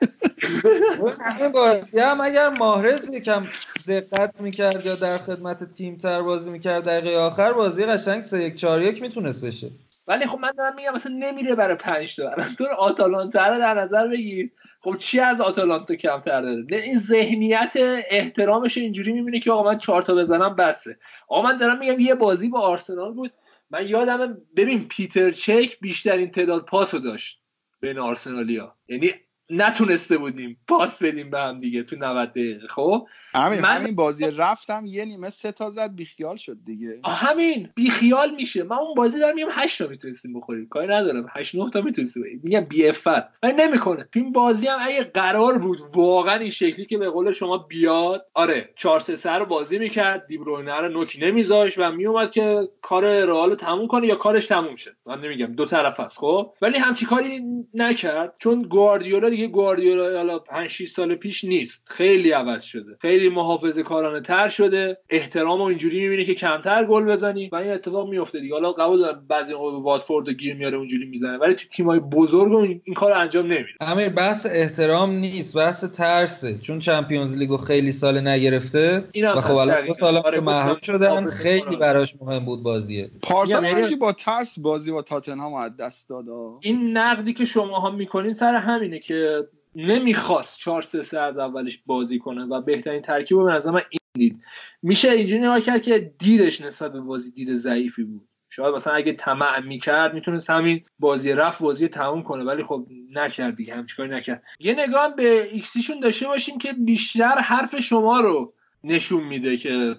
این 1.40 1.52
بازی 1.52 2.00
هم 2.00 2.20
اگر 2.20 2.48
ماهرز 2.48 3.10
یکم 3.10 3.42
دقت 3.88 4.40
می‌کرد 4.40 4.86
یا 4.86 4.94
در 4.94 5.16
خدمت 5.16 5.74
تیم 5.74 5.96
تر 5.96 6.22
بازی 6.22 6.50
می‌کرد 6.50 6.84
دقیقه 6.84 7.16
آخر 7.16 7.52
بازی 7.52 7.84
قشنگ 7.84 8.20
3 8.22 8.42
1 8.42 8.54
4 8.54 8.82
1 8.82 9.02
می‌تونست 9.02 9.44
بشه. 9.44 9.70
ولی 10.06 10.26
خب 10.26 10.38
من 10.38 10.52
دارم 10.58 10.74
میگم 10.74 10.94
مثلا 10.94 11.12
نمیره 11.12 11.54
برای 11.54 11.76
پنج 11.76 12.16
تا. 12.16 12.30
الان 12.30 12.56
آتالانتا 12.78 13.46
رو 13.46 13.58
در 13.58 13.74
نظر 13.74 14.08
بگیر. 14.08 14.50
خب 14.80 14.96
چی 14.98 15.20
از 15.20 15.40
آتالانتا 15.40 15.94
کمتر 15.94 16.42
داره؟ 16.42 16.64
نه، 16.70 16.76
این 16.76 16.98
ذهنیت 16.98 17.72
احترامش 18.10 18.78
اینجوری 18.78 19.12
می‌بینه 19.12 19.40
که 19.40 19.52
آقا 19.52 19.70
من 19.70 19.78
چهار 19.78 20.02
تا 20.02 20.14
بزنم 20.14 20.56
بسه. 20.56 20.96
آقا 21.28 21.42
من 21.42 21.56
دارم 21.58 21.78
میگم 21.78 22.00
یه 22.00 22.14
بازی 22.14 22.48
با 22.48 22.60
آرسنال 22.60 23.12
بود. 23.12 23.32
من 23.70 23.88
یادم 23.88 24.38
ببین 24.56 24.88
پیتر 24.88 25.30
چک 25.30 25.80
بیشترین 25.80 26.30
تعداد 26.30 26.64
پاس 26.64 26.94
داشت 26.94 27.42
بین 27.80 27.98
آرسنالیا. 27.98 28.76
یعنی 28.88 29.14
نتونسته 29.50 30.18
بودیم 30.18 30.58
پاس 30.68 31.02
بدیم 31.02 31.30
به 31.30 31.38
هم 31.40 31.60
دیگه 31.60 31.82
تو 31.82 31.96
90 31.96 32.30
دقیقه. 32.30 32.66
خب؟ 32.66 33.06
همین 33.34 33.60
من- 33.60 33.68
همین 33.68 33.94
بازی 33.94 34.30
رفتم 34.30 34.82
یه 34.86 35.04
نیمه 35.04 35.30
سه 35.30 35.52
تا 35.52 35.70
زد 35.70 35.94
بیخیال 35.94 36.36
شد 36.36 36.56
دیگه. 36.66 37.00
همین. 37.06 37.68
بیخیال 37.74 38.34
میشه. 38.34 38.62
من 38.62 38.76
اون 38.76 38.94
بازی 38.94 39.18
دارم 39.18 39.34
میگم 39.34 39.48
8 39.52 39.78
تا 39.82 39.86
می‌تونستیم 39.90 40.32
بخوریم. 40.40 40.68
کاری 40.68 40.86
ندارم. 40.86 41.26
8 41.36 41.54
9 41.54 41.70
تا 41.70 41.80
می‌تونستیم 41.80 42.40
میگم 42.42 42.60
بی 42.60 42.88
افت 42.88 43.06
ولی 43.42 43.52
نمی‌کنه. 43.52 44.08
تو 44.12 44.20
این 44.20 44.32
بازی 44.32 44.66
هم 44.66 44.78
اگه 44.82 45.04
قرار 45.04 45.58
بود 45.58 45.78
واقعا 45.94 46.34
این 46.38 46.50
شکلی 46.50 46.86
که 46.86 46.98
به 46.98 47.10
قول 47.10 47.32
شما 47.32 47.58
بیاد 47.58 48.26
آره 48.34 48.68
4 48.76 49.00
3 49.00 49.16
3 49.16 49.30
رو 49.30 49.46
بازی 49.46 49.78
می‌کرد. 49.78 50.26
دیبروینه 50.26 50.74
رو 50.80 50.88
نوک 50.88 51.18
نمیذاش 51.22 51.78
و 51.78 51.90
میومد 51.92 52.30
که 52.30 52.60
کار 52.82 53.24
رئال 53.24 53.54
تموم 53.54 53.86
کنه 53.86 54.06
یا 54.06 54.14
کارش 54.16 54.46
تموم 54.46 54.76
شد 54.76 54.94
من 55.06 55.20
نمیگم. 55.20 55.46
دو 55.46 55.64
طرف 55.66 56.00
هست 56.00 56.18
خب؟ 56.18 56.52
ولی 56.62 56.78
همچی 56.78 57.06
کاری 57.06 57.40
نکرد. 57.74 58.34
چون 58.38 58.62
گواردیولا 58.62 59.28
دیگه 59.38 59.48
گواردیولا 59.48 60.16
حالا 60.16 60.38
5 60.38 60.70
6 60.70 60.88
سال 60.88 61.14
پیش 61.14 61.44
نیست. 61.44 61.82
خیلی 61.84 62.30
عوض 62.30 62.62
شده. 62.62 62.96
خیلی 63.02 63.28
محافظه 63.28 63.82
کارانه 63.82 64.20
تر 64.20 64.48
شده. 64.48 64.96
احترام 65.10 65.58
رو 65.58 65.64
اینجوری 65.64 66.00
می‌بینی 66.00 66.24
که 66.24 66.34
کمتر 66.34 66.84
گل 66.84 67.04
بزنی 67.04 67.48
و 67.52 67.56
این 67.56 67.72
اتفاق 67.72 68.08
میفته 68.10 68.40
دیگه. 68.40 68.54
حالا 68.54 68.72
قبول 68.72 68.98
دارم 68.98 69.24
بعضی 69.28 69.54
موقع 69.54 69.78
واتفورد 69.82 70.28
گیر 70.28 70.54
میاره 70.54 70.76
اونجوری 70.78 71.06
می‌زنه 71.06 71.38
ولی 71.38 71.54
تو 71.54 71.64
تیمای 71.72 71.98
بزرگ 72.00 72.52
این 72.52 72.80
این 72.84 72.94
کار 72.94 73.12
انجام 73.12 73.46
نمیده. 73.46 73.68
امیر 73.80 74.08
بحث 74.08 74.46
احترام 74.50 75.10
نیست 75.12 75.56
بحث 75.56 75.84
ترسه. 75.84 76.58
چون 76.58 76.78
چمپیونز 76.78 77.36
لیگو 77.36 77.56
خیلی 77.56 77.92
سال 77.92 78.28
نگرفته 78.28 79.04
و 79.36 79.40
خب 79.40 79.54
الان. 79.56 79.86
دو 79.86 79.94
سال 80.00 80.16
آره، 80.16 80.38
که 80.38 80.44
محروم 80.44 80.78
شدن 80.82 81.26
خیلی. 81.26 81.76
براش 81.76 82.14
مهم 82.20 82.44
بود 82.44 82.62
بازیه. 82.62 83.10
پارسال 83.22 83.64
یعنی- 83.64 83.96
با 83.96 84.12
ترس 84.12 84.58
بازی 84.58 84.92
با 84.92 85.02
تاتنهام 85.02 85.54
از 85.54 85.76
دست 85.76 86.08
داد. 86.08 86.24
این 86.60 86.96
نقدی 86.96 87.34
که 87.34 87.44
شما 87.44 87.80
هم 87.80 87.94
می‌کنین 87.94 88.32
سر 88.32 88.54
همینه 88.54 88.98
که 88.98 89.27
نمی‌خواست 89.74 90.58
4 90.58 90.82
3 90.82 91.02
3 91.02 91.20
از 91.20 91.38
اولش 91.38 91.82
بازی 91.86 92.18
کنه 92.18 92.44
و 92.44 92.60
بهترین 92.60 93.02
ترکیب 93.02 93.38
رو 93.38 93.44
به 93.44 93.52
نظر 93.52 93.70
من 93.70 93.82
این 93.90 94.00
دید. 94.14 94.42
میشه 94.82 95.10
اینجوری 95.10 95.40
نگاه 95.40 95.60
کرد 95.60 95.82
که 95.82 96.12
دیدش 96.18 96.60
نسبت 96.60 96.92
به 96.92 97.00
بازی 97.00 97.30
دید 97.30 97.56
ضعیفی 97.56 98.04
بود. 98.04 98.28
شاید 98.50 98.74
مثلا 98.74 98.92
اگه 98.92 99.12
طمع 99.12 99.60
می‌کرد 99.60 100.14
می‌تونست 100.14 100.50
همین 100.50 100.82
بازی 100.98 101.32
رفت 101.32 101.58
بازی 101.58 101.88
تموم 101.88 102.22
کنه 102.22 102.44
ولی 102.44 102.62
خب 102.64 102.86
نکرد 103.12 103.56
دیگه 103.56 103.74
همچین 103.74 103.96
کاری 103.96 104.08
نکرد. 104.10 104.42
یه 104.60 104.74
نگاه 104.74 105.16
به 105.16 105.48
ایکسیشون 105.52 106.00
داشته 106.00 106.26
باشین 106.26 106.58
که 106.58 106.72
بیشتر 106.72 107.38
حرف 107.38 107.80
شما 107.80 108.20
رو 108.20 108.52
نشون 108.84 109.24
میده 109.24 109.56
که 109.56 109.96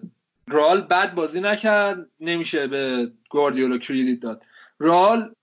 رئال 0.48 0.82
بد 0.82 1.16
بازی 1.16 1.42
نکرد 1.42 2.10
نمیشه 2.20 2.68
به 2.68 3.12
گواردیولا 3.30 3.78
credit 3.78 4.20
داد. 4.20 4.44
رئال 4.80 5.34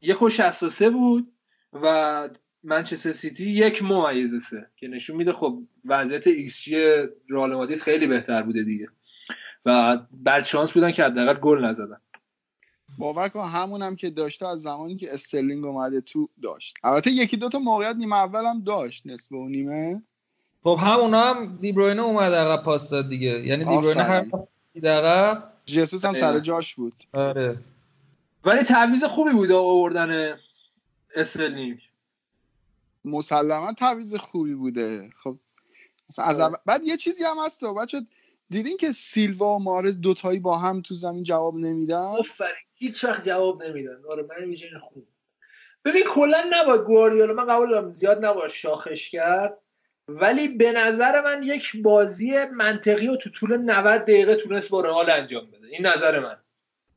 یک 0.00 0.22
و 0.22 0.30
63 0.30 0.90
بود 0.90 1.32
و 1.72 2.28
منچستر 2.64 3.12
سیتی 3.12 3.50
یک 3.50 3.82
ممیز 3.82 4.44
سه 4.50 4.66
که 4.76 4.88
نشون 4.88 5.16
میده 5.16 5.32
خب 5.32 5.58
وضعیت 5.84 6.26
ایکس 6.26 6.60
جی 6.60 6.76
رئال 7.30 7.54
مادرید 7.54 7.80
خیلی 7.80 8.06
بهتر 8.06 8.42
بوده 8.42 8.62
دیگه. 8.62 8.88
و 9.66 9.98
بعد 10.12 10.44
شانس 10.44 10.72
بودن 10.72 10.92
که 10.92 11.04
حداقل 11.04 11.40
گل 11.40 11.64
نزدن. 11.64 12.00
باور 12.98 13.28
کن 13.28 13.40
همون 13.40 13.82
هم 13.82 13.96
که 13.96 14.10
داشته 14.10 14.48
از 14.48 14.62
زمانی 14.62 14.96
که 14.96 15.14
استرلینگ 15.14 15.64
اومده 15.64 16.00
تو 16.00 16.28
داشت. 16.42 16.74
البته 16.84 17.10
یکی 17.10 17.36
دوتا 17.36 17.58
موقعیت 17.58 17.96
نیمه 17.96 18.16
اول 18.16 18.44
هم 18.44 18.60
داشت 18.60 19.06
نصف 19.06 19.32
و 19.32 19.48
نیمه. 19.48 20.02
خب 20.62 20.78
همونا 20.82 21.20
هم 21.20 21.58
دیبروینه 21.60 22.02
اومد 22.02 22.32
عقب 22.32 22.62
پاس 22.62 22.90
داد 22.90 23.08
دیگه. 23.08 23.46
یعنی 23.46 23.64
دیبروینه 23.64 24.02
عقب. 24.02 25.42
جسوس 25.66 26.04
هم 26.04 26.14
سر 26.14 26.40
جاش 26.40 26.74
بود. 26.74 27.04
آره. 27.12 27.56
ولی 28.44 28.64
تعویض 28.64 29.04
خوبی 29.04 29.32
بود 29.32 29.50
آوردن 29.50 30.36
استرلینگ. 31.16 31.78
مسلما 33.04 33.72
تعویض 33.72 34.14
خوبی 34.14 34.54
بوده. 34.54 35.10
خب 35.22 35.38
از 36.18 36.40
اول- 36.40 36.56
بعد 36.66 36.84
یه 36.84 36.96
چیزی 36.96 37.24
هم 37.24 37.36
هست 37.46 37.64
بچه 37.64 38.00
دیدین 38.50 38.76
که 38.76 38.92
سیلوا 38.92 39.56
و 39.56 39.62
مارز 39.62 40.00
دوتایی 40.00 40.40
با 40.40 40.58
هم 40.58 40.80
تو 40.82 40.94
زمین 40.94 41.22
جواب 41.22 41.56
نمیدن؟ 41.56 41.96
آفرین 41.96 42.54
هیچ 42.74 43.04
وقت 43.04 43.24
جواب 43.24 43.62
نمیدن. 43.62 43.96
آره 44.10 44.22
من 44.22 44.44
میشه 44.44 44.66
خوب. 44.82 45.06
ببین 45.84 46.02
کلا 46.14 46.44
نباید 46.50 46.80
گواردیولا 46.80 47.34
من 47.34 47.46
قبول 47.46 47.70
دارم 47.70 47.90
زیاد 47.90 48.24
نباید 48.24 48.50
شاخش 48.50 49.10
کرد 49.10 49.58
ولی 50.08 50.48
به 50.48 50.72
نظر 50.72 51.20
من 51.20 51.42
یک 51.42 51.82
بازی 51.82 52.44
منطقی 52.44 53.08
و 53.08 53.16
تو 53.16 53.30
طول 53.30 53.56
90 53.56 54.00
دقیقه 54.02 54.36
تونست 54.36 54.68
با 54.70 54.80
رئال 54.80 55.10
انجام 55.10 55.46
بده. 55.50 55.66
این 55.66 55.86
نظر 55.86 56.20
من. 56.20 56.36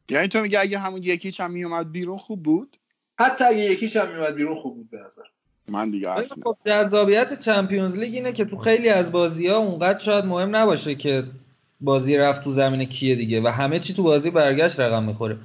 یعنی 0.10 0.28
تو 0.28 0.42
میگه 0.42 0.60
اگه 0.60 0.80
همون 0.80 1.04
یکیچ 1.04 1.40
هم 1.42 1.52
میومد 1.52 1.92
بیرون 1.92 2.18
خوب 2.18 2.44
بود؟ 2.44 2.78
حتی 3.20 3.44
اگه 3.44 3.60
یکیش 3.60 3.96
هم 3.96 4.08
میومد 4.08 4.36
بیرون 4.36 4.56
خوب 4.60 4.76
بود 4.76 4.90
به 4.90 4.98
نظر. 4.98 5.24
من 5.68 5.92
دیگه 5.92 6.10
خب 6.44 6.58
جذابیت 6.66 7.40
چمپیونز 7.40 7.98
لیگ 7.98 8.14
اینه 8.14 8.32
که 8.32 8.46
تو 8.46 8.58
خیلی 8.58 8.90
از 8.90 9.12
بازی 9.12 9.48
ها 9.48 9.58
اونقدر 9.58 10.00
شاید 10.00 10.26
مهم 10.26 10.56
نباشه 10.56 10.96
که 10.96 11.24
بازی 11.82 12.18
رفت 12.18 12.44
تو 12.44 12.52
زمین 12.52 12.86
کیه 12.86 13.16
دیگه 13.16 13.42
و 13.42 13.48
همه 13.48 13.80
چی 13.80 13.94
تو 13.94 14.04
بازی 14.04 14.30
برگشت 14.30 14.80
رقم 14.80 15.04
می‌خوره. 15.04 15.38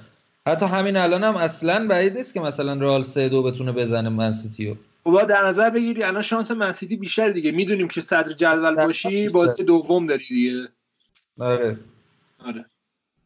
حتی 0.46 0.66
همین 0.66 0.96
الان 0.96 1.24
هم 1.24 1.36
اصلا 1.36 1.86
بعید 1.86 2.16
نیست 2.16 2.34
که 2.34 2.40
مثلا 2.40 2.74
رئال 2.74 3.02
3 3.02 3.28
2 3.28 3.42
بتونه 3.42 3.72
بزنه 3.72 4.08
من‌سیتیو 4.08 4.74
خب 5.04 5.26
در 5.26 5.46
نظر 5.46 5.70
بگیری 5.70 6.02
الان 6.02 6.22
شانس 6.22 6.50
منسیتی 6.50 6.96
بیشتر 6.96 7.30
دیگه. 7.30 7.50
می‌دونیم 7.50 7.88
که 7.88 8.00
صدر 8.00 8.32
جدول 8.32 8.74
باشی 8.74 9.28
بازی 9.28 9.62
دوم 9.62 10.06
داری 10.06 10.24
دیگه. 10.28 10.68
آره. 11.38 11.76
آره. 12.38 12.64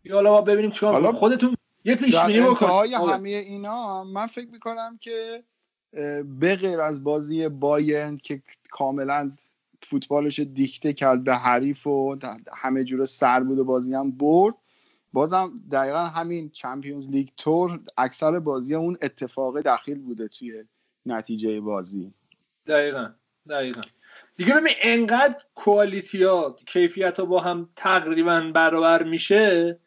یا 0.04 0.14
حالا 0.14 0.40
ببینیم 0.40 0.70
چیکار. 0.70 1.12
خودتون 1.12 1.56
یه 1.84 1.94
پیش 1.94 2.16
بینی 2.16 2.40
بکنید 2.40 2.92
همه 2.92 3.28
اینا 3.28 4.04
من 4.04 4.26
فکر 4.26 4.48
می‌کنم 4.52 4.98
که 5.00 5.42
به 6.40 6.56
غیر 6.56 6.80
از 6.80 7.04
بازی 7.04 7.48
بایرن 7.48 8.16
که 8.16 8.42
کاملا 8.70 9.32
فوتبالش 9.82 10.40
دیکته 10.40 10.92
کرد 10.92 11.24
به 11.24 11.34
حریف 11.34 11.86
و 11.86 12.16
همه 12.56 12.84
جوره 12.84 13.04
سر 13.04 13.40
بود 13.40 13.58
و 13.58 13.64
بازی 13.64 13.94
هم 13.94 14.10
برد. 14.10 14.54
بازم 15.12 15.52
دقیقا 15.72 15.98
همین 15.98 16.50
چمپیونز 16.50 17.10
لیگ 17.10 17.28
تور 17.36 17.80
اکثر 17.98 18.38
بازی 18.38 18.74
اون 18.74 18.98
اتفاق 19.02 19.60
دخیل 19.60 19.98
بوده 19.98 20.28
توی 20.28 20.64
نتیجه 21.06 21.60
بازی. 21.60 22.12
دقیقا 22.66 23.10
دقیقا. 23.48 23.82
دیگه 24.36 24.54
ببین 24.54 24.74
انقدر 24.82 25.36
کوالیتی 25.54 26.22
ها 26.22 26.56
کیفیت 26.66 27.20
ها 27.20 27.26
با 27.26 27.40
هم 27.40 27.68
تقریبا 27.76 28.50
برابر 28.54 29.02
میشه 29.02 29.78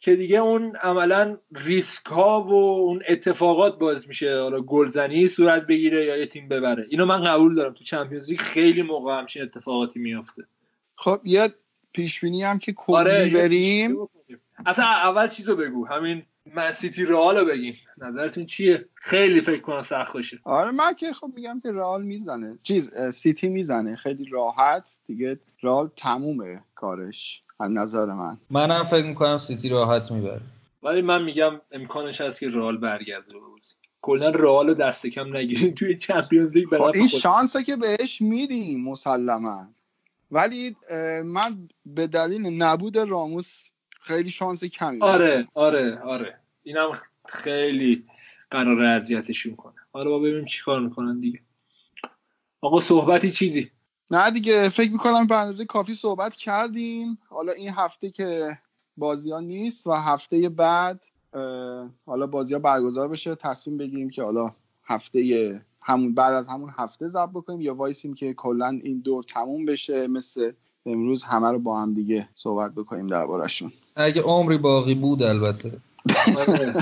که 0.00 0.16
دیگه 0.16 0.38
اون 0.38 0.76
عملا 0.76 1.36
ریسک 1.52 2.06
ها 2.06 2.42
و 2.42 2.52
اون 2.52 3.02
اتفاقات 3.08 3.78
باز 3.78 4.08
میشه 4.08 4.40
حالا 4.40 4.60
گلزنی 4.60 5.28
صورت 5.28 5.66
بگیره 5.66 6.04
یا 6.04 6.16
یه 6.16 6.26
تیم 6.26 6.48
ببره. 6.48 6.86
اینو 6.88 7.06
من 7.06 7.24
قبول 7.24 7.54
دارم. 7.54 7.74
تو 7.74 7.84
چمپیونز 7.84 8.28
لیگ 8.28 8.40
خیلی 8.40 8.82
موقع 8.82 9.18
همچین 9.18 9.42
اتفاقاتی 9.42 10.00
میافته. 10.00 10.42
خب 10.96 11.20
یه 11.24 11.48
پیش 11.92 12.20
بینی 12.20 12.42
هم 12.42 12.58
که 12.58 12.72
کلی 12.72 12.96
آره 12.96 13.30
بریم. 13.30 13.96
اصلا 14.66 14.84
اول 14.84 15.28
چیزو 15.28 15.56
بگو. 15.56 15.86
همین 15.86 16.22
من‌سیتی 16.54 17.04
رئال 17.04 17.44
بگیم. 17.44 17.76
نظرتون 17.98 18.46
چیه؟ 18.46 18.84
خیلی 18.94 19.40
فکر 19.40 19.60
کنم 19.60 19.82
سخت 19.82 20.12
باشه. 20.12 20.38
آره 20.44 20.70
من 20.70 20.94
که 20.94 21.12
خب 21.12 21.30
میگم 21.36 21.60
که 21.60 21.72
رئال 21.72 22.02
می‌زنه. 22.02 22.58
چیز 22.62 22.94
سیتی 23.12 23.48
می‌زنه. 23.48 23.96
خیلی 23.96 24.24
راحت. 24.24 24.96
دیگه 25.06 25.38
رئال 25.62 25.90
تمومه 25.96 26.60
کارش. 26.74 27.42
از 27.60 27.70
نظر 27.70 28.04
من. 28.04 28.36
منم 28.50 28.84
فکر 28.84 29.06
می‌کنم 29.06 29.38
سیتی 29.38 29.68
راحت 29.68 30.10
می‌بره. 30.10 30.40
ولی 30.82 31.02
من 31.02 31.22
میگم 31.22 31.60
امکانش 31.72 32.20
هست 32.20 32.40
که 32.40 32.48
رئال 32.48 32.76
برگرده 32.76 33.32
بازی. 33.32 33.74
کلا 34.02 34.30
رئال 34.30 34.68
رو 34.68 34.74
دست 34.74 35.06
کم 35.06 35.36
نگیرین 35.36 35.74
توی 35.74 35.96
Champions 35.96 36.56
League 36.56 36.68
خب 36.68 36.82
این 36.82 37.06
شانسه 37.06 37.64
که 37.64 37.76
بهش 37.76 38.20
میدیم 38.22 38.84
مسلما. 38.84 39.66
ولی 40.30 40.76
من 41.24 41.68
به 41.86 42.06
دلیل 42.06 42.62
نبود 42.62 42.98
راموس 42.98 43.64
خیلی 44.00 44.30
شانس 44.30 44.64
کمی 44.64 45.02
آره 45.02 45.48
آره 45.54 45.98
آره. 45.98 46.34
اینم 46.62 46.98
خیلی 47.28 48.04
قرار 48.50 48.82
اذیتشون 48.82 49.56
کنه. 49.56 49.74
حالا 49.92 50.10
با 50.10 50.18
ببینیم 50.18 50.44
چیکار 50.44 50.80
می‌کنن 50.80 51.20
دیگه. 51.20 51.40
آقا 52.60 52.80
صحبتی 52.80 53.30
چیزی؟ 53.30 53.70
نه 54.10 54.30
دیگه 54.30 54.68
فکر 54.68 54.92
می‌کنم 54.92 55.26
به 55.26 55.38
اندازه 55.38 55.64
کافی 55.64 55.94
صحبت 55.94 56.36
کردیم. 56.36 57.18
حالا 57.28 57.52
این 57.52 57.70
هفته 57.70 58.10
که 58.10 58.58
بازی 58.96 59.30
ها 59.32 59.40
نیست 59.40 59.86
و 59.86 59.92
هفته 59.92 60.48
بعد 60.48 61.04
حالا 62.06 62.26
بازی 62.26 62.54
ها 62.54 62.60
برگزار 62.60 63.08
بشه 63.08 63.34
تصمیم 63.34 63.76
بگیریم 63.78 64.10
که 64.10 64.22
حالا 64.22 64.54
هفته 64.84 65.60
همون 65.82 66.14
بعد 66.14 66.34
از 66.34 66.48
همون 66.48 66.70
هفته 66.78 67.08
ضبط 67.08 67.30
بکنیم 67.30 67.60
یا 67.60 67.74
وایسیم 67.74 68.14
که 68.14 68.34
کلا 68.34 68.80
این 68.84 69.00
دور 69.00 69.22
تموم 69.22 69.64
بشه 69.64 70.06
مثل 70.06 70.52
امروز 70.86 71.22
همه 71.22 71.50
رو 71.50 71.58
با 71.58 71.80
هم 71.80 71.94
دیگه 71.94 72.28
صحبت 72.34 72.74
بکنیم 72.74 73.06
دربارشون 73.06 73.72
اگه 73.96 74.22
عمری 74.22 74.58
باقی 74.58 74.94
بود 74.94 75.22
البته. 75.22 75.72
آره. 76.36 76.74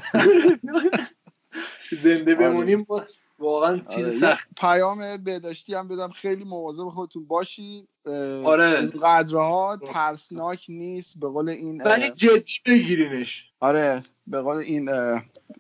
زنده 2.03 2.35
بمونیم. 2.35 2.85
با- 2.85 3.05
واقعا 3.39 3.79
چیز 3.79 4.05
آره، 4.05 4.15
یه 4.15 4.21
سخت. 4.21 4.49
پیام 4.57 5.17
بهداشتی 5.17 5.75
هم 5.75 5.89
بدم. 5.89 6.09
خیلی 6.09 6.45
مواظب 6.45 6.89
خودتون 6.89 7.25
باشید 7.27 7.89
اه، 8.07 8.45
آره. 8.45 8.79
اینقدرها 8.81 9.79
ترسناک 9.87 10.67
نیست 10.69 11.21
به 11.21 11.29
قول 11.29 11.49
این 11.49 11.83
ولی 11.83 12.11
جدی 12.11 12.53
بگیرینش. 12.67 13.51
آره 13.61 14.03
به 14.27 14.43
قول 14.43 14.57
این 14.57 14.91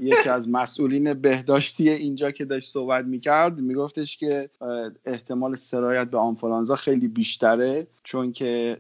یکی 0.00 0.28
از 0.28 0.48
مسئولین 0.48 1.14
بهداشتی 1.14 1.90
اینجا 1.90 2.30
که 2.30 2.44
داشت 2.44 2.72
صحبت 2.72 3.05
می‌کرد 3.05 3.59
میگفتش 3.59 4.16
که 4.16 4.50
احتمال 5.05 5.55
سرایت 5.56 6.10
به 6.10 6.18
آنفولانزا 6.18 6.76
خیلی 6.76 7.09
بیشتره 7.09 7.86
چون 8.05 8.32
که 8.32 8.78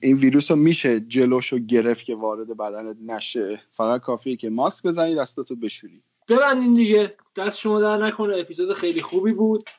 این 0.00 0.16
ویروس 0.16 0.50
رو 0.50 0.56
میشه 0.56 1.00
جلوشو 1.00 1.58
گرفت 1.58 2.04
که 2.04 2.14
وارد 2.14 2.56
بدنت 2.56 2.96
نشه. 3.06 3.60
فقط 3.72 4.00
کافیه 4.00 4.36
که 4.36 4.50
ماسک 4.50 4.86
بزنی 4.86 5.14
دستاتو 5.14 5.56
بشوری. 5.56 6.02
ببندین 6.28 6.74
دیگه. 6.74 7.16
دست 7.36 7.58
شما 7.58 7.80
در 7.80 7.96
نکنه. 7.96 8.36
اپیزود 8.36 8.72
خیلی 8.72 9.02
خوبی 9.02 9.32
بود. 9.32 9.70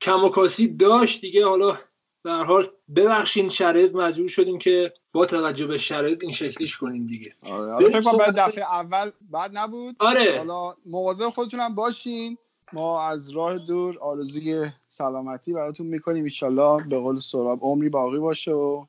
کم 0.00 0.24
و 0.24 0.28
کاسی 0.28 0.68
داشت 0.68 1.20
دیگه. 1.20 1.46
حالا 1.46 1.78
به 2.22 2.30
هر 2.30 2.44
حال 2.44 2.70
ببخشین 2.96 3.48
شرایط 3.48 3.94
مجبور 3.94 4.28
شدیم 4.28 4.58
که 4.58 4.92
با 5.12 5.26
توجه 5.26 5.66
به 5.66 5.78
شرایط 5.78 6.22
این 6.22 6.32
شکلیش 6.32 6.76
کنیم 6.76 7.06
دیگه. 7.06 7.34
آره 7.42 7.72
بریم 7.72 8.00
فکر 8.00 8.10
کنم 8.10 8.18
بعد 8.18 8.38
دفعه 8.38 8.72
اول 8.72 9.10
بعد 9.30 9.50
نبود. 9.54 9.96
آره. 9.98 10.38
حالا 10.38 10.74
مواظب 10.86 11.30
خودتون 11.30 11.60
هم 11.60 11.74
باشین. 11.74 12.38
ما 12.72 13.02
از 13.02 13.30
راه 13.30 13.58
دور 13.66 13.98
آرزوی 13.98 14.68
سلامتی 14.88 15.52
براتون 15.52 15.86
می‌کنیم. 15.86 16.24
ایشالله 16.24 16.88
به 16.88 16.98
قول 16.98 17.20
سراب 17.20 17.58
عمری 17.62 17.88
باقی 17.88 18.18
باشه 18.18 18.52
و 18.52 18.84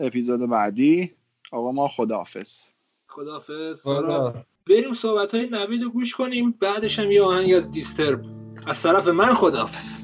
اپیزود 0.00 0.50
بعدی. 0.50 1.10
آقا 1.52 1.72
ما 1.72 1.88
خداحافظ. 1.88 2.68
خداحافظ. 3.08 3.82
حالا 3.82 4.34
بریم 4.68 4.94
صحبت 4.94 5.34
های 5.34 5.48
نوید 5.50 5.82
رو 5.82 5.90
گوش 5.90 6.14
کنیم 6.14 6.54
بعدش 6.60 6.98
هم 6.98 7.10
یه 7.10 7.22
آهنگ 7.22 7.54
از 7.54 7.70
دیسترب. 7.70 8.20
از 8.66 8.82
طرف 8.82 9.08
من 9.08 9.34
خداحافظ. 9.34 10.01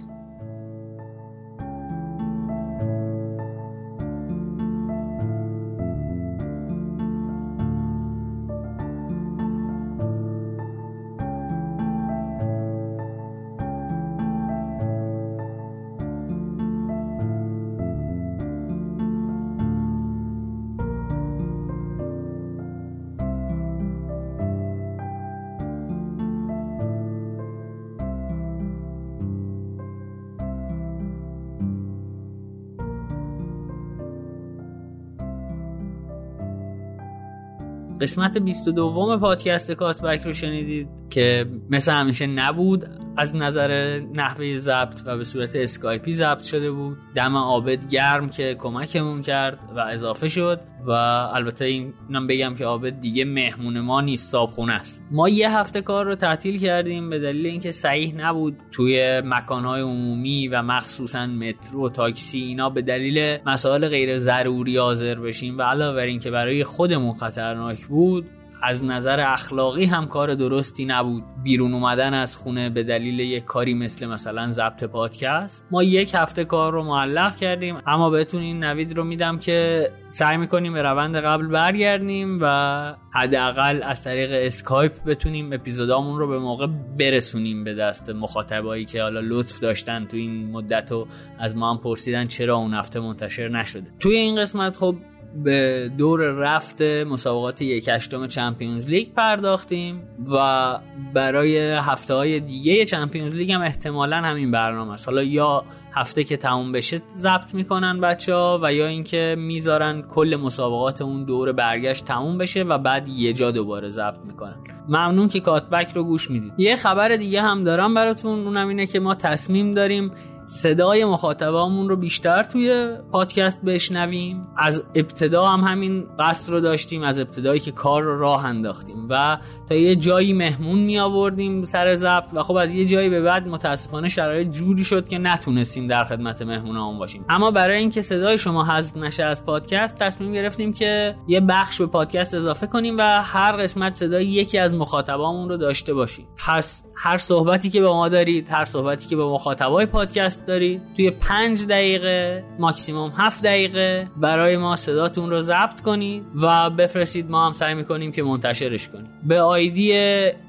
قسمت 38.08 38.38
22 38.38 39.18
پادکست 39.18 39.72
کاتبک 39.72 40.22
رو 40.22 40.32
شنیدید 40.32 40.88
که 41.10 41.46
مثل 41.70 41.92
همیشه 41.92 42.26
نبود. 42.26 42.84
از 43.18 43.36
نظر 43.36 44.00
نحوه 44.14 44.58
ضبط 44.58 45.00
و 45.06 45.16
به 45.16 45.24
صورت 45.24 45.56
اسکایپی 45.56 46.14
ضبط 46.14 46.42
شده 46.42 46.70
بود. 46.70 46.98
دم 47.14 47.36
عابد 47.36 47.88
گرم 47.88 48.28
که 48.28 48.56
کمکمون 48.58 49.22
کرد 49.22 49.58
و 49.76 49.80
اضافه 49.80 50.28
شد 50.28 50.60
و 50.86 50.90
البته 50.90 51.64
اینم 51.64 52.26
بگم 52.26 52.54
که 52.54 52.64
عابد 52.64 53.00
دیگه 53.00 53.24
مهمون 53.24 53.80
ما 53.80 54.00
نیست 54.00 54.30
صابخونه 54.30 54.72
است. 54.72 55.02
ما 55.10 55.28
یه 55.28 55.50
هفته 55.50 55.82
کار 55.82 56.04
رو 56.04 56.14
تعطیل 56.14 56.58
کردیم 56.58 57.10
به 57.10 57.18
دلیل 57.18 57.46
اینکه 57.46 57.70
صحیح 57.70 58.14
نبود 58.14 58.56
توی 58.72 59.22
مکانهای 59.24 59.80
عمومی 59.80 60.48
و 60.48 60.62
مخصوصا 60.62 61.26
مترو 61.26 61.88
تاکسی 61.88 62.38
اینا 62.38 62.70
به 62.70 62.82
دلیل 62.82 63.38
مسائل 63.46 63.88
غیر 63.88 64.18
ضروری 64.18 64.76
حاضر 64.76 65.14
بشیم. 65.14 65.58
و 65.58 65.62
علاوه 65.62 65.96
بر 65.96 66.06
اینکه 66.06 66.30
برای 66.30 66.64
خودمون 66.64 67.14
خطرناک 67.14 67.86
بود 67.86 68.26
از 68.62 68.84
نظر 68.84 69.20
اخلاقی 69.20 69.84
هم 69.84 70.06
کار 70.06 70.34
درستی 70.34 70.84
نبود. 70.84 71.24
بیرون 71.42 71.74
اومدن 71.74 72.14
از 72.14 72.36
خونه 72.36 72.70
به 72.70 72.82
دلیل 72.82 73.20
یک 73.20 73.44
کاری 73.44 73.74
مثل 73.74 74.06
مثلا 74.06 74.52
ضبط 74.52 74.84
پادکست. 74.84 75.66
ما 75.70 75.82
یک 75.82 76.14
هفته 76.14 76.44
کار 76.44 76.72
رو 76.72 76.82
معلق 76.82 77.36
کردیم. 77.36 77.76
اما 77.86 78.10
بهتون 78.10 78.42
این 78.42 78.64
نوید 78.64 78.96
رو 78.96 79.04
میدم 79.04 79.38
که 79.38 79.90
سعی 80.08 80.36
می‌کنیم 80.36 80.72
به 80.72 80.82
روند 80.82 81.16
قبل 81.16 81.46
برگردیم 81.46 82.38
و 82.42 82.94
حداقل 83.14 83.82
از 83.82 84.04
طریق 84.04 84.30
اسکایپ 84.32 85.04
بتونیم 85.06 85.52
اپیزودامون 85.52 86.18
رو 86.18 86.28
به 86.28 86.38
موقع 86.38 86.66
برسونیم 86.98 87.64
به 87.64 87.74
دست 87.74 88.10
مخاطبایی 88.10 88.84
که 88.84 89.02
حالا 89.02 89.20
لطف 89.20 89.60
داشتن 89.60 90.04
تو 90.04 90.16
این 90.16 90.50
مدت 90.50 90.92
و 90.92 91.06
از 91.38 91.56
ما 91.56 91.70
هم 91.74 91.78
پرسیدن 91.78 92.24
چرا 92.24 92.56
اون 92.56 92.74
هفته 92.74 93.00
منتشر 93.00 93.48
نشده. 93.48 93.86
توی 94.00 94.16
این 94.16 94.40
قسمت 94.40 94.76
خب 94.76 94.96
به 95.44 95.90
دور 95.98 96.20
رفت 96.20 96.82
مسابقات 96.82 97.62
یک 97.62 97.88
هشتم 97.88 98.26
چمپیونز 98.26 98.90
لیگ 98.90 99.08
پرداختیم 99.16 100.02
و 100.32 100.78
برای 101.14 101.58
هفته 101.58 102.14
های 102.14 102.40
دیگه 102.40 102.84
چمپیونز 102.84 103.34
لیگ 103.34 103.52
هم 103.52 103.62
احتمالا 103.62 104.16
همین 104.16 104.50
برنامه 104.50 104.92
است. 104.92 105.08
حالا 105.08 105.22
یا 105.22 105.64
هفته 105.94 106.24
که 106.24 106.36
تموم 106.36 106.72
بشه 106.72 107.02
ضبط 107.18 107.54
می‌کنن 107.54 108.00
بچه 108.00 108.34
ها 108.34 108.60
و 108.62 108.74
یا 108.74 108.86
اینکه 108.86 109.36
می‌ذارن 109.38 110.02
کل 110.02 110.38
مسابقات 110.42 111.02
اون 111.02 111.24
دور 111.24 111.52
برگشت 111.52 112.04
تموم 112.04 112.38
بشه 112.38 112.62
و 112.62 112.78
بعد 112.78 113.08
یه 113.08 113.32
جا 113.32 113.50
دوباره 113.50 113.90
ضبط 113.90 114.18
می‌کنن. 114.26 114.56
ممنون 114.88 115.28
که 115.28 115.40
کاتبک 115.40 115.88
رو 115.94 116.04
گوش 116.04 116.30
می‌دید. 116.30 116.52
یه 116.58 116.76
خبر 116.76 117.16
دیگه 117.16 117.42
هم 117.42 117.64
دارم 117.64 117.94
براتون 117.94 118.46
اونم 118.46 118.68
اینه 118.68 118.86
که 118.86 119.00
ما 119.00 119.14
تصمیم 119.14 119.70
داریم 119.70 120.12
صدای 120.48 121.04
مخاطبامون 121.04 121.88
رو 121.88 121.96
بیشتر 121.96 122.42
توی 122.42 122.96
پادکست 123.12 123.62
بشنویم. 123.62 124.46
از 124.56 124.82
ابتدا 124.94 125.46
هم 125.46 125.60
همین 125.60 126.06
قصد 126.18 126.52
رو 126.52 126.60
داشتیم 126.60 127.02
از 127.02 127.18
ابتدایی 127.18 127.60
که 127.60 127.72
کار 127.72 128.02
رو 128.02 128.18
راه 128.18 128.44
انداختیم 128.44 129.06
و 129.10 129.38
تا 129.68 129.74
یه 129.74 129.96
جایی 129.96 130.32
مهمون 130.32 130.78
می 130.78 130.98
آوردیم 130.98 131.64
سر 131.64 131.96
ضبط 131.96 132.24
و 132.32 132.42
خب 132.42 132.56
از 132.56 132.74
یه 132.74 132.86
جایی 132.86 133.08
به 133.08 133.22
بعد 133.22 133.48
متاسفانه 133.48 134.08
شرایط 134.08 134.50
جوری 134.50 134.84
شد 134.84 135.08
که 135.08 135.18
نتونستیم 135.18 135.86
در 135.86 136.04
خدمت 136.04 136.42
مهمونامون 136.42 136.98
باشیم. 136.98 137.24
اما 137.28 137.50
برای 137.50 137.78
اینکه 137.78 138.02
صدای 138.02 138.38
شما 138.38 138.64
حذف 138.64 138.96
نشه 138.96 139.24
از 139.24 139.44
پادکست 139.44 139.98
تصمیم 139.98 140.32
گرفتیم 140.32 140.72
که 140.72 141.16
یه 141.26 141.40
بخش 141.40 141.80
به 141.80 141.86
پادکست 141.86 142.34
اضافه 142.34 142.66
کنیم 142.66 142.98
و 142.98 143.02
هر 143.22 143.52
قسمت 143.52 143.94
صدای 143.94 144.26
یکی 144.26 144.58
از 144.58 144.74
مخاطبامون 144.74 145.48
رو 145.48 145.56
داشته 145.56 145.94
باشیم. 145.94 146.26
پس 146.46 146.84
هر 147.00 147.16
صحبتی 147.16 147.70
که 147.70 147.82
با 147.82 147.94
ما 147.94 148.08
دارید 148.08 148.48
هر 148.50 148.64
صحبتی 148.64 149.08
که 149.08 149.16
با 149.16 149.34
مخاطبای 149.34 149.86
پادکست 149.86 150.46
دارید 150.46 150.82
توی 150.96 151.10
پنج 151.10 151.66
دقیقه 151.66 152.44
ماکسیموم 152.58 153.12
هفت 153.16 153.44
دقیقه 153.44 154.10
برای 154.16 154.56
ما 154.56 154.76
صداتون 154.76 155.30
رو 155.30 155.42
ضبط 155.42 155.80
کنید 155.80 156.22
و 156.42 156.70
بفرستید. 156.70 157.30
ما 157.30 157.46
هم 157.46 157.52
سعی 157.52 157.74
می‌کنیم 157.74 158.12
که 158.12 158.22
منتشرش 158.22 158.88
کنیم. 158.88 159.10
به 159.22 159.40
آیدی 159.40 159.92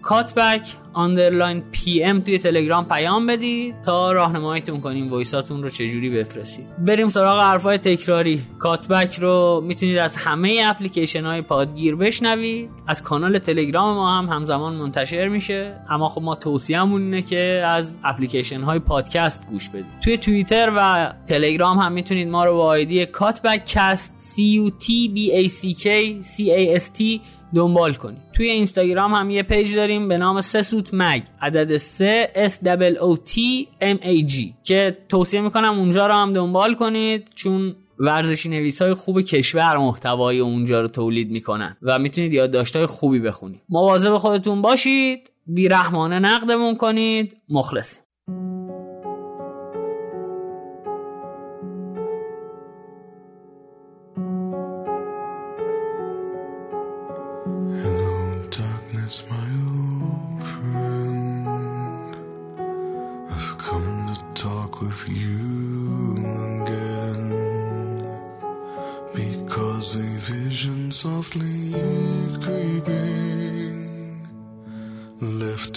کات‌بک 0.02 0.62
underline 0.94 1.64
PM 1.72 2.20
توی 2.20 2.38
تلگرام 2.40 2.86
پیام 2.86 3.28
بدید 3.28 3.76
تا 3.86 4.12
راهنماییتون 4.12 4.82
کنیم. 4.82 5.10
ویساتون 5.10 5.64
رو 5.64 5.70
چجوری 5.70 6.10
بفرستید. 6.10 6.66
بریم 6.86 7.08
سراغ 7.08 7.40
حرفای 7.40 7.78
تکراری. 7.78 8.42
کات‌بک 8.60 9.16
رو 9.16 9.64
می‌تونید 9.66 9.98
از 9.98 10.16
همه 10.16 10.62
اپلیکیشن 10.66 11.26
های 11.26 11.42
پادگیر 11.42 11.96
بشنوید. 11.96 12.70
از 12.88 13.04
کانال 13.04 13.40
تلگرام 13.40 13.96
ما 13.96 14.18
هم 14.18 14.26
همزمان 14.26 14.76
منتشر 14.76 15.28
میشه. 15.28 15.76
اما 15.90 16.10
خب 16.10 16.22
ما 16.22 16.36
توصیه‌مون 16.36 17.02
اینه 17.02 17.22
که 17.22 17.64
از 17.66 18.00
اپلیکیشن 18.04 18.62
های 18.62 18.80
پادکست 18.80 19.48
گوش 19.50 19.70
بدید. 19.70 19.86
توی 20.04 20.18
توییتر 20.18 20.72
و 20.78 21.14
تلگرام 21.28 21.78
هم 21.78 21.92
می‌تونید 21.92 22.28
ما 22.28 22.46
رو 22.46 22.54
با 22.54 22.66
آیدی 22.66 23.06
کات‌بک 23.06 23.66
کست 23.66 24.14
C 24.20 24.40
U 24.40 24.72
T 24.84 24.88
B 25.16 25.18
A 25.32 25.52
C 25.54 25.82
K 25.84 25.88
C 26.24 26.38
A 26.40 26.82
S 26.82 27.00
T 27.00 27.22
دنبال 27.56 27.94
کنید 27.94 28.22
توی 28.34 28.50
اینستاگرام 28.50 29.14
هم 29.14 29.30
یه 29.30 29.44
پیج 29.44 29.76
داریم 29.76 30.08
به 30.08 30.18
نام 30.18 30.42
سسوت 30.42 30.90
مگ. 30.94 31.24
عدد 31.42 31.78
3 31.78 32.28
S 32.36 32.52
O 32.96 33.18
T 33.30 33.38
M 33.82 34.02
A 34.02 34.32
G. 34.32 34.36
که 34.64 34.98
توصیه 35.10 35.42
می‌کنم 35.42 35.80
اونجا 35.80 36.08
رو 36.08 36.14
هم 36.14 36.34
دنبال 36.34 36.76
کنید 36.76 37.30
چون 37.36 37.76
ورزشی 38.00 38.50
نویس 38.50 38.82
های 38.82 38.94
خوب 38.94 39.22
کشور 39.22 39.78
محتوای 39.78 40.40
اونجا 40.40 40.82
رو 40.82 40.88
تولید 40.88 41.32
می‌کنن 41.32 41.78
و 41.82 42.00
می‌تونید 42.00 42.34
یادداشت 42.34 42.86
خوبی 42.86 43.20
بخونید. 43.20 43.62
مواظب 43.70 44.18
خودتون 44.18 44.62
باشید 44.62 45.32
بیرحمانه 45.48 46.20
نقدمون 46.20 46.76
کنید 46.76 47.38
مخلصیم. 47.50 48.04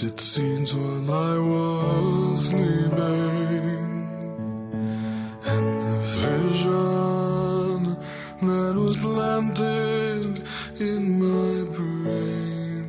Its 0.05 0.23
scenes 0.23 0.73
while 0.73 1.11
I 1.11 1.37
was 1.39 2.49
sleeping 2.49 3.99
and 5.45 5.65
the 5.87 5.99
vision 6.23 7.83
that 8.41 8.73
was 8.75 8.97
planted 8.97 10.43
in 10.79 11.01
my 11.23 11.63
brain 11.75 12.85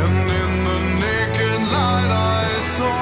And 0.00 0.16
in 0.42 0.52
the 0.68 0.78
naked 1.04 1.60
light, 1.74 2.10
I 2.10 2.46
saw 2.74 2.98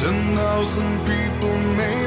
ten 0.00 0.18
thousand 0.36 0.92
people, 1.10 1.54
maybe 1.80 2.01